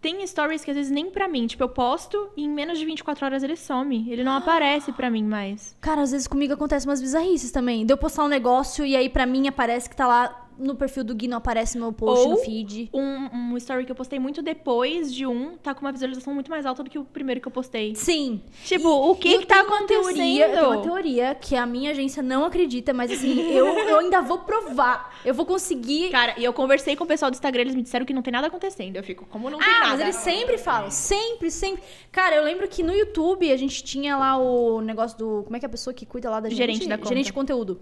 Tem 0.00 0.26
stories 0.26 0.62
que 0.62 0.70
às 0.70 0.76
vezes 0.76 0.92
nem 0.92 1.10
pra 1.10 1.26
mim. 1.26 1.46
Tipo, 1.46 1.64
eu 1.64 1.68
posto 1.68 2.28
e 2.36 2.44
em 2.44 2.48
menos 2.48 2.78
de 2.78 2.84
24 2.84 3.24
horas 3.24 3.42
ele 3.42 3.56
some. 3.56 4.06
Ele 4.10 4.22
não 4.22 4.32
aparece 4.32 4.92
pra 4.92 5.08
mim 5.08 5.24
mais. 5.24 5.74
Cara, 5.80 6.02
às 6.02 6.10
vezes 6.10 6.26
comigo 6.26 6.52
acontece 6.52 6.86
umas 6.86 7.00
bizarrices 7.00 7.50
também. 7.50 7.86
De 7.86 7.92
eu 7.92 7.96
postar 7.96 8.24
um 8.24 8.28
negócio 8.28 8.84
e 8.84 8.94
aí 8.94 9.08
pra 9.08 9.24
mim 9.24 9.48
aparece 9.48 9.88
que 9.88 9.96
tá 9.96 10.06
lá 10.06 10.43
no 10.58 10.74
perfil 10.74 11.04
do 11.04 11.14
Gui, 11.14 11.28
não 11.28 11.38
aparece 11.38 11.78
meu 11.78 11.92
post 11.92 12.24
Ou- 12.24 12.30
no 12.30 12.36
feed. 12.38 12.90
Um, 12.92 13.52
um 13.52 13.56
story 13.56 13.84
que 13.84 13.92
eu 13.92 13.96
postei 13.96 14.18
muito 14.18 14.42
depois 14.42 15.12
de 15.12 15.26
um 15.26 15.56
tá 15.56 15.74
com 15.74 15.80
uma 15.82 15.92
visualização 15.92 16.32
muito 16.34 16.50
mais 16.50 16.64
alta 16.66 16.82
do 16.82 16.90
que 16.90 16.98
o 16.98 17.04
primeiro 17.04 17.40
que 17.40 17.48
eu 17.48 17.52
postei. 17.52 17.94
Sim. 17.94 18.40
Tipo, 18.64 18.88
o 18.88 19.14
que 19.16 19.28
E 19.28 19.34
eu 19.34 19.40
que 19.40 19.46
tá 19.46 19.60
acontecendo? 19.60 20.04
Teoria, 20.14 20.46
eu 20.48 20.52
tenho 20.54 20.66
uma 20.70 20.82
teoria 20.82 21.34
que 21.34 21.56
a 21.56 21.66
minha 21.66 21.90
agência 21.90 22.22
não 22.22 22.44
acredita, 22.44 22.92
mas 22.92 23.10
assim, 23.10 23.40
eu, 23.52 23.66
eu 23.66 23.98
ainda 23.98 24.20
vou 24.22 24.38
provar. 24.38 25.18
Eu 25.24 25.34
vou 25.34 25.44
conseguir. 25.46 26.10
Cara, 26.10 26.34
e 26.38 26.44
eu 26.44 26.52
conversei 26.52 26.96
com 26.96 27.04
o 27.04 27.06
pessoal 27.06 27.30
do 27.30 27.34
Instagram, 27.34 27.62
eles 27.62 27.74
me 27.74 27.82
disseram 27.82 28.04
que 28.06 28.12
não 28.14 28.22
tem 28.22 28.32
nada 28.32 28.46
acontecendo. 28.46 28.96
Eu 28.96 29.02
fico, 29.02 29.26
como 29.26 29.48
não 29.50 29.58
tem 29.58 29.68
Ah, 29.68 29.72
nada? 29.80 29.88
mas 29.90 30.00
eles 30.00 30.16
sempre 30.16 30.58
falam, 30.58 30.90
sempre, 30.90 31.50
sempre. 31.50 31.82
Cara, 32.12 32.36
eu 32.36 32.44
lembro 32.44 32.68
que 32.68 32.82
no 32.82 32.92
YouTube 32.92 33.50
a 33.52 33.56
gente 33.56 33.82
tinha 33.82 34.16
lá 34.16 34.36
o 34.36 34.80
negócio 34.80 35.18
do. 35.18 35.42
Como 35.44 35.56
é 35.56 35.58
que 35.58 35.66
é 35.66 35.68
a 35.68 35.70
pessoa 35.70 35.92
que 35.94 36.06
cuida 36.06 36.30
lá 36.30 36.40
da 36.40 36.48
gente? 36.48 36.58
Gerente 36.58 36.88
da 36.88 36.96
conta. 36.96 37.08
Gerente 37.08 37.26
de 37.26 37.32
conteúdo. 37.32 37.80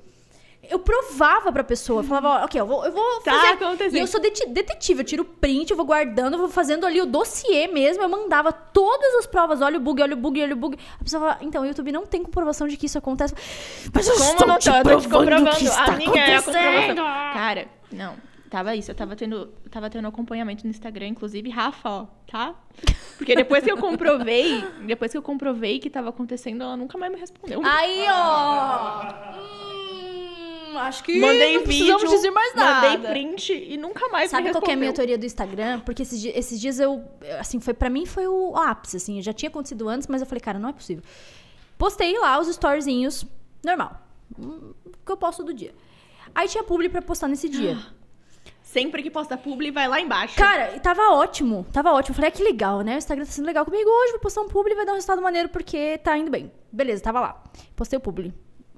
Eu 0.70 0.78
provava 0.78 1.50
pra 1.52 1.64
pessoa, 1.64 2.04
falava, 2.04 2.28
ó, 2.42 2.44
ok, 2.44 2.60
eu 2.60 2.64
vou, 2.66 2.84
eu 2.86 2.92
vou 2.92 3.20
Tá 3.20 3.32
fazer. 3.32 3.46
acontecendo. 3.54 3.96
E 3.96 3.98
eu 3.98 4.06
sou 4.06 4.20
detetive, 4.20 5.00
eu 5.00 5.04
tiro 5.04 5.24
print, 5.24 5.70
eu 5.70 5.76
vou 5.76 5.84
guardando, 5.84 6.34
eu 6.34 6.38
vou 6.38 6.48
fazendo 6.48 6.86
ali 6.86 7.00
o 7.00 7.04
dossiê 7.06 7.66
mesmo, 7.66 8.02
eu 8.02 8.08
mandava 8.08 8.52
todas 8.52 9.14
as 9.16 9.26
provas, 9.26 9.60
olha 9.60 9.76
o 9.76 9.80
bug, 9.80 10.00
olha 10.00 10.14
o 10.14 10.16
bug, 10.16 10.40
olha 10.40 10.54
o 10.54 10.56
bug. 10.56 10.78
A 11.00 11.04
pessoa 11.04 11.20
fala, 11.20 11.38
então, 11.42 11.62
o 11.62 11.66
YouTube 11.66 11.90
não 11.90 12.06
tem 12.06 12.22
comprovação 12.22 12.68
de 12.68 12.76
que 12.76 12.86
isso 12.86 12.96
acontece. 12.96 13.34
Mas 13.92 14.06
eu 14.06 14.14
Como 14.14 14.24
estou 14.30 14.46
não 14.46 14.58
te 14.58 14.70
tô? 14.70 14.76
Eu 14.76 14.82
tô 14.84 15.00
te 15.00 15.08
provando 15.08 15.28
comprovando. 15.30 15.56
que 15.56 15.64
está 15.64 15.84
A 15.84 15.96
minha 15.96 16.24
é 16.24 16.36
acontecendo. 16.36 17.02
Cara, 17.02 17.68
não. 17.90 18.14
Tava 18.48 18.76
isso, 18.76 18.90
eu 18.90 18.94
tava 18.94 19.16
tendo, 19.16 19.46
tava 19.70 19.88
tendo 19.88 20.06
acompanhamento 20.06 20.64
no 20.64 20.70
Instagram, 20.70 21.06
inclusive, 21.08 21.48
Rafa, 21.48 21.88
ó, 21.88 22.06
tá? 22.30 22.54
Porque 23.16 23.34
depois 23.34 23.64
que 23.64 23.72
eu 23.72 23.78
comprovei, 23.78 24.62
depois 24.86 25.10
que 25.10 25.16
eu 25.16 25.22
comprovei 25.22 25.78
que 25.78 25.88
tava 25.88 26.10
acontecendo, 26.10 26.62
ela 26.62 26.76
nunca 26.76 26.98
mais 26.98 27.10
me 27.10 27.18
respondeu. 27.18 27.62
Aí, 27.64 28.04
ó. 28.10 29.06
Hum, 29.38 29.81
acho 30.78 31.02
que 31.04 31.18
mandei 31.18 31.54
não 31.58 31.64
vídeo, 31.64 31.96
precisamos 31.96 32.10
dizer 32.10 32.30
mais 32.30 32.54
nada. 32.54 32.90
mandei 32.90 33.10
print 33.10 33.52
e 33.52 33.76
nunca 33.76 34.08
mais 34.08 34.30
Sabe 34.30 34.44
me 34.44 34.50
qual 34.52 34.62
que 34.62 34.70
é 34.70 34.74
a 34.74 34.76
minha 34.76 34.92
teoria 34.92 35.18
do 35.18 35.26
Instagram? 35.26 35.80
Porque 35.80 36.02
esses, 36.02 36.20
di- 36.20 36.28
esses 36.34 36.60
dias 36.60 36.78
eu, 36.78 37.04
assim, 37.38 37.60
foi 37.60 37.74
para 37.74 37.88
mim 37.90 38.06
foi 38.06 38.26
o 38.28 38.56
ápice, 38.56 38.96
assim, 38.96 39.20
já 39.22 39.32
tinha 39.32 39.48
acontecido 39.48 39.88
antes, 39.88 40.06
mas 40.08 40.20
eu 40.20 40.26
falei, 40.26 40.40
cara, 40.40 40.58
não 40.58 40.68
é 40.68 40.72
possível. 40.72 41.02
Postei 41.78 42.16
lá 42.18 42.38
os 42.38 42.48
storyzinhos, 42.48 43.24
normal, 43.64 44.00
hum, 44.38 44.72
que 45.04 45.10
eu 45.12 45.16
posto 45.16 45.42
do 45.42 45.52
dia. 45.52 45.74
Aí 46.34 46.48
tinha 46.48 46.62
publi 46.64 46.88
pra 46.88 47.02
postar 47.02 47.28
nesse 47.28 47.48
dia. 47.48 47.76
Sempre 48.62 49.02
que 49.02 49.10
posta 49.10 49.36
publi, 49.36 49.70
vai 49.70 49.86
lá 49.86 50.00
embaixo. 50.00 50.34
Cara, 50.36 50.74
e 50.74 50.80
tava 50.80 51.02
ótimo. 51.10 51.66
Tava 51.72 51.92
ótimo. 51.92 52.14
Falei, 52.14 52.28
ah, 52.28 52.32
que 52.32 52.42
legal, 52.42 52.80
né? 52.80 52.94
O 52.94 52.98
Instagram 52.98 53.26
tá 53.26 53.30
sendo 53.30 53.44
legal 53.44 53.66
comigo 53.66 53.90
hoje. 53.90 54.12
Vou 54.12 54.20
postar 54.20 54.40
um 54.40 54.48
publi 54.48 54.72
e 54.72 54.74
vai 54.76 54.86
dar 54.86 54.92
um 54.92 54.94
resultado 54.94 55.20
maneiro 55.20 55.50
porque 55.50 55.98
tá 55.98 56.16
indo 56.16 56.30
bem. 56.30 56.50
Beleza, 56.72 57.02
tava 57.02 57.20
lá. 57.20 57.42
Postei 57.76 57.98
o 57.98 58.00
publi. 58.00 58.32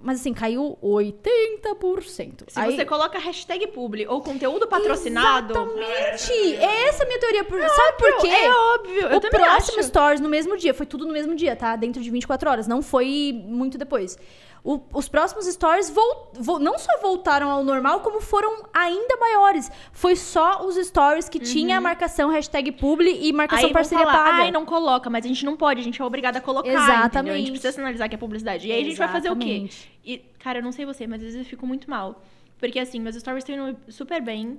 Mas 0.04 0.20
assim, 0.20 0.34
caiu 0.34 0.78
80%. 0.82 2.44
Se 2.48 2.60
você 2.60 2.84
coloca 2.84 3.18
hashtag 3.18 3.68
publi 3.68 4.06
ou 4.06 4.20
conteúdo 4.20 4.68
patrocinado. 4.68 5.54
Exatamente! 5.54 6.56
Essa 6.56 7.02
é 7.02 7.06
a 7.06 7.08
minha 7.08 7.18
teoria. 7.18 7.44
Por... 7.44 7.58
Sabe 7.58 7.98
por 7.98 8.18
quê? 8.18 8.28
É 8.28 8.54
óbvio. 8.54 9.08
Eu 9.08 9.16
o 9.16 9.20
próximo 9.22 9.78
acho. 9.78 9.88
stories 9.88 10.20
no 10.20 10.28
mesmo 10.28 10.58
dia. 10.58 10.74
Foi 10.74 10.84
tudo 10.84 11.06
no 11.06 11.12
mesmo 11.14 11.34
dia, 11.34 11.56
tá? 11.56 11.74
Dentro 11.74 12.02
de 12.02 12.10
24 12.10 12.50
horas. 12.50 12.68
Não 12.68 12.82
foi 12.82 13.32
muito 13.46 13.78
depois. 13.78 14.18
O- 14.66 14.80
os 14.94 15.10
próximos 15.10 15.44
stories 15.46 15.90
vol- 15.90 16.32
vol- 16.40 16.58
não 16.58 16.78
só 16.78 16.98
voltaram 17.02 17.50
ao 17.50 17.62
normal, 17.62 18.00
como 18.00 18.18
foram 18.22 18.64
ainda 18.72 19.14
maiores. 19.18 19.70
Foi 19.92 20.16
só 20.16 20.66
os 20.66 20.74
stories 20.76 21.28
que 21.28 21.38
tinha 21.38 21.76
a 21.76 21.80
marcação 21.82 22.30
hashtag 22.30 22.72
publi 22.72 23.28
e 23.28 23.30
marcação 23.30 23.64
Uhum. 23.64 23.68
Aí 23.68 23.72
parceria 23.74 24.06
falar, 24.06 24.24
paga. 24.24 24.36
ai, 24.44 24.50
não 24.50 24.64
coloca, 24.64 25.10
mas 25.10 25.22
a 25.26 25.28
gente 25.28 25.44
não 25.44 25.54
pode, 25.54 25.82
a 25.82 25.84
gente 25.84 26.00
é 26.00 26.04
obrigada 26.04 26.38
a 26.38 26.40
colocar, 26.40 26.70
Exatamente. 26.70 27.06
entendeu? 27.08 27.34
A 27.34 27.36
gente 27.36 27.50
precisa 27.50 27.72
sinalizar 27.72 28.08
que 28.08 28.14
é 28.14 28.18
publicidade. 28.18 28.66
E 28.66 28.72
aí 28.72 28.80
a 28.80 28.84
gente 28.84 28.96
vai 28.96 29.08
fazer 29.08 29.30
o 29.30 29.36
quê? 29.36 29.44
Exatamente. 29.50 29.92
E, 30.02 30.18
cara, 30.38 30.60
eu 30.60 30.62
não 30.62 30.72
sei 30.72 30.86
você, 30.86 31.06
mas 31.06 31.18
às 31.20 31.24
vezes 31.26 31.38
eu 31.40 31.44
fico 31.44 31.66
muito 31.66 31.90
mal. 31.90 32.22
Porque 32.58 32.78
assim, 32.78 32.98
meus 33.00 33.16
stories 33.16 33.44
estão 33.46 33.68
indo 33.68 33.78
super 33.92 34.22
bem. 34.22 34.58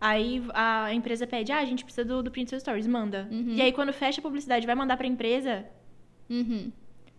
Aí 0.00 0.42
a 0.54 0.94
empresa 0.94 1.26
pede, 1.26 1.52
ah, 1.52 1.58
a 1.58 1.64
gente 1.66 1.84
precisa 1.84 2.06
do, 2.06 2.22
do 2.22 2.30
print 2.30 2.50
dos 2.50 2.60
stories, 2.62 2.86
manda. 2.86 3.28
E 3.30 3.60
aí 3.60 3.70
quando 3.70 3.92
fecha 3.92 4.18
a 4.20 4.22
publicidade, 4.22 4.64
vai 4.66 4.74
mandar 4.74 4.96
pra 4.96 5.06
empresa, 5.06 5.66
Uhum. 6.30 6.72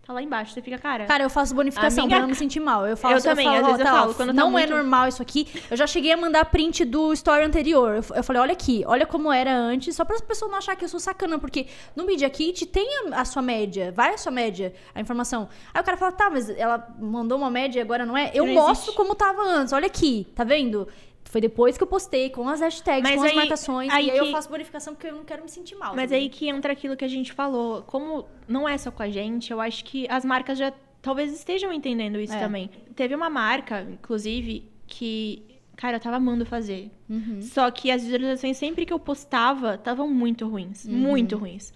Tá 0.06 0.12
lá 0.12 0.22
embaixo. 0.22 0.52
Você 0.52 0.60
fica, 0.62 0.76
cara. 0.78 1.06
Cara, 1.06 1.24
eu 1.24 1.30
faço 1.30 1.54
bonificação 1.54 2.04
Amiga, 2.04 2.16
pra 2.16 2.22
não 2.22 2.28
me 2.28 2.34
sentir 2.34 2.60
mal. 2.60 2.86
Eu, 2.86 2.96
falo, 2.96 3.14
eu 3.14 3.22
também, 3.22 3.44
falo, 3.46 3.56
às 3.58 3.64
vezes 3.66 3.80
eu 3.80 3.86
tá, 3.86 3.92
falo, 3.92 4.14
quando 4.14 4.28
tá 4.28 4.34
não 4.34 4.48
é 4.48 4.50
muito- 4.66 4.70
normal 4.74 5.08
isso 5.08 5.22
aqui. 5.22 5.48
Eu 5.70 5.76
já 5.76 5.86
cheguei 5.86 6.12
a 6.12 6.16
mandar 6.16 6.44
print 6.46 6.84
do 6.84 7.12
story 7.12 7.44
anterior. 7.44 7.96
Eu, 7.96 8.16
eu 8.16 8.22
falei, 8.24 8.42
olha 8.42 8.52
aqui, 8.52 8.84
olha 8.86 9.06
como 9.06 9.32
era 9.32 9.54
antes, 9.54 9.96
só 9.96 10.04
pra 10.04 10.18
pessoa 10.20 10.50
não 10.50 10.58
achar 10.58 10.76
que 10.76 10.84
eu 10.84 10.88
sou 10.88 11.00
sacana, 11.00 11.38
porque 11.38 11.66
no 11.96 12.04
Media 12.04 12.28
Kit 12.28 12.66
tem 12.66 12.86
a, 13.12 13.20
a 13.20 13.24
sua 13.24 13.42
média, 13.42 13.92
vai 13.92 14.14
a 14.14 14.18
sua 14.18 14.32
média, 14.32 14.74
a 14.94 15.00
informação. 15.00 15.48
Aí 15.72 15.80
o 15.80 15.84
cara 15.84 15.96
fala, 15.96 16.12
tá, 16.12 16.28
mas 16.30 16.50
ela 16.50 16.86
mandou 16.98 17.38
uma 17.38 17.50
média 17.50 17.78
e 17.78 17.82
agora 17.82 18.04
não 18.04 18.16
é? 18.16 18.30
Eu 18.34 18.46
Não 18.46 18.54
mostro 18.54 18.72
existe. 18.90 18.96
como 18.96 19.14
tava 19.14 19.42
antes, 19.42 19.72
olha 19.72 19.86
aqui, 19.86 20.26
tá 20.34 20.44
vendo? 20.44 20.86
Foi 21.24 21.40
depois 21.40 21.76
que 21.76 21.82
eu 21.82 21.86
postei, 21.86 22.30
com 22.30 22.48
as 22.48 22.60
hashtags, 22.60 23.02
Mas 23.02 23.16
com 23.16 23.24
as 23.24 23.30
aí- 23.30 23.36
marcações. 23.36 23.92
aí 23.92 24.06
e 24.06 24.10
aí 24.10 24.18
eu 24.18 24.26
que- 24.26 24.32
faço 24.32 24.48
bonificação 24.48 24.94
porque 24.94 25.08
eu 25.08 25.14
não 25.16 25.24
quero 25.24 25.42
me 25.42 25.48
sentir 25.48 25.74
mal. 25.74 25.94
Mas 25.94 26.10
sabe? 26.10 26.22
aí 26.22 26.28
que 26.28 26.48
entra 26.48 26.72
aquilo 26.72 26.96
que 26.96 27.04
a 27.04 27.08
gente 27.08 27.32
falou. 27.32 27.82
Como 27.82 28.26
não 28.46 28.68
é 28.68 28.76
só 28.78 28.90
com 28.90 29.02
a 29.02 29.08
gente, 29.10 29.50
eu 29.50 29.60
acho 29.60 29.84
que 29.84 30.06
as 30.08 30.24
marcas 30.24 30.56
já 30.58 30.72
talvez 31.02 31.32
estejam 31.32 31.72
entendendo 31.72 32.20
isso 32.20 32.34
É. 32.34 32.38
também. 32.38 32.70
Teve 32.94 33.14
uma 33.14 33.28
marca, 33.28 33.82
inclusive, 33.90 34.68
que, 34.86 35.42
cara, 35.76 35.96
eu 35.96 36.00
tava 36.00 36.16
amando 36.16 36.46
fazer. 36.46 36.90
Uhum. 37.10 37.40
Só 37.42 37.70
que 37.70 37.90
as 37.90 38.02
visualizações 38.04 38.56
sempre 38.56 38.86
que 38.86 38.92
eu 38.92 38.98
postava 38.98 39.74
estavam 39.74 40.08
muito 40.08 40.46
ruins. 40.46 40.84
Uhum. 40.84 40.92
Muito 40.92 41.36
ruins. 41.36 41.72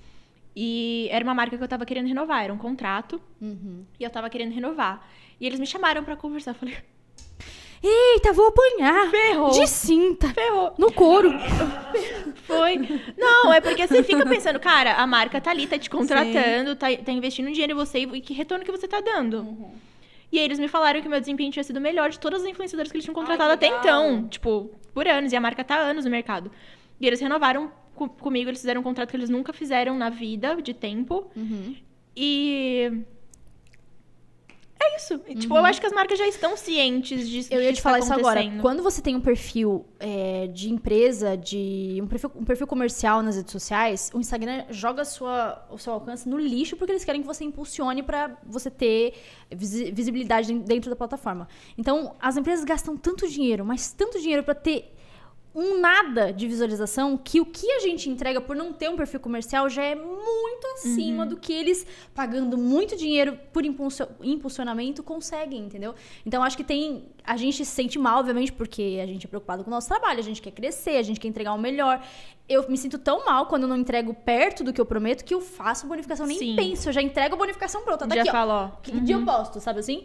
E 0.54 1.08
era 1.10 1.22
uma 1.24 1.34
marca 1.34 1.56
que 1.56 1.62
eu 1.62 1.68
tava 1.68 1.84
querendo 1.86 2.06
renovar, 2.06 2.44
era 2.44 2.52
um 2.52 2.58
contrato. 2.58 3.20
Uhum. 3.40 3.84
E 3.98 4.04
eu 4.04 4.10
tava 4.10 4.28
querendo 4.30 4.52
renovar. 4.52 5.06
E 5.40 5.46
eles 5.46 5.58
me 5.60 5.66
chamaram 5.66 6.02
pra 6.04 6.16
conversar. 6.16 6.50
Eu 6.52 6.54
falei, 6.56 6.76
Eita, 7.82 8.32
vou 8.32 8.48
apanhar. 8.48 9.10
ferrou. 9.10 9.50
De 9.50 9.66
cinta. 9.66 10.28
Ferrou. 10.34 10.74
No 10.78 10.92
couro. 10.92 11.32
Foi. 12.44 12.76
Não, 13.16 13.52
é 13.52 13.60
porque 13.60 13.86
você 13.86 14.02
fica 14.02 14.24
pensando, 14.26 14.58
cara, 14.58 14.94
a 14.94 15.06
marca 15.06 15.40
tá 15.40 15.50
ali, 15.50 15.66
tá 15.66 15.78
te 15.78 15.88
contratando, 15.88 16.74
tá, 16.74 16.86
tá 16.96 17.12
investindo 17.12 17.50
dinheiro 17.50 17.72
em 17.72 17.76
você 17.76 18.00
e 18.00 18.20
que 18.20 18.32
retorno 18.34 18.64
que 18.64 18.72
você 18.72 18.88
tá 18.88 19.00
dando. 19.00 19.38
Uhum. 19.40 19.70
E 20.30 20.38
aí 20.38 20.44
eles 20.44 20.58
me 20.58 20.68
falaram 20.68 21.00
que 21.00 21.08
meu 21.08 21.20
desempenho 21.20 21.50
tinha 21.50 21.62
sido 21.64 21.76
o 21.76 21.80
melhor 21.80 22.10
de 22.10 22.18
todas 22.18 22.42
as 22.42 22.48
influenciadoras 22.48 22.90
que 22.90 22.96
eles 22.96 23.04
tinham 23.04 23.14
contratado 23.14 23.48
Ai, 23.50 23.54
até 23.54 23.66
então. 23.68 24.26
Tipo, 24.28 24.70
por 24.92 25.06
anos. 25.08 25.32
E 25.32 25.36
a 25.36 25.40
marca 25.40 25.64
tá 25.64 25.76
há 25.76 25.78
anos 25.78 26.04
no 26.04 26.10
mercado. 26.10 26.50
E 27.00 27.06
eles 27.06 27.20
renovaram 27.20 27.70
co- 27.94 28.08
comigo, 28.08 28.50
eles 28.50 28.60
fizeram 28.60 28.80
um 28.80 28.84
contrato 28.84 29.10
que 29.10 29.16
eles 29.16 29.30
nunca 29.30 29.52
fizeram 29.52 29.96
na 29.96 30.10
vida, 30.10 30.56
de 30.60 30.74
tempo. 30.74 31.30
Uhum. 31.36 31.76
E. 32.16 32.90
É 34.80 34.96
isso. 34.96 35.20
E, 35.26 35.34
Tipo, 35.34 35.56
eu 35.56 35.64
acho 35.64 35.80
que 35.80 35.86
as 35.86 35.92
marcas 35.92 36.18
já 36.18 36.26
estão 36.28 36.56
cientes 36.56 37.28
disso. 37.28 37.48
Eu 37.52 37.60
ia 37.60 37.72
te 37.72 37.76
tá 37.76 37.82
falar 37.82 37.98
isso 37.98 38.12
agora. 38.12 38.40
Quando 38.62 38.82
você 38.82 39.02
tem 39.02 39.16
um 39.16 39.20
perfil 39.20 39.84
é, 39.98 40.46
de 40.46 40.70
empresa, 40.70 41.36
de 41.36 41.98
um 42.02 42.06
perfil, 42.06 42.30
um 42.36 42.44
perfil 42.44 42.66
comercial 42.66 43.20
nas 43.22 43.36
redes 43.36 43.50
sociais, 43.50 44.10
o 44.14 44.20
Instagram 44.20 44.64
joga 44.70 45.04
sua, 45.04 45.66
o 45.70 45.78
seu 45.78 45.92
alcance 45.92 46.28
no 46.28 46.38
lixo 46.38 46.76
porque 46.76 46.92
eles 46.92 47.04
querem 47.04 47.20
que 47.20 47.26
você 47.26 47.42
impulsione 47.44 48.02
pra 48.02 48.36
você 48.46 48.70
ter 48.70 49.14
visi- 49.50 49.90
visibilidade 49.90 50.52
dentro 50.60 50.90
da 50.90 50.96
plataforma. 50.96 51.48
Então, 51.76 52.14
as 52.20 52.36
empresas 52.36 52.64
gastam 52.64 52.96
tanto 52.96 53.26
dinheiro, 53.28 53.64
mas 53.64 53.92
tanto 53.92 54.20
dinheiro 54.20 54.42
pra 54.44 54.54
ter 54.54 54.94
um 55.54 55.80
nada 55.80 56.32
de 56.32 56.46
visualização 56.46 57.16
que 57.16 57.40
o 57.40 57.44
que 57.46 57.68
a 57.72 57.80
gente 57.80 58.08
entrega 58.08 58.40
por 58.40 58.54
não 58.54 58.72
ter 58.72 58.88
um 58.88 58.96
perfil 58.96 59.18
comercial 59.18 59.68
já 59.68 59.82
é 59.82 59.94
muito 59.94 60.66
acima 60.74 61.22
Uhum. 61.24 61.28
do 61.30 61.36
que 61.36 61.52
eles 61.52 61.84
pagando 62.14 62.56
muito 62.56 62.96
dinheiro 62.96 63.36
por 63.52 63.64
impulsionamento 64.22 65.02
conseguem, 65.02 65.60
entendeu? 65.60 65.94
Então 66.24 66.42
acho 66.42 66.56
que 66.56 66.62
tem 66.64 67.06
a 67.24 67.36
gente 67.36 67.64
se 67.64 67.70
sente 67.70 67.98
mal, 67.98 68.20
obviamente, 68.20 68.52
porque 68.52 68.98
a 69.02 69.06
gente 69.06 69.26
é 69.26 69.28
preocupado 69.28 69.62
com 69.64 69.70
o 69.70 69.74
nosso 69.74 69.88
trabalho, 69.88 70.18
a 70.18 70.22
gente 70.22 70.40
quer 70.40 70.50
crescer, 70.52 70.96
a 70.96 71.02
gente 71.02 71.20
quer 71.20 71.28
entregar 71.28 71.52
o 71.52 71.58
melhor. 71.58 72.02
Eu 72.48 72.66
me 72.70 72.78
sinto 72.78 72.98
tão 72.98 73.24
mal 73.26 73.46
quando 73.46 73.62
eu 73.64 73.68
não 73.68 73.76
entrego 73.76 74.14
perto 74.14 74.64
do 74.64 74.72
que 74.72 74.80
eu 74.80 74.86
prometo 74.86 75.24
que 75.24 75.34
eu 75.34 75.40
faço 75.40 75.86
bonificação 75.86 76.26
nem 76.26 76.38
Sim. 76.38 76.56
penso, 76.56 76.88
eu 76.88 76.92
já 76.92 77.02
entrego 77.02 77.34
a 77.34 77.38
bonificação 77.38 77.82
pronta, 77.82 78.06
tá 78.06 78.14
Já 78.14 78.22
aqui, 78.22 78.30
ó. 78.30 78.32
falou. 78.32 78.72
Que 78.82 79.00
dia 79.00 79.16
eu 79.16 79.24
posto, 79.24 79.60
sabe 79.60 79.80
assim? 79.80 80.04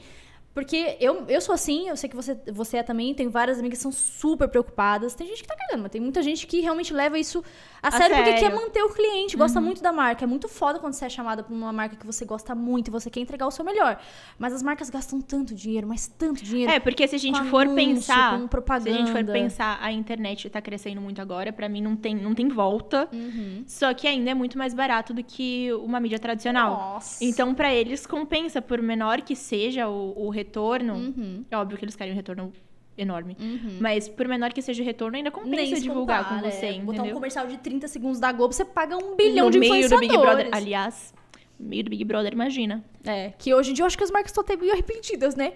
Porque 0.54 0.98
eu, 1.00 1.26
eu 1.28 1.42
sou 1.42 1.56
assim, 1.56 1.90
eu 1.90 1.98
sei 1.98 2.08
que 2.08 2.16
você, 2.16 2.38
você 2.52 2.78
é 2.78 2.84
também, 2.84 3.14
tem 3.14 3.28
várias 3.28 3.58
amigas 3.58 3.80
que 3.80 3.84
são 3.84 3.92
super 3.92 4.48
preocupadas. 4.48 5.16
Tem 5.16 5.26
gente 5.26 5.42
que 5.42 5.48
tá 5.48 5.56
cagando, 5.56 5.82
mas 5.82 5.92
tem 5.92 6.00
muita 6.00 6.22
gente 6.22 6.46
que 6.46 6.60
realmente 6.60 6.94
leva 6.94 7.18
isso 7.18 7.44
a, 7.82 7.90
sério, 7.90 8.16
porque 8.16 8.38
sério. 8.38 8.50
quer 8.50 8.56
manter 8.56 8.84
o 8.84 8.90
cliente, 8.90 9.36
gosta 9.36 9.60
muito 9.60 9.82
da 9.82 9.92
marca. 9.92 10.24
É 10.24 10.28
muito 10.28 10.48
foda 10.48 10.78
quando 10.78 10.94
você 10.94 11.06
é 11.06 11.10
chamada 11.10 11.42
por 11.42 11.52
uma 11.52 11.74
marca 11.74 11.96
que 11.96 12.06
você 12.06 12.24
gosta 12.24 12.54
muito 12.54 12.90
e 12.90 12.92
você 12.92 13.10
quer 13.10 13.20
entregar 13.20 13.48
o 13.48 13.52
seu 13.52 13.66
melhor. 13.66 14.00
Mas 14.38 14.54
as 14.54 14.62
marcas 14.62 14.92
gastam 14.92 15.20
tanto 15.20 15.56
dinheiro, 15.56 15.88
mas 15.88 16.08
tanto 16.08 16.44
dinheiro. 16.44 16.72
É, 16.72 16.80
porque 16.80 17.08
se 17.08 17.16
a 17.16 17.20
gente 17.20 17.44
for 17.46 17.66
anúncio, 17.66 17.96
pensar. 17.96 18.40
Se 18.82 18.90
a 18.90 18.94
gente 18.94 19.12
for 19.12 19.26
pensar, 19.26 19.80
a 19.82 19.92
internet 19.92 20.52
tá 20.52 20.62
crescendo 20.62 21.02
muito 21.02 21.20
agora, 21.20 21.52
pra 21.52 21.68
mim 21.68 21.82
não 21.82 21.96
tem, 21.96 22.16
não 22.16 22.36
tem 22.36 22.48
volta. 22.48 23.10
Uhum. 23.12 23.64
Só 23.66 23.92
que 23.94 24.08
ainda 24.08 24.30
é 24.30 24.34
muito 24.36 24.56
mais 24.56 24.76
barato 24.76 25.16
do 25.16 25.24
que 25.24 25.74
uma 25.74 26.00
mídia 26.00 26.20
tradicional. 26.20 26.72
Nossa. 26.72 27.24
Então, 27.26 27.56
pra 27.56 27.74
eles, 27.74 28.06
compensa, 28.06 28.62
por 28.62 28.80
menor 28.84 29.22
que 29.22 29.36
seja 29.36 29.88
o, 29.88 30.28
o 30.28 30.30
retorno. 30.44 30.94
Uhum. 30.94 31.46
É 31.50 31.58
óbvio 31.58 31.78
que 31.78 31.86
eles 31.86 31.96
querem 31.96 32.14
um 32.14 32.16
retorno 32.16 32.54
enorme. 32.98 33.36
Uhum. 33.40 33.78
Mas 33.80 34.08
por 34.08 34.28
menor 34.28 34.54
que 34.54 34.62
seja 34.62 34.84
o 34.84 34.86
retorno, 34.86 35.18
ainda 35.18 35.32
compensa 35.32 35.80
divulgar 35.80 36.24
compara, 36.24 36.42
com 36.42 36.50
você, 36.50 36.66
é. 36.66 36.70
entendeu? 36.74 36.86
Botar 36.86 37.04
um 37.04 37.12
comercial 37.14 37.48
de 37.48 37.58
30 37.58 37.88
segundos 37.88 38.20
da 38.20 38.32
Globo, 38.32 38.54
você 38.54 38.66
paga 38.66 38.98
um 38.98 39.16
bilhão 39.16 39.46
no 39.46 39.52
de 39.52 39.60
meio 39.60 39.90
do. 39.90 40.00
Big 40.00 40.16
Brother. 40.16 40.50
Aliás, 40.52 41.14
no 41.60 41.68
meio 41.68 41.84
do 41.84 41.90
Big 41.90 42.04
Brother, 42.04 42.34
imagina. 42.34 42.84
É, 43.04 43.34
que 43.38 43.54
hoje 43.54 43.72
em 43.72 43.74
dia 43.74 43.84
eu 43.84 43.88
acho 43.88 43.98
que 43.98 44.04
as 44.04 44.12
marcas 44.12 44.32
estão 44.32 44.44
até 44.44 44.56
meio 44.56 44.72
arrependidas, 44.74 45.36
né? 45.36 45.54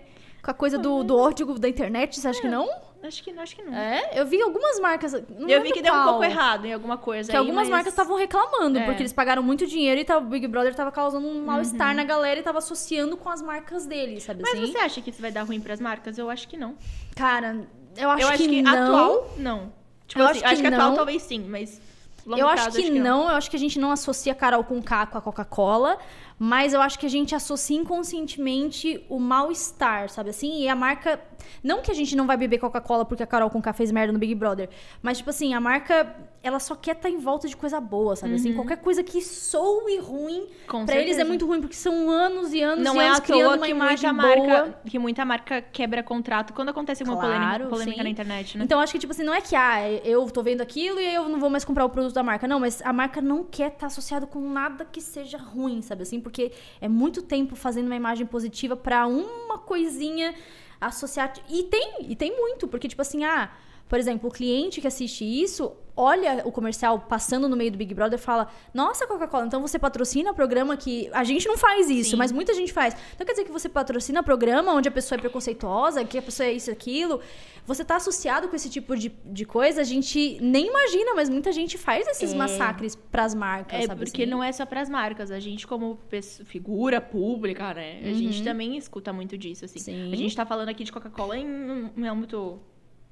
Com 0.47 0.51
a 0.51 0.53
coisa 0.53 0.77
do, 0.77 1.03
do 1.03 1.17
ódio 1.17 1.45
da 1.59 1.67
internet, 1.67 2.17
você 2.17 2.25
acha 2.29 2.39
que 2.39 2.47
não? 2.47 2.69
Acho 3.03 3.21
que, 3.21 3.31
acho 3.37 3.53
que 3.53 3.61
não. 3.63 3.75
É, 3.75 4.11
eu 4.15 4.25
vi 4.25 4.41
algumas 4.41 4.79
marcas. 4.79 5.11
não 5.37 5.49
Eu 5.49 5.61
vi 5.61 5.73
que 5.73 5.81
deu 5.81 5.93
um 5.93 6.03
pouco 6.05 6.23
errado 6.23 6.65
em 6.65 6.71
alguma 6.73 6.97
coisa. 6.97 7.29
Que 7.29 7.35
aí, 7.35 7.39
algumas 7.41 7.63
mas- 7.67 7.69
marcas 7.69 7.91
estavam 7.91 8.15
reclamando, 8.15 8.79
É. 8.79 8.85
porque 8.85 9.01
eles 9.01 9.11
pagaram 9.11 9.43
muito 9.43 9.67
dinheiro 9.67 9.99
e 9.99 10.05
tá- 10.05 10.17
o 10.17 10.21
Big 10.21 10.47
Brother 10.47 10.73
tava 10.73 10.89
causando 10.89 11.27
um 11.27 11.43
mal-estar 11.43 11.89
Uhum. 11.89 11.95
na 11.97 12.03
galera 12.05 12.39
e 12.39 12.43
tava 12.43 12.59
associando 12.59 13.17
com 13.17 13.27
as 13.29 13.41
marcas 13.41 13.85
deles, 13.85 14.23
sabe 14.23 14.41
Mas 14.41 14.53
assim? 14.53 14.71
você 14.71 14.77
acha 14.77 15.01
que 15.01 15.09
isso 15.09 15.21
vai 15.21 15.33
dar 15.33 15.43
ruim 15.43 15.59
pras 15.59 15.81
marcas? 15.81 16.17
Eu 16.17 16.29
acho 16.29 16.47
que 16.47 16.55
não. 16.55 16.75
Cara, 17.13 17.67
eu 17.97 18.09
acho, 18.09 18.21
eu 18.21 18.27
acho 18.29 18.37
que, 18.37 18.47
que, 18.47 18.61
não. 18.61 18.83
atual, 18.83 19.33
não. 19.37 19.73
Tipo 20.07 20.21
Eu 20.21 20.27
assim, 20.27 20.41
acho 20.45 20.55
que 20.55 20.61
que 20.69 20.73
atual 20.73 20.95
talvez 20.95 21.21
sim, 21.23 21.45
mas 21.45 21.81
longo 22.27 22.41
eu 22.41 22.47
prazo, 22.47 22.67
acho 22.67 22.77
que, 22.77 22.89
não, 22.91 23.29
eu 23.29 23.35
acho 23.35 23.49
que 23.49 23.55
a 23.55 23.59
gente 23.59 23.79
não 23.79 23.89
associa 23.89 24.35
Carol 24.35 24.63
com 24.63 24.81
K 24.81 25.07
com 25.07 25.17
a 25.17 25.21
Coca-Cola, 25.21 25.97
mas 26.37 26.73
eu 26.73 26.81
acho 26.81 26.99
que 26.99 27.05
a 27.05 27.09
gente 27.09 27.33
associa 27.33 27.77
inconscientemente 27.77 29.03
o 29.09 29.17
mal-estar, 29.17 30.09
sabe 30.09 30.29
assim? 30.29 30.61
E 30.61 30.67
a 30.67 30.75
marca. 30.75 31.19
Não 31.63 31.81
que 31.81 31.91
a 31.91 31.93
gente 31.93 32.15
não 32.15 32.25
vai 32.27 32.37
beber 32.37 32.57
Coca-Cola 32.59 33.05
porque 33.05 33.23
a 33.23 33.27
Carol 33.27 33.49
com 33.49 33.61
K 33.61 33.73
fez 33.73 33.91
merda 33.91 34.13
no 34.13 34.19
Big 34.19 34.33
Brother, 34.35 34.69
mas, 35.01 35.17
tipo 35.17 35.29
assim, 35.29 35.53
a 35.53 35.59
marca, 35.59 36.15
ela 36.43 36.59
só 36.59 36.75
quer 36.75 36.95
estar 36.95 37.09
em 37.09 37.17
volta 37.17 37.47
de 37.47 37.55
coisa 37.55 37.79
boa, 37.79 38.15
sabe 38.15 38.35
assim? 38.35 38.53
Qualquer 38.53 38.77
coisa 38.77 39.03
que 39.03 39.21
soe 39.21 39.99
ruim, 39.99 40.37
Uhum. 40.41 40.47
Com 40.67 40.85
pra 40.85 40.95
eles 40.95 41.05
é 41.05 41.13
certeza. 41.15 41.25
muito 41.25 41.45
ruim, 41.45 41.61
porque 41.61 41.75
são 41.75 42.09
anos 42.09 42.53
e 42.53 42.61
anos 42.61 42.83
Não 42.83 42.95
e 42.95 42.99
é 42.99 43.05
anos 43.07 43.19
à 43.19 43.21
criando 43.21 43.55
uma 43.57 43.65
que 43.65 43.71
imagem 43.71 44.13
muita, 44.13 44.27
boa. 44.35 44.47
marca, 44.47 44.79
que 44.85 44.99
muita 44.99 45.25
marca 45.25 45.61
quebra 45.61 46.03
contrato 46.03 46.53
quando 46.53 46.69
acontece 46.69 47.03
alguma 47.03 47.19
Claro, 47.19 47.37
polêmica, 47.37 47.69
polêmica 47.69 48.03
na 48.03 48.09
internet, 48.09 48.57
né? 48.57 48.63
Então, 48.63 48.79
acho 48.79 48.91
que, 48.93 48.99
tipo 48.99 49.11
assim, 49.13 49.23
não 49.23 49.33
é 49.33 49.41
que, 49.41 49.55
ah, 49.55 49.89
eu 50.03 50.25
tô 50.29 50.41
vendo 50.43 50.61
aquilo 50.61 50.99
e 50.99 51.13
eu 51.15 51.27
não 51.29 51.39
vou 51.39 51.49
mais 51.49 51.63
comprar 51.65 51.85
o 51.85 51.89
produto 51.89 52.13
da 52.13 52.23
marca. 52.23 52.47
Não, 52.47 52.59
mas 52.59 52.81
a 52.83 52.91
marca 52.93 53.21
não 53.21 53.43
quer 53.43 53.71
estar 53.73 53.87
associada 53.87 54.25
com 54.27 54.39
nada 54.49 54.85
que 54.85 55.01
seja 55.01 55.37
ruim, 55.37 55.81
sabe 55.81 56.03
assim? 56.03 56.19
Porque 56.19 56.51
é 56.81 56.87
muito 56.87 57.21
tempo 57.21 57.55
fazendo 57.55 57.85
uma 57.87 57.95
imagem 57.95 58.25
positiva 58.25 58.75
pra 58.75 59.07
uma 59.07 59.57
coisinha 59.57 60.33
associar. 60.79 61.33
E 61.49 61.63
tem, 61.63 61.97
e 62.01 62.15
tem 62.15 62.35
muito, 62.35 62.67
porque, 62.67 62.87
tipo 62.87 63.01
assim, 63.01 63.23
ah. 63.23 63.49
Por 63.87 63.97
exemplo, 63.99 64.29
o 64.29 64.31
cliente 64.31 64.81
que 64.81 64.87
assiste 64.87 65.23
isso 65.23 65.71
olha 65.99 66.43
o 66.45 66.51
comercial 66.51 66.99
passando 66.99 67.49
no 67.49 67.55
meio 67.55 67.71
do 67.71 67.77
Big 67.77 67.93
Brother 67.93 68.19
e 68.19 68.21
fala: 68.21 68.47
Nossa, 68.73 69.07
Coca-Cola, 69.07 69.45
então 69.47 69.61
você 69.61 69.79
patrocina 69.79 70.33
programa 70.33 70.75
que. 70.77 71.09
A 71.13 71.23
gente 71.23 71.47
não 71.47 71.57
faz 71.57 71.89
isso, 71.89 72.11
Sim. 72.11 72.15
mas 72.17 72.31
muita 72.31 72.53
gente 72.53 72.71
faz. 72.73 72.95
Então 73.15 73.25
quer 73.25 73.31
dizer 73.33 73.45
que 73.45 73.51
você 73.51 73.67
patrocina 73.69 74.21
programa 74.21 74.73
onde 74.73 74.87
a 74.87 74.91
pessoa 74.91 75.17
é 75.17 75.21
preconceituosa, 75.21 76.03
que 76.05 76.17
a 76.17 76.21
pessoa 76.21 76.47
é 76.47 76.53
isso 76.53 76.69
e 76.69 76.73
aquilo. 76.73 77.19
Você 77.65 77.83
tá 77.83 77.95
associado 77.95 78.47
com 78.47 78.55
esse 78.55 78.69
tipo 78.69 78.95
de, 78.95 79.09
de 79.25 79.43
coisa, 79.45 79.81
a 79.81 79.83
gente 79.83 80.37
nem 80.41 80.67
imagina, 80.67 81.13
mas 81.15 81.29
muita 81.29 81.51
gente 81.51 81.77
faz 81.77 82.07
esses 82.07 82.33
É. 82.33 82.35
massacres 82.35 82.95
pras 82.95 83.33
marcas, 83.33 83.89
É 83.89 83.95
porque 83.95 84.23
assim? 84.23 84.31
não 84.31 84.43
é 84.43 84.51
só 84.51 84.65
pras 84.65 84.89
marcas. 84.89 85.31
A 85.31 85.39
gente, 85.39 85.65
como 85.65 85.97
pesso- 86.09 86.45
figura 86.45 87.01
pública, 87.01 87.73
né? 87.73 88.01
A 88.03 88.13
gente 88.13 88.43
também 88.43 88.77
escuta 88.77 89.11
muito 89.11 89.37
disso, 89.37 89.65
assim. 89.65 89.79
Sim. 89.79 90.13
A 90.13 90.15
gente 90.15 90.35
tá 90.35 90.45
falando 90.45 90.69
aqui 90.69 90.83
de 90.83 90.91
Coca-Cola 90.91 91.37
em 91.37 91.45
um 91.47 91.89
um 91.97 92.05
âmbito 92.05 92.59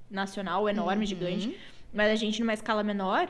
nacional, 0.09 0.67
enorme, 0.69 1.05
gigante. 1.05 1.57
Mas 1.93 2.11
a 2.11 2.15
gente, 2.15 2.39
numa 2.41 2.53
escala 2.53 2.83
menor, 2.83 3.29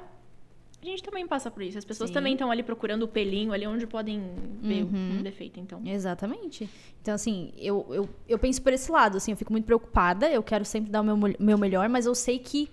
a 0.81 0.85
gente 0.85 1.01
também 1.03 1.27
passa 1.27 1.49
por 1.49 1.63
isso. 1.63 1.77
As 1.77 1.85
pessoas 1.85 2.09
Sim. 2.09 2.13
também 2.15 2.33
estão 2.33 2.51
ali 2.51 2.61
procurando 2.63 3.03
o 3.03 3.07
pelinho, 3.07 3.53
ali 3.53 3.65
onde 3.65 3.85
podem 3.87 4.21
ver 4.61 4.83
um 4.83 5.21
defeito, 5.23 5.59
então. 5.59 5.81
Exatamente. 5.85 6.69
Então, 7.01 7.13
assim, 7.15 7.51
eu, 7.57 7.85
eu, 7.89 8.09
eu 8.27 8.37
penso 8.39 8.61
por 8.61 8.73
esse 8.73 8.91
lado, 8.91 9.17
assim, 9.17 9.31
eu 9.31 9.37
fico 9.37 9.51
muito 9.51 9.65
preocupada, 9.65 10.29
eu 10.29 10.43
quero 10.43 10.65
sempre 10.65 10.91
dar 10.91 11.01
o 11.01 11.03
meu, 11.03 11.17
meu 11.39 11.57
melhor, 11.57 11.87
mas 11.89 12.05
eu 12.05 12.13
sei 12.15 12.37
que, 12.39 12.69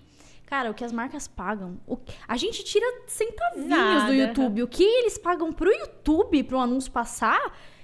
cara, 0.47 0.71
o 0.71 0.75
que 0.75 0.85
as 0.85 0.93
marcas 0.93 1.27
pagam, 1.29 1.79
o- 1.87 1.99
a 2.29 2.37
gente 2.37 2.63
tira 2.65 2.85
centavinhos 3.07 3.69
Nada. 3.69 4.07
do 4.07 4.15
YouTube. 4.15 4.63
O 4.63 4.69
que 4.69 4.83
eles 4.83 5.17
pagam 5.17 5.53
pro 5.53 5.71
YouTube, 5.71 6.43
pro 6.45 6.59
anúncio 6.59 6.91
passar, 6.93 7.41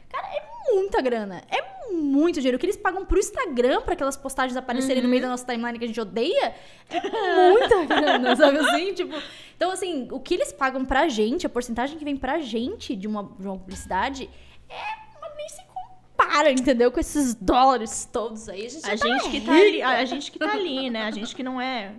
cara, 0.08 0.26
é 0.34 0.57
muita 0.74 1.00
grana. 1.00 1.42
É 1.50 1.92
muito 1.92 2.36
dinheiro. 2.36 2.56
O 2.56 2.60
que 2.60 2.66
eles 2.66 2.76
pagam 2.76 3.04
pro 3.04 3.18
Instagram, 3.18 3.80
pra 3.82 3.94
aquelas 3.94 4.16
postagens 4.16 4.56
aparecerem 4.56 5.02
no 5.02 5.08
meio 5.08 5.22
da 5.22 5.28
nossa 5.28 5.44
timeline 5.44 5.78
que 5.78 5.84
a 5.84 5.88
gente 5.88 6.00
odeia, 6.00 6.54
é 6.90 7.50
muita 7.50 7.84
grana, 7.84 8.36
sabe 8.36 8.58
assim? 8.58 8.94
Tipo, 8.94 9.14
então, 9.56 9.70
assim, 9.70 10.08
o 10.10 10.20
que 10.20 10.34
eles 10.34 10.52
pagam 10.52 10.84
pra 10.84 11.08
gente, 11.08 11.46
a 11.46 11.50
porcentagem 11.50 11.98
que 11.98 12.04
vem 12.04 12.16
pra 12.16 12.38
gente 12.40 12.94
de 12.94 13.06
uma, 13.06 13.24
de 13.38 13.46
uma 13.46 13.58
publicidade, 13.58 14.28
é 14.68 15.08
nem 15.38 15.48
se 15.48 15.62
compara, 15.62 16.50
entendeu? 16.50 16.90
Com 16.90 17.00
esses 17.00 17.34
dólares 17.34 18.08
todos 18.12 18.48
aí. 18.48 18.66
A 18.66 18.68
gente, 18.68 18.84
A 18.86 18.90
tá 18.90 18.96
gente 18.96 19.30
que 19.30 19.40
tá 19.40 19.52
ali, 19.52 19.82
a 19.82 20.04
gente 20.04 20.32
que 20.32 20.38
tá 20.38 20.52
ali, 20.52 20.90
né? 20.90 21.04
A 21.04 21.10
gente 21.10 21.34
que 21.34 21.42
não 21.42 21.60
é. 21.60 21.94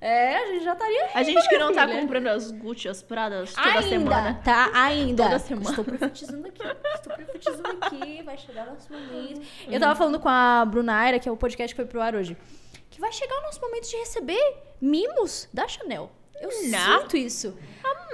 É, 0.00 0.36
a 0.36 0.46
gente 0.46 0.64
já 0.64 0.72
estaria 0.74 1.08
A 1.14 1.22
gente 1.22 1.48
que 1.48 1.58
não 1.58 1.72
tá 1.72 1.88
comprando 1.88 2.26
as 2.28 2.50
Gucci, 2.50 2.88
as 2.88 3.02
Pradas 3.02 3.54
toda 3.54 3.66
ainda, 3.68 3.82
semana. 3.82 4.40
tá? 4.44 4.70
Ainda. 4.74 5.24
Toda 5.24 5.38
semana. 5.38 5.70
Estou 5.70 5.84
profetizando 5.84 6.46
aqui. 6.46 6.62
Estou 6.94 7.12
profetizando 7.14 7.78
aqui. 7.80 8.22
Vai 8.22 8.36
chegar 8.38 8.68
o 8.68 8.70
nosso 8.72 8.92
momento. 8.92 9.40
Eu 9.66 9.80
tava 9.80 9.94
falando 9.96 10.20
com 10.20 10.28
a 10.28 10.64
Brunaira, 10.66 11.18
que 11.18 11.28
é 11.28 11.32
o 11.32 11.36
podcast 11.36 11.74
que 11.74 11.80
foi 11.80 11.88
pro 11.90 12.00
ar 12.02 12.14
hoje, 12.14 12.36
que 12.90 13.00
vai 13.00 13.10
chegar 13.12 13.38
o 13.38 13.42
nosso 13.42 13.60
momento 13.60 13.88
de 13.88 13.96
receber 13.96 14.56
mimos 14.80 15.48
da 15.52 15.66
Chanel. 15.66 16.10
Eu 16.40 16.50
Não. 16.70 17.00
sinto 17.02 17.16
isso. 17.16 17.56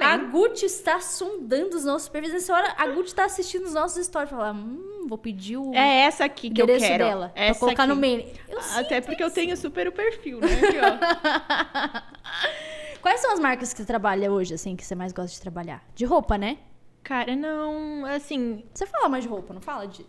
A 0.01 0.17
Gucci 0.17 0.67
está 0.67 1.01
sondando 1.01 1.77
os 1.77 1.85
nossos 1.85 2.09
perfis. 2.09 2.33
Nessa 2.33 2.53
hora, 2.55 2.75
a 2.77 2.87
Gucci 2.89 3.09
está 3.09 3.25
assistindo 3.25 3.65
os 3.65 3.75
nossos 3.75 4.05
stories. 4.05 4.31
Falar, 4.31 4.53
hum, 4.53 5.07
vou 5.09 5.19
pedir 5.19 5.57
o 5.57 5.73
É 5.75 6.03
essa 6.03 6.25
aqui 6.25 6.51
que 6.51 6.61
eu 6.63 6.67
quero. 6.67 7.05
dela. 7.05 7.33
Essa 7.35 7.59
pra 7.59 7.61
colocar 7.77 7.85
aqui. 7.85 7.95
no. 7.95 8.07
Eu 8.49 8.61
Até 8.77 9.01
porque 9.01 9.23
eu 9.23 9.31
tenho 9.31 9.57
super 9.57 9.87
o 9.89 9.93
perfil, 9.93 10.41
né? 10.41 10.49
Aqui, 10.55 10.79
ó. 10.79 12.13
Quais 13.01 13.21
são 13.21 13.33
as 13.33 13.41
marcas 13.41 13.73
que 13.73 13.79
você 13.81 13.85
trabalha 13.87 14.31
hoje, 14.31 14.55
assim, 14.55 14.77
que 14.77 14.85
você 14.85 14.95
mais 14.95 15.13
gosta 15.13 15.33
de 15.35 15.41
trabalhar? 15.41 15.85
De 15.95 16.05
roupa, 16.05 16.39
né? 16.39 16.59
Cara, 17.03 17.35
não, 17.35 18.05
assim, 18.07 18.65
Você 18.73 18.87
fala 18.87 19.09
mais 19.09 19.25
de 19.25 19.29
roupa, 19.31 19.53
não 19.53 19.61
fala 19.61 19.87
de. 19.89 20.07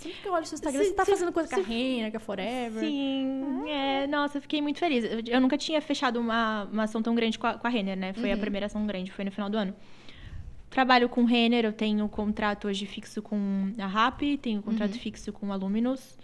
Sempre 0.00 0.18
que 0.22 0.28
eu 0.28 0.32
olho 0.32 0.46
seu 0.46 0.54
Instagram, 0.56 0.80
Se- 0.82 0.88
você 0.88 0.94
tá 0.94 1.04
se- 1.04 1.10
fazendo 1.10 1.32
coisa 1.32 1.48
com 1.48 1.60
a 1.60 1.62
Renner, 1.64 2.10
com 2.10 2.16
a 2.16 2.20
Forever. 2.20 2.80
sim, 2.82 3.68
é, 3.68 4.06
nossa, 4.06 4.38
eu 4.38 4.42
fiquei 4.42 4.62
muito 4.62 4.78
feliz. 4.78 5.04
Eu, 5.04 5.20
eu 5.26 5.40
nunca 5.40 5.58
tinha 5.58 5.80
fechado 5.82 6.18
uma, 6.18 6.64
uma 6.72 6.84
ação 6.84 7.02
tão 7.02 7.14
grande 7.14 7.38
com 7.38 7.46
a, 7.46 7.54
com 7.54 7.66
a 7.66 7.70
Renner, 7.70 7.96
né? 7.98 8.12
Foi 8.14 8.32
a 8.32 8.36
primeira 8.36 8.66
ação 8.66 8.86
grande, 8.86 9.10
foi 9.12 9.24
no 9.24 9.30
final 9.30 9.50
do 9.50 9.56
ano. 9.58 9.74
Trabalho 10.70 11.08
com 11.08 11.24
Renner, 11.24 11.64
eu 11.64 11.72
tenho 11.72 12.08
contrato 12.08 12.68
hoje 12.68 12.86
fixo 12.86 13.20
com 13.20 13.72
a 13.78 13.86
RAP, 13.86 14.22
tenho 14.40 14.62
contrato 14.62 14.98
fixo 14.98 15.32
com 15.32 15.52
a 15.52 15.56
Luminous, 15.56 16.16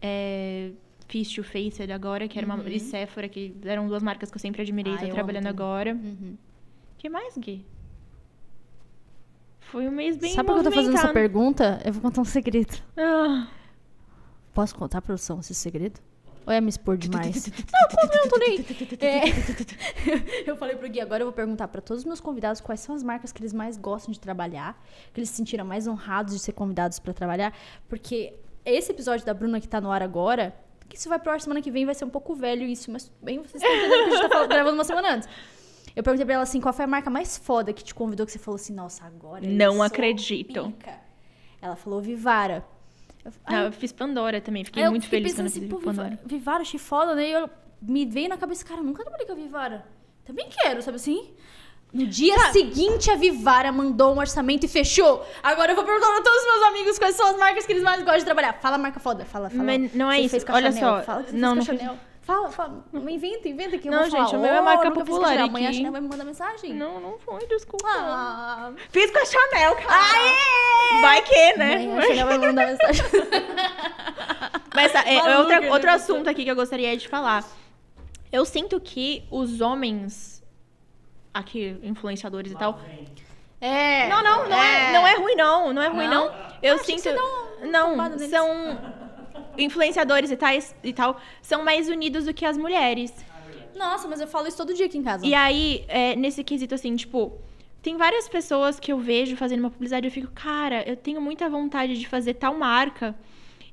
é, 0.00 0.70
fiz 1.06 1.30
Too 1.32 1.44
Faced 1.44 1.92
agora, 1.92 2.26
que 2.26 2.38
era 2.38 2.46
uma, 2.46 2.56
e 2.68 2.80
Sephora, 2.80 3.28
que 3.28 3.54
eram 3.64 3.86
duas 3.86 4.02
marcas 4.02 4.30
que 4.30 4.36
eu 4.36 4.40
sempre 4.40 4.62
admirei, 4.62 4.94
Ah, 4.94 4.98
tô 4.98 5.08
trabalhando 5.08 5.46
agora. 5.48 5.92
Uhum. 5.94 6.36
que 6.98 7.08
mais, 7.10 7.36
Gui? 7.36 7.64
Foi 9.70 9.86
um 9.88 9.90
mês 9.92 10.16
bem 10.16 10.34
Sabe 10.34 10.46
por 10.46 10.54
que 10.54 10.60
eu 10.60 10.70
tô 10.70 10.76
fazendo 10.76 10.96
essa 10.96 11.12
pergunta? 11.12 11.80
Eu 11.84 11.92
vou 11.92 12.02
contar 12.02 12.20
um 12.20 12.24
segredo. 12.24 12.76
Ah, 12.96 13.46
Posso 14.52 14.74
contar, 14.74 15.00
produção, 15.00 15.38
esse 15.40 15.54
segredo? 15.54 16.00
Ou 16.46 16.52
é 16.52 16.60
me 16.60 16.68
expor 16.70 16.96
demais? 16.96 17.46
não, 17.72 17.88
conta, 17.88 18.16
não, 18.18 18.28
tô 18.28 18.38
nem. 18.38 18.58
É, 19.00 19.22
eu 20.50 20.56
falei 20.56 20.74
pro 20.74 20.88
Gui, 20.88 21.00
agora 21.00 21.22
eu 21.22 21.26
vou 21.26 21.32
perguntar 21.32 21.68
pra 21.68 21.80
todos 21.80 22.00
os 22.02 22.04
meus 22.06 22.20
convidados 22.20 22.60
quais 22.60 22.80
são 22.80 22.94
as 22.94 23.02
marcas 23.02 23.30
que 23.30 23.40
eles 23.40 23.52
mais 23.52 23.76
gostam 23.76 24.10
de 24.10 24.18
trabalhar, 24.18 24.82
que 25.14 25.20
eles 25.20 25.28
se 25.28 25.36
sentiram 25.36 25.64
mais 25.64 25.86
honrados 25.86 26.34
de 26.34 26.40
ser 26.40 26.52
convidados 26.52 26.98
pra 26.98 27.12
trabalhar, 27.12 27.54
porque 27.88 28.34
esse 28.64 28.90
episódio 28.90 29.24
da 29.24 29.32
Bruna 29.34 29.60
que 29.60 29.68
tá 29.68 29.80
no 29.80 29.90
ar 29.92 30.02
agora, 30.02 30.52
que 30.88 30.96
isso 30.96 31.08
vai 31.08 31.18
pro 31.20 31.30
ar 31.30 31.40
semana 31.40 31.62
que 31.62 31.70
vem, 31.70 31.84
vai 31.86 31.94
ser 31.94 32.04
um 32.04 32.10
pouco 32.10 32.34
velho 32.34 32.64
isso, 32.64 32.90
mas 32.90 33.12
bem, 33.22 33.38
vocês 33.38 33.62
estão 33.62 33.70
entendendo 33.76 34.04
que 34.04 34.08
a 34.08 34.10
gente 34.16 34.22
tá 34.22 34.28
falando- 34.28 34.48
gravando 34.48 34.74
uma 34.74 34.84
semana 34.84 35.14
antes. 35.14 35.28
Eu 36.00 36.02
perguntei 36.02 36.24
pra 36.24 36.34
ela 36.36 36.42
assim, 36.44 36.62
qual 36.62 36.72
foi 36.72 36.86
a 36.86 36.88
marca 36.88 37.10
mais 37.10 37.36
foda 37.36 37.74
que 37.74 37.84
te 37.84 37.94
convidou, 37.94 38.24
que 38.24 38.32
você 38.32 38.38
falou 38.38 38.56
assim, 38.56 38.72
nossa, 38.72 39.04
agora 39.04 39.44
eu 39.44 39.50
Não 39.50 39.82
acredito. 39.82 40.64
pica. 40.72 40.98
Ela 41.60 41.76
falou 41.76 42.00
Vivara. 42.00 42.64
Eu, 43.22 43.30
ah, 43.44 43.64
eu 43.64 43.72
fiz 43.72 43.92
Pandora 43.92 44.40
também, 44.40 44.64
fiquei 44.64 44.82
eu 44.82 44.90
muito 44.90 45.04
fiquei 45.04 45.18
feliz 45.20 45.34
quando 45.34 45.46
eu 45.48 45.52
pensando 45.52 45.62
fiz 45.68 45.74
assim, 45.74 45.84
Pandora. 45.86 46.08
Viva- 46.08 46.22
Vivara, 46.24 46.62
achei 46.62 46.80
foda, 46.80 47.14
né? 47.14 47.28
E 47.28 47.32
eu, 47.32 47.50
me 47.82 48.06
veio 48.06 48.30
na 48.30 48.38
cabeça, 48.38 48.64
cara, 48.64 48.80
eu 48.80 48.84
nunca 48.84 49.02
trabalhei 49.02 49.26
com 49.26 49.32
a 49.32 49.36
Vivara. 49.36 49.84
Também 50.24 50.48
quero, 50.48 50.80
sabe 50.80 50.96
assim? 50.96 51.28
No 51.92 52.06
dia 52.06 52.38
seguinte, 52.52 53.10
a 53.10 53.16
Vivara 53.16 53.70
mandou 53.70 54.14
um 54.14 54.18
orçamento 54.18 54.64
e 54.64 54.68
fechou. 54.68 55.22
Agora 55.42 55.72
eu 55.72 55.76
vou 55.76 55.84
perguntar 55.84 56.06
pra 56.06 56.22
todos 56.22 56.40
os 56.40 56.46
meus 56.46 56.62
amigos 56.68 56.98
quais 56.98 57.14
são 57.14 57.26
as 57.26 57.36
marcas 57.36 57.66
que 57.66 57.72
eles 57.72 57.82
mais 57.82 58.00
gostam 58.00 58.20
de 58.20 58.24
trabalhar. 58.24 58.54
Fala 58.54 58.78
marca 58.78 58.98
foda, 59.00 59.26
fala, 59.26 59.50
fala. 59.50 59.64
Mas 59.64 59.92
não 59.94 60.10
é 60.10 60.16
Você 60.26 60.38
isso, 60.38 60.46
olha 60.50 60.72
Chanel, 60.72 60.96
só, 60.98 61.02
Fala 61.02 61.22
que 61.24 61.30
você 61.32 61.36
não, 61.36 61.56
fez 61.56 61.68
não 61.68 61.78
Chanel. 61.78 61.98
Fala, 62.30 62.48
fala. 62.48 62.84
Inventa, 63.08 63.48
inventa 63.48 63.76
que 63.76 63.88
eu 63.88 63.92
Não, 63.92 64.02
vou 64.02 64.10
falar. 64.10 64.24
gente, 64.26 64.36
o 64.36 64.38
meu 64.38 64.54
é 64.54 64.60
"Oh, 64.60 64.62
marca 64.62 64.88
popular 64.92 65.30
Chanel." 65.30 65.46
Amanhã 65.46 65.70
a. 65.70 65.72
Chanel 65.72 65.90
vai 65.90 66.00
me 66.00 66.08
mandar 66.08 66.24
mensagem. 66.24 66.74
Não, 66.74 67.00
não 67.00 67.18
foi, 67.18 67.44
desculpa. 67.48 67.88
Ah, 67.88 68.72
Fiz 68.90 69.10
com 69.10 69.18
a 69.18 69.24
Chanel, 69.24 69.74
cara. 69.74 71.00
Vai 71.00 71.22
que, 71.22 71.52
né? 71.56 71.74
amanhã 71.74 71.98
a 71.98 72.02
Chanel 72.02 72.26
vai 72.28 72.38
me 72.38 72.46
mandar 72.46 72.66
mensagem. 72.68 73.04
Mas 74.72 74.94
é, 74.94 75.14
é 75.14 75.16
Maluca, 75.16 75.38
outra, 75.38 75.60
né, 75.60 75.70
outro 75.72 75.90
assunto 75.90 76.30
aqui 76.30 76.44
que 76.44 76.50
eu 76.52 76.54
gostaria 76.54 76.96
de 76.96 77.08
falar. 77.08 77.44
Eu 78.30 78.44
sinto 78.44 78.78
que 78.78 79.24
os 79.28 79.60
homens, 79.60 80.40
aqui, 81.34 81.80
influenciadores 81.82 82.52
e 82.52 82.56
tal. 82.56 82.78
É. 83.60 84.08
Não, 84.08 84.22
não, 84.22 84.48
não 84.48 84.62
é, 84.62 84.92
não 84.92 85.06
é 85.06 85.14
ruim, 85.16 85.34
não. 85.34 85.72
Não 85.72 85.82
é 85.82 85.88
ruim, 85.88 86.06
Não? 86.06 86.26
não. 86.26 86.34
Eu 86.62 86.78
que 86.78 86.96
sinto. 86.96 87.20
não, 87.72 88.18
são 88.20 88.99
influenciadores 89.60 90.30
e, 90.30 90.36
tais, 90.36 90.74
e 90.82 90.92
tal, 90.92 91.20
são 91.42 91.64
mais 91.64 91.88
unidos 91.88 92.24
do 92.24 92.34
que 92.34 92.44
as 92.44 92.56
mulheres. 92.56 93.12
Nossa, 93.76 94.06
mas 94.08 94.20
eu 94.20 94.26
falo 94.26 94.46
isso 94.48 94.56
todo 94.56 94.74
dia 94.74 94.86
aqui 94.86 94.98
em 94.98 95.02
casa. 95.02 95.24
E 95.24 95.32
aí, 95.34 95.84
é, 95.88 96.14
nesse 96.16 96.42
quesito, 96.44 96.74
assim, 96.74 96.94
tipo, 96.96 97.38
tem 97.82 97.96
várias 97.96 98.28
pessoas 98.28 98.78
que 98.78 98.92
eu 98.92 98.98
vejo 98.98 99.36
fazendo 99.36 99.60
uma 99.60 99.70
publicidade 99.70 100.06
e 100.06 100.08
eu 100.08 100.12
fico, 100.12 100.30
cara, 100.32 100.82
eu 100.86 100.96
tenho 100.96 101.20
muita 101.20 101.48
vontade 101.48 101.98
de 101.98 102.06
fazer 102.06 102.34
tal 102.34 102.54
marca. 102.56 103.14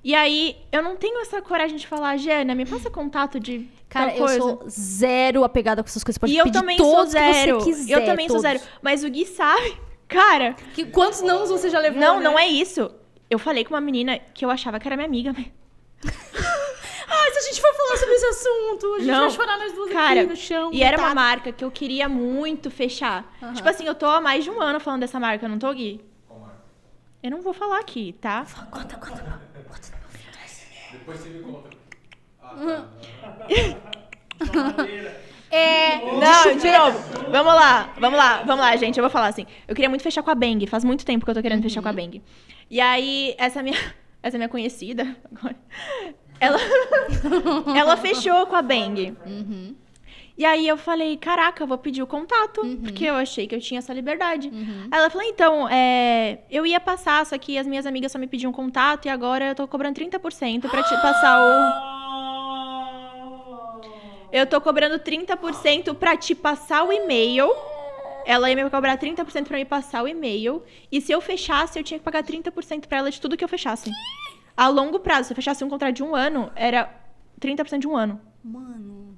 E 0.03 0.15
aí, 0.15 0.55
eu 0.71 0.81
não 0.81 0.95
tenho 0.95 1.19
essa 1.19 1.41
coragem 1.41 1.75
de 1.75 1.85
falar, 1.85 2.15
Jana, 2.17 2.55
me 2.55 2.65
passa 2.65 2.89
contato 2.89 3.39
de 3.39 3.67
Cara, 3.89 4.11
tal 4.11 4.17
eu 4.19 4.25
coisa. 4.25 4.39
sou 4.39 4.63
zero 4.69 5.43
apegada 5.43 5.83
com 5.83 5.89
essas 5.89 6.03
coisas. 6.03 6.17
Pode 6.17 6.31
e 6.31 6.37
eu 6.37 6.45
pedir 6.45 6.59
também 6.59 6.77
sou 6.77 7.05
zero. 7.05 7.59
você 7.59 7.65
quiser, 7.71 7.93
eu 7.93 8.05
também 8.05 8.27
sou 8.27 8.37
todos. 8.41 8.41
zero. 8.43 8.61
Mas 8.81 9.03
o 9.03 9.09
Gui 9.09 9.25
sabe, 9.25 9.77
cara, 10.07 10.55
Que, 10.73 10.85
quantos 10.85 11.21
não 11.21 11.45
você 11.45 11.69
já 11.69 11.79
levou? 11.79 11.99
não, 11.99 12.17
né? 12.19 12.23
não 12.23 12.39
é 12.39 12.47
isso. 12.47 12.89
Eu 13.29 13.37
falei 13.39 13.65
com 13.65 13.73
uma 13.73 13.81
menina 13.81 14.17
que 14.33 14.45
eu 14.45 14.49
achava 14.49 14.79
que 14.79 14.87
era 14.87 14.95
minha 14.95 15.07
amiga. 15.07 15.35
Ai, 17.09 17.31
se 17.31 17.39
a 17.39 17.41
gente 17.41 17.61
for 17.61 17.73
falar 17.73 17.97
sobre 17.97 18.13
esse 18.15 18.25
assunto, 18.25 18.93
a 18.95 18.99
gente 18.99 19.07
Não. 19.07 19.19
vai 19.21 19.29
chorar 19.31 19.57
nós 19.57 19.73
duas 19.73 19.91
Cara, 19.91 20.19
aqui 20.21 20.29
no 20.29 20.35
chão. 20.35 20.69
e 20.73 20.83
era 20.83 20.97
uma 20.97 21.15
marca 21.15 21.51
que 21.51 21.63
eu 21.63 21.71
queria 21.71 22.07
muito 22.09 22.69
fechar. 22.69 23.33
Aham. 23.41 23.53
Tipo 23.53 23.69
assim, 23.69 23.85
eu 23.85 23.95
tô 23.95 24.05
há 24.05 24.19
mais 24.21 24.43
de 24.43 24.49
um 24.51 24.61
ano 24.61 24.79
falando 24.79 25.01
dessa 25.01 25.19
marca, 25.19 25.47
não 25.47 25.57
tô, 25.57 25.73
Gui? 25.73 26.03
Qual 26.27 26.39
marca? 26.39 26.57
Eu 27.23 27.31
não 27.31 27.41
vou 27.41 27.53
falar 27.53 27.79
aqui, 27.79 28.13
tá? 28.19 28.45
Conta, 28.69 28.95
conta, 28.97 29.23
conta. 29.23 29.41
Depois 30.91 31.19
você 31.19 31.29
me 31.29 31.41
conta. 31.43 31.69
Ah, 32.41 32.85
É. 35.49 35.99
Não, 35.99 36.57
de 36.57 36.71
novo. 36.71 36.99
Vamos 37.31 37.53
lá, 37.53 37.93
vamos 37.97 38.17
lá, 38.17 38.43
vamos 38.43 38.59
lá, 38.65 38.75
gente. 38.75 38.97
Eu 38.97 39.03
vou 39.03 39.09
falar 39.09 39.27
assim. 39.27 39.45
Eu 39.65 39.73
queria 39.73 39.87
muito 39.89 40.01
fechar 40.01 40.21
com 40.21 40.29
a 40.29 40.35
Bang. 40.35 40.67
Faz 40.67 40.83
muito 40.83 41.05
tempo 41.05 41.23
que 41.23 41.31
eu 41.31 41.35
tô 41.35 41.41
querendo 41.41 41.61
fechar 41.63 41.81
com 41.81 41.87
a 41.87 41.93
Bang. 41.93 42.21
E 42.69 42.81
aí, 42.81 43.33
essa 43.37 43.63
minha, 43.63 43.77
essa 44.27 44.37
minha 44.37 44.49
conhecida, 44.49 45.15
agora, 45.33 45.55
ela, 46.39 46.59
ela 47.75 47.97
fechou 47.97 48.45
com 48.47 48.55
a 48.55 48.61
Bang. 48.61 49.15
E 50.37 50.45
aí 50.45 50.67
eu 50.67 50.77
falei, 50.77 51.17
caraca, 51.17 51.63
eu 51.63 51.67
vou 51.67 51.79
pedir 51.79 52.03
o 52.03 52.07
contato, 52.07 52.61
porque 52.83 53.05
eu 53.05 53.15
achei 53.15 53.47
que 53.47 53.55
eu 53.55 53.59
tinha 53.59 53.79
essa 53.79 53.91
liberdade. 53.91 54.51
Aí 54.91 54.99
ela 54.99 55.09
falou, 55.09 55.27
então, 55.27 55.67
é, 55.67 56.39
eu 56.51 56.63
ia 56.63 56.79
passar, 56.79 57.25
só 57.25 57.35
que 57.39 57.57
as 57.57 57.65
minhas 57.65 57.87
amigas 57.87 58.11
só 58.11 58.19
me 58.19 58.27
pediam 58.27 58.51
contato 58.53 59.07
e 59.07 59.09
agora 59.09 59.45
eu 59.45 59.55
tô 59.55 59.67
cobrando 59.67 59.99
30% 59.99 60.69
pra 60.69 60.83
te 60.83 60.95
passar 61.01 61.39
o. 61.41 61.97
Eu 64.29 64.45
tô 64.45 64.59
cobrando 64.59 64.99
30% 64.99 65.95
pra 65.95 66.17
te 66.17 66.35
passar 66.35 66.83
o 66.83 66.91
e-mail. 66.91 67.49
Ela 68.27 68.49
ia 68.49 68.61
me 68.61 68.69
cobrar 68.69 68.97
30% 68.97 69.45
pra 69.47 69.57
me 69.57 69.63
passar 69.63 70.03
o 70.03 70.07
e-mail. 70.07 70.61
E 70.91 70.99
se 70.99 71.13
eu 71.13 71.21
fechasse, 71.21 71.79
eu 71.79 71.83
tinha 71.83 71.97
que 71.97 72.03
pagar 72.03 72.21
30% 72.21 72.85
pra 72.85 72.97
ela 72.97 73.09
de 73.09 73.21
tudo 73.21 73.37
que 73.37 73.43
eu 73.43 73.47
fechasse. 73.47 73.89
A 74.55 74.67
longo 74.67 74.99
prazo, 74.99 75.27
se 75.27 75.31
eu 75.31 75.35
fechasse 75.35 75.63
um 75.63 75.69
contrato 75.69 75.95
de 75.95 76.03
um 76.03 76.13
ano, 76.13 76.51
era 76.53 76.93
30% 77.39 77.79
de 77.79 77.87
um 77.87 77.95
ano. 77.95 78.19
Mano. 78.43 79.17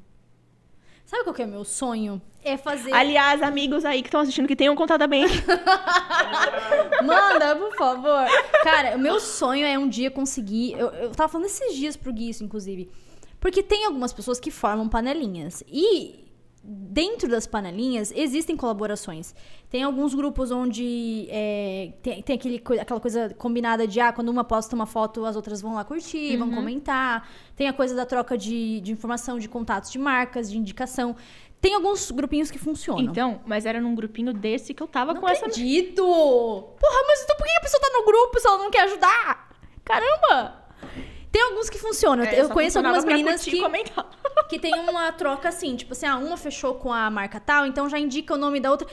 Sabe 1.08 1.24
qual 1.24 1.34
que 1.34 1.42
é 1.42 1.48
meu 1.48 1.66
sonho? 1.66 2.22
É 2.44 2.56
fazer. 2.56 2.94
Aliás, 2.94 3.42
amigos 3.42 3.84
aí 3.84 4.04
que 4.04 4.10
estão 4.10 4.22
assistindo 4.22 4.48
que 4.48 4.56
tenham 4.56 4.76
contado 4.76 5.08
bem. 5.08 5.26
Manda, 7.04 7.56
por 7.56 7.76
favor. 7.76 8.28
Cara, 8.62 8.96
o 8.96 9.00
meu 9.00 9.20
sonho 9.20 9.66
é 9.66 9.76
um 9.80 9.90
dia 9.90 10.12
conseguir. 10.12 10.74
Eu, 10.74 10.90
eu 10.90 11.10
tava 11.10 11.30
falando 11.30 11.48
esses 11.48 11.76
dias 11.76 11.98
pro 11.98 12.14
Gui, 12.14 12.30
isso, 12.30 12.44
inclusive. 12.44 12.88
Porque 13.40 13.64
tem 13.64 13.86
algumas 13.86 14.14
pessoas 14.14 14.40
que 14.40 14.52
formam 14.52 14.88
panelinhas. 14.88 15.64
E 15.68 16.29
dentro 16.72 17.28
das 17.28 17.48
panelinhas 17.48 18.14
existem 18.16 18.56
colaborações. 18.56 19.34
Tem 19.72 19.82
alguns 19.82 20.14
grupos 20.14 20.52
onde 20.52 21.28
é, 21.32 21.94
tem, 22.04 22.22
tem 22.22 22.36
aquele, 22.36 22.62
aquela 22.80 23.00
coisa 23.00 23.34
combinada 23.38 23.88
de 23.88 24.00
ah, 24.00 24.14
quando 24.14 24.30
uma 24.30 24.44
posta 24.44 24.76
uma 24.76 24.86
foto, 24.86 25.26
as 25.26 25.36
outras 25.36 25.62
vão 25.62 25.74
lá 25.74 25.84
curtir, 25.84 26.38
vão 26.38 26.52
comentar. 26.52 27.28
Tem 27.56 27.68
a 27.68 27.74
coisa 27.74 27.96
da 27.96 28.06
troca 28.06 28.38
de, 28.38 28.80
de 28.82 28.92
informação, 28.92 29.40
de 29.40 29.50
contatos 29.50 29.90
de 29.90 29.98
marcas, 29.98 30.52
de 30.52 30.60
indicação. 30.60 31.16
Tem 31.60 31.74
alguns 31.74 32.12
grupinhos 32.12 32.52
que 32.52 32.60
funcionam. 32.60 33.02
Então, 33.02 33.42
mas 33.48 33.66
era 33.66 33.82
num 33.82 33.96
grupinho 33.96 34.32
desse 34.32 34.74
que 34.74 34.84
eu 34.84 34.88
tava 34.88 35.14
Não 35.14 35.22
com 35.22 35.28
essa. 35.28 35.48
acredito! 35.48 36.04
Porra, 36.04 37.04
mas 37.08 37.24
então 37.24 37.36
por 37.36 37.46
que 37.46 37.58
a 37.58 37.62
pessoa 37.62 37.82
tá 37.82 37.90
no 37.98 38.06
grupo 38.06 38.40
se 38.40 38.48
ela 38.48 38.58
não 38.60 38.70
quer 38.70 38.84
ajudar? 38.84 39.50
Caramba! 39.84 40.64
Tem 41.32 41.42
alguns 41.44 41.70
que 41.70 41.78
funcionam. 41.78 42.24
É, 42.24 42.42
eu 42.42 42.50
conheço 42.50 42.80
algumas 42.80 43.06
meninas 43.06 43.44
que, 43.44 43.62
que 44.50 44.58
tem 44.58 44.74
uma 44.80 45.12
troca 45.12 45.50
assim, 45.50 45.76
tipo 45.76 45.94
assim, 45.94 46.08
ah, 46.08 46.18
uma 46.18 46.36
fechou 46.36 46.74
com 46.76 46.92
a 46.92 47.10
marca 47.12 47.40
tal, 47.40 47.68
então 47.68 47.88
já 47.88 48.00
indica 48.00 48.34
o 48.34 48.38
nome 48.38 48.60
da 48.60 48.72
outra. 48.72 48.88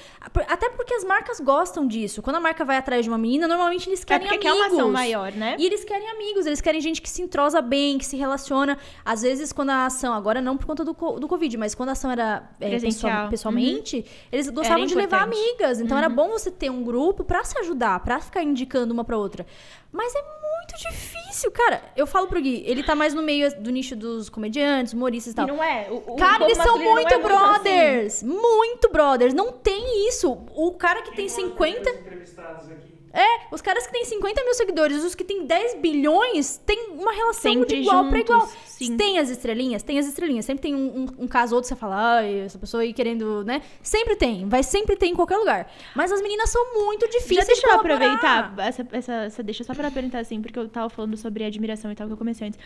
Até 0.46 0.68
porque 0.70 0.92
as 0.94 1.02
marcas 1.02 1.40
gostam 1.40 1.86
disso. 1.86 2.20
Quando 2.20 2.36
a 2.36 2.40
marca 2.40 2.62
vai 2.64 2.76
atrás 2.76 3.04
de 3.04 3.10
uma 3.10 3.16
menina, 3.16 3.48
normalmente 3.48 3.88
eles 3.88 4.02
É 4.02 4.04
querem 4.04 4.28
porque 4.28 4.46
amigos. 4.46 4.66
quer 4.66 4.68
uma 4.70 4.76
ação 4.80 4.92
maior, 4.92 5.32
né? 5.32 5.56
E 5.58 5.64
eles 5.64 5.82
querem 5.84 6.10
amigos, 6.10 6.44
eles 6.44 6.60
querem 6.60 6.80
gente 6.80 7.00
que 7.00 7.08
se 7.08 7.22
entrosa 7.22 7.62
bem, 7.62 7.96
que 7.96 8.04
se 8.04 8.16
relaciona. 8.16 8.76
Às 9.02 9.22
vezes, 9.22 9.50
quando 9.52 9.70
a 9.70 9.86
ação, 9.86 10.12
agora 10.12 10.40
não 10.42 10.58
por 10.58 10.66
conta 10.66 10.84
do, 10.84 10.92
do 10.92 11.26
Covid, 11.28 11.56
mas 11.56 11.74
quando 11.74 11.88
a 11.88 11.92
ação 11.92 12.10
era 12.10 12.50
é, 12.60 12.78
pessoal- 12.78 13.28
pessoalmente, 13.30 14.04
eles 14.30 14.48
gostavam 14.50 14.84
de 14.84 14.94
levar 14.94 15.22
amigas. 15.22 15.80
Então 15.80 15.96
era 15.96 16.08
bom 16.10 16.28
você 16.28 16.50
ter 16.50 16.70
um 16.70 16.84
grupo 16.84 17.24
pra 17.24 17.42
se 17.44 17.58
ajudar, 17.60 17.98
pra 18.00 18.20
ficar 18.20 18.42
indicando 18.42 18.92
uma 18.92 19.04
pra 19.04 19.16
outra. 19.16 19.46
Mas 19.90 20.14
é 20.14 20.22
muito 20.66 20.76
difícil, 20.90 21.50
cara. 21.52 21.82
Eu 21.96 22.06
falo 22.06 22.26
pro 22.26 22.40
Gui, 22.40 22.62
ele 22.66 22.82
tá 22.82 22.94
mais 22.94 23.14
no 23.14 23.22
meio 23.22 23.54
do 23.60 23.70
nicho 23.70 23.94
dos 23.94 24.28
comediantes, 24.28 24.92
humoristas 24.92 25.32
e 25.32 25.34
E 25.34 25.36
tal. 25.36 25.46
não 25.46 25.62
é. 25.62 25.86
O, 25.90 26.14
o 26.14 26.16
Cara, 26.16 26.44
eles 26.44 26.56
são 26.56 26.76
não 26.78 26.84
muito 26.84 27.08
é 27.12 27.14
assim. 27.14 27.22
brothers. 27.22 28.22
Muito 28.22 28.88
brothers. 28.90 29.34
Não 29.34 29.52
tem 29.52 30.08
isso. 30.08 30.30
O 30.54 30.72
cara 30.72 31.02
que 31.02 31.14
tem 31.14 31.28
50. 31.28 31.88
entrevistados 31.90 32.70
aqui. 32.70 32.85
É, 33.18 33.46
os 33.50 33.62
caras 33.62 33.86
que 33.86 33.92
têm 33.92 34.04
50 34.04 34.44
mil 34.44 34.52
seguidores, 34.54 35.02
os 35.02 35.14
que 35.14 35.24
têm 35.24 35.46
10 35.46 35.76
bilhões, 35.76 36.58
têm 36.66 36.90
uma 36.90 37.12
relação 37.12 37.50
Sempre 37.52 37.76
de 37.76 37.82
igual 37.82 38.04
pra 38.08 38.18
juntos, 38.18 38.34
igual. 38.34 38.48
sim. 38.66 38.96
Tem 38.96 39.18
as 39.18 39.30
estrelinhas? 39.30 39.82
Tem 39.82 39.98
as 39.98 40.06
estrelinhas. 40.06 40.44
Sempre 40.44 40.62
tem 40.62 40.74
um, 40.74 41.00
um, 41.18 41.24
um 41.24 41.26
caso 41.28 41.54
ou 41.54 41.56
outro, 41.56 41.68
você 41.68 41.74
fala, 41.76 42.16
ai, 42.18 42.40
essa 42.40 42.58
pessoa 42.58 42.82
aí 42.82 42.92
querendo, 42.92 43.42
né? 43.44 43.62
Sempre 43.82 44.16
tem. 44.16 44.46
Vai 44.46 44.62
sempre 44.62 44.96
ter 44.96 45.06
em 45.06 45.14
qualquer 45.14 45.38
lugar. 45.38 45.72
Mas 45.94 46.12
as 46.12 46.20
meninas 46.20 46.50
são 46.50 46.74
muito 46.74 47.08
difíceis 47.08 47.38
Já 47.38 47.44
deixa 47.46 47.62
de 47.62 47.72
eu 47.72 47.74
aproveitar 47.80 48.54
essa, 48.58 48.86
essa, 48.92 49.12
essa 49.14 49.42
deixa 49.42 49.64
só 49.64 49.74
pra 49.74 49.90
perguntar 49.90 50.18
assim, 50.18 50.42
porque 50.42 50.58
eu 50.58 50.68
tava 50.68 50.90
falando 50.90 51.16
sobre 51.16 51.42
admiração 51.44 51.90
e 51.90 51.94
tal, 51.94 52.06
que 52.06 52.12
eu 52.12 52.18
comecei 52.18 52.48
antes. 52.48 52.58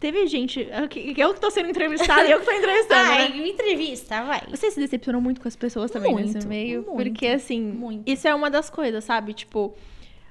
Teve 0.00 0.26
gente. 0.26 0.68
que 0.90 1.14
Eu 1.16 1.32
que 1.32 1.40
tô 1.40 1.48
sendo 1.48 1.68
entrevistada 1.70 2.28
eu 2.28 2.40
que 2.40 2.44
tô 2.44 2.50
entrevistando. 2.50 3.08
né? 3.08 3.18
Ai, 3.18 3.48
entrevista, 3.48 4.20
vai. 4.24 4.42
Você 4.50 4.68
se 4.68 4.80
decepcionou 4.80 5.20
muito 5.20 5.40
com 5.40 5.46
as 5.46 5.54
pessoas 5.54 5.92
também 5.92 6.12
nesse 6.12 6.32
Muito, 6.32 6.48
meio? 6.48 6.82
muito, 6.82 7.10
porque, 7.12 7.28
assim, 7.28 7.60
muito. 7.62 8.02
isso 8.10 8.26
é 8.26 8.34
uma 8.34 8.50
das 8.50 8.68
coisas, 8.68 9.04
sabe? 9.04 9.32
Tipo, 9.32 9.72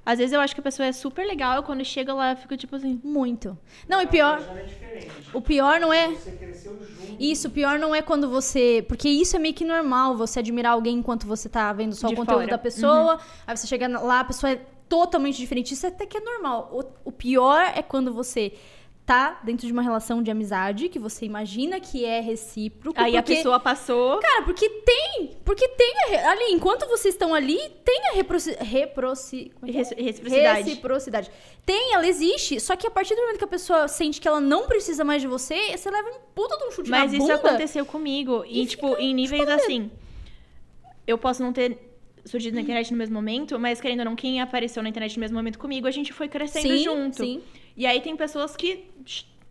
às 0.06 0.18
vezes 0.20 0.34
eu 0.34 0.39
acho 0.41 0.54
que 0.56 0.60
a 0.60 0.64
pessoa 0.64 0.88
é 0.88 0.91
super 0.91 1.26
legal 1.26 1.60
e 1.60 1.64
quando 1.64 1.84
chega 1.86 2.14
lá, 2.14 2.32
eu 2.32 2.38
fico 2.38 2.58
tipo 2.58 2.76
assim. 2.76 2.99
Muito. 3.04 3.58
Não, 3.88 4.02
e 4.02 4.08
pior, 4.08 4.41
Já 4.41 4.54
é 4.60 4.64
diferente. 4.64 5.12
o 5.34 5.41
pior 5.41 5.80
não 5.80 5.93
é 5.93 6.10
Você 6.10 6.32
cresceu 6.32 6.78
junto. 6.80 7.18
Isso, 7.20 7.47
o 7.47 7.52
pior 7.52 7.78
não 7.78 7.93
é 7.93 8.02
quando 8.02 8.28
você. 8.30 8.84
Porque 8.88 9.08
isso 9.08 9.36
é 9.36 9.39
meio 9.39 9.54
que 9.54 9.64
normal, 9.64 10.18
você 10.18 10.39
admirar 10.39 10.74
alguém 10.74 10.97
enquanto 10.97 11.28
você 11.28 11.47
tá 11.47 11.72
vendo 11.72 11.93
só 11.93 12.08
De 12.08 12.14
o 12.14 12.18
conteúdo 12.18 12.39
fora. 12.39 12.52
da 12.52 12.58
pessoa. 12.58 13.20
Aí 13.45 13.56
você 13.56 13.68
chega 13.68 13.88
lá, 13.99 14.22
a 14.22 14.24
pessoa 14.24 14.52
é 14.54 14.62
totalmente 14.89 15.38
diferente. 15.38 15.74
Isso 15.74 15.86
até 15.86 16.06
que 16.06 16.18
é 16.18 16.22
normal. 16.22 16.70
O, 17.06 17.10
o 17.10 17.12
pior 17.12 17.62
é 17.76 17.82
quando 17.82 18.12
você 18.14 18.54
tá 19.06 19.39
dentro 19.43 19.66
de 19.68 19.74
uma 19.74 19.82
relação 19.82 20.22
de 20.24 20.32
amizade, 20.32 20.88
que 20.88 20.97
você 20.99 21.26
imagina 21.26 21.80
que 21.80 22.06
é 22.06 22.22
recíproco. 22.22 22.99
Aí 22.99 23.18
a 23.18 23.22
porque- 23.22 23.36
pessoa 23.36 23.60
passou. 23.60 24.20
Cara, 24.20 24.43
porque 24.43 24.70
tem. 24.70 25.32
Porque 25.43 25.68
tem 25.68 25.93
a 26.24 26.32
ali, 26.32 26.54
enquanto 26.54 26.88
vocês 26.88 27.14
estão 27.14 27.34
ali, 27.34 27.58
tem 27.84 27.99
a 28.10 28.14
reproci... 28.14 28.56
reproci... 28.60 29.52
é 29.64 29.70
é? 29.70 29.72
Reci- 29.74 29.95
Reciprocidade. 29.95 30.70
Reciprocidade. 30.70 31.32
Tem, 31.66 31.93
ela 31.93 32.08
existe, 32.08 32.60
só 32.60 32.76
que 32.76 32.88
a 32.88 32.91
partir 32.91 33.16
do 33.16 33.22
momento 33.22 33.38
que 33.38 33.43
a 33.43 33.47
pessoa 33.47 33.88
sente 33.88 34.22
que 34.22 34.28
ela 34.28 34.39
não 34.39 34.68
precisa 34.68 35.04
mais 35.04 35.22
de 35.22 35.28
você, 35.28 35.76
você 35.78 35.89
leva 35.91 36.08
um 36.10 36.20
puta 36.34 36.58
de 36.58 36.64
um 36.66 36.72
chute 36.72 36.89
Mas 36.89 37.12
na 37.12 37.18
isso 37.18 37.28
bunda. 37.28 37.36
aconteceu 37.36 37.86
comigo. 37.86 38.43
E, 38.47 38.62
E 38.62 38.66
tipo, 38.66 38.95
em 38.97 39.14
níveis 39.14 39.47
assim. 39.49 39.91
Eu 41.06 41.18
posso 41.18 41.41
não 41.43 41.52
ter 41.52 41.78
surgido 42.24 42.56
na 42.56 42.62
internet 42.62 42.91
no 42.91 42.97
mesmo 42.97 43.16
momento, 43.16 43.60
mas 43.60 43.82
querendo 43.82 43.99
ou 43.99 44.06
não, 44.06 44.16
quem 44.16 44.39
apareceu 44.39 44.82
na 44.84 44.89
internet 44.89 45.18
no 45.18 45.22
mesmo 45.22 45.36
momento 45.36 45.58
comigo, 45.58 45.88
a 45.88 45.91
gente 45.91 46.14
foi 46.14 46.28
crescendo 46.28 46.68
Sim, 46.68 46.84
junto. 46.84 47.18
sim. 47.18 47.41
E 47.76 47.86
aí 47.88 47.99
tem 47.99 48.16
pessoas 48.16 48.56
que 48.56 48.86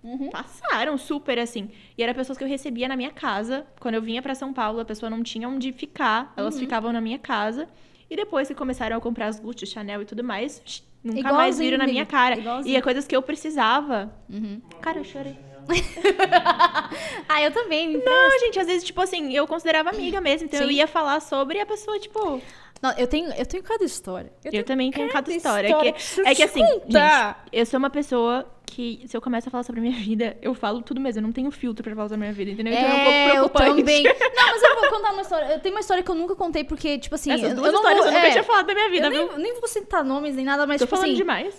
Uhum. 0.03 0.31
passaram 0.31 0.97
super 0.97 1.39
assim. 1.39 1.71
E 1.99 2.03
eram 2.03 2.15
pessoas 2.15 2.39
que 2.39 2.43
eu 2.45 2.49
recebia 2.49 2.89
na 2.89 2.97
minha 2.97 3.11
casa. 3.11 3.67
Quando 3.79 3.97
eu 3.97 4.03
vinha 4.03 4.23
pra 4.23 4.35
São 4.35 4.51
Paulo, 4.53 4.81
a 4.81 4.85
pessoa 4.85 5.11
não 5.11 5.23
tinha 5.23 5.47
onde 5.49 5.73
ficar. 5.73 6.33
Elas 6.37 6.55
Uhum. 6.55 6.61
ficavam 6.61 6.91
na 6.93 7.01
minha 7.03 7.19
casa. 7.19 7.69
E 8.09 8.17
depois 8.17 8.49
que 8.49 8.55
começaram 8.55 8.97
a 8.97 9.01
comprar 9.01 9.27
as 9.27 9.39
Gucci, 9.39 9.67
Chanel 9.67 10.01
e 10.03 10.05
tudo 10.07 10.25
mais, 10.25 10.63
nunca 11.05 11.19
Igualzinho 11.21 11.37
mais 11.37 11.59
viram 11.59 11.79
na 11.79 11.87
minha 11.87 12.07
cara. 12.07 12.39
igualzinho. 12.39 12.73
E 12.73 12.77
é 12.77 12.81
coisas 12.81 13.07
que 13.07 13.15
eu 13.15 13.21
precisava. 13.23 14.11
Uhum. 14.29 14.61
Cara, 14.81 14.99
eu 14.99 15.05
chorei. 15.05 15.37
Ah, 17.29 17.43
eu 17.43 17.53
também. 17.53 17.93
Não, 18.05 18.39
gente, 18.41 18.59
às 18.59 18.67
vezes, 18.67 18.83
tipo 18.85 19.01
assim, 19.01 19.33
eu 19.33 19.47
considerava 19.47 19.91
amiga 19.91 20.21
mesmo. 20.21 20.47
Então 20.47 20.61
eu 20.61 20.69
Sim. 20.69 20.75
ia 20.75 20.87
falar 20.87 21.21
sobre 21.21 21.59
e 21.59 21.61
a 21.61 21.67
pessoa, 21.67 21.99
tipo. 21.99 22.41
Não, 22.83 22.93
eu 22.97 23.07
tenho, 23.07 23.31
eu 23.35 23.45
tenho 23.45 23.63
cada 23.63 23.85
história. 23.85 24.33
Eu, 24.45 24.65
também 24.65 24.91
tenho 24.91 25.09
cada 25.09 25.25
cada 25.25 25.37
história. 25.37 25.67
história 25.69 25.91
É 25.91 25.93
que, 25.93 26.03
que 26.15 26.21
é 26.29 26.31
que 26.31 26.35
se 26.37 26.43
assim, 26.45 26.61
gente, 26.89 27.37
eu 27.53 27.67
sou 27.67 27.79
uma 27.79 27.91
pessoa 27.91 28.51
que, 28.65 29.03
se 29.07 29.15
eu 29.15 29.21
começo 29.21 29.49
a 29.49 29.51
falar 29.51 29.65
sobre 29.65 29.81
a 29.81 29.83
minha 29.85 29.97
vida, 30.01 30.37
eu 30.41 30.55
falo 30.55 30.81
tudo 30.81 30.99
mesmo. 31.01 31.19
Eu 31.21 31.25
não 31.25 31.33
tenho 31.33 31.51
filtro 31.51 31.85
pra 31.85 31.95
falar 31.95 32.09
sobre 32.09 32.25
a 32.25 32.29
minha 32.29 32.33
vida, 32.33 32.51
entendeu? 32.53 32.73
Então 32.73 32.87
é 32.87 32.93
um 32.95 32.97
pouco 32.97 33.11
É, 33.11 33.27
eu 33.29 33.33
preocupante. 33.51 33.77
também. 33.81 34.03
Não, 34.35 34.47
mas 34.47 34.63
eu 34.63 34.81
vou 34.81 34.89
contar 34.91 35.13
uma 35.13 35.23
história. 35.23 35.45
Eu 35.53 35.61
tenho 35.61 35.75
uma 35.75 35.81
história 35.81 36.03
que 36.03 36.11
eu 36.11 36.15
nunca 36.15 36.35
contei, 36.35 36.65
porque, 36.65 36.99
tipo 36.99 37.15
assim. 37.15 37.33
Essas 37.33 37.51
eu- 37.51 37.57
duas 37.57 37.67
eu 37.67 37.73
não 37.73 37.81
histórias 37.81 37.99
vou- 37.99 38.07
eu 38.09 38.13
nunca 38.15 38.27
é, 38.29 38.31
tinha 38.31 38.45
falado 38.45 38.67
da 38.67 38.75
minha 38.75 38.89
vida, 38.91 39.07
eu 39.09 39.11
viu? 39.11 39.29
nem, 39.37 39.39
nem 39.43 39.55
vou 39.61 39.69
citar 39.69 40.03
nomes 40.03 40.35
nem 40.37 40.45
nada, 40.47 40.67
mas, 40.67 40.79
Tô 40.79 40.87
tipo 40.87 40.97
falando 40.97 41.09
assim. 41.11 41.17
demais. 41.17 41.55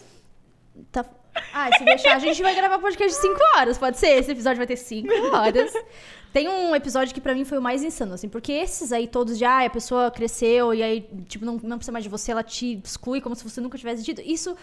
Tá... 0.91 1.05
Ah, 1.53 1.69
se 1.77 1.85
deixar, 1.85 2.15
a 2.15 2.19
gente 2.19 2.41
vai 2.41 2.53
gravar 2.55 2.77
podcast 2.79 3.09
de 3.15 3.21
5 3.21 3.39
horas, 3.57 3.77
pode 3.77 3.97
ser? 3.97 4.07
Esse 4.17 4.31
episódio 4.31 4.57
vai 4.57 4.67
ter 4.67 4.75
5 4.75 5.07
horas. 5.33 5.71
Tem 6.33 6.47
um 6.47 6.73
episódio 6.73 7.13
que 7.13 7.19
pra 7.19 7.33
mim 7.33 7.43
foi 7.43 7.57
o 7.57 7.61
mais 7.61 7.83
insano, 7.83 8.13
assim, 8.13 8.29
porque 8.29 8.53
esses 8.53 8.93
aí 8.93 9.05
todos 9.05 9.37
de, 9.37 9.43
ah, 9.43 9.65
a 9.65 9.69
pessoa 9.69 10.09
cresceu 10.09 10.73
e 10.73 10.81
aí, 10.81 11.09
tipo, 11.27 11.43
não, 11.43 11.59
não 11.61 11.77
precisa 11.77 11.91
mais 11.91 12.03
de 12.03 12.09
você, 12.09 12.31
ela 12.31 12.43
te 12.43 12.79
exclui 12.83 13.19
como 13.19 13.35
se 13.35 13.43
você 13.43 13.59
nunca 13.59 13.77
tivesse 13.77 14.01
dito. 14.01 14.21
Isso 14.21 14.55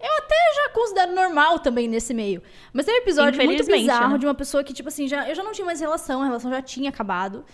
eu 0.00 0.16
até 0.18 0.34
já 0.54 0.68
considero 0.74 1.14
normal 1.14 1.58
também 1.60 1.88
nesse 1.88 2.12
meio. 2.12 2.42
Mas 2.72 2.84
tem 2.84 2.94
um 2.94 2.98
episódio 2.98 3.38
muito 3.38 3.54
Infelizmente, 3.54 3.80
bizarro 3.82 4.12
né? 4.12 4.18
de 4.18 4.26
uma 4.26 4.34
pessoa 4.34 4.62
que, 4.62 4.74
tipo 4.74 4.88
assim, 4.88 5.08
já, 5.08 5.28
eu 5.28 5.34
já 5.34 5.42
não 5.42 5.52
tinha 5.52 5.64
mais 5.64 5.80
relação, 5.80 6.20
a 6.20 6.26
relação 6.26 6.50
já 6.50 6.60
tinha 6.60 6.90
acabado. 6.90 7.44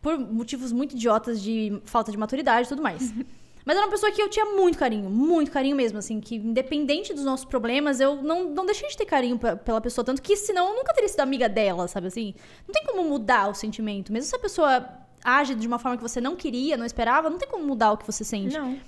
Por 0.00 0.16
motivos 0.16 0.70
muito 0.70 0.94
idiotas 0.94 1.42
de 1.42 1.80
falta 1.84 2.12
de 2.12 2.16
maturidade 2.16 2.66
e 2.66 2.68
tudo 2.68 2.82
mais. 2.82 3.12
Mas 3.68 3.76
era 3.76 3.84
uma 3.84 3.90
pessoa 3.92 4.10
que 4.10 4.22
eu 4.22 4.30
tinha 4.30 4.46
muito 4.46 4.78
carinho, 4.78 5.10
muito 5.10 5.50
carinho 5.50 5.76
mesmo, 5.76 5.98
assim, 5.98 6.20
que 6.20 6.36
independente 6.36 7.12
dos 7.12 7.22
nossos 7.22 7.44
problemas, 7.44 8.00
eu 8.00 8.16
não, 8.16 8.44
não 8.44 8.64
deixei 8.64 8.88
de 8.88 8.96
ter 8.96 9.04
carinho 9.04 9.38
pe- 9.38 9.56
pela 9.56 9.78
pessoa, 9.78 10.02
tanto 10.02 10.22
que 10.22 10.34
senão 10.36 10.70
eu 10.70 10.74
nunca 10.76 10.94
teria 10.94 11.06
sido 11.06 11.20
amiga 11.20 11.50
dela, 11.50 11.86
sabe 11.86 12.06
assim? 12.06 12.34
Não 12.66 12.72
tem 12.72 12.82
como 12.86 13.04
mudar 13.06 13.46
o 13.50 13.54
sentimento. 13.54 14.10
Mesmo 14.10 14.30
se 14.30 14.34
a 14.34 14.38
pessoa 14.38 14.88
age 15.22 15.54
de 15.54 15.66
uma 15.66 15.78
forma 15.78 15.98
que 15.98 16.02
você 16.02 16.18
não 16.18 16.34
queria, 16.34 16.78
não 16.78 16.86
esperava, 16.86 17.28
não 17.28 17.36
tem 17.36 17.46
como 17.46 17.62
mudar 17.62 17.92
o 17.92 17.98
que 17.98 18.06
você 18.06 18.24
sente. 18.24 18.56
Não. 18.58 18.78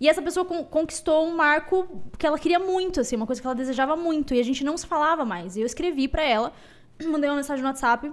E 0.00 0.08
essa 0.08 0.20
pessoa 0.20 0.44
con- 0.44 0.64
conquistou 0.64 1.24
um 1.24 1.36
marco 1.36 1.86
que 2.18 2.26
ela 2.26 2.36
queria 2.38 2.58
muito, 2.58 3.00
assim, 3.00 3.14
uma 3.14 3.26
coisa 3.26 3.40
que 3.40 3.46
ela 3.46 3.54
desejava 3.54 3.94
muito, 3.96 4.34
e 4.34 4.40
a 4.40 4.42
gente 4.44 4.64
não 4.64 4.76
se 4.76 4.88
falava 4.88 5.24
mais. 5.24 5.56
E 5.56 5.60
eu 5.60 5.66
escrevi 5.66 6.08
pra 6.08 6.24
ela, 6.24 6.52
mandei 7.04 7.30
uma 7.30 7.36
mensagem 7.36 7.62
no 7.62 7.68
WhatsApp. 7.68 8.12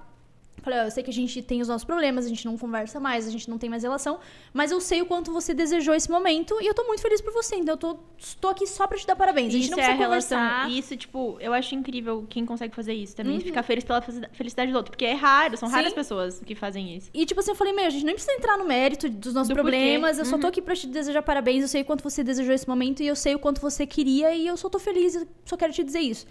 Falei, 0.62 0.80
ó, 0.80 0.84
eu 0.84 0.92
sei 0.92 1.04
que 1.04 1.10
a 1.10 1.14
gente 1.14 1.42
tem 1.42 1.60
os 1.62 1.68
nossos 1.68 1.84
problemas, 1.84 2.26
a 2.26 2.30
gente 2.30 2.46
não 2.46 2.58
conversa 2.58 2.98
mais, 2.98 3.28
a 3.28 3.30
gente 3.30 3.50
não 3.50 3.58
tem 3.58 3.70
mais 3.70 3.84
relação, 3.84 4.20
mas 4.54 4.72
eu 4.72 4.80
sei 4.80 5.02
o 5.02 5.06
quanto 5.06 5.30
você 5.34 5.54
desejou 5.54 5.94
esse 5.94 6.10
momento 6.10 6.56
e 6.62 6.66
eu 6.66 6.74
tô 6.74 6.86
muito 6.86 7.02
feliz 7.02 7.20
por 7.20 7.34
você, 7.34 7.58
então 7.58 7.74
eu 7.74 7.78
tô, 7.78 7.98
tô 8.40 8.48
aqui 8.48 8.66
só 8.66 8.88
pra 8.88 8.98
te 8.98 9.06
dar 9.06 9.14
parabéns. 9.18 9.48
A 9.50 9.52
gente 9.52 9.64
Isso 9.64 9.72
não 9.72 9.80
é 9.80 9.84
precisa 9.88 10.02
relação. 10.08 10.38
conversar. 10.40 10.72
Isso, 10.72 10.96
tipo, 10.96 11.38
eu 11.42 11.52
acho 11.54 11.76
incrível 11.76 12.26
quem 12.30 12.46
consegue 12.46 12.74
fazer 12.74 12.94
isso 12.94 13.14
também. 13.14 13.42
Ficar 13.42 13.62
feliz 13.64 13.84
pela 13.84 14.02
fe- 14.02 14.30
felicidade 14.32 14.72
do 14.72 14.78
outro. 14.78 14.92
Porque 14.92 15.04
é 15.04 15.12
raro, 15.14 15.58
são 15.58 15.68
raras 15.68 15.90
Sim. 15.90 15.96
pessoas 15.96 16.40
que 16.46 16.56
fazem 16.56 16.96
isso. 16.96 17.10
E, 17.14 17.26
tipo 17.26 17.42
assim, 17.42 17.52
eu 17.52 17.56
falei, 17.56 17.74
meu, 17.74 17.86
a 17.86 17.90
gente 17.90 18.06
nem 18.06 18.16
precisa 18.16 18.34
entrar 18.38 18.58
no 18.58 18.64
mérito 18.66 19.10
dos 19.10 19.34
nossos 19.34 19.50
Do 19.50 19.56
problemas. 19.56 20.18
Eu 20.18 20.24
só 20.24 20.38
tô 20.38 20.44
Uhum. 20.44 20.50
aqui 20.50 20.62
pra 20.62 20.76
te 20.76 20.88
desejar 20.88 21.22
parabéns. 21.24 21.62
Eu 21.64 21.68
sei 21.68 21.82
o 21.82 21.86
quanto 21.86 22.02
você 22.02 22.24
desejou 22.24 22.54
esse 22.54 22.70
momento 22.70 23.04
e 23.04 23.08
eu 23.08 23.18
sei 23.18 23.36
o 23.36 23.40
quanto 23.40 23.60
você 23.60 23.86
queria 23.86 24.34
e 24.34 24.48
eu 24.48 24.56
só 24.56 24.70
tô 24.70 24.80
feliz. 24.80 25.14
Eu 25.16 25.28
só 25.44 25.58
quero 25.58 25.74
te 25.74 25.84
dizer 25.84 26.00
isso. 26.00 26.26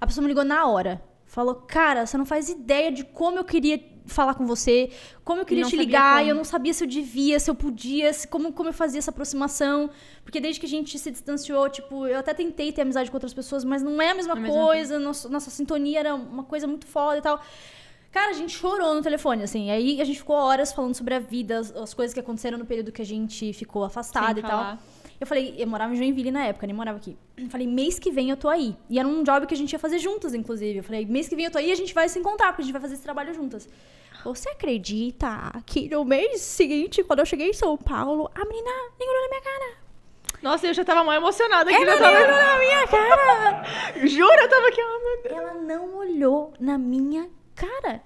A 0.00 0.06
pessoa 0.08 0.22
me 0.22 0.28
ligou 0.28 0.44
na 0.44 0.66
hora. 0.66 1.00
Falou, 1.26 1.54
cara, 1.56 2.06
você 2.06 2.16
não 2.16 2.24
faz 2.24 2.48
ideia 2.48 2.90
de 2.90 3.04
como 3.04 3.36
eu 3.38 3.44
queria 3.44 3.80
falar 4.06 4.34
com 4.34 4.46
você, 4.46 4.90
como 5.24 5.40
eu 5.40 5.44
queria 5.44 5.64
te 5.64 5.76
ligar, 5.76 6.18
e 6.18 6.18
como. 6.20 6.30
eu 6.30 6.34
não 6.36 6.44
sabia 6.44 6.72
se 6.72 6.84
eu 6.84 6.88
devia, 6.88 7.40
se 7.40 7.50
eu 7.50 7.54
podia, 7.56 8.12
se, 8.12 8.28
como, 8.28 8.52
como 8.52 8.68
eu 8.68 8.72
fazia 8.72 8.98
essa 9.00 9.10
aproximação. 9.10 9.90
Porque 10.22 10.40
desde 10.40 10.60
que 10.60 10.66
a 10.66 10.68
gente 10.68 10.96
se 10.98 11.10
distanciou, 11.10 11.68
tipo, 11.68 12.06
eu 12.06 12.18
até 12.18 12.32
tentei 12.32 12.70
ter 12.72 12.82
amizade 12.82 13.10
com 13.10 13.16
outras 13.16 13.34
pessoas, 13.34 13.64
mas 13.64 13.82
não 13.82 14.00
é 14.00 14.10
a 14.10 14.14
mesma 14.14 14.36
mesma 14.36 14.48
coisa, 14.48 14.98
nosso- 15.00 15.28
nossa 15.28 15.50
sintonia 15.50 15.98
era 15.98 16.14
uma 16.14 16.44
coisa 16.44 16.66
muito 16.68 16.86
foda 16.86 17.18
e 17.18 17.22
tal. 17.22 17.40
Cara, 18.12 18.30
a 18.30 18.34
gente 18.34 18.56
chorou 18.56 18.94
no 18.94 19.02
telefone, 19.02 19.42
assim. 19.42 19.70
Aí 19.70 20.00
a 20.00 20.04
gente 20.04 20.18
ficou 20.20 20.36
horas 20.36 20.72
falando 20.72 20.94
sobre 20.94 21.14
a 21.14 21.18
vida, 21.18 21.58
as, 21.58 21.74
as 21.76 21.92
coisas 21.92 22.14
que 22.14 22.20
aconteceram 22.20 22.56
no 22.56 22.64
período 22.64 22.90
que 22.92 23.02
a 23.02 23.04
gente 23.04 23.52
ficou 23.52 23.84
afastado 23.84 24.36
Sem 24.36 24.44
e 24.44 24.46
tal. 24.46 24.78
Eu 25.20 25.26
falei, 25.26 25.54
eu 25.58 25.66
morava 25.66 25.92
em 25.94 25.96
Joinville 25.96 26.30
na 26.30 26.44
época, 26.46 26.66
nem 26.66 26.76
morava 26.76 26.98
aqui. 26.98 27.16
Eu 27.36 27.48
falei, 27.48 27.66
mês 27.66 27.98
que 27.98 28.10
vem 28.10 28.30
eu 28.30 28.36
tô 28.36 28.48
aí. 28.48 28.76
E 28.90 28.98
era 28.98 29.08
um 29.08 29.22
job 29.22 29.46
que 29.46 29.54
a 29.54 29.56
gente 29.56 29.72
ia 29.72 29.78
fazer 29.78 29.98
juntas, 29.98 30.34
inclusive. 30.34 30.78
Eu 30.78 30.84
falei, 30.84 31.06
mês 31.06 31.28
que 31.28 31.36
vem 31.36 31.46
eu 31.46 31.50
tô 31.50 31.58
aí 31.58 31.68
e 31.68 31.72
a 31.72 31.76
gente 31.76 31.94
vai 31.94 32.08
se 32.08 32.18
encontrar, 32.18 32.48
porque 32.48 32.62
a 32.62 32.64
gente 32.64 32.72
vai 32.72 32.82
fazer 32.82 32.94
esse 32.94 33.02
trabalho 33.02 33.32
juntas. 33.32 33.68
Você 34.24 34.48
acredita 34.50 35.52
que 35.64 35.88
no 35.88 36.04
mês 36.04 36.40
seguinte, 36.40 37.02
quando 37.04 37.20
eu 37.20 37.26
cheguei 37.26 37.50
em 37.50 37.52
São 37.52 37.76
Paulo, 37.76 38.30
a 38.34 38.44
menina 38.44 38.70
nem 38.98 39.08
olhou 39.08 39.22
na 39.22 39.28
minha 39.28 39.42
cara? 39.42 39.86
Nossa, 40.42 40.66
eu 40.66 40.74
já 40.74 40.84
tava 40.84 41.04
mal 41.04 41.14
emocionada 41.14 41.70
aqui. 41.70 41.82
Ela 41.82 41.92
nem 41.92 42.02
tava... 42.02 42.16
olhou 42.16 42.36
na 42.36 42.58
minha 42.58 42.86
cara! 42.86 43.64
Juro, 44.06 44.34
eu 44.34 44.48
tava 44.48 44.68
aqui, 44.68 44.80
oh. 44.82 45.28
Ela 45.28 45.54
não 45.54 45.96
olhou 45.96 46.52
na 46.60 46.76
minha 46.76 47.28
cara. 47.54 48.02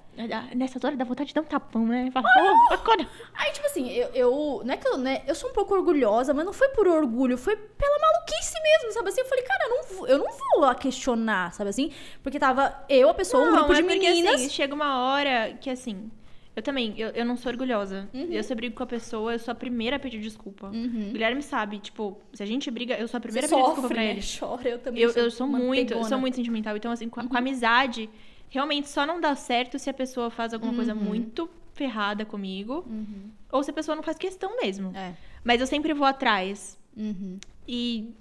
Nessa 0.55 0.79
hora 0.87 0.97
dá 0.97 1.05
vontade 1.05 1.29
de 1.29 1.35
dar 1.35 1.41
um 1.41 1.45
tapão, 1.45 1.87
né? 1.87 2.11
Fala, 2.13 2.27
"Ô, 2.71 2.75
acorda." 2.75 3.09
Aí, 3.35 3.53
tipo 3.53 3.67
assim, 3.67 3.89
eu, 3.91 4.09
eu. 4.15 4.63
Não 4.65 4.75
é 4.75 4.77
que 4.77 4.87
eu, 4.87 4.99
né? 4.99 5.23
Eu 5.27 5.35
sou 5.35 5.49
um 5.51 5.53
pouco 5.53 5.75
orgulhosa, 5.75 6.35
mas 6.35 6.45
não 6.45 6.53
foi 6.53 6.69
por 6.71 6.87
orgulho, 6.87 7.39
foi 7.39 7.57
pela 7.57 7.99
maluquice 7.99 8.55
mesmo, 8.63 8.93
sabe 8.93 9.09
assim? 9.09 9.21
Eu 9.23 9.27
falei, 9.29 9.45
cara, 9.45 9.65
eu 9.65 9.71
não, 9.71 9.83
vou- 9.85 10.07
eu 10.09 10.19
não 10.19 10.27
vou 10.61 10.75
questionar, 10.75 11.53
sabe 11.55 11.71
assim? 11.71 11.91
Porque 12.23 12.39
tava 12.39 12.75
eu, 12.89 13.09
a 13.09 13.15
pessoa, 13.15 13.43
um 13.43 13.47
Não, 13.47 13.57
grupo 13.67 13.75
de 13.75 13.81
é 13.81 13.83
porque, 13.83 13.99
meninas. 14.09 14.35
assim, 14.35 14.49
chega 14.51 14.75
uma 14.75 14.99
hora 15.13 15.57
que, 15.61 15.71
assim... 15.71 16.11
Eu 16.57 16.63
também, 16.65 16.93
eu, 16.99 17.11
eu 17.11 17.25
não 17.25 17.37
sou 17.37 17.51
orgulhosa. 17.53 18.09
Uhum. 18.13 18.27
Eu 18.29 18.43
se 18.43 18.53
eu 18.53 18.57
brigo 18.57 18.75
com 18.75 18.83
a 18.83 18.87
pessoa, 18.87 19.33
eu 19.33 19.39
sou 19.39 19.53
a 19.53 19.55
primeira 19.55 19.97
a 19.97 19.99
pedir 20.01 20.21
desculpa. 20.21 20.67
O 20.67 20.73
Guilherme 21.13 21.43
sabe, 21.43 21.79
tipo, 21.79 22.21
se 22.35 22.43
a 22.43 22.47
gente 22.47 22.69
briga, 22.73 22.95
eu 22.99 23.07
sou 23.07 23.17
a 23.19 23.21
primeira 23.21 23.47
a 23.47 23.49
pedir 23.49 23.63
desculpa 23.63 23.89
pra 23.89 23.97
né? 23.97 24.11
ele. 24.11 24.21
Chora, 24.39 24.69
eu 24.69 24.79
também 24.81 25.01
Eu, 25.03 25.11
eu 25.13 25.31
sou 25.31 25.47
muito, 25.47 25.95
eu 25.95 26.05
sou 26.05 26.19
muito 26.19 26.35
sentimental. 26.35 26.77
Então, 26.77 26.91
assim, 26.91 27.05
Uhum. 27.05 27.11
com 27.11 27.21
a, 27.21 27.29
com 27.29 27.37
a 27.37 27.39
amizade, 27.39 28.11
realmente 28.51 28.89
só 28.89 29.07
não 29.07 29.19
dá 29.21 29.35
certo 29.35 29.79
se 29.79 29.89
a 29.89 29.95
pessoa 29.95 30.29
faz 30.31 30.53
alguma 30.53 30.75
coisa 30.75 30.93
Uhum. 30.95 31.01
muito 31.01 31.49
ferrada 31.73 32.27
comigo. 32.27 32.85
Ou 33.51 33.63
se 33.65 33.71
a 33.71 33.75
pessoa 33.75 33.97
não 33.97 34.03
faz 34.03 34.19
questão 34.19 34.57
mesmo. 34.61 34.95
É. 34.95 35.15
Mas 35.43 35.61
eu 35.63 35.67
sempre 35.67 35.95
vou 35.95 36.07
atrás. 36.07 36.79
Uhum. 36.97 37.39
E 37.67 38.13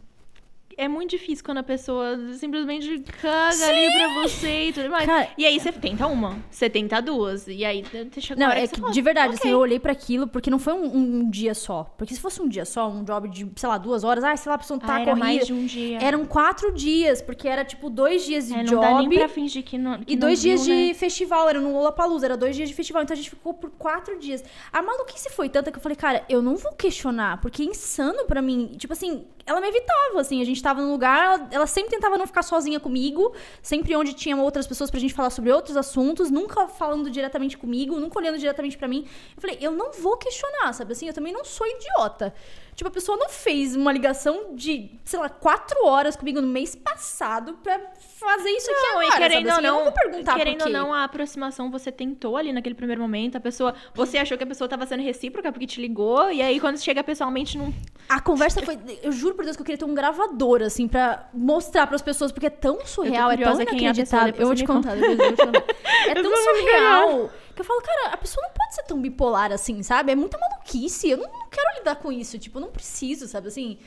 é 0.80 0.88
muito 0.88 1.12
difícil 1.12 1.44
quando 1.46 1.58
a 1.60 1.64
pessoa 1.64 2.18
simplesmente 2.34 3.00
caga 3.22 3.68
ali 3.70 3.88
pra 3.92 4.22
você 4.24 4.68
e 4.70 4.74
tudo 4.74 4.90
mais. 4.90 5.06
Cara, 5.06 5.28
e 5.38 5.46
aí 5.46 5.60
você 5.60 5.72
tenta 5.72 6.08
uma, 6.08 6.38
você 6.50 6.70
tenta 6.70 7.02
duas. 7.02 7.48
E 7.48 7.64
aí 7.66 7.84
chega 8.20 8.40
Não, 8.40 8.52
é 8.52 8.66
que 8.68 8.82
que 8.82 8.92
de 8.92 9.02
verdade, 9.02 9.34
"Ok." 9.34 9.40
assim, 9.40 9.50
eu 9.52 9.60
olhei 9.60 9.80
pra 9.80 9.92
aquilo 9.92 10.28
porque 10.28 10.50
não 10.50 10.58
foi 10.60 10.74
um, 10.74 10.86
um 10.96 11.30
dia 11.30 11.54
só. 11.54 11.84
Porque 11.98 12.14
se 12.14 12.20
fosse 12.20 12.42
um 12.42 12.48
dia 12.48 12.66
só, 12.66 12.90
um 12.90 13.04
job 13.04 13.28
de, 13.30 13.50
sei 13.56 13.70
lá, 13.70 13.78
duas 13.78 14.04
horas, 14.04 14.24
ah, 14.24 14.36
sei 14.36 14.50
lá, 14.50 14.56
a 14.56 14.60
pessoa 14.60 14.80
tá 14.80 14.96
Ah, 14.96 15.02
era 15.02 15.12
corrida. 15.12 15.26
mais 15.26 15.46
de 15.48 15.54
um 15.54 15.66
dia. 15.66 16.00
Eram 16.02 16.26
quatro 16.26 16.72
dias, 16.74 17.22
porque 17.22 17.48
era 17.48 17.64
tipo 17.66 17.90
dois 17.90 18.26
dias 18.26 18.48
de 18.48 18.54
É, 18.54 18.58
não 18.58 18.64
job. 18.64 18.82
dá 18.82 18.98
nem 19.00 19.10
pra 19.10 19.28
fingir 19.30 19.64
que 19.64 19.78
não 19.78 20.00
que 20.00 20.14
E 20.14 20.16
dois 20.16 20.42
viu, 20.42 20.56
dias 20.56 20.66
de 20.66 20.88
né? 20.90 20.94
festival, 20.94 21.50
era 21.50 21.60
no 21.60 21.74
Lollapalooza, 21.74 22.26
era 22.26 22.38
dois 22.38 22.56
dias 22.56 22.70
de 22.70 22.76
festival, 22.76 23.04
então 23.04 23.14
a 23.14 23.18
gente 23.18 23.30
ficou 23.30 23.54
por 23.54 23.70
quatro 23.72 24.18
dias. 24.20 24.44
A 24.72 24.82
maluquice 24.82 25.30
foi 25.32 25.50
tanta 25.50 25.72
que 25.72 25.78
eu 25.78 25.82
falei, 25.82 25.96
cara, 25.96 26.24
eu 26.30 26.42
não 26.42 26.56
vou 26.56 26.72
questionar, 26.74 27.42
porque 27.42 27.62
é 27.64 27.66
insano 27.66 28.26
pra 28.26 28.42
mim. 28.42 28.72
Tipo 28.78 28.94
assim, 28.94 29.26
ela 29.50 29.60
me 29.60 29.68
evitava, 29.68 30.22
assim, 30.22 30.44
a 30.44 30.46
gente 30.46 30.62
tava 30.62 30.80
num 30.80 30.92
lugar, 30.92 31.26
ela, 31.26 31.48
ela 31.50 31.68
sempre 31.68 31.90
tentava 31.90 32.20
não 32.20 32.28
ficar 32.28 32.44
sozinha 32.44 32.80
comigo, 32.80 33.34
sempre 33.64 33.96
onde 33.96 34.14
tinha 34.14 34.38
outras 34.38 34.68
pessoas 34.68 34.92
pra 34.92 35.00
gente 35.00 35.12
falar 35.12 35.32
sobre 35.32 35.52
outros 35.52 35.76
assuntos, 35.76 36.30
nunca 36.30 36.68
falando 36.68 37.10
diretamente 37.10 37.58
comigo, 37.58 38.00
nunca 38.00 38.20
olhando 38.20 38.38
diretamente 38.38 38.78
pra 38.78 38.88
mim. 38.88 39.08
Eu 39.36 39.42
falei, 39.42 39.58
eu 39.60 39.72
não 39.72 39.92
vou 39.92 40.18
questionar, 40.18 40.72
sabe 40.74 40.92
assim, 40.92 41.08
eu 41.08 41.16
também 41.16 41.34
não 41.34 41.44
sou 41.44 41.66
idiota. 41.66 42.32
Tipo, 42.80 42.88
a 42.88 42.94
pessoa 42.94 43.18
não 43.18 43.28
fez 43.28 43.76
uma 43.76 43.92
ligação 43.92 44.56
de, 44.56 44.90
sei 45.04 45.20
lá, 45.20 45.28
quatro 45.28 45.86
horas 45.86 46.16
comigo 46.16 46.40
no 46.40 46.48
mês 46.48 46.76
passado 46.76 47.56
pra 47.62 47.78
fazer 47.98 48.50
isso 48.52 48.72
aqui 48.72 48.80
Não, 48.82 48.90
agora, 49.02 49.06
e 49.06 49.18
querendo 49.18 49.48
sabe? 49.50 49.50
ou 49.50 49.52
Assim, 49.52 49.66
eu 49.68 49.70
não, 49.70 49.78
não 49.80 49.84
vou 49.84 49.92
perguntar 49.92 50.36
querendo 50.38 50.62
ou 50.62 50.70
não, 50.70 50.94
a 50.94 51.04
aproximação 51.04 51.70
você 51.70 51.92
tentou 51.92 52.38
ali 52.38 52.54
naquele 52.54 52.76
primeiro 52.76 53.02
momento, 53.02 53.36
a 53.36 53.42
pessoa, 53.42 53.76
você 53.94 54.18
achou 54.18 54.38
que 54.38 54.46
a 54.46 54.48
pessoa 54.48 54.66
tava 54.70 54.86
sendo 54.86 55.04
recíproca 55.04 55.52
porque 55.52 55.68
te 55.68 55.82
ligou, 55.82 56.32
e 56.32 56.42
aí 56.42 56.58
quando 56.58 56.80
chega 56.80 57.04
pessoalmente 57.04 57.58
não 57.58 57.74
A 58.08 58.22
conversa 58.22 58.62
foi. 58.62 58.80
Eu 59.04 59.12
juro 59.12 59.36
por 59.36 59.44
Deus 59.44 59.58
que 59.58 59.62
eu 59.62 59.66
queria 59.66 59.78
ter 59.78 59.84
um 59.84 59.94
gravador, 59.94 60.62
assim, 60.62 60.88
pra 60.88 61.28
mostrar 61.34 61.86
pras 61.86 62.02
pessoas, 62.02 62.32
porque 62.32 62.48
é 62.48 62.50
tão 62.50 62.86
surreal, 62.86 63.30
é 63.30 63.36
tão 63.36 63.56
inacreditável. 63.56 64.36
eu 64.38 64.48
vou 64.48 64.56
te 64.56 64.64
contar, 64.66 64.96
depois 64.96 65.20
eu 65.20 65.26
vou 65.26 65.36
te 65.36 65.46
contar. 65.46 65.64
É 66.08 66.18
Eu 66.18 66.24
tão 66.24 66.34
surreal 66.34 67.30
que 67.54 67.62
eu 67.62 67.66
falo, 67.66 67.82
cara, 67.82 68.14
a 68.14 68.18
pessoa 68.18 68.42
não 68.48 68.54
pode 68.54 68.74
ser 68.74 68.84
tão 68.84 69.02
bipolar 69.02 69.52
assim, 69.52 69.84
sabe? 69.84 70.14
É 70.14 70.16
muita 70.16 70.38
maluquice. 70.38 71.10
Eu 71.10 71.18
não 71.18 71.30
quero 71.52 71.69
lidar 71.80 71.96
com 71.96 72.12
isso. 72.12 72.38
Tipo, 72.38 72.60
não 72.60 72.70
preciso, 72.70 73.28
sabe? 73.28 73.48
Assim, 73.48 73.78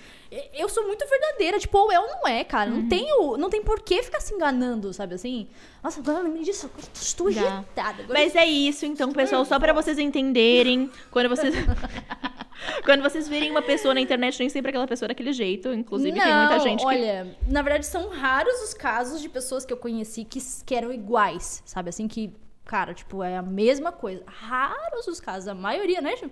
eu 0.53 0.68
sou 0.68 0.86
muito 0.86 1.07
verdadeira. 1.09 1.59
Tipo, 1.59 1.78
ou 1.78 1.93
é 1.93 1.99
ou 1.99 2.07
não 2.09 2.28
é, 2.28 2.45
cara. 2.45 2.70
Uhum. 2.70 2.82
Não, 2.82 2.88
tenho, 2.88 3.36
não 3.36 3.51
tem 3.51 3.62
por 3.62 3.80
que 3.80 4.03
ficar 4.03 4.20
se 4.20 4.34
enganando, 4.34 4.93
sabe? 4.93 5.14
Assim, 5.14 5.47
nossa, 5.82 6.01
agora 6.01 6.18
eu 6.18 6.24
lembrei 6.24 6.43
disso. 6.43 6.70
Eu 6.76 6.82
estou 6.95 7.30
irritada. 7.30 8.03
Agora 8.03 8.18
Mas 8.18 8.34
é 8.34 8.47
isso, 8.47 8.84
então, 8.84 9.12
pessoal, 9.12 9.45
só 9.45 9.59
pra 9.59 9.72
vocês 9.72 9.99
entenderem, 9.99 10.90
quando 11.11 11.28
vocês 11.28 11.55
quando 12.84 13.03
vocês 13.03 13.28
virem 13.28 13.51
uma 13.51 13.62
pessoa 13.62 13.95
na 13.95 14.01
internet, 14.01 14.38
nem 14.38 14.49
sempre 14.49 14.70
aquela 14.70 14.86
pessoa 14.86 15.09
daquele 15.09 15.32
jeito, 15.32 15.72
inclusive 15.72 16.18
tem 16.18 16.34
muita 16.34 16.59
gente 16.61 16.80
que 16.80 16.86
olha, 16.86 17.36
na 17.49 17.62
verdade 17.62 17.86
são 17.86 18.09
raros 18.09 18.55
os 18.62 18.74
casos 18.74 19.20
de 19.20 19.28
pessoas 19.28 19.64
que 19.64 19.72
eu 19.72 19.76
conheci 19.76 20.24
que, 20.24 20.40
que 20.64 20.74
eram 20.74 20.93
iguais, 20.93 21.62
sabe? 21.64 21.88
Assim 21.88 22.07
que, 22.07 22.32
cara, 22.64 22.94
tipo, 22.94 23.22
é 23.22 23.36
a 23.36 23.42
mesma 23.42 23.90
coisa. 23.92 24.22
Raros 24.26 25.06
os 25.08 25.20
casos, 25.20 25.48
a 25.48 25.54
maioria, 25.54 26.00
né? 26.00 26.14
tipo, 26.16 26.30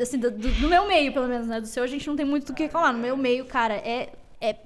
Assim, 0.00 0.18
do, 0.18 0.30
do- 0.30 0.68
meu 0.68 0.86
meio, 0.86 1.12
pelo 1.12 1.26
menos, 1.28 1.46
né? 1.46 1.60
Do 1.60 1.66
seu 1.66 1.82
a 1.82 1.86
gente 1.86 2.06
não 2.06 2.16
tem 2.16 2.24
muito 2.26 2.46
do 2.48 2.54
que 2.54 2.68
falar. 2.68 2.92
No 2.92 2.98
meu 2.98 3.16
meio, 3.16 3.44
cara, 3.46 3.74
é... 3.74 4.12
é 4.40 4.56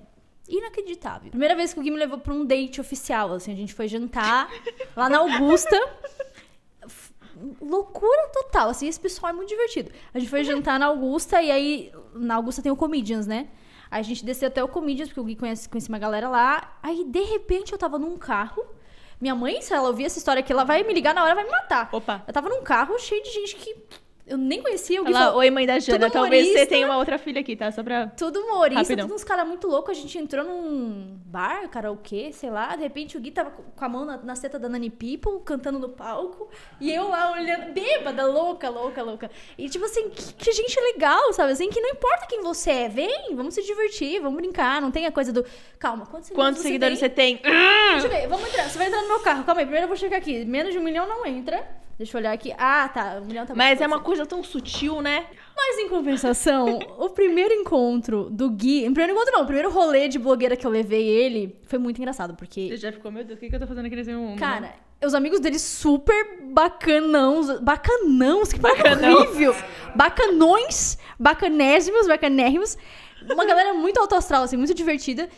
Inacreditável. 0.48 1.30
Primeira 1.30 1.55
vez 1.55 1.72
que 1.72 1.78
o 1.78 1.82
Gui 1.82 1.92
me 1.92 1.96
levou 1.96 2.18
pra 2.18 2.34
um 2.34 2.44
date 2.44 2.80
oficial, 2.80 3.32
assim, 3.34 3.53
a 3.53 3.57
gente 3.57 3.72
foi 3.72 3.86
jantar 3.86 4.51
lá 4.96 5.09
na 5.09 5.18
Augusta. 5.18 5.76
Loucura 7.61 8.28
total, 8.32 8.68
assim, 8.68 8.88
esse 8.88 8.98
pessoal 9.01 9.30
é 9.30 9.32
muito 9.32 9.48
divertido. 9.48 9.90
A 10.12 10.18
gente 10.18 10.28
foi 10.28 10.42
jantar 10.44 10.78
na 10.78 10.86
Augusta 10.86 11.40
e 11.40 11.51
aí 11.51 11.92
na 12.14 12.34
Augusta 12.34 12.61
tem 12.61 12.70
o 12.72 12.76
Comedians, 12.76 13.26
né? 13.26 13.48
Aí 13.90 14.01
a 14.01 14.03
gente 14.03 14.24
desceu 14.24 14.48
até 14.48 14.62
o 14.62 14.68
Comedians, 14.68 15.09
porque 15.09 15.20
o 15.20 15.24
Gui 15.24 15.36
conhece, 15.36 15.68
conhece 15.68 15.88
uma 15.88 15.98
galera 15.98 16.28
lá. 16.28 16.76
Aí, 16.82 17.05
de 17.05 17.22
repente, 17.22 17.72
eu 17.72 17.78
tava 17.78 17.98
num 17.98 18.16
carro. 18.18 18.62
Minha 19.21 19.35
mãe, 19.35 19.61
se 19.61 19.73
ela 19.75 19.89
ouvir 19.89 20.05
essa 20.05 20.18
história 20.18 20.41
aqui, 20.41 20.53
ela 20.53 20.64
vai 20.64 20.83
me 20.83 20.95
ligar 20.95 21.14
na 21.14 21.23
hora, 21.23 21.35
vai 21.35 21.45
me 21.45 21.51
matar. 21.51 21.89
Opa. 21.93 22.25
Eu 22.27 22.33
tava 22.33 22.49
num 22.49 22.62
carro 22.62 22.99
cheio 22.99 23.23
de 23.23 23.31
gente 23.31 23.57
que 23.57 23.77
eu 24.31 24.39
nem 24.39 24.62
conhecia. 24.62 25.03
O 25.03 25.05
Gui 25.05 25.12
Ela, 25.12 25.35
oi 25.35 25.51
mãe 25.51 25.66
da 25.66 25.78
Jana, 25.81 26.09
talvez 26.09 26.53
você 26.53 26.64
tenha 26.64 26.87
uma 26.87 26.97
outra 26.97 27.18
filha 27.18 27.41
aqui, 27.41 27.57
tá? 27.57 27.70
Só 27.72 27.83
pra 27.83 28.07
tudo 28.07 28.39
humorista, 28.39 28.83
Rapidão. 28.83 29.07
tudo 29.09 29.16
uns 29.16 29.24
caras 29.24 29.47
muito 29.47 29.66
loucos. 29.66 29.91
A 29.91 30.01
gente 30.01 30.16
entrou 30.16 30.45
num 30.45 31.18
bar, 31.26 31.68
karaokê, 31.68 32.33
sei 32.33 32.49
lá. 32.49 32.76
De 32.76 32.83
repente 32.83 33.16
o 33.16 33.20
Gui 33.20 33.33
tava 33.33 33.51
com 33.51 33.85
a 33.85 33.89
mão 33.89 34.05
na, 34.05 34.16
na 34.18 34.37
seta 34.37 34.57
da 34.57 34.68
Nani 34.68 34.89
People, 34.89 35.41
cantando 35.45 35.81
no 35.81 35.89
palco. 35.89 36.49
E 36.81 36.93
eu 36.93 37.09
lá 37.09 37.33
olhando, 37.33 37.72
bêbada, 37.72 38.24
louca, 38.24 38.70
louca, 38.70 39.03
louca. 39.03 39.31
E 39.59 39.68
tipo 39.68 39.85
assim, 39.85 40.09
que, 40.11 40.33
que 40.35 40.53
gente 40.53 40.78
legal, 40.81 41.33
sabe? 41.33 41.53
Assim, 41.53 41.68
que 41.68 41.81
não 41.81 41.91
importa 41.91 42.26
quem 42.28 42.41
você 42.41 42.70
é, 42.70 42.89
vem, 42.89 43.35
vamos 43.35 43.55
se 43.55 43.62
divertir, 43.62 44.20
vamos 44.20 44.41
brincar. 44.41 44.81
Não 44.81 44.93
tem 44.93 45.07
a 45.07 45.12
coisa 45.12 45.33
do. 45.33 45.45
Calma, 45.76 46.07
quantos 46.07 46.28
seguidores 46.28 46.47
quantos 46.47 46.62
seguidores 46.62 47.01
tem? 47.01 47.37
você 47.37 47.43
tem? 47.43 47.53
Deixa 47.93 48.07
eu 48.07 48.11
ver, 48.11 48.28
vamos 48.28 48.49
entrar. 48.49 48.70
Você 48.70 48.78
vai 48.78 48.87
entrar 48.87 49.03
no 49.03 49.09
meu 49.09 49.20
carro. 49.20 49.43
Calma 49.43 49.61
aí, 49.61 49.66
primeiro 49.66 49.85
eu 49.85 49.89
vou 49.89 49.97
checar 49.97 50.18
aqui. 50.18 50.45
Menos 50.45 50.72
de 50.72 50.78
um 50.78 50.83
milhão 50.83 51.09
não 51.09 51.26
entra. 51.26 51.80
Deixa 52.01 52.16
eu 52.16 52.18
olhar 52.18 52.32
aqui. 52.32 52.51
Ah, 52.57 52.88
tá. 52.88 53.20
Milhão 53.20 53.44
tá 53.44 53.55
Mas 53.55 53.78
é 53.78 53.86
uma 53.86 54.01
coisa 54.01 54.24
tão 54.24 54.42
sutil, 54.42 55.03
né? 55.03 55.26
Mas 55.55 55.76
em 55.80 55.86
compensação, 55.90 56.78
o 56.96 57.11
primeiro 57.11 57.53
encontro 57.53 58.30
do 58.30 58.48
Gui. 58.48 58.88
O 58.88 58.94
primeiro 58.94 59.12
encontro 59.12 59.34
não, 59.34 59.42
o 59.42 59.44
primeiro 59.44 59.70
rolê 59.70 60.09
de 60.09 60.18
blogueira 60.18 60.57
que 60.57 60.66
eu 60.66 60.70
levei 60.70 61.07
ele 61.07 61.61
foi 61.64 61.78
muito 61.78 61.98
engraçado, 61.98 62.34
porque. 62.34 62.68
Você 62.70 62.78
já 62.78 62.90
ficou, 62.90 63.12
meu 63.12 63.22
Deus, 63.22 63.36
o 63.36 63.40
que, 63.40 63.51
que 63.51 63.55
eu 63.55 63.61
tô 63.61 63.66
fazendo 63.66 63.84
aqui 63.84 63.96
nesse 63.96 64.14
mundo? 64.14 64.30
né? 64.30 64.38
Cara, 64.38 64.74
os 65.05 65.12
amigos 65.12 65.40
dele 65.40 65.59
super 65.59 66.40
bacanãos. 66.40 67.61
Bacanãos, 67.61 68.51
que 68.51 68.59
Bacanão. 68.59 69.18
horrível. 69.18 69.55
Bacanões, 69.94 70.96
bacanésimos, 71.18 72.09
bacanérrimos. 72.09 72.78
Uma 73.30 73.44
galera 73.44 73.74
muito 73.74 74.01
alto 74.01 74.14
astral, 74.14 74.44
assim, 74.44 74.57
muito 74.57 74.72
divertida. 74.72 75.28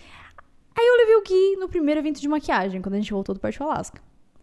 Aí 0.78 0.86
eu 0.86 0.96
levei 0.96 1.16
o 1.16 1.22
Gui 1.22 1.56
no 1.58 1.68
primeiro 1.68 2.00
evento 2.00 2.20
de 2.20 2.28
maquiagem, 2.28 2.80
quando 2.80 2.94
a 2.94 2.98
gente 2.98 3.12
voltou 3.12 3.34
do 3.34 3.40
Parque 3.40 3.60
Alasca. 3.60 4.00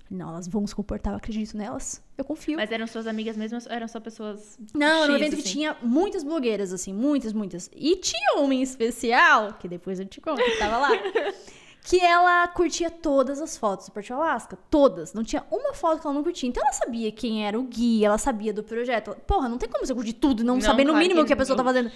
Não, 0.09 0.29
elas 0.29 0.47
vão 0.47 0.65
se 0.65 0.73
comportar, 0.73 1.13
eu 1.13 1.17
acredito 1.17 1.55
nelas. 1.55 2.01
Eu 2.17 2.25
confio. 2.25 2.57
Mas 2.57 2.71
eram 2.71 2.87
suas 2.87 3.05
amigas 3.05 3.37
mesmo 3.37 3.59
ou 3.59 3.71
eram 3.71 3.87
só 3.87 3.99
pessoas. 3.99 4.57
Não, 4.73 5.03
era 5.03 5.13
um 5.13 5.15
evento 5.15 5.35
que 5.35 5.41
assim? 5.41 5.51
tinha 5.51 5.77
muitas 5.83 6.23
blogueiras, 6.23 6.73
assim, 6.73 6.91
muitas, 6.91 7.31
muitas. 7.31 7.69
E 7.75 7.95
tinha 7.97 8.39
uma 8.39 8.53
em 8.53 8.61
especial, 8.61 9.53
que 9.53 9.67
depois 9.67 9.99
eu 9.99 10.05
te 10.07 10.19
conto, 10.19 10.43
que 10.43 10.57
tava 10.57 10.77
lá, 10.79 10.89
que 11.83 11.99
ela 11.99 12.47
curtia 12.47 12.89
todas 12.89 13.39
as 13.39 13.55
fotos 13.55 13.85
do 13.85 13.91
Porto 13.91 14.11
Alasca. 14.11 14.57
Todas. 14.71 15.13
Não 15.13 15.23
tinha 15.23 15.45
uma 15.51 15.75
foto 15.75 16.01
que 16.01 16.07
ela 16.07 16.13
não 16.15 16.23
curtia. 16.23 16.49
Então 16.49 16.63
ela 16.63 16.73
sabia 16.73 17.11
quem 17.11 17.45
era 17.45 17.59
o 17.59 17.63
Gui, 17.63 18.03
ela 18.03 18.17
sabia 18.17 18.51
do 18.51 18.63
projeto. 18.63 19.15
Porra, 19.27 19.47
não 19.47 19.59
tem 19.59 19.69
como 19.69 19.85
você 19.85 19.93
curtir 19.93 20.13
tudo 20.13 20.41
e 20.41 20.45
não, 20.45 20.55
Não, 20.55 20.61
saber 20.61 20.85
no 20.85 20.91
claro 20.91 21.03
mínimo 21.03 21.21
o 21.21 21.23
que 21.23 21.27
que 21.27 21.33
a 21.33 21.37
pessoa 21.37 21.55
tá 21.55 21.63
fazendo. 21.63 21.91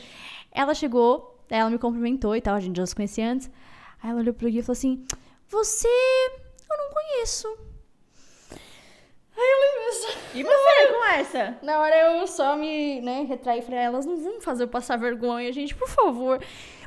Ela 0.51 0.76
chegou, 0.76 1.43
ela 1.49 1.68
me 1.68 1.80
cumprimentou 1.80 2.36
e 2.36 2.41
tal, 2.41 2.53
a 2.53 2.59
gente 2.59 2.78
já 2.78 2.86
se 2.86 2.95
conhecia 2.95 3.32
antes. 3.32 3.49
Aí 4.03 4.11
ela 4.11 4.20
olhou 4.20 4.36
pro 4.36 4.47
Gui 4.51 4.59
e 4.59 4.61
falou 4.61 4.74
assim: 4.74 5.03
Você. 5.49 5.88
Eu 5.88 6.78
não 6.78 6.91
conheço. 6.91 7.72
Aí 9.36 9.43
eu 9.43 9.60
lembro 9.62 9.89
assim. 9.89 10.20
conversa. 10.93 11.58
Na 11.62 11.80
hora 11.80 11.96
eu 12.20 12.28
só 12.28 12.55
me, 12.55 13.01
né, 13.01 13.26
retraí 13.28 13.60
e 13.60 13.62
falei, 13.62 13.80
"Ah, 13.80 13.84
elas 13.84 14.05
não 14.05 14.18
vão 14.18 14.42
fazer 14.42 14.64
eu 14.64 14.68
passar 14.68 14.97
vergonha, 14.97 15.51
gente, 15.51 15.74
por 15.76 15.88
favor. 15.88 16.39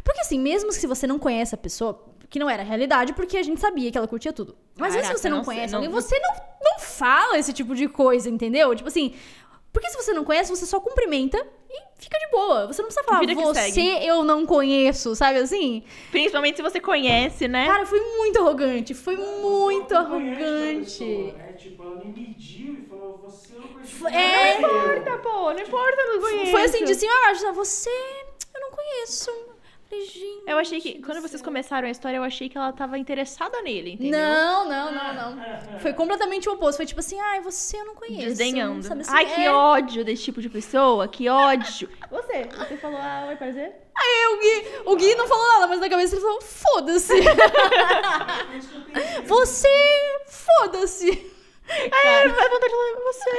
Porque 0.05 0.21
assim, 0.21 0.39
mesmo 0.39 0.71
se 0.73 0.87
você 0.87 1.07
não 1.07 1.19
conhece 1.19 1.55
a 1.55 1.59
pessoa, 1.59 2.05
que 2.31 2.39
não 2.39 2.49
era 2.49 2.63
a 2.63 2.65
realidade, 2.65 3.13
porque 3.13 3.37
a 3.37 3.43
gente 3.43 3.61
sabia 3.61 3.91
que 3.91 3.99
ela 3.99 4.07
curtia 4.07 4.33
tudo. 4.33 4.57
Mas 4.79 4.95
mesmo 4.95 5.03
Caraca, 5.03 5.17
se 5.17 5.23
você 5.23 5.29
não, 5.29 5.37
não 5.39 5.45
sei, 5.45 5.55
conhece 5.55 5.73
não- 5.73 5.79
alguém, 5.81 5.93
você 5.93 6.19
não, 6.21 6.31
não 6.65 6.79
fala 6.79 7.39
esse 7.39 7.53
tipo 7.53 7.75
de 7.75 7.89
coisa, 7.89 8.29
entendeu? 8.29 8.75
Tipo 8.75 8.89
assim, 8.89 9.15
porque 9.73 9.91
se 9.91 9.97
você 9.97 10.13
não 10.15 10.25
conhece, 10.25 10.49
você 10.51 10.65
só 10.65 10.81
cumprimenta 10.81 11.37
e 11.69 11.83
fica 11.99 12.19
de 12.19 12.31
boa. 12.31 12.67
Você 12.69 12.81
não 12.81 12.89
precisa 12.89 13.05
falar, 13.05 13.21
você 13.35 13.73
segue." 13.73 14.07
eu 14.07 14.23
não 14.25 14.47
conheço, 14.47 15.15
sabe 15.15 15.39
assim? 15.41 15.83
Principalmente 16.11 16.57
se 16.57 16.63
você 16.63 16.81
conhece, 16.81 17.47
né? 17.49 17.67
Cara, 17.67 17.85
foi 17.85 18.01
muito 18.01 18.39
arrogante, 18.39 18.95
foi 18.95 19.17
muito 19.17 19.95
arrogante. 19.95 21.35
É 21.57 21.59
tipo, 21.59 21.83
ela 21.83 21.97
me 21.97 22.13
mediu 22.13 22.75
e 22.75 22.87
falou, 22.87 23.17
você 23.17 23.55
não 23.55 23.69
conheço. 23.69 24.07
É. 24.09 24.57
ninguém." 24.57 24.61
Não 24.61 24.97
importa, 24.99 25.19
pô, 25.19 25.53
não 25.55 25.61
importa, 25.61 26.03
eu 26.03 26.13
não 26.13 26.21
conheço. 26.21 26.51
Foi 26.51 26.63
assim, 26.65 26.85
de 26.85 26.95
cima 26.95 27.13
a 27.13 27.21
baixo, 27.29 27.55
você 27.55 27.91
eu 28.55 28.61
não 28.61 28.71
conheço. 28.71 29.31
Falei, 29.89 30.05
gente. 30.05 30.43
Eu 30.47 30.59
achei 30.59 30.81
que, 30.81 31.01
quando 31.01 31.23
vocês 31.23 31.41
começaram 31.41 31.89
a 31.89 31.91
história, 31.91 32.19
eu 32.19 32.25
achei 32.25 32.49
que 32.51 32.59
ela 32.59 32.73
tava 32.73 32.99
interessada 32.99 33.63
nele, 33.63 33.93
entendeu? 33.93 34.19
Não, 34.19 34.69
não, 34.69 34.93
não, 34.93 35.37
não. 35.37 35.79
Foi 35.81 35.95
completamente 35.95 36.47
o 36.49 36.53
oposto. 36.53 36.77
Foi 36.77 36.87
tipo 36.87 37.01
assim, 37.01 37.19
ai, 37.19 37.41
você 37.41 37.79
eu 37.79 37.87
não 37.87 37.95
conheço. 37.95 38.27
Desdenhando. 38.27 38.83
Sabe 38.83 39.01
assim, 39.01 39.13
Ai, 39.15 39.25
que 39.35 39.41
é. 39.45 39.51
ódio 39.51 40.05
desse 40.05 40.25
tipo 40.25 40.43
de 40.43 40.51
pessoa, 40.51 41.09
que 41.09 41.29
ódio. 41.29 41.89
Você, 42.11 42.45
você 42.45 42.77
falou, 42.77 42.99
ah, 43.01 43.27
oi, 43.29 43.37
prazer? 43.37 43.75
Aí 43.97 44.27
o 44.35 44.39
Gui, 44.39 44.91
o 44.91 44.97
Gui 44.97 45.15
não 45.15 45.27
falou 45.27 45.47
nada, 45.55 45.67
mas 45.69 45.81
na 45.81 45.89
cabeça 45.89 46.15
ele 46.15 46.23
falou, 46.23 46.41
foda-se. 46.43 47.15
Pensei. 48.53 49.23
Você, 49.25 50.21
foda-se. 50.27 51.36
Aí, 51.69 52.29
vai 52.29 52.49
vontade 52.49 52.73
de 52.73 52.77
falar, 52.77 53.13
você, 53.13 53.31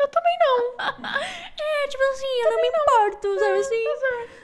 eu 0.00 0.08
também 0.08 0.38
não. 0.40 1.12
É, 1.84 1.88
tipo 1.88 2.02
assim, 2.12 2.26
eu 2.44 2.50
não 2.50 2.60
me 2.60 2.68
importo, 2.68 3.38
sabe 3.40 3.58
assim? 3.58 3.84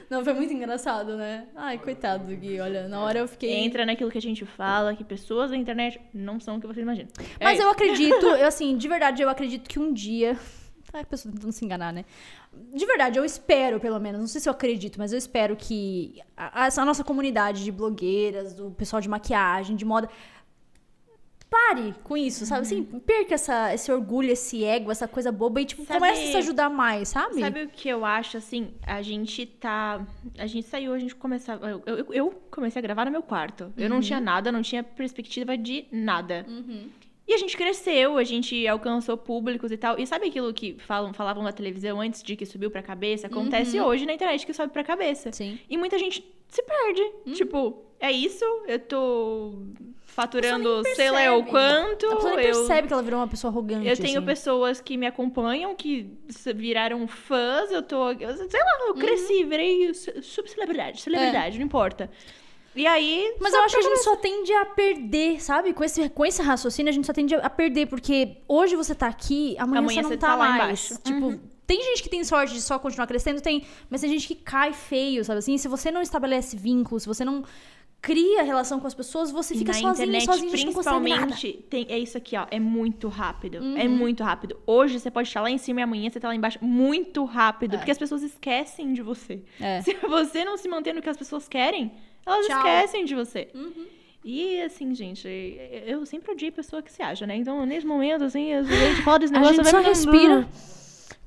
Não, 0.09 0.23
foi 0.23 0.33
muito 0.33 0.53
engraçado, 0.53 1.15
né? 1.15 1.47
Ai, 1.55 1.77
coitado 1.77 2.25
do 2.25 2.35
Gui, 2.35 2.59
olha, 2.59 2.87
na 2.87 3.01
hora 3.01 3.19
eu 3.19 3.27
fiquei... 3.27 3.51
Entra 3.53 3.85
naquilo 3.85 4.09
que 4.09 4.17
a 4.17 4.21
gente 4.21 4.45
fala, 4.45 4.95
que 4.95 5.03
pessoas 5.03 5.51
da 5.51 5.57
internet 5.57 6.01
não 6.13 6.39
são 6.39 6.57
o 6.57 6.61
que 6.61 6.67
você 6.67 6.81
imagina. 6.81 7.07
É 7.39 7.43
Mas 7.43 7.59
isso. 7.59 7.67
eu 7.67 7.71
acredito, 7.71 8.25
eu 8.35 8.47
assim, 8.47 8.75
de 8.77 8.87
verdade, 8.87 9.21
eu 9.21 9.29
acredito 9.29 9.69
que 9.69 9.79
um 9.79 9.93
dia. 9.93 10.37
Ai, 10.91 11.01
a 11.01 11.05
pessoa 11.05 11.31
tentando 11.31 11.51
se 11.51 11.63
enganar, 11.63 11.93
né? 11.93 12.03
De 12.73 12.85
verdade, 12.85 13.19
eu 13.19 13.23
espero, 13.23 13.79
pelo 13.79 13.99
menos, 13.99 14.19
não 14.19 14.27
sei 14.27 14.41
se 14.41 14.49
eu 14.49 14.53
acredito, 14.53 14.97
mas 14.97 15.11
eu 15.11 15.17
espero 15.17 15.55
que 15.55 16.19
a, 16.35 16.65
essa 16.65 16.83
nossa 16.83 17.03
comunidade 17.03 17.63
de 17.63 17.71
blogueiras, 17.71 18.53
do 18.55 18.71
pessoal 18.71 18.99
de 18.99 19.07
maquiagem, 19.07 19.75
de 19.75 19.85
moda. 19.85 20.09
Pare 21.49 21.95
com 22.03 22.15
isso, 22.15 22.45
sabe? 22.45 22.61
Assim, 22.61 22.83
perca 22.83 23.33
essa, 23.33 23.73
esse 23.73 23.91
orgulho, 23.91 24.29
esse 24.31 24.63
ego, 24.63 24.91
essa 24.91 25.07
coisa 25.07 25.31
boba 25.31 25.59
e, 25.59 25.65
tipo, 25.65 25.83
Sabe- 25.83 25.99
comece 25.99 26.23
a 26.27 26.31
se 26.31 26.37
ajudar 26.37 26.69
mais, 26.69 27.09
sabe? 27.09 27.39
Sabe 27.39 27.63
o 27.63 27.69
que 27.69 27.89
eu 27.89 28.05
acho, 28.05 28.37
assim? 28.37 28.71
A 28.85 29.01
gente 29.01 29.45
tá. 29.47 30.05
A 30.37 30.45
gente 30.45 30.67
saiu, 30.67 30.93
a 30.93 30.99
gente 30.99 31.15
começava. 31.15 31.67
Eu, 31.67 31.81
eu, 31.87 32.13
eu 32.13 32.29
comecei 32.51 32.79
a 32.79 32.83
gravar 32.83 33.05
no 33.05 33.11
meu 33.11 33.23
quarto. 33.23 33.73
Eu 33.75 33.89
não 33.89 33.99
tinha 33.99 34.19
nada, 34.19 34.51
não 34.51 34.61
tinha 34.61 34.83
perspectiva 34.83 35.57
de 35.57 35.85
nada. 35.91 36.45
E 37.27 37.33
a 37.33 37.37
gente 37.37 37.55
cresceu, 37.57 38.17
a 38.17 38.23
gente 38.23 38.67
alcançou 38.67 39.15
públicos 39.17 39.71
e 39.71 39.77
tal. 39.77 39.99
E 39.99 40.05
sabe 40.05 40.27
aquilo 40.27 40.51
que 40.53 40.75
falam, 40.79 41.13
falavam 41.13 41.43
na 41.43 41.51
televisão 41.51 42.01
antes 42.01 42.21
de 42.23 42.35
que 42.35 42.45
subiu 42.45 42.69
pra 42.71 42.81
cabeça? 42.83 43.27
Acontece 43.27 43.79
hoje 43.79 44.05
na 44.05 44.13
internet 44.13 44.45
que 44.45 44.53
sobe 44.53 44.71
pra 44.73 44.83
cabeça. 44.83 45.31
Sim. 45.31 45.59
E 45.69 45.77
muita 45.77 45.97
gente 45.99 46.23
se 46.49 46.61
perde. 46.63 47.35
Tipo, 47.35 47.83
é 47.99 48.11
isso, 48.11 48.43
eu 48.67 48.79
tô 48.79 49.53
faturando 50.03 50.83
sei 50.95 51.11
lá 51.11 51.17
percebe. 51.19 51.49
quanto. 51.49 52.05
A 52.07 52.15
pessoa 52.15 52.35
nem 52.35 52.45
eu... 52.47 52.53
percebe 52.55 52.87
que 52.87 52.93
ela 52.93 53.03
virou 53.03 53.19
uma 53.19 53.27
pessoa 53.27 53.51
arrogante. 53.51 53.87
Eu 53.87 53.95
tenho 53.95 54.17
assim. 54.17 54.25
pessoas 54.25 54.81
que 54.81 54.97
me 54.97 55.05
acompanham, 55.05 55.73
que 55.75 56.09
viraram 56.55 57.07
fãs, 57.07 57.71
eu 57.71 57.81
tô. 57.83 57.97
sei 58.17 58.25
lá, 58.27 58.79
Uhum. 58.81 58.87
eu 58.87 58.93
cresci, 58.95 59.43
virei 59.45 59.93
su- 59.93 60.21
subcelebridade, 60.21 61.01
celebridade, 61.01 61.57
não 61.57 61.65
importa. 61.65 62.09
E 62.75 62.85
aí. 62.85 63.25
É. 63.27 63.35
Mas 63.39 63.53
eu 63.53 63.61
acho 63.61 63.75
que 63.75 63.85
a 63.85 63.89
gente 63.89 64.03
só 64.03 64.15
tende 64.15 64.53
a 64.53 64.65
perder, 64.65 65.41
sabe? 65.41 65.73
Com 65.73 65.83
esse, 65.83 66.09
com 66.09 66.25
esse 66.25 66.41
raciocínio, 66.41 66.89
a 66.89 66.93
gente 66.93 67.05
só 67.07 67.13
tende 67.13 67.35
a 67.35 67.49
perder, 67.49 67.87
porque 67.87 68.37
hoje 68.47 68.75
você 68.75 68.93
tá 68.95 69.07
aqui, 69.07 69.55
amanhã, 69.57 69.79
Amanhã 69.79 69.95
você 69.97 70.01
não 70.03 70.09
você 70.09 70.17
tá, 70.17 70.27
tá 70.27 70.35
lá 70.35 70.49
mais. 70.49 70.91
embaixo. 70.91 71.23
Uhum. 71.25 71.39
Tem 71.69 71.79
gente 71.83 72.01
que 72.01 72.09
tem 72.09 72.23
sorte 72.23 72.53
de 72.55 72.61
só 72.61 72.79
continuar 72.79 73.05
crescendo, 73.05 73.39
tem, 73.41 73.63
mas 73.91 74.01
tem 74.01 74.09
gente 74.09 74.27
que 74.27 74.33
cai 74.35 74.73
feio, 74.73 75.23
sabe 75.23 75.37
assim? 75.37 75.55
Se 75.57 75.67
você 75.67 75.91
não 75.91 76.01
estabelece 76.01 76.57
vínculos, 76.57 77.03
se 77.03 77.07
você 77.07 77.23
não 77.23 77.43
cria 78.01 78.41
relação 78.43 78.79
com 78.79 78.87
as 78.87 78.93
pessoas, 78.93 79.29
você 79.29 79.53
fica 79.53 79.73
na 79.73 79.79
sozinho, 79.79 79.91
internet, 80.07 80.25
sozinho, 80.25 80.53
a 80.53 80.55
gente 80.55 80.71
principalmente, 80.71 81.53
tem, 81.69 81.85
é 81.89 81.99
isso 81.99 82.17
aqui, 82.17 82.35
ó. 82.37 82.47
É 82.49 82.59
muito 82.59 83.07
rápido. 83.07 83.57
É 83.77 83.83
Uhum. 83.83 83.89
muito 83.89 84.23
rápido. 84.23 84.57
Hoje 84.65 84.99
você 84.99 85.11
pode 85.11 85.27
estar 85.27 85.41
lá 85.41 85.51
em 85.51 85.57
cima 85.59 85.81
e 85.81 85.83
amanhã 85.83 86.09
você 86.09 86.19
tá 86.19 86.27
lá 86.29 86.35
embaixo. 86.35 86.57
Muito 86.61 87.23
rápido. 87.25 87.75
É. 87.75 87.77
Porque 87.77 87.91
as 87.91 87.97
pessoas 87.97 88.23
esquecem 88.23 88.93
de 88.93 89.01
você. 89.03 89.41
É. 89.59 89.81
Se 89.85 89.93
você 89.95 90.43
não 90.45 90.57
se 90.57 90.67
manter 90.69 90.93
no 90.93 91.01
que 91.03 91.09
as 91.09 91.17
pessoas 91.17 91.47
querem, 91.47 91.91
elas 92.25 92.47
Tchau. 92.47 92.57
esquecem 92.57 93.05
de 93.05 93.13
você. 93.15 93.49
Uhum. 93.53 93.85
E 94.23 94.61
assim, 94.61 94.93
gente, 94.95 95.27
eu 95.85 96.05
sempre 96.05 96.31
odiei 96.31 96.51
pessoa 96.51 96.81
que 96.81 96.91
se 96.91 97.01
acha, 97.01 97.27
né? 97.27 97.35
Então, 97.37 97.65
nesse 97.65 97.85
momento, 97.85 98.23
assim, 98.23 98.53
a 98.53 98.63
gente 98.63 99.01
fala 99.03 99.19
desse 99.19 99.33
A 99.35 99.39
negócio. 99.39 99.55
gente 99.63 99.71
vai 99.71 99.83
só 99.83 99.87
respira, 99.89 100.47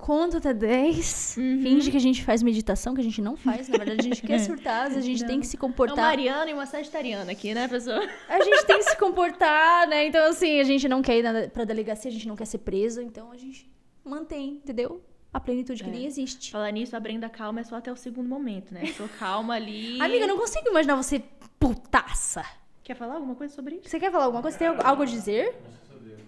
conta 0.03 0.39
até 0.39 0.53
10, 0.53 1.37
Uhum. 1.39 1.61
finge 1.62 1.91
que 1.91 1.97
a 1.97 2.01
gente 2.01 2.24
faz 2.24 2.43
meditação, 2.43 2.93
que 2.95 3.01
a 3.01 3.05
gente 3.05 3.23
não 3.23 3.37
faz. 3.37 3.69
Na 3.69 3.79
verdade, 3.79 4.01
a 4.01 4.03
gente 4.03 4.20
quer 4.20 4.39
surtar, 4.45 4.87
a 4.89 5.01
gente 5.01 5.24
tem 5.24 5.41
que 5.41 5.47
se 5.47 5.57
É 5.57 5.59
uma 5.59 5.69
comportar. 5.69 6.05
ariana 6.07 6.51
e 6.51 6.55
uma 6.55 6.66
sagitariana 6.66 7.31
aqui, 7.33 7.55
né, 7.55 7.69
pessoa? 7.69 8.01
A 8.29 8.43
gente 8.43 8.66
tem 8.66 8.79
que 8.79 8.85
se 8.85 8.97
comportar, 8.99 9.87
né? 9.89 10.07
Então, 10.07 10.29
assim, 10.29 10.61
a 10.61 10.65
gente 10.65 10.89
não 10.89 11.01
quer 11.01 11.19
ir 11.19 11.23
na, 11.23 11.49
pra 11.49 11.65
delegacia, 11.65 12.11
a 12.11 12.12
gente 12.12 12.27
não 12.29 12.37
quer 12.37 12.47
ser 12.47 12.59
presa, 12.59 13.03
então 13.03 13.31
a 13.31 13.37
gente 13.37 13.70
mantém, 14.05 14.61
entendeu? 14.62 15.01
A 15.33 15.41
plenitude 15.41 15.83
que 15.83 15.89
É. 15.89 15.93
nem 15.93 16.05
existe. 16.05 16.51
Falar 16.51 16.70
nisso, 16.73 16.95
a 16.97 17.01
Brenda 17.01 17.29
calma 17.29 17.61
é 17.61 17.65
só 17.65 17.77
até 17.77 17.91
o 17.91 17.97
segundo 17.97 18.29
momento, 18.29 18.74
né? 18.74 18.85
Sou 18.97 19.09
calma 19.19 19.55
ali. 19.55 19.99
Amiga, 20.03 20.24
eu 20.24 20.29
não 20.29 20.37
consigo 20.37 20.69
imaginar 20.69 20.97
você 20.97 21.23
putaça. 21.59 22.45
Quer 22.85 22.97
falar 22.97 23.15
alguma 23.15 23.35
coisa 23.35 23.55
sobre 23.55 23.77
isso? 23.77 23.89
Você 23.89 23.99
quer 24.01 24.11
falar 24.11 24.24
alguma 24.24 24.43
coisa? 24.43 24.59
Você 24.59 24.65
tem 24.69 24.77
algo 24.85 25.03
a 25.05 25.07
dizer? 25.07 25.55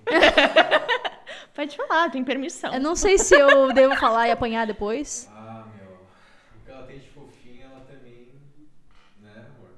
Pode 1.55 1.76
falar, 1.76 2.10
tem 2.10 2.24
permissão. 2.24 2.74
Eu 2.74 2.81
não 2.81 2.97
sei 2.97 3.16
se 3.16 3.35
eu 3.35 3.72
devo 3.72 3.94
falar 3.97 4.26
e 4.28 4.32
apanhar 4.32 4.66
depois. 4.66 5.31
Ah, 5.32 5.64
meu. 5.78 5.93
O 5.93 6.64
que 6.64 6.70
ela 6.70 6.82
tem 6.82 6.98
de 6.98 7.09
fofinha, 7.09 7.66
ela 7.66 7.81
também. 7.86 8.28
Né, 9.22 9.47
amor? 9.55 9.70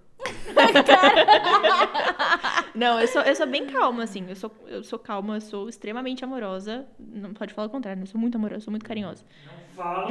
Não, 2.74 2.98
eu 3.00 3.06
sou, 3.08 3.20
eu 3.22 3.34
sou 3.36 3.46
bem 3.46 3.66
calma, 3.66 4.04
assim. 4.04 4.24
Eu 4.28 4.36
sou, 4.36 4.50
eu 4.66 4.82
sou 4.82 4.98
calma, 4.98 5.36
eu 5.36 5.40
sou 5.42 5.68
extremamente 5.68 6.24
amorosa. 6.24 6.86
Não 6.98 7.34
pode 7.34 7.52
falar 7.52 7.68
o 7.68 7.70
contrário, 7.70 7.98
né? 7.98 8.04
Eu 8.04 8.10
sou 8.10 8.20
muito 8.20 8.36
amorosa, 8.36 8.56
eu 8.56 8.62
sou 8.62 8.70
muito 8.70 8.84
carinhosa. 8.86 9.22
Fala. 9.74 10.06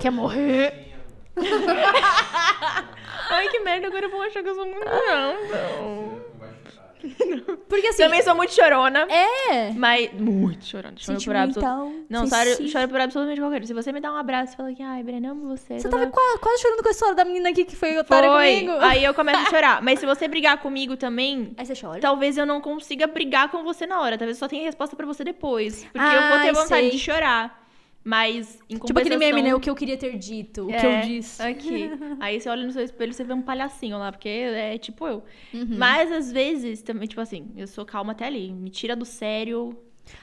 Quer 0.00 0.10
morrer? 0.10 0.70
Fofinha, 0.70 0.96
amor. 0.96 1.14
Ai, 3.30 3.48
que 3.48 3.60
merda, 3.60 3.86
agora 3.86 4.06
eu 4.06 4.10
vou 4.10 4.22
achar 4.22 4.42
que 4.42 4.48
eu 4.48 4.54
sou 4.54 4.66
muito 4.66 4.86
amorosa. 4.88 5.38
Não 5.80 6.20
vai 6.38 6.50
chutar. 6.68 6.83
Porque 7.68 7.86
assim. 7.88 8.02
Também 8.02 8.22
sou 8.22 8.34
muito 8.34 8.52
chorona. 8.54 9.06
É. 9.10 9.70
Mas. 9.72 10.12
Muito 10.14 10.64
chorona. 10.64 10.94
Choro 10.96 11.18
por 11.22 11.36
absoluto. 11.36 11.60
Sentimental. 11.60 11.92
Não, 12.08 12.26
sensível. 12.26 12.68
choro 12.68 12.88
por 12.88 13.00
absolutamente 13.00 13.40
qualquer 13.40 13.58
coisa. 13.58 13.66
Se 13.66 13.74
você 13.74 13.92
me 13.92 14.00
dá 14.00 14.12
um 14.12 14.16
abraço 14.16 14.54
e 14.54 14.56
fala 14.56 14.72
que, 14.74 14.82
ai, 14.82 15.02
Brena, 15.02 15.30
amo 15.30 15.48
você. 15.48 15.78
Você 15.78 15.88
tava 15.88 16.06
quase, 16.06 16.38
quase 16.38 16.62
chorando 16.62 16.82
com 16.82 16.88
a 16.88 16.92
história 16.92 17.14
da 17.14 17.24
menina 17.24 17.50
aqui 17.50 17.64
que 17.64 17.76
foi 17.76 17.96
otária 17.98 18.30
Foi. 18.30 18.60
comigo. 18.60 18.72
Aí 18.80 19.04
eu 19.04 19.14
começo 19.14 19.38
a 19.46 19.50
chorar. 19.50 19.80
Mas 19.82 19.98
se 20.00 20.06
você 20.06 20.28
brigar 20.28 20.58
comigo 20.58 20.96
também, 20.96 21.54
Aí 21.56 21.66
você 21.66 21.74
chora. 21.74 22.00
talvez 22.00 22.36
eu 22.36 22.46
não 22.46 22.60
consiga 22.60 23.06
brigar 23.06 23.48
com 23.50 23.62
você 23.62 23.86
na 23.86 24.00
hora. 24.00 24.16
Talvez 24.18 24.36
eu 24.36 24.40
só 24.40 24.48
tenha 24.48 24.64
resposta 24.64 24.94
pra 24.96 25.06
você 25.06 25.24
depois. 25.24 25.84
Porque 25.84 25.98
eu 25.98 26.02
Ai, 26.02 26.30
vou 26.30 26.40
ter 26.40 26.52
vontade 26.52 26.82
sei. 26.82 26.90
de 26.90 26.98
chorar. 26.98 27.63
Mas, 28.04 28.58
em 28.68 28.74
Tipo 28.76 28.98
aquele 28.98 29.16
meme, 29.16 29.30
compensação- 29.32 29.42
né? 29.48 29.54
O 29.54 29.60
que 29.60 29.70
eu 29.70 29.74
queria 29.74 29.96
ter 29.96 30.18
dito, 30.18 30.64
o 30.64 30.66
que 30.66 30.74
É, 30.74 30.98
eu 31.04 31.06
disse. 31.08 31.42
Aqui. 31.42 31.88
Aí 32.20 32.38
você 32.38 32.48
olha 32.50 32.66
no 32.66 32.70
seu 32.70 32.82
espelho 32.84 33.10
e 33.10 33.14
você 33.14 33.24
vê 33.24 33.32
um 33.32 33.40
palhacinho 33.40 33.96
lá, 33.98 34.12
porque 34.12 34.28
é 34.28 34.76
tipo 34.76 35.06
eu. 35.08 35.24
Uhum. 35.54 35.76
Mas 35.78 36.12
às 36.12 36.30
vezes, 36.30 36.82
também, 36.82 37.08
tipo 37.08 37.20
assim, 37.22 37.50
eu 37.56 37.66
sou 37.66 37.84
calma 37.86 38.12
até 38.12 38.26
ali. 38.26 38.52
Me 38.52 38.68
tira 38.68 38.94
do 38.94 39.06
sério. 39.06 39.74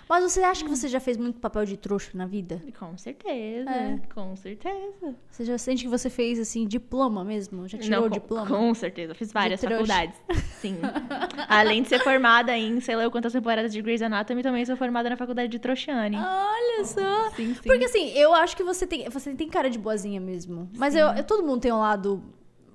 Mas 0.08 0.24
você 0.24 0.42
acha 0.44 0.64
que 0.64 0.70
você 0.70 0.88
já 0.88 1.00
fez 1.00 1.18
muito 1.18 1.40
papel 1.40 1.66
de 1.66 1.78
trouxa 1.78 2.12
na 2.14 2.26
vida? 2.26 2.62
Com 2.78 2.98
certeza. 2.98 3.70
É. 3.70 4.00
Com 4.14 4.36
certeza. 4.36 5.16
Você 5.30 5.46
já 5.46 5.58
sente 5.58 5.84
que 5.84 5.90
você 5.90 6.10
fez, 6.10 6.40
assim, 6.40 6.68
diploma 6.68 7.24
mesmo? 7.24 7.68
Já 7.68 7.78
tirou 7.78 8.02
Não, 8.02 8.08
o 8.08 8.10
com, 8.10 8.14
diploma? 8.14 8.48
Com 8.48 8.74
certeza. 8.74 9.16
Fiz 9.16 9.32
várias 9.32 9.62
faculdades. 9.62 10.16
Sim. 10.60 10.78
Além 11.48 11.82
de 11.84 11.90
ser 11.90 12.00
formada 12.04 12.56
em 12.58 12.80
sei 12.80 12.96
lá 12.96 13.04
eu 13.04 13.12
quantas 13.12 13.34
temporadas 13.34 13.72
de 13.72 13.82
Grey's 13.82 14.02
Anatomy, 14.02 14.44
também 14.44 14.66
sou 14.66 14.76
formada 14.78 15.10
na 15.10 15.18
faculdade 15.18 15.50
de 15.50 15.60
Trouxiane. 15.60 16.18
Olha 16.18 16.86
só. 16.86 17.30
Sim, 17.32 17.54
sim. 17.56 17.62
Porque 17.64 17.86
assim, 17.86 18.10
eu 18.12 18.34
acho 18.34 18.56
que 18.56 18.64
você 18.64 18.86
tem, 18.86 19.10
você 19.10 19.34
tem 19.34 19.50
cara 19.50 19.70
de 19.70 19.80
boazinha 19.80 20.20
mesmo. 20.22 20.70
Mas 20.78 20.96
eu, 20.96 21.08
eu- 21.08 21.24
todo 21.24 21.44
mundo 21.44 21.62
tem 21.62 21.72
um 21.72 21.80
lado 21.80 22.24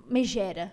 megera, 0.09 0.73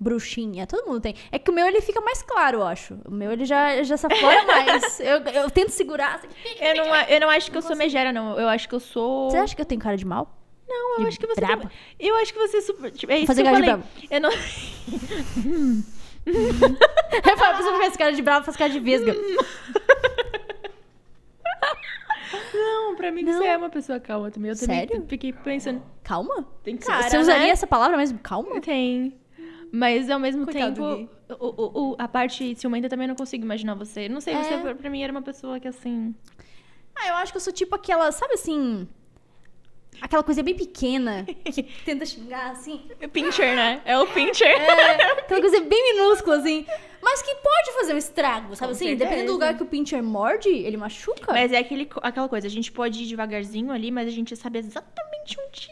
bruxinha, 0.00 0.66
todo 0.66 0.86
mundo 0.86 1.00
tem. 1.00 1.14
É 1.32 1.38
que 1.38 1.50
o 1.50 1.54
meu 1.54 1.66
ele 1.66 1.80
fica 1.80 2.00
mais 2.00 2.22
claro, 2.22 2.58
eu 2.58 2.66
acho. 2.66 2.98
O 3.04 3.10
meu 3.10 3.32
ele 3.32 3.44
já, 3.44 3.82
já 3.82 3.96
se 3.96 4.06
aflora 4.06 4.44
mais. 4.44 5.00
Eu, 5.00 5.18
eu 5.42 5.50
tento 5.50 5.70
segurar. 5.70 6.16
assim. 6.16 6.28
Eu 6.60 6.74
não, 6.76 6.94
eu 6.94 7.20
não 7.20 7.30
acho 7.30 7.50
que 7.50 7.56
eu 7.56 7.62
sou 7.62 7.74
megera, 7.76 8.12
não. 8.12 8.38
Eu 8.38 8.48
acho 8.48 8.68
que 8.68 8.74
eu 8.74 8.80
sou. 8.80 9.30
Você 9.30 9.36
acha 9.38 9.56
que 9.56 9.62
eu 9.62 9.66
tenho 9.66 9.80
cara 9.80 9.96
de 9.96 10.04
mal? 10.04 10.34
Não, 10.68 10.96
eu 10.96 11.00
De 11.02 11.08
acho 11.08 11.18
que 11.18 11.26
você. 11.26 11.40
braba? 11.40 11.70
Eu 11.98 12.14
acho 12.16 12.32
que 12.32 12.38
você 12.38 12.58
é 12.58 12.60
super. 12.60 12.90
Tipo, 12.90 13.12
é 13.12 13.18
isso 13.18 13.26
Fazer 13.26 13.42
que 13.42 13.48
eu 13.48 13.52
cara 13.52 13.64
de 13.64 13.70
falei. 13.70 13.86
Eu 14.10 14.20
não. 14.20 14.30
Eu 16.28 17.36
falo, 17.38 17.54
a 17.54 17.56
pessoa 17.56 17.78
faz 17.78 17.96
cara 17.96 18.12
de 18.12 18.20
brava, 18.20 18.44
faz 18.44 18.54
cara 18.56 18.70
de 18.70 18.78
vesga. 18.78 19.14
Não, 19.14 19.44
Não, 22.90 22.96
pra 22.96 23.10
mim 23.10 23.22
Não. 23.22 23.32
você 23.32 23.44
é 23.46 23.56
uma 23.56 23.70
pessoa 23.70 23.98
calma 24.00 24.30
também. 24.30 24.50
Eu 24.50 24.58
também 24.58 24.88
Sério? 24.88 25.04
fiquei 25.08 25.32
pensando. 25.32 25.82
Calma? 26.02 26.46
Tem 26.62 26.76
cara, 26.76 27.08
Você 27.08 27.18
usaria 27.18 27.44
né? 27.46 27.50
essa 27.50 27.66
palavra 27.66 27.96
mesmo? 27.96 28.18
Calma? 28.18 28.60
Tem. 28.60 29.14
Mas 29.72 30.08
ao 30.08 30.18
mesmo 30.18 30.44
Coitado 30.44 30.74
do 30.74 30.96
tempo, 30.96 31.10
o, 31.38 31.46
o- 31.46 31.90
o- 31.92 31.96
a 31.98 32.08
parte 32.08 32.54
ciumenta 32.54 32.88
também 32.88 33.06
não 33.06 33.14
consigo 33.14 33.44
imaginar 33.44 33.74
você. 33.74 34.08
Não 34.08 34.20
sei, 34.20 34.34
É. 34.34 34.42
você 34.42 34.74
pra- 34.74 34.90
mim 34.90 35.02
era 35.02 35.12
uma 35.12 35.22
pessoa 35.22 35.60
que 35.60 35.68
assim. 35.68 36.14
Ah, 36.96 37.08
eu 37.08 37.14
acho 37.16 37.32
que 37.32 37.36
eu 37.36 37.40
sou 37.40 37.52
tipo 37.52 37.74
aquela, 37.74 38.10
sabe 38.12 38.34
assim... 38.34 38.88
Aquela 40.00 40.22
coisa 40.22 40.42
bem 40.44 40.54
pequena 40.54 41.26
que 41.52 41.62
tenta 41.84 42.06
xingar, 42.06 42.52
assim. 42.52 42.82
Pincher, 43.12 43.56
né? 43.56 43.82
É 43.84 43.98
o 43.98 44.06
pincher. 44.06 44.46
É, 44.46 44.92
aquela 45.12 45.40
coisa 45.40 45.60
bem 45.60 45.94
minúscula, 45.94 46.36
assim. 46.36 46.64
Mas 47.02 47.20
que 47.22 47.34
pode 47.34 47.72
fazer 47.80 47.94
um 47.94 47.98
estrago, 47.98 48.54
sabe 48.54 48.70
Com 48.70 48.76
assim? 48.76 48.86
certeza. 48.86 49.04
Dependendo 49.04 49.26
do 49.26 49.32
lugar 49.32 49.56
que 49.56 49.62
o 49.62 49.66
pincher 49.66 50.00
morde, 50.02 50.48
ele 50.50 50.76
machuca. 50.76 51.32
Mas 51.32 51.52
é 51.52 51.58
aquele, 51.58 51.88
aquela 52.02 52.28
coisa, 52.28 52.46
a 52.46 52.50
gente 52.50 52.70
pode 52.70 53.02
ir 53.02 53.06
devagarzinho 53.06 53.72
ali, 53.72 53.90
mas 53.90 54.06
a 54.06 54.10
gente 54.12 54.36
sabe 54.36 54.60
exatamente 54.60 55.36
onde 55.46 55.68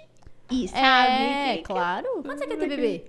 ir, 0.51 0.69
sabe? 0.69 0.83
É, 1.23 1.57
Que- 1.59 1.63
claro. 1.63 2.09
Quando 2.25 2.39
você 2.39 2.47
quer 2.49 2.57
ter 2.59 2.69
bebê? 2.69 3.05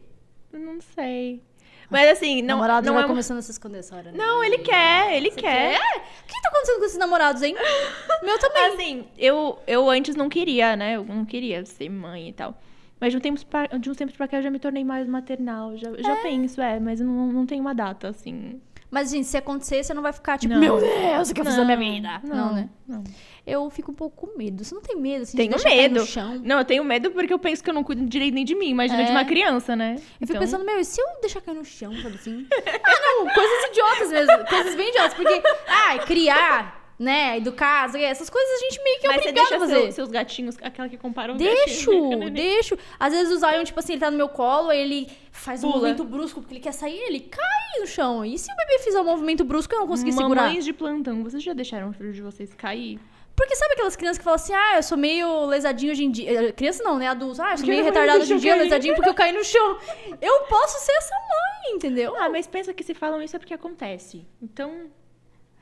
Não 0.52 0.80
sei. 0.82 1.42
Mas 1.90 2.10
assim, 2.10 2.42
não, 2.42 2.56
Namorado 2.56 2.86
já 2.86 2.92
não 2.92 2.96
vai 2.96 3.04
é 3.04 3.06
uma... 3.06 3.12
começando 3.14 3.38
a 3.38 3.42
se 3.42 3.52
esconder 3.52 3.80
essa 3.80 3.96
hora, 3.96 4.12
né? 4.12 4.18
Não, 4.18 4.44
ele 4.44 4.58
quer, 4.60 5.16
ele 5.16 5.32
quer. 5.32 5.80
O 5.80 6.28
que 6.28 6.42
tá 6.42 6.50
acontecendo 6.50 6.80
com 6.80 6.86
esses 6.86 6.98
namorados, 6.98 7.42
hein? 7.42 7.56
Meu 8.24 8.38
também. 8.40 8.74
Assim, 8.74 9.08
eu, 9.18 9.58
eu 9.66 9.90
antes 9.90 10.16
não 10.16 10.28
queria, 10.28 10.76
né? 10.76 10.98
Eu 10.98 11.06
não 11.06 11.24
queria 11.24 11.66
ser 11.66 11.90
mãe 11.90 12.30
e 12.30 12.34
tal. 12.34 12.60
Mas 13.00 13.12
de, 13.12 13.18
um 13.18 13.22
tempos 13.22 13.44
pra, 13.44 13.68
de 13.68 13.90
uns 13.90 13.96
tempos 13.96 14.16
pra 14.16 14.28
cá 14.28 14.38
eu 14.38 14.42
já 14.42 14.52
me 14.52 14.60
tornei 14.60 14.84
mais 14.84 15.08
maternal. 15.08 15.78
Já, 15.78 15.94
já 15.98 16.16
penso, 16.18 16.60
é, 16.62 16.80
mas 16.80 17.00
não, 17.00 17.32
não 17.32 17.46
tenho 17.46 17.62
uma 17.62 17.74
data, 17.74 18.10
assim. 18.10 18.60
Mas, 18.90 19.12
gente, 19.12 19.28
se 19.28 19.36
acontecer, 19.36 19.84
você 19.84 19.94
não 19.94 20.02
vai 20.02 20.14
ficar 20.14 20.38
tipo, 20.38 20.54
Não. 20.54 20.62
meu 20.62 20.80
Deus, 20.80 21.30
o 21.30 21.34
que 21.34 21.42
eu 21.42 21.46
fiz 21.46 21.56
da 21.58 21.66
minha 21.66 21.76
Não, 21.78 21.84
vida? 21.94 22.22
Não, 22.24 22.36
não, 22.48 22.54
né? 22.54 22.70
não. 22.88 23.04
Eu 23.46 23.70
fico 23.70 23.92
um 23.92 23.94
pouco 23.94 24.28
com 24.28 24.38
medo. 24.38 24.64
Você 24.64 24.74
não 24.76 24.82
tem 24.82 24.96
medo, 24.96 25.24
assim, 25.24 25.36
Tenho 25.38 25.56
medo. 25.64 26.00
no 26.00 26.06
chão? 26.06 26.40
Não, 26.44 26.60
eu 26.60 26.66
tenho 26.66 26.84
medo 26.84 27.12
porque 27.12 27.34
eu 27.34 27.40
penso 27.40 27.64
que 27.64 27.70
eu 27.70 27.74
não 27.74 27.84
cuido 27.84 28.06
direito 28.06 28.34
nem 28.34 28.44
de 28.46 28.56
mim. 28.56 28.70
Imagina 28.70 29.02
É. 29.02 29.06
de 29.06 29.12
uma 29.12 29.26
criança, 29.26 29.76
né? 29.76 29.96
Eu 29.96 30.00
fico 30.00 30.14
Então, 30.24 30.40
pensando, 30.40 30.66
meu, 30.66 30.80
e 30.80 30.86
se 30.86 31.02
eu 31.02 31.06
deixar 31.22 31.42
cair 31.42 31.56
no 31.56 31.64
chão, 31.66 31.94
sabe 32.02 32.16
assim? 32.16 32.46
ah, 32.84 33.00
não, 33.02 33.34
coisas 33.34 33.70
idiotas 33.70 34.10
mesmo. 34.12 34.46
Coisas 34.48 34.76
bem 34.76 34.90
idiotas. 34.90 35.14
Porque, 35.14 35.42
ah, 35.68 35.98
criar, 36.06 36.87
né, 37.00 37.38
educar, 37.38 37.94
essas 37.96 38.30
coisas 38.30 38.52
a 38.54 38.58
gente 38.66 38.84
meio 38.84 39.00
que 39.00 39.06
é 39.06 39.10
Mas 39.10 39.18
você 39.24 39.30
obrigado 39.30 39.50
deixa 39.50 39.56
a 39.56 39.60
fazer. 39.60 39.82
seu- 39.84 39.92
seus 39.92 40.10
gatinhos, 40.10 40.58
aquela 40.62 40.90
que 40.90 40.98
compara 40.98 41.32
os 41.34 41.38
Deixo, 41.38 41.92
gatinhos. 41.92 42.32
deixo. 42.34 42.78
Às 43.00 43.14
vezes 43.14 43.32
o 43.34 43.38
Zion, 43.40 43.64
tipo 43.64 43.80
assim, 43.80 43.94
ele 43.94 44.00
tá 44.00 44.10
no 44.10 44.18
meu 44.18 44.28
colo, 44.30 44.72
ele 44.72 45.08
faz 45.32 45.64
um 45.64 45.68
Pula. 45.68 45.76
movimento 45.82 46.04
brusco 46.04 46.42
porque 46.42 46.56
ele 46.56 46.62
quer 46.62 46.72
sair, 46.74 46.98
ele 47.00 47.20
cai 47.20 47.80
no 47.80 47.86
chão. 47.86 48.26
E 48.26 48.38
se 48.38 48.52
o 48.52 48.56
bebê 48.56 48.80
fizer 48.80 49.00
um 49.00 49.04
movimento 49.04 49.44
brusco 49.44 49.74
eu 49.76 49.80
não 49.82 49.88
conseguir 49.88 50.12
segurar? 50.14 50.44
Mamães 50.44 50.66
de 50.66 50.74
plantão, 50.74 51.24
vocês 51.24 51.44
já 51.44 51.54
deixaram 51.54 51.90
o 51.90 51.94
filho 51.94 52.12
de 52.12 52.22
vocês 52.22 52.54
cair? 52.56 53.00
Porque 53.36 53.56
sabe 53.56 53.74
aquelas 53.74 53.96
crianças 53.96 54.18
que 54.18 54.24
falam 54.24 54.36
assim, 54.38 54.54
ah, 54.54 54.78
eu 54.78 54.82
sou 54.82 54.98
meio 54.98 55.46
lesadinho 55.46 55.92
hoje 55.92 56.04
em 56.04 56.10
dia. 56.10 56.48
Eh, 56.48 56.52
Criança 56.52 56.84
não, 56.84 56.98
né? 56.98 57.06
Adulto. 57.08 57.40
Ah, 57.40 57.52
eu 57.52 57.58
sou 57.60 57.68
meio 57.68 57.84
retardado 57.84 58.22
hoje 58.22 58.34
em 58.34 58.38
dia, 58.38 58.56
lesadinho 58.56 58.96
porque 58.96 59.10
eu 59.10 59.14
caí 59.14 59.32
no 59.32 59.44
chão. 59.44 59.78
Eu 60.20 60.40
posso 60.46 60.80
ser 60.84 60.94
essa 60.94 61.14
mãe, 61.14 61.76
entendeu? 61.76 62.16
Ah, 62.20 62.30
mas 62.30 62.48
pensa 62.48 62.74
que 62.74 62.84
se 62.84 62.96
falam 62.96 63.22
isso 63.22 63.36
é 63.36 63.40
porque 63.40 63.54
acontece. 63.54 64.26
Então, 64.42 64.88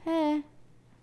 É. 0.07 0.41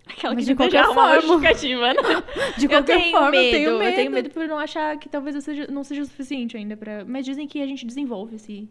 aquela 0.06 0.34
Mas 0.34 0.44
que 0.44 0.50
de 0.50 0.56
qualquer 0.56 0.84
forma. 0.86 1.20
justificativa, 1.20 1.94
né? 1.94 2.22
De 2.58 2.66
eu 2.66 2.70
qualquer 2.70 2.98
tenho 2.98 3.10
forma, 3.12 3.30
medo, 3.30 3.44
eu 3.44 3.50
tenho 3.52 3.78
medo. 3.78 3.90
Eu 3.90 3.94
tenho 3.94 4.10
medo 4.10 4.30
por 4.30 4.46
não 4.46 4.58
achar 4.58 4.96
que 4.98 5.08
talvez 5.08 5.34
eu 5.34 5.42
seja, 5.42 5.66
não 5.70 5.84
seja 5.84 6.02
o 6.02 6.04
suficiente 6.04 6.56
ainda 6.56 6.76
pra... 6.76 7.04
Mas 7.04 7.24
dizem 7.24 7.46
que 7.46 7.62
a 7.62 7.66
gente 7.66 7.86
desenvolve 7.86 8.36
esse... 8.36 8.68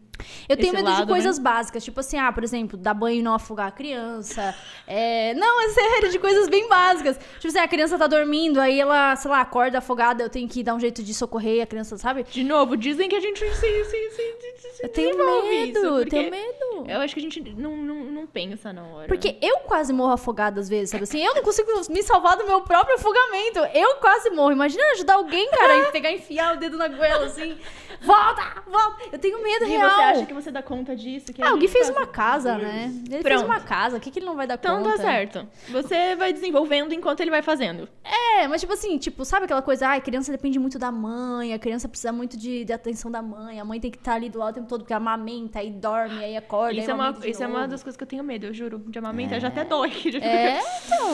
Eu 0.48 0.56
tenho 0.56 0.68
esse 0.68 0.76
medo 0.76 0.90
de 0.90 1.00
lado, 1.00 1.08
coisas 1.08 1.38
né? 1.38 1.44
básicas, 1.44 1.84
tipo 1.84 1.98
assim, 2.00 2.18
ah, 2.18 2.32
por 2.32 2.44
exemplo, 2.44 2.78
dar 2.78 2.94
banho 2.94 3.20
e 3.20 3.22
não 3.22 3.34
afogar 3.34 3.68
a 3.68 3.70
criança. 3.70 4.54
É... 4.86 5.34
Não, 5.34 5.62
é 5.62 5.68
sério, 5.70 6.10
de 6.10 6.18
coisas 6.18 6.48
bem 6.48 6.68
básicas. 6.68 7.18
Tipo 7.36 7.48
assim, 7.48 7.58
a 7.58 7.68
criança 7.68 7.98
tá 7.98 8.06
dormindo, 8.06 8.60
aí 8.60 8.78
ela, 8.78 9.16
sei 9.16 9.30
lá, 9.30 9.40
acorda 9.40 9.78
afogada, 9.78 10.22
eu 10.22 10.30
tenho 10.30 10.48
que 10.48 10.62
dar 10.62 10.74
um 10.74 10.80
jeito 10.80 11.02
de 11.02 11.14
socorrer 11.14 11.62
a 11.62 11.66
criança, 11.66 11.96
sabe? 11.96 12.24
De 12.24 12.44
novo, 12.44 12.76
dizem 12.76 13.08
que 13.08 13.16
a 13.16 13.20
gente 13.20 13.40
se, 13.40 13.46
se, 13.56 13.84
se, 13.84 14.10
se, 14.10 14.76
se 14.76 14.84
Eu 14.84 14.88
tenho 14.88 15.16
medo, 15.16 15.78
isso, 15.78 15.86
eu 15.86 16.06
tenho 16.06 16.30
medo. 16.30 16.84
Eu 16.88 17.00
acho 17.00 17.14
que 17.14 17.20
a 17.20 17.22
gente 17.22 17.40
não, 17.56 17.76
não, 17.76 18.04
não 18.04 18.26
pensa 18.26 18.72
na 18.72 18.84
hora. 18.84 19.08
Porque 19.08 19.36
eu 19.40 19.58
quase 19.60 19.92
morro 19.92 20.12
afogada 20.12 20.60
às 20.60 20.68
vezes, 20.68 20.90
sabe 20.90 21.04
assim? 21.04 21.21
Eu 21.24 21.34
não 21.34 21.42
consigo 21.42 21.70
me 21.90 22.02
salvar 22.02 22.36
do 22.36 22.46
meu 22.46 22.60
próprio 22.62 22.96
afogamento. 22.96 23.58
Eu 23.74 23.96
quase 23.96 24.30
morro. 24.30 24.52
Imagina 24.52 24.82
ajudar 24.92 25.14
alguém, 25.14 25.48
cara, 25.50 25.76
e 25.78 25.92
pegar 25.92 26.10
e 26.10 26.16
enfiar 26.16 26.54
o 26.54 26.58
dedo 26.58 26.76
na 26.76 26.88
goela 26.88 27.26
assim. 27.26 27.56
Volta, 28.00 28.62
volta. 28.66 29.04
Eu 29.12 29.18
tenho 29.18 29.42
medo 29.42 29.64
E 29.64 29.68
real. 29.68 29.90
você 29.90 30.00
acha 30.02 30.26
que 30.26 30.34
você 30.34 30.50
dá 30.50 30.62
conta 30.62 30.96
disso? 30.96 31.26
A 31.40 31.48
Ah, 31.48 31.52
o 31.52 31.56
Gui 31.56 31.66
gente 31.66 31.72
fez 31.72 31.88
uma 31.88 32.06
casa, 32.06 32.56
né? 32.58 32.90
Ele 33.06 33.22
fez 33.22 33.22
Pronto. 33.22 33.44
uma 33.44 33.60
casa. 33.60 33.96
O 33.96 34.00
que, 34.00 34.10
que 34.10 34.18
ele 34.18 34.26
não 34.26 34.34
vai 34.34 34.46
dar 34.46 34.54
Então 34.54 34.82
conta? 34.82 34.96
tá 34.96 35.02
certo. 35.02 35.48
Você 35.68 36.16
vai 36.16 36.32
desenvolvendo 36.32 36.92
enquanto 36.92 37.20
ele 37.20 37.30
vai 37.30 37.42
fazendo. 37.42 37.88
É, 38.04 38.48
mas 38.48 38.60
tipo 38.60 38.72
assim, 38.72 38.98
tipo, 38.98 39.24
sabe 39.24 39.44
aquela 39.44 39.62
coisa, 39.62 39.86
ai, 39.88 40.00
criança 40.00 40.32
depende 40.32 40.58
muito 40.58 40.78
da 40.78 40.90
mãe, 40.90 41.52
a 41.54 41.58
criança 41.58 41.88
precisa 41.88 42.12
muito 42.12 42.36
de, 42.36 42.64
de 42.64 42.72
atenção 42.72 43.10
da 43.10 43.22
mãe, 43.22 43.60
a 43.60 43.64
mãe 43.64 43.78
tem 43.78 43.90
que 43.90 43.98
estar 43.98 44.14
ali 44.14 44.28
do 44.28 44.38
lado 44.38 44.50
o 44.52 44.54
tempo 44.54 44.68
todo, 44.68 44.80
porque 44.80 44.92
amamenta, 44.94 45.60
aí 45.60 45.70
dorme, 45.70 46.24
aí 46.24 46.36
acorda, 46.36 46.72
Isso, 46.80 46.90
aí 46.90 46.90
é 46.90 46.94
uma, 46.94 47.16
isso 47.26 47.42
é 47.42 47.46
uma 47.46 47.68
das 47.68 47.82
coisas 47.82 47.96
que 47.96 48.02
eu 48.02 48.08
tenho 48.08 48.24
medo, 48.24 48.46
eu 48.46 48.54
juro. 48.54 48.78
De 48.88 48.98
amamentar 48.98 49.38
já 49.40 49.48
até 49.48 49.64
dói. 49.64 49.90
Já 49.90 50.18
É, 50.18 50.60
então. 50.86 51.11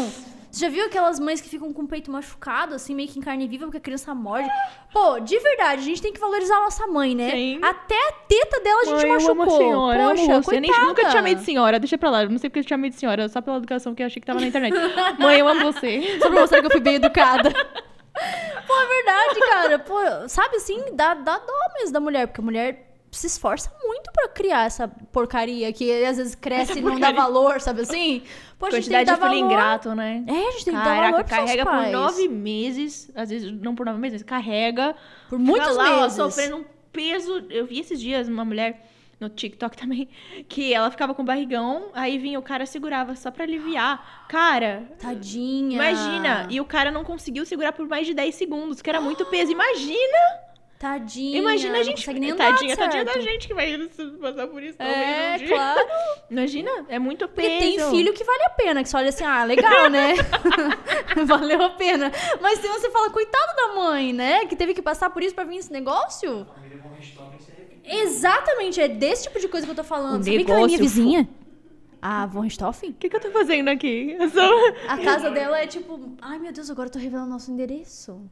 Você 0.50 0.64
já 0.64 0.70
viu 0.70 0.86
aquelas 0.86 1.20
mães 1.20 1.40
que 1.42 1.48
ficam 1.48 1.72
com 1.74 1.82
o 1.82 1.86
peito 1.86 2.10
machucado, 2.10 2.74
assim, 2.74 2.94
meio 2.94 3.06
que 3.08 3.18
em 3.18 3.22
carne 3.22 3.46
viva, 3.46 3.66
porque 3.66 3.76
a 3.76 3.80
criança 3.80 4.14
morde? 4.14 4.48
Pô, 4.92 5.20
de 5.20 5.38
verdade, 5.38 5.82
a 5.82 5.84
gente 5.84 6.00
tem 6.00 6.10
que 6.12 6.18
valorizar 6.18 6.56
a 6.56 6.60
nossa 6.60 6.86
mãe, 6.86 7.14
né? 7.14 7.30
Sim. 7.30 7.58
Até 7.62 7.94
a 8.08 8.12
teta 8.26 8.58
dela 8.60 8.80
a 8.80 8.84
gente 8.86 9.02
Mãe, 9.02 9.08
eu 9.08 9.14
machucou. 9.14 9.32
amo 9.32 9.42
a 9.42 9.50
senhora, 9.58 10.02
eu 10.02 10.08
Poxa, 10.10 10.22
amo 10.32 10.42
você. 10.42 10.56
Eu 10.56 10.60
nem, 10.62 10.70
coitada. 10.70 10.88
nunca 10.88 11.04
te 11.04 11.12
chamei 11.12 11.34
de 11.34 11.42
senhora, 11.44 11.78
deixa 11.78 11.98
pra 11.98 12.08
lá. 12.10 12.22
Eu 12.22 12.30
não 12.30 12.38
sei 12.38 12.48
porque 12.48 12.60
eu 12.60 12.64
te 12.64 12.68
chamei 12.70 12.88
de 12.90 12.96
senhora, 12.96 13.28
só 13.28 13.42
pela 13.42 13.58
educação 13.58 13.94
que 13.94 14.02
eu 14.02 14.06
achei 14.06 14.20
que 14.20 14.26
tava 14.26 14.40
na 14.40 14.46
internet. 14.46 14.74
Mãe, 15.20 15.38
eu 15.38 15.46
amo 15.48 15.70
você. 15.70 16.18
Só 16.18 16.30
pra 16.30 16.40
mostrar 16.40 16.60
que 16.60 16.66
eu 16.66 16.70
fui 16.70 16.80
bem 16.80 16.94
educada. 16.94 17.50
Pô, 18.66 18.74
é 18.74 18.86
verdade, 18.86 19.40
cara. 19.50 19.78
Pô, 19.78 19.96
sabe 20.28 20.56
assim, 20.56 20.82
dá, 20.94 21.12
dá 21.14 21.38
dó 21.38 21.52
mesmo 21.78 21.92
da 21.92 22.00
mulher, 22.00 22.26
porque 22.26 22.40
a 22.40 22.44
mulher 22.44 22.87
se 23.10 23.26
esforça 23.26 23.72
muito 23.82 24.10
pra 24.12 24.28
criar 24.28 24.66
essa 24.66 24.86
porcaria 24.86 25.72
que 25.72 25.90
às 26.04 26.16
vezes 26.18 26.34
cresce 26.34 26.78
e 26.78 26.82
não 26.82 26.98
dá 26.98 27.12
valor, 27.12 27.60
sabe 27.60 27.82
assim? 27.82 28.22
Pô, 28.58 28.66
a 28.66 28.70
gente 28.70 28.88
tem 28.88 28.98
que 28.98 29.04
Quantidade 29.04 29.06
dar 29.06 29.28
de 29.28 29.34
filho 29.34 29.46
ingrato, 29.46 29.94
né? 29.94 30.24
É, 30.26 30.32
a 30.32 30.50
gente 30.52 30.64
tem 30.64 30.74
que 30.74 30.80
dar 30.80 30.84
Caraca, 30.84 31.10
valor 31.10 31.24
pros 31.24 31.28
seus 31.36 31.44
carrega 31.46 31.64
por 31.64 31.72
pais. 31.72 31.92
nove 31.92 32.28
meses, 32.28 33.10
às 33.14 33.30
vezes 33.30 33.52
não 33.52 33.74
por 33.74 33.86
nove 33.86 33.98
meses, 33.98 34.22
carrega. 34.22 34.94
Por 35.28 35.38
muitos 35.38 35.76
lá, 35.76 35.98
ó, 35.98 36.02
meses. 36.02 36.16
sofrendo 36.16 36.56
um 36.58 36.64
peso. 36.92 37.44
Eu 37.50 37.66
vi 37.66 37.80
esses 37.80 38.00
dias 38.00 38.28
uma 38.28 38.44
mulher 38.44 38.84
no 39.20 39.28
TikTok 39.28 39.76
também, 39.76 40.08
que 40.48 40.72
ela 40.72 40.90
ficava 40.90 41.14
com 41.14 41.24
barrigão, 41.24 41.90
aí 41.92 42.18
vinha 42.18 42.38
o 42.38 42.42
cara 42.42 42.66
segurava 42.66 43.16
só 43.16 43.30
pra 43.30 43.44
aliviar. 43.44 44.26
Cara, 44.28 44.84
Tadinha. 44.98 45.74
imagina. 45.74 46.46
E 46.50 46.60
o 46.60 46.64
cara 46.64 46.90
não 46.90 47.02
conseguiu 47.04 47.44
segurar 47.46 47.72
por 47.72 47.86
mais 47.88 48.06
de 48.06 48.14
10 48.14 48.34
segundos, 48.34 48.82
que 48.82 48.88
era 48.90 49.00
muito 49.00 49.24
peso. 49.26 49.50
Imagina! 49.50 50.47
Tadinha. 50.78 51.38
Imagina 51.38 51.74
a 51.74 51.76
não 51.78 51.84
gente. 51.84 51.96
consegue 51.96 52.20
nem 52.20 52.30
andar 52.30 52.52
tadinha, 52.52 52.76
tadinha 52.76 53.04
da 53.04 53.12
certo. 53.14 53.24
gente 53.24 53.48
que 53.48 53.54
vai 53.54 53.76
passar 54.22 54.46
por 54.46 54.62
isso 54.62 54.80
É, 54.80 55.34
um 55.34 55.38
dia. 55.38 55.48
claro. 55.48 55.88
Imagina, 56.30 56.70
é 56.88 56.98
muito 57.00 57.26
Porque 57.26 57.48
peso. 57.48 57.60
tem 57.60 57.90
filho 57.90 58.12
que 58.12 58.22
vale 58.22 58.44
a 58.44 58.50
pena, 58.50 58.82
que 58.84 58.88
você 58.88 58.96
olha 58.96 59.08
assim, 59.08 59.24
ah, 59.24 59.42
legal, 59.44 59.90
né? 59.90 60.14
Valeu 61.26 61.62
a 61.62 61.70
pena. 61.70 62.12
Mas 62.40 62.60
tem 62.60 62.70
você 62.70 62.90
fala, 62.90 63.10
coitado 63.10 63.56
da 63.56 63.74
mãe, 63.74 64.12
né? 64.12 64.46
Que 64.46 64.54
teve 64.54 64.72
que 64.72 64.80
passar 64.82 65.10
por 65.10 65.22
isso 65.22 65.34
pra 65.34 65.42
vir 65.44 65.56
esse 65.56 65.72
negócio. 65.72 66.46
Se. 67.40 67.96
Exatamente, 67.96 68.80
é 68.80 68.86
desse 68.88 69.24
tipo 69.24 69.40
de 69.40 69.48
coisa 69.48 69.66
que 69.66 69.72
eu 69.72 69.76
tô 69.76 69.84
falando. 69.84 70.20
O 70.20 70.24
Sabia 70.24 70.44
que 70.44 70.50
ela 70.50 70.60
é 70.60 70.66
minha 70.66 70.78
negócio 70.78 71.00
vizinha? 71.02 71.28
A 72.00 72.26
Von 72.26 72.42
Richthofen? 72.42 72.90
O 72.90 72.94
que, 72.94 73.08
que 73.08 73.16
eu 73.16 73.20
tô 73.20 73.30
fazendo 73.32 73.68
aqui? 73.68 74.16
Sou... 74.32 74.74
A 74.86 74.98
casa 74.98 75.30
dela 75.32 75.58
é 75.60 75.66
tipo, 75.66 76.16
ai 76.22 76.38
meu 76.38 76.52
Deus, 76.52 76.70
agora 76.70 76.86
eu 76.88 76.92
tô 76.92 76.98
revelando 77.00 77.28
nosso 77.30 77.50
endereço. 77.50 78.30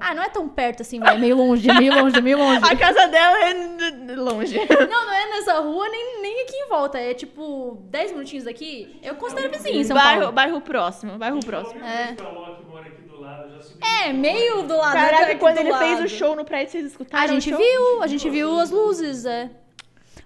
Ah, 0.00 0.14
não 0.14 0.22
é 0.22 0.28
tão 0.28 0.48
perto 0.48 0.82
assim, 0.82 0.98
vai, 1.00 1.14
é 1.16 1.18
meio 1.18 1.36
longe, 1.36 1.66
meio 1.72 1.94
longe, 1.94 2.20
meio 2.20 2.38
longe. 2.38 2.60
A 2.64 2.76
casa 2.76 3.06
dela 3.08 3.38
é 3.44 4.14
longe. 4.16 4.56
Não, 4.58 5.06
não 5.06 5.12
é 5.12 5.26
nessa 5.30 5.60
rua, 5.60 5.88
nem, 5.88 6.22
nem 6.22 6.42
aqui 6.42 6.54
em 6.56 6.68
volta. 6.68 6.98
É 6.98 7.14
tipo 7.14 7.78
10 7.90 8.12
minutinhos 8.12 8.44
daqui. 8.44 8.98
Eu 9.02 9.14
considero 9.16 9.50
vizinho 9.50 9.84
São 9.84 9.96
bairro, 9.96 10.20
Paulo. 10.20 10.32
bairro 10.32 10.60
próximo, 10.60 11.18
bairro 11.18 11.40
próximo. 11.40 11.84
É. 11.84 12.16
O 12.20 12.34
Loki 12.34 12.64
mora 12.66 12.86
aqui 12.88 13.02
do 13.02 13.20
lado, 13.20 13.48
eu 13.48 13.56
já 13.56 13.62
subi. 13.62 13.80
É, 14.04 14.12
meio 14.12 14.62
do 14.62 14.76
lado. 14.76 14.94
né, 14.94 15.08
Caraca, 15.10 15.36
quando 15.36 15.54
do 15.56 15.60
ele 15.62 15.74
fez 15.74 15.94
lado. 15.94 16.04
o 16.04 16.08
show 16.08 16.36
no 16.36 16.44
prédio, 16.44 16.72
vocês 16.72 16.86
escutaram 16.86 17.24
A 17.24 17.26
gente 17.26 17.52
o 17.52 17.56
show? 17.56 17.58
viu, 17.58 18.02
a 18.02 18.06
gente 18.06 18.30
viu 18.30 18.58
as 18.60 18.70
luzes, 18.70 19.24
é. 19.24 19.50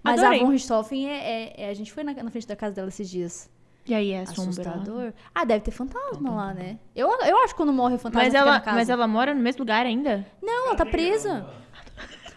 Mas 0.03 0.19
Adorei. 0.21 0.41
a 0.41 0.45
Von 0.45 0.51
Richthofen 0.51 1.09
é, 1.11 1.15
é- 1.15 1.55
é- 1.65 1.71
A 1.71 1.75
gente 1.75 1.93
foi 1.93 2.03
na, 2.03 2.13
na 2.15 2.31
frente 2.31 2.47
da 2.47 2.57
casa 2.57 2.75
dela 2.75 2.89
esses 2.89 3.09
dias. 3.09 3.51
E 3.91 3.95
aí, 3.95 4.13
é. 4.13 4.21
Assustador. 4.21 5.13
Ah, 5.35 5.45
deve 5.45 5.65
ter 5.65 5.73
fantasma 5.73 6.31
lá, 6.31 6.55
né? 6.55 6.79
Eu, 6.95 7.09
eu 7.09 7.39
acho 7.39 7.49
que 7.55 7.57
quando 7.57 7.73
morre 7.73 7.97
o 7.97 7.99
fantasma 7.99 8.23
Mas 8.23 8.33
fica 8.33 8.39
ela, 8.39 8.53
na 8.53 8.61
casa. 8.61 8.77
mas 8.77 8.89
ela 8.89 9.09
mora 9.09 9.35
no 9.35 9.41
mesmo 9.41 9.59
lugar 9.63 9.85
ainda? 9.85 10.25
Não, 10.41 10.69
ela 10.69 10.77
tá 10.77 10.87
presa. 10.87 11.45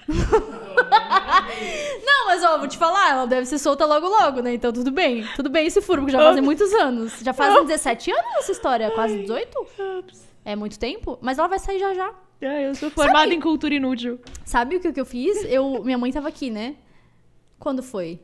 Não, 2.04 2.26
mas 2.26 2.44
ó, 2.44 2.58
vou 2.58 2.68
te 2.68 2.76
falar, 2.78 3.12
ela 3.12 3.28
deve 3.28 3.46
ser 3.46 3.60
solta 3.60 3.86
logo 3.86 4.08
logo, 4.08 4.42
né? 4.42 4.56
Então 4.56 4.74
tudo 4.74 4.90
bem. 4.90 5.24
Tudo 5.36 5.48
bem 5.48 5.68
esse 5.68 5.80
furo, 5.80 6.02
porque 6.02 6.12
já 6.12 6.20
fazem 6.24 6.42
muitos 6.44 6.74
anos. 6.74 7.20
Já 7.22 7.34
fazem 7.34 7.66
17 7.66 8.12
anos 8.12 8.36
essa 8.40 8.52
história, 8.52 8.90
quase 8.90 9.20
18? 9.20 9.68
É 10.44 10.56
muito 10.56 10.80
tempo? 10.80 11.20
Mas 11.22 11.38
ela 11.38 11.48
vai 11.48 11.60
sair 11.60 11.80
já 11.80 11.94
já. 11.94 12.10
Ah, 12.42 12.62
eu 12.62 12.74
sou 12.74 12.90
formada 12.90 13.20
Sabe- 13.20 13.36
em 13.36 13.40
cultura 13.40 13.76
inútil. 13.76 14.20
Sabe 14.44 14.78
o 14.78 14.80
que, 14.80 14.92
que 14.92 15.00
eu 15.00 15.06
fiz? 15.06 15.44
Eu, 15.46 15.84
minha 15.84 16.00
mãe 16.00 16.12
tava 16.12 16.28
aqui, 16.30 16.50
né? 16.50 16.76
Quando 17.60 17.84
foi? 17.84 18.20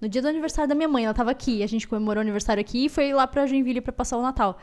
No 0.00 0.08
dia 0.08 0.22
do 0.22 0.28
aniversário 0.28 0.68
da 0.68 0.74
minha 0.74 0.88
mãe, 0.88 1.04
ela 1.04 1.14
tava 1.14 1.30
aqui. 1.30 1.62
A 1.62 1.66
gente 1.66 1.86
comemorou 1.86 2.20
o 2.20 2.22
aniversário 2.22 2.60
aqui 2.60 2.86
e 2.86 2.88
foi 2.88 3.12
lá 3.12 3.26
pra 3.26 3.46
Joinville 3.46 3.80
pra 3.80 3.92
passar 3.92 4.16
o 4.16 4.22
Natal. 4.22 4.58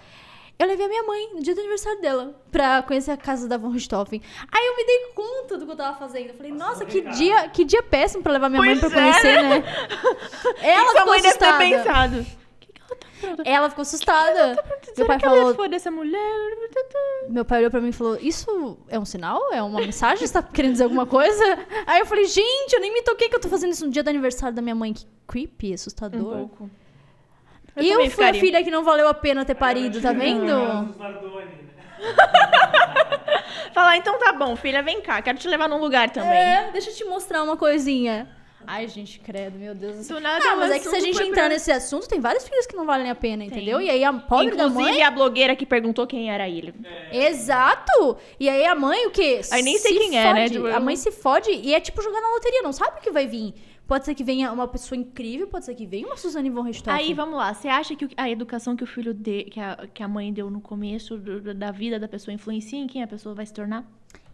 Eu 0.59 0.65
levei 0.65 0.87
a 0.87 0.89
minha 0.89 1.03
mãe 1.03 1.29
no 1.35 1.43
dia 1.43 1.53
do 1.53 1.59
aniversário 1.59 2.01
dela 2.01 2.35
pra 2.51 2.81
conhecer 2.81 3.11
a 3.11 3.17
casa 3.17 3.47
da 3.47 3.57
Von 3.57 3.69
Richthofen. 3.69 4.19
Aí 4.51 4.65
eu 4.65 4.75
me 4.75 4.85
dei 4.85 4.99
conta 5.13 5.55
do 5.55 5.65
que 5.67 5.71
eu 5.71 5.75
tava 5.75 5.95
fazendo. 5.99 6.29
Eu 6.29 6.33
falei, 6.33 6.51
nossa, 6.51 6.83
que 6.83 7.01
dia, 7.11 7.47
que 7.49 7.63
dia 7.63 7.83
péssimo 7.83 8.23
pra 8.23 8.31
levar 8.33 8.49
minha 8.49 8.61
mãe 8.63 8.75
Pois 8.79 8.91
pra 8.91 8.99
é, 8.99 9.11
conhecer, 9.11 9.43
né? 9.43 9.63
Ela 10.63 10.91
ficou 10.93 11.05
mãe 11.05 11.21
deve 11.21 11.37
ter 11.37 11.45
assustada. 11.45 11.57
pensado. 11.59 12.25
Ela 13.43 13.65
tá 13.65 13.69
ficou 13.69 13.81
assustada. 13.81 14.55
Meu 14.55 14.95
Será 14.95 15.07
pai 15.07 15.17
que 15.19 15.25
ela 15.25 15.35
falou, 15.53 15.65
é 15.65 15.69
dessa 15.69 15.89
mulher? 15.91 16.57
meu 17.29 17.43
pai 17.43 17.59
olhou 17.59 17.71
pra 17.71 17.81
mim 17.81 17.89
e 17.89 17.93
falou: 17.93 18.17
Isso 18.21 18.77
é 18.87 18.97
um 18.99 19.05
sinal? 19.05 19.41
É 19.51 19.61
uma 19.61 19.79
mensagem? 19.79 20.25
Você 20.25 20.33
tá 20.33 20.41
querendo 20.41 20.73
dizer 20.73 20.83
alguma 20.85 21.05
coisa? 21.05 21.43
Aí 21.85 21.99
eu 21.99 22.05
falei: 22.05 22.25
Gente, 22.25 22.73
eu 22.73 22.79
nem 22.79 22.93
me 22.93 23.01
toquei 23.01 23.29
que 23.29 23.35
eu 23.35 23.39
tô 23.39 23.49
fazendo 23.49 23.71
isso 23.73 23.85
no 23.85 23.91
dia 23.91 24.03
do 24.03 24.09
aniversário 24.09 24.55
da 24.55 24.61
minha 24.61 24.75
mãe. 24.75 24.93
Que 24.93 25.05
creepy, 25.27 25.71
Um 25.71 25.73
assustador. 25.73 26.37
pouco. 26.37 26.69
e 27.75 27.87
eu 27.89 27.93
também 27.93 28.09
fui 28.09 28.23
a 28.23 28.27
ficaria. 28.27 28.39
filha 28.41 28.63
que 28.63 28.71
não 28.71 28.83
valeu 28.83 29.07
a 29.07 29.13
pena 29.13 29.43
ter 29.45 29.55
parido, 29.55 30.01
tá 30.01 30.11
vendo? 30.13 30.45
Né? 30.45 30.87
Falar, 33.73 33.97
então 33.97 34.17
tá 34.17 34.33
bom, 34.33 34.55
filha, 34.55 34.81
vem 34.81 35.01
cá, 35.01 35.21
quero 35.21 35.37
te 35.37 35.47
levar 35.47 35.67
num 35.67 35.79
lugar 35.79 36.09
também. 36.09 36.31
É, 36.31 36.69
deixa 36.71 36.89
eu 36.89 36.95
te 36.95 37.03
mostrar 37.05 37.43
uma 37.43 37.55
coisinha. 37.57 38.27
Ai, 38.69 38.87
gente, 38.89 39.19
credo, 39.21 39.57
meu 39.57 39.73
Deus 39.73 39.95
do 39.97 40.03
céu. 40.03 40.17
Do 40.17 40.21
nada, 40.21 40.43
Ah, 40.45 40.55
o 40.55 40.59
mas 40.59 40.71
é 40.71 40.79
que 40.79 40.89
se 40.89 40.95
a 40.95 40.99
gente 40.99 41.21
entrar 41.23 41.43
pra- 41.43 41.49
nesse 41.49 41.71
assunto, 41.71 42.07
tem 42.07 42.19
vários 42.19 42.47
filhos 42.47 42.65
que 42.67 42.75
não 42.75 42.85
valem 42.85 43.09
a 43.09 43.15
pena, 43.15 43.43
entendeu? 43.45 43.79
E 43.81 43.89
aí 43.89 44.03
a 44.03 44.11
pobre 44.13 44.55
da 44.55 44.65
Inclusive 44.65 44.91
mãe. 44.91 45.03
a 45.03 45.09
blogueira 45.09 45.55
que 45.55 45.65
perguntou 45.65 46.05
quem 46.05 46.29
era 46.29 46.47
ele. 46.49 46.73
Exato! 47.11 48.17
E 48.39 48.49
aí 48.49 48.65
a 48.65 48.75
mãe, 48.75 49.07
o 49.07 49.11
quê? 49.11 49.41
Aí 49.51 49.61
nem 49.61 49.77
sei 49.77 49.93
Se 49.93 49.99
quem 49.99 50.17
é, 50.17 50.33
né? 50.33 50.41
fode. 50.41 50.53
Tipo, 50.53 50.65
A 50.67 50.71
eu- 50.71 50.81
mãe 50.81 50.95
se 50.95 51.11
fode 51.11 51.51
e 51.51 51.73
é 51.73 51.79
tipo 51.79 52.01
jogar 52.01 52.21
na 52.21 52.29
loteria, 52.33 52.61
não 52.61 52.73
sabe 52.73 52.97
o 52.99 53.01
que 53.01 53.11
vai 53.11 53.27
vir. 53.27 53.53
Pode 53.87 54.03
ser 54.03 54.13
que 54.15 54.23
venha 54.23 54.51
uma 54.51 54.67
pessoa 54.67 54.99
incrível, 54.99 55.47
pode 55.47 55.63
ser 55.63 55.73
que 55.73 55.85
venha 55.85 56.05
uma 56.07 56.17
Suzane 56.17 56.49
von 56.49 56.61
Richthofen. 56.61 56.93
Aí, 56.93 57.13
vamos 57.13 57.35
lá. 57.37 57.53
Você 57.53 57.69
acha 57.69 57.95
que 57.95 58.09
a 58.17 58.29
educação 58.29 58.75
que 58.75 58.83
o 58.83 58.87
filho 58.87 59.13
de, 59.13 59.45
que, 59.45 59.61
a, 59.61 59.87
que 59.93 60.03
a 60.03 60.07
mãe 60.09 60.33
deu 60.33 60.49
no 60.49 60.59
começo 60.59 61.17
do- 61.17 61.53
da 61.53 61.71
vida 61.71 61.97
da 61.97 62.07
pessoa 62.07 62.33
influencia 62.35 62.77
em 62.77 62.85
quem 62.85 63.01
a 63.01 63.07
pessoa 63.07 63.33
vai 63.33 63.45
se 63.45 63.53
tornar? 63.53 63.85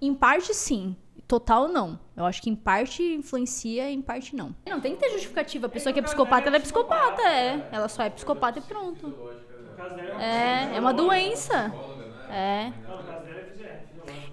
Em 0.01 0.11
parte, 0.15 0.53
sim. 0.55 0.95
Total, 1.27 1.67
não. 1.67 1.99
Eu 2.15 2.25
acho 2.25 2.41
que 2.41 2.49
em 2.49 2.55
parte 2.55 3.01
influencia, 3.01 3.89
em 3.89 4.01
parte 4.01 4.35
não. 4.35 4.53
Não 4.69 4.79
tem 4.79 4.95
que 4.95 5.01
ter 5.01 5.09
justificativa. 5.11 5.67
A 5.67 5.69
pessoa 5.69 5.91
que 5.93 5.99
é 5.99 6.01
psicopata, 6.03 6.47
ela 6.47 6.57
é 6.57 6.59
psicopata, 6.59 7.21
é. 7.23 7.67
Ela 7.71 7.87
só 7.87 8.03
é 8.03 8.09
psicopata 8.09 8.59
e 8.59 8.61
pronto. 8.61 9.13
É, 10.19 10.75
é 10.75 10.79
uma 10.79 10.93
doença. 10.93 11.73
É. 12.29 12.71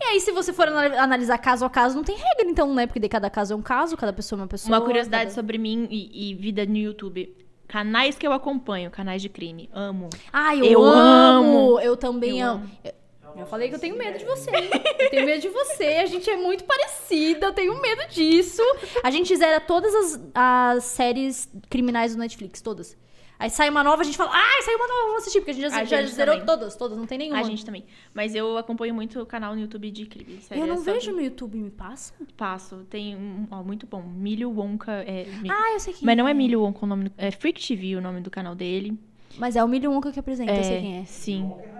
E 0.00 0.04
aí, 0.04 0.20
se 0.20 0.32
você 0.32 0.52
for 0.52 0.66
ana- 0.68 1.00
analisar 1.02 1.38
caso 1.38 1.64
a 1.64 1.70
caso, 1.70 1.94
não 1.96 2.02
tem 2.02 2.16
regra, 2.16 2.44
então, 2.50 2.74
né? 2.74 2.86
Porque 2.86 2.98
de 3.00 3.08
cada 3.08 3.30
caso 3.30 3.52
é 3.52 3.56
um 3.56 3.62
caso, 3.62 3.96
cada 3.96 4.12
pessoa 4.12 4.38
é 4.38 4.42
uma 4.42 4.48
pessoa. 4.48 4.76
Uma 4.78 4.84
curiosidade 4.84 5.24
cada- 5.24 5.34
sobre 5.34 5.58
mim 5.58 5.86
e, 5.90 6.30
e 6.30 6.34
vida 6.34 6.64
no 6.66 6.76
YouTube. 6.76 7.36
Canais 7.68 8.16
que 8.18 8.26
eu 8.26 8.32
acompanho, 8.32 8.90
canais 8.90 9.22
de 9.22 9.28
crime. 9.28 9.70
Amo. 9.72 10.10
Ai, 10.32 10.58
eu, 10.60 10.64
Eu 10.64 10.84
amo. 10.84 11.78
Eu 11.80 11.96
também 11.96 12.40
Eu 12.40 12.48
amo. 12.48 12.70
Eu, 12.84 12.92
eu 13.36 13.46
falei 13.46 13.68
que 13.68 13.74
eu 13.74 13.78
tenho 13.78 13.96
medo 13.96 14.18
de 14.18 14.24
você, 14.24 14.50
hein? 14.50 14.70
Eu 14.98 15.10
tenho 15.10 15.26
medo 15.26 15.40
de 15.40 15.48
você. 15.48 15.84
A 15.84 16.06
gente 16.06 16.28
é 16.28 16.36
muito 16.36 16.64
parecida. 16.64 17.46
Eu 17.46 17.52
tenho 17.52 17.80
medo 17.80 18.08
disso. 18.10 18.62
A 19.02 19.10
gente 19.10 19.34
zera 19.36 19.60
todas 19.60 19.94
as, 19.94 20.20
as 20.34 20.84
séries 20.84 21.48
criminais 21.68 22.14
do 22.14 22.18
Netflix, 22.20 22.60
todas. 22.60 22.96
Aí 23.38 23.48
sai 23.48 23.70
uma 23.70 23.82
nova, 23.82 24.02
a 24.02 24.04
gente 24.04 24.18
fala, 24.18 24.32
ai, 24.34 24.62
saiu 24.62 24.76
uma 24.76 24.86
nova, 24.86 25.00
vamos 25.06 25.22
assistir, 25.22 25.40
porque 25.40 25.52
a 25.52 25.54
gente 25.54 25.70
já, 25.70 25.80
A 25.80 25.84
já 25.84 26.02
gente 26.02 26.12
zerou 26.14 26.34
também. 26.34 26.46
todas, 26.46 26.76
todas, 26.76 26.98
não 26.98 27.06
tem 27.06 27.16
nenhuma. 27.16 27.40
A 27.40 27.42
gente 27.42 27.64
também. 27.64 27.86
Mas 28.12 28.34
eu 28.34 28.58
acompanho 28.58 28.94
muito 28.94 29.18
o 29.18 29.24
canal 29.24 29.54
no 29.54 29.60
YouTube 29.62 29.90
de 29.90 30.04
crime. 30.04 30.42
sério, 30.42 30.62
eu 30.62 30.66
não 30.66 30.74
é 30.74 30.84
vejo 30.84 31.10
no 31.10 31.22
YouTube, 31.22 31.56
me 31.56 31.70
passa. 31.70 32.12
Passo. 32.36 32.84
Tem 32.90 33.16
um, 33.16 33.46
ó, 33.50 33.62
muito 33.62 33.86
bom. 33.86 34.02
Milho 34.02 34.50
Wonka. 34.50 34.92
É, 35.06 35.24
mi- 35.40 35.50
Ah, 35.50 35.72
eu 35.72 35.80
sei 35.80 35.94
quem 35.94 36.04
Mas 36.04 36.18
não 36.18 36.28
é 36.28 36.34
Milho 36.34 36.60
Wonka 36.60 36.84
o 36.84 36.86
nome 36.88 37.04
do, 37.08 37.12
É 37.16 37.30
Freak 37.30 37.66
TV 37.66 37.96
o 37.96 38.02
nome 38.02 38.20
do 38.20 38.30
canal 38.30 38.54
dele. 38.54 38.98
Mas 39.38 39.56
é 39.56 39.64
o 39.64 39.68
Milho 39.68 39.90
Wonka 39.90 40.12
que 40.12 40.20
apresenta, 40.20 40.52
eu 40.52 40.62
sei 40.62 40.76
É, 40.76 40.80
quem 40.82 40.98
é. 40.98 41.04
Sim. 41.06 41.50
É 41.62 41.70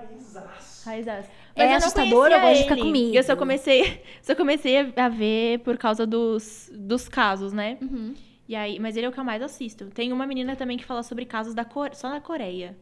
raizaço. 0.87 1.29
Raizás. 1.57 1.73
É 1.73 1.77
assustador, 1.77 2.31
eu 2.31 2.41
gosto 2.41 2.57
de 2.57 2.63
ficar 2.63 2.77
com 2.77 2.91
medo. 2.91 3.15
Eu 3.15 3.23
só 3.23 3.37
comecei, 3.37 4.03
só 4.23 4.35
comecei 4.35 4.93
a 4.97 5.09
ver 5.09 5.59
por 5.61 5.77
causa 5.77 6.07
dos, 6.07 6.71
dos 6.75 7.09
casos, 7.09 7.53
né? 7.53 7.77
Uhum. 7.83 8.15
E 8.49 8.57
aí, 8.57 8.81
mas 8.81 8.97
ele 8.97 9.07
é 9.07 9.09
o 9.09 9.13
que 9.13 9.21
eu 9.21 9.23
mais 9.23 9.41
assisto. 9.41 9.85
Tem 9.95 10.13
uma 10.13 10.27
menina 10.27 10.57
também 10.57 10.77
que 10.77 10.85
fala 10.85 11.05
sobre 11.05 11.25
casos 11.25 11.55
da 11.55 11.65
Core... 11.65 11.95
só 11.95 12.11
da 12.11 12.21
Coreia. 12.21 12.77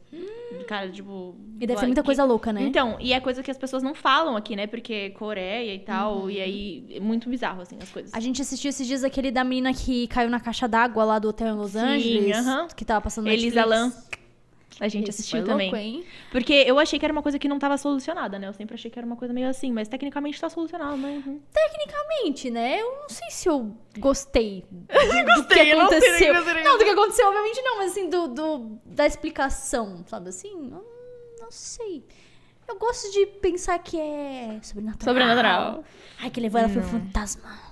Cara, 0.66 0.88
tipo. 0.90 1.10
Hum. 1.38 1.56
E 1.60 1.66
deve 1.66 1.78
ter 1.78 1.84
muita 1.86 2.00
que- 2.00 2.06
coisa 2.06 2.24
louca, 2.24 2.54
né? 2.54 2.62
Então, 2.62 2.96
e 2.98 3.12
é 3.12 3.20
coisa 3.20 3.42
que 3.42 3.50
as 3.50 3.58
pessoas 3.58 3.82
não 3.82 3.94
falam 3.94 4.34
aqui, 4.34 4.56
né? 4.56 4.66
Porque 4.66 5.10
Coreia 5.10 5.74
e 5.74 5.78
tal, 5.80 6.20
Uhum. 6.22 6.30
e 6.30 6.40
aí 6.40 6.86
é 6.94 7.00
muito 7.00 7.28
bizarro, 7.28 7.60
assim, 7.60 7.76
as 7.82 7.90
coisas. 7.90 8.14
A 8.14 8.20
gente 8.20 8.40
assistiu 8.40 8.70
esses 8.70 8.86
dias 8.86 9.04
aquele 9.04 9.30
da 9.30 9.44
menina 9.44 9.74
que 9.74 10.06
caiu 10.06 10.30
na 10.30 10.40
caixa 10.40 10.66
d'água 10.66 11.04
lá 11.04 11.18
do 11.18 11.28
hotel 11.28 11.48
em 11.48 11.58
Los 11.58 11.72
Sim, 11.72 11.78
Angeles. 11.80 12.36
aham. 12.38 12.68
Que 12.74 12.82
tava 12.86 13.02
passando 13.02 13.26
no 13.26 13.30
Elisa 13.30 13.66
Netflix. 13.66 13.68
Lam. 14.10 14.17
A 14.80 14.86
gente 14.86 15.08
Esse 15.10 15.20
assistiu 15.22 15.44
também. 15.44 15.70
louco, 15.70 15.76
hein? 15.76 16.04
Porque 16.30 16.52
eu 16.52 16.78
achei 16.78 16.98
que 16.98 17.04
era 17.04 17.12
uma 17.12 17.22
coisa 17.22 17.38
que 17.38 17.48
não 17.48 17.58
tava 17.58 17.76
solucionada, 17.76 18.38
né? 18.38 18.46
Eu 18.46 18.52
sempre 18.52 18.74
achei 18.74 18.88
que 18.90 18.96
era 18.98 19.04
uma 19.04 19.16
coisa 19.16 19.34
meio 19.34 19.48
assim, 19.48 19.72
mas 19.72 19.88
tecnicamente 19.88 20.40
tá 20.40 20.48
solucionado, 20.48 20.96
né? 20.96 21.20
Uhum. 21.26 21.40
Tecnicamente, 21.52 22.50
né? 22.50 22.80
Eu 22.80 22.92
não 23.00 23.08
sei 23.08 23.28
se 23.30 23.48
eu 23.48 23.76
gostei 23.98 24.64
do, 24.70 25.42
do 25.42 25.48
que 25.48 25.58
eu 25.58 25.76
não 25.78 25.86
aconteceu. 25.86 26.32
gostaria. 26.34 26.62
Não, 26.64 26.78
do 26.78 26.84
que 26.84 26.90
aconteceu, 26.90 27.26
obviamente 27.26 27.60
não, 27.62 27.76
mas 27.78 27.90
assim, 27.92 28.08
do, 28.08 28.28
do- 28.28 28.78
da 28.84 29.04
explicação, 29.06 30.04
sabe 30.06 30.28
assim? 30.28 30.54
Não, 30.54 30.84
não 31.40 31.50
sei. 31.50 32.04
Eu 32.68 32.76
gosto 32.78 33.10
de 33.12 33.24
pensar 33.26 33.78
que 33.78 33.98
é 33.98 34.60
sobrenatural. 34.62 35.04
Sobrenatural. 35.14 35.84
Ai, 36.20 36.30
que 36.30 36.38
levou 36.40 36.60
ela 36.60 36.68
foi 36.68 36.82
um 36.82 36.84
fantasma. 36.84 37.67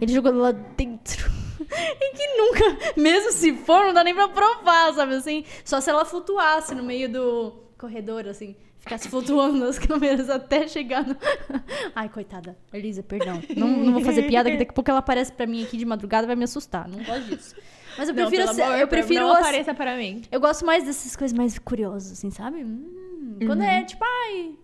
Ele 0.00 0.12
jogou 0.12 0.32
lá 0.32 0.52
dentro. 0.52 1.30
e 1.60 2.14
que 2.14 2.26
nunca, 2.36 2.92
mesmo 3.00 3.32
se 3.32 3.52
for, 3.54 3.84
não 3.86 3.92
dá 3.92 4.02
nem 4.02 4.14
pra 4.14 4.28
provar, 4.28 4.92
sabe 4.94 5.14
assim? 5.14 5.44
Só 5.64 5.80
se 5.80 5.90
ela 5.90 6.04
flutuasse 6.04 6.74
no 6.74 6.82
meio 6.82 7.10
do 7.10 7.52
corredor, 7.78 8.26
assim. 8.28 8.56
Ficasse 8.78 9.08
flutuando 9.10 9.58
nas 9.58 9.78
câmeras 9.78 10.30
até 10.30 10.66
chegar 10.66 11.06
no... 11.06 11.14
Ai, 11.94 12.08
coitada. 12.08 12.56
Elisa, 12.72 13.02
perdão. 13.02 13.42
Não, 13.54 13.68
não 13.68 13.92
vou 13.92 14.02
fazer 14.02 14.22
piada, 14.22 14.50
que 14.50 14.56
daqui 14.56 14.70
a 14.70 14.74
pouco 14.74 14.90
ela 14.90 15.00
aparece 15.00 15.30
pra 15.32 15.46
mim 15.46 15.62
aqui 15.62 15.76
de 15.76 15.84
madrugada 15.84 16.24
e 16.24 16.28
vai 16.28 16.36
me 16.36 16.44
assustar. 16.44 16.88
Não 16.88 17.04
gosto 17.04 17.24
disso. 17.24 17.54
Mas 17.98 18.08
eu 18.08 18.14
Não, 18.14 18.26
prefiro... 18.28 18.48
assim, 18.50 18.62
amor, 18.62 18.78
eu 18.78 18.88
prefiro... 18.88 19.20
Não 19.20 19.32
assim- 19.32 19.40
apareça 19.42 19.74
para 19.74 19.96
mim. 19.96 20.22
eu 20.32 20.40
gosto 20.40 20.64
mais 20.64 20.84
dessas 20.84 21.14
coisas 21.14 21.36
mais 21.36 21.58
curiosas, 21.58 22.12
assim, 22.12 22.30
sabe? 22.30 22.64
Hum, 22.64 23.38
Quando 23.44 23.62
é 23.62 23.82
tipo, 23.82 24.02
ai... 24.02 24.54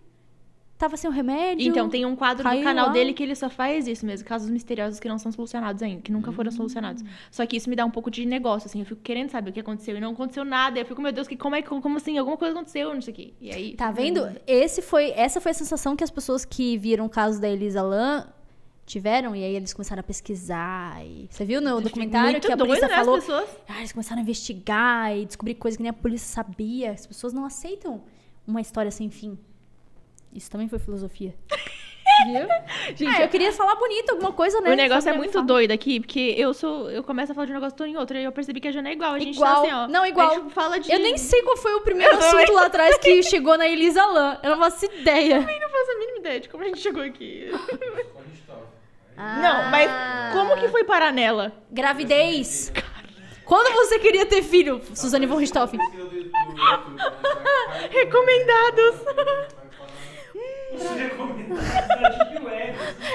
Tava 0.77 0.95
sem 0.95 1.09
o 1.09 1.13
remédio... 1.13 1.67
Então, 1.67 1.89
tem 1.89 2.05
um 2.05 2.15
quadro 2.15 2.43
do 2.43 2.63
canal 2.63 2.87
lá. 2.87 2.91
dele 2.91 3.11
que 3.11 3.23
ele 3.23 3.33
só 3.33 3.49
faz 3.49 3.87
isso 3.87 4.05
mesmo, 4.05 4.27
casos 4.27 4.47
misteriosos 4.49 4.99
que 4.99 5.07
não 5.07 5.17
são 5.17 5.31
solucionados 5.31 5.81
ainda, 5.81 6.01
que 6.01 6.11
nunca 6.11 6.29
Hum. 6.29 6.33
foram 6.33 6.51
solucionados. 6.51 7.03
Só 7.31 7.43
que 7.47 7.57
isso 7.57 7.67
me 7.67 7.75
dá 7.75 7.83
um 7.83 7.89
pouco 7.89 8.11
de 8.11 8.25
negócio, 8.25 8.67
assim, 8.67 8.79
eu 8.81 8.85
fico 8.85 9.01
querendo 9.01 9.29
saber 9.31 9.49
o 9.49 9.53
que 9.53 9.59
aconteceu 9.59 9.97
e 9.97 9.99
não 9.99 10.11
aconteceu 10.11 10.45
nada. 10.45 10.79
Eu 10.79 10.85
fico, 10.85 11.01
meu 11.01 11.11
Deus, 11.11 11.27
que 11.27 11.35
como 11.35 11.55
é 11.55 11.63
que 11.63 11.67
como 11.67 11.97
assim, 11.97 12.17
alguma 12.17 12.37
coisa 12.37 12.53
aconteceu, 12.53 12.93
não 12.93 13.01
sei 13.01 13.11
o 13.13 13.15
quê. 13.15 13.33
E 13.41 13.51
aí. 13.51 13.73
Tá 13.73 13.89
vendo? 13.89 14.29
Esse 14.45 14.83
foi, 14.83 15.09
essa 15.15 15.41
foi 15.41 15.51
a 15.51 15.55
sensação 15.55 15.95
que 15.95 16.03
as 16.03 16.11
pessoas 16.11 16.45
que 16.45 16.77
viram 16.77 17.05
o 17.05 17.09
caso 17.09 17.41
da 17.41 17.49
Elisa 17.49 17.81
Lam 17.81 18.27
tiveram, 18.85 19.35
e 19.35 19.43
aí 19.43 19.55
eles 19.55 19.73
começaram 19.73 19.99
a 19.99 20.03
pesquisar. 20.03 21.03
E... 21.03 21.27
Você 21.29 21.43
viu 21.43 21.59
no 21.59 21.81
documentário 21.81 22.39
que 22.39 22.51
a 22.51 22.55
doido, 22.55 22.69
polícia 22.69 22.87
né, 22.87 22.95
falou? 22.95 23.19
Ah, 23.67 23.79
eles 23.79 23.91
começaram 23.91 24.19
a 24.19 24.23
investigar 24.23 25.17
e 25.17 25.25
descobrir 25.25 25.55
coisas 25.55 25.75
que 25.75 25.83
nem 25.83 25.89
a 25.89 25.93
polícia 25.93 26.27
sabia. 26.27 26.91
As 26.91 27.05
pessoas 27.05 27.33
não 27.33 27.43
aceitam 27.45 28.01
uma 28.45 28.61
história 28.61 28.89
sem 28.91 29.09
fim. 29.09 29.37
Isso 30.37 30.49
também 30.51 30.69
foi 30.69 30.79
filosofia. 30.79 31.33
Viu? 32.25 32.47
Gente, 32.95 33.15
ah, 33.15 33.21
eu 33.21 33.27
queria 33.29 33.51
falar 33.51 33.75
bonito, 33.75 34.09
alguma 34.11 34.31
coisa, 34.31 34.59
né? 34.61 34.71
O 34.71 34.75
negócio 34.75 35.07
é 35.07 35.13
muito 35.13 35.33
falar. 35.33 35.45
doido 35.45 35.71
aqui, 35.71 35.99
porque 35.99 36.33
eu 36.35 36.51
sou. 36.51 36.89
Eu 36.89 37.03
começo 37.03 37.31
a 37.31 37.35
falar 37.35 37.45
de 37.45 37.51
um 37.51 37.55
negócio, 37.55 37.77
tô 37.77 37.85
em 37.85 37.95
outro, 37.95 38.17
e 38.17 38.23
eu 38.23 38.31
percebi 38.31 38.59
que 38.59 38.67
a 38.67 38.71
Jana 38.71 38.89
é 38.89 38.93
igual. 38.93 39.13
A 39.13 39.19
gente 39.19 39.35
Igual. 39.35 39.53
tá 39.53 39.61
assim, 39.61 39.71
ó. 39.71 39.87
Não, 39.87 40.03
igual. 40.03 40.31
A 40.31 40.33
gente 40.35 40.51
fala 40.53 40.79
de. 40.79 40.91
Eu 40.91 40.97
nem 40.99 41.15
sei 41.17 41.43
qual 41.43 41.55
foi 41.57 41.75
o 41.75 41.81
primeiro 41.81 42.13
Eu 42.13 42.19
também. 42.19 42.43
assunto 42.43 42.53
lá 42.55 42.65
atrás 42.65 42.97
que 42.97 43.21
chegou 43.23 43.55
na 43.55 43.67
Elisa 43.67 44.03
Lam. 44.03 44.39
Eu 44.41 44.51
não 44.51 44.57
faço 44.57 44.85
ideia. 44.85 45.35
Eu 45.35 45.41
não 45.41 45.69
faço 45.69 45.91
a 45.91 45.99
mínima 45.99 46.17
ideia 46.19 46.39
de 46.39 46.49
como 46.49 46.63
a 46.63 46.67
gente 46.67 46.79
chegou 46.79 47.03
aqui. 47.03 47.51
Estava? 48.33 48.67
Não, 49.41 49.71
mas 49.71 49.89
como 50.33 50.57
que 50.57 50.69
foi 50.69 50.83
parar 50.83 51.11
nela? 51.11 51.51
Gravidez. 51.71 52.71
Quando 53.45 53.73
você 53.73 53.97
queria 53.97 54.27
ter 54.27 54.43
filho, 54.43 54.79
Suzane 54.93 55.25
von 55.25 55.37
Richthofen? 55.37 55.79
Recomendados. 57.89 58.95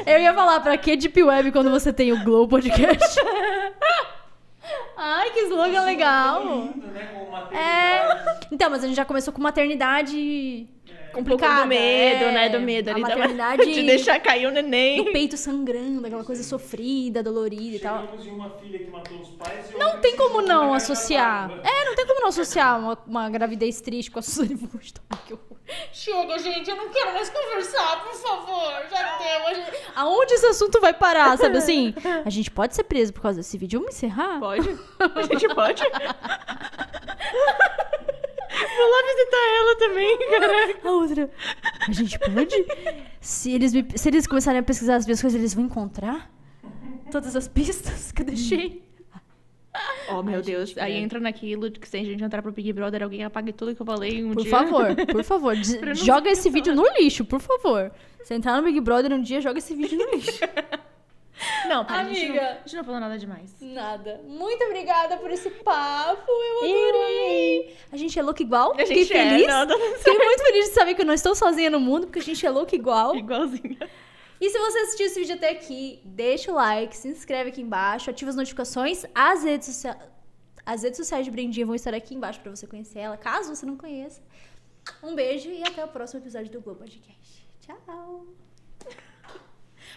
Eu 0.07 0.19
ia 0.21 0.35
falar, 0.35 0.61
pra 0.61 0.77
que 0.77 0.97
Deep 0.97 1.23
Web 1.23 1.53
quando 1.53 1.71
você 1.71 1.93
tem 1.93 2.13
o 2.13 2.23
Glow 2.25 2.49
Podcast? 2.49 3.21
Ai, 4.97 5.31
que 5.31 5.41
slogan 5.41 5.83
legal. 5.85 6.43
Lindo, 6.45 6.87
né? 6.89 7.05
Com 7.13 7.57
É. 7.57 8.09
maternidade. 8.09 8.47
Então, 8.53 8.71
mas 8.71 8.85
a 8.85 8.87
gente 8.87 8.97
já 8.97 9.05
começou 9.05 9.33
com 9.33 9.41
maternidade 9.43 10.67
Um 11.11 11.25
pouco 11.25 11.31
complicada. 11.31 11.63
do 11.63 11.69
medo, 11.69 12.25
é. 12.25 12.33
né? 12.33 12.49
Do 12.49 12.61
medo 12.61 12.89
A 12.89 12.93
ali. 12.93 13.03
da- 13.03 13.09
maternidade 13.09 13.65
De 13.75 13.83
deixar 13.83 14.21
cair 14.21 14.47
o 14.47 14.51
neném. 14.51 15.05
do 15.05 15.11
peito 15.13 15.37
sangrando, 15.37 16.07
aquela 16.07 16.25
coisa 16.25 16.43
sofrida, 16.45 17.23
dolorida 17.23 17.77
e 17.77 17.81
tal. 17.81 18.01
Chegamos 18.03 18.27
uma 18.27 18.51
filha 18.51 18.79
que 18.79 18.91
matou 18.91 19.19
os 19.21 19.31
pais 19.31 19.71
e 19.75 19.79
Não 19.79 19.99
tem 20.01 20.17
como 20.17 20.41
não 20.43 20.73
associar. 20.75 21.51
É, 21.65 21.85
não 21.85 21.95
tem 21.97 22.07
como 22.07 22.21
não 22.21 22.29
associar 22.29 22.79
uma, 22.79 22.99
uma 23.07 23.31
gravidez 23.31 23.81
triste 23.81 24.11
com 24.11 24.19
a 24.21 24.23
Suzane 24.23 24.55
Richthofen. 24.55 25.19
Que 25.27 25.33
horror. 25.35 25.52
Chega, 25.93 26.39
gente, 26.39 26.69
eu 26.69 26.77
não 26.77 26.89
quero 26.91 27.13
mais 27.15 27.31
conversar, 27.31 28.03
por 28.05 28.15
favor. 28.15 28.73
Já 28.91 29.17
deu. 29.19 29.47
a 29.47 29.55
gente- 29.55 29.73
Aonde 29.95 30.35
esse 30.35 30.47
assunto 30.47 30.81
vai 30.81 30.93
parar, 30.93 31.37
sabe 31.39 31.57
assim? 31.59 31.95
A 32.25 32.31
gente 32.31 32.51
pode 32.51 32.75
ser 32.75 32.85
preso 32.85 33.13
por 33.13 33.23
causa 33.23 33.39
desse 33.39 33.57
vídeo. 33.57 33.81
Vamos 33.81 33.95
encerrar? 33.95 34.39
Pode? 34.41 34.69
A 34.99 35.23
gente 35.23 35.49
pode? 35.55 35.83
Vou 38.77 38.91
lá 38.91 39.03
visitar 39.07 39.45
ela 39.57 39.77
também, 39.79 40.19
caraca. 40.31 40.89
A 40.89 40.91
outra. 40.93 41.31
A 41.89 41.93
gente 41.93 42.19
pode? 42.19 42.67
Se 43.21 43.53
eles, 43.53 43.73
me- 43.73 43.87
se 43.97 44.09
eles 44.09 44.27
começarem 44.27 44.61
a 44.61 44.63
pesquisar 44.63 44.97
as 44.97 45.07
minhas 45.07 45.21
coisas, 45.21 45.39
eles 45.39 45.55
vão 45.55 45.65
encontrar 45.65 46.31
todas 47.11 47.35
as 47.37 47.49
pistas 47.49 48.13
que 48.13 48.23
eu 48.23 48.27
deixei. 48.27 48.83
Oh, 50.11 50.23
meu 50.23 50.37
Ai, 50.37 50.43
Deus. 50.43 50.69
gente, 50.71 50.81
Aí 50.81 50.93
credo. 50.93 51.05
entra 51.05 51.21
naquilo 51.21 51.71
de 51.71 51.81
que 51.81 51.89
se 51.89 51.97
a 51.97 52.05
gente 52.05 52.23
entrar 52.23 52.43
pro 52.43 52.53
Big 52.53 52.73
Brother, 52.73 53.03
alguém 53.03 53.25
apague 53.25 53.53
tudo 53.53 53.75
que 53.75 53.81
eu 53.81 53.87
falei 53.87 54.23
um 54.25 54.35
Por 54.35 54.43
dia. 54.43 54.51
favor, 54.51 54.87
por 55.11 55.25
favor. 55.25 55.55
joga 55.95 56.31
esse 56.31 56.51
vídeo 56.51 56.75
no 56.75 56.85
lixo, 56.99 57.25
por 57.25 57.41
favor. 57.41 57.91
Se 58.23 58.35
entrar 58.35 58.57
no 58.57 58.63
Big 58.63 58.79
Brother 58.81 59.13
um 59.13 59.23
dia, 59.23 59.41
joga 59.41 59.59
esse 59.59 59.75
vídeo 59.75 59.99
no 59.99 60.11
lixo. 60.17 60.41
Não, 61.69 61.85
pera, 61.85 62.01
a 62.03 62.05
gente 62.05 62.21
não, 62.21 62.29
Amiga. 62.37 62.51
a 62.51 62.55
gente 62.69 62.77
não 62.77 62.85
falou 62.85 63.01
nada 63.01 63.19
demais. 63.19 63.57
Nada. 63.61 64.21
Muito 64.29 64.63
obrigada 64.65 65.17
por 65.17 65.29
esse 65.31 65.51
papo. 65.51 66.31
Eu 66.31 66.59
adorei. 66.59 67.75
A 67.91 67.97
gente 67.97 68.17
é 68.17 68.23
louco 68.23 68.41
igual. 68.43 68.73
A 68.75 68.77
Fiquei 68.77 68.99
gente 68.99 69.13
é, 69.17 69.29
feliz. 69.31 69.47
não, 69.49 69.67
não 69.67 69.79
Fiquei 69.97 70.19
muito 70.19 70.43
feliz 70.45 70.69
de 70.69 70.75
saber 70.75 70.95
que 70.95 71.01
eu 71.03 71.07
não 71.07 71.15
estou 71.15 71.35
sozinha 71.35 71.69
no 71.71 71.81
mundo, 71.81 72.07
porque 72.07 72.21
a 72.21 72.23
gente 72.23 72.47
é 72.47 72.51
louco 72.51 72.73
igual. 72.77 73.17
Igualzinho. 73.17 73.77
E 74.45 74.51
se 74.51 74.59
você 74.59 74.79
assistiu 74.81 75.07
esse 75.07 75.21
vídeo 75.21 75.37
até 75.37 75.51
aqui, 75.51 76.01
deixa 76.05 76.51
o 76.51 76.55
like, 76.57 76.97
se 76.97 77.07
inscreve 77.07 77.51
aqui 77.51 77.63
embaixo, 77.63 78.11
ativa 78.11 78.29
as 78.29 78.35
notificações. 78.37 79.05
As 79.15 79.45
redes, 79.45 79.69
socia- 79.69 79.97
as 80.67 80.83
redes 80.83 80.97
sociais 80.97 81.25
de 81.25 81.31
Brendinha 81.31 81.65
vão 81.65 81.77
estar 81.77 81.95
aqui 81.95 82.13
embaixo 82.17 82.41
pra 82.41 82.51
você 82.51 82.67
conhecer 82.67 82.99
ela, 82.99 83.17
caso 83.17 83.55
você 83.55 83.65
não 83.65 83.77
conheça. 83.77 84.21
Um 85.01 85.15
beijo 85.15 85.49
e 85.49 85.63
até 85.63 85.85
o 85.85 85.89
próximo 85.89 86.19
episódio 86.21 86.51
do 86.51 86.61
Globo 86.61 86.81
Podcast. 86.81 87.47
Tchau! 87.65 88.27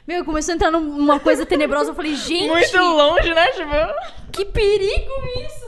Meu, 0.05 0.23
começou 0.23 0.51
a 0.51 0.55
entrar 0.55 0.69
numa 0.69 1.19
coisa 1.19 1.43
tenebrosa, 1.43 1.89
eu 1.89 1.95
falei, 1.95 2.13
gente, 2.15 2.47
Muito 2.47 2.77
longe, 2.77 3.33
né, 3.33 3.47
Tipo? 3.53 4.31
que 4.31 4.45
perigo 4.45 5.11
isso! 5.43 5.65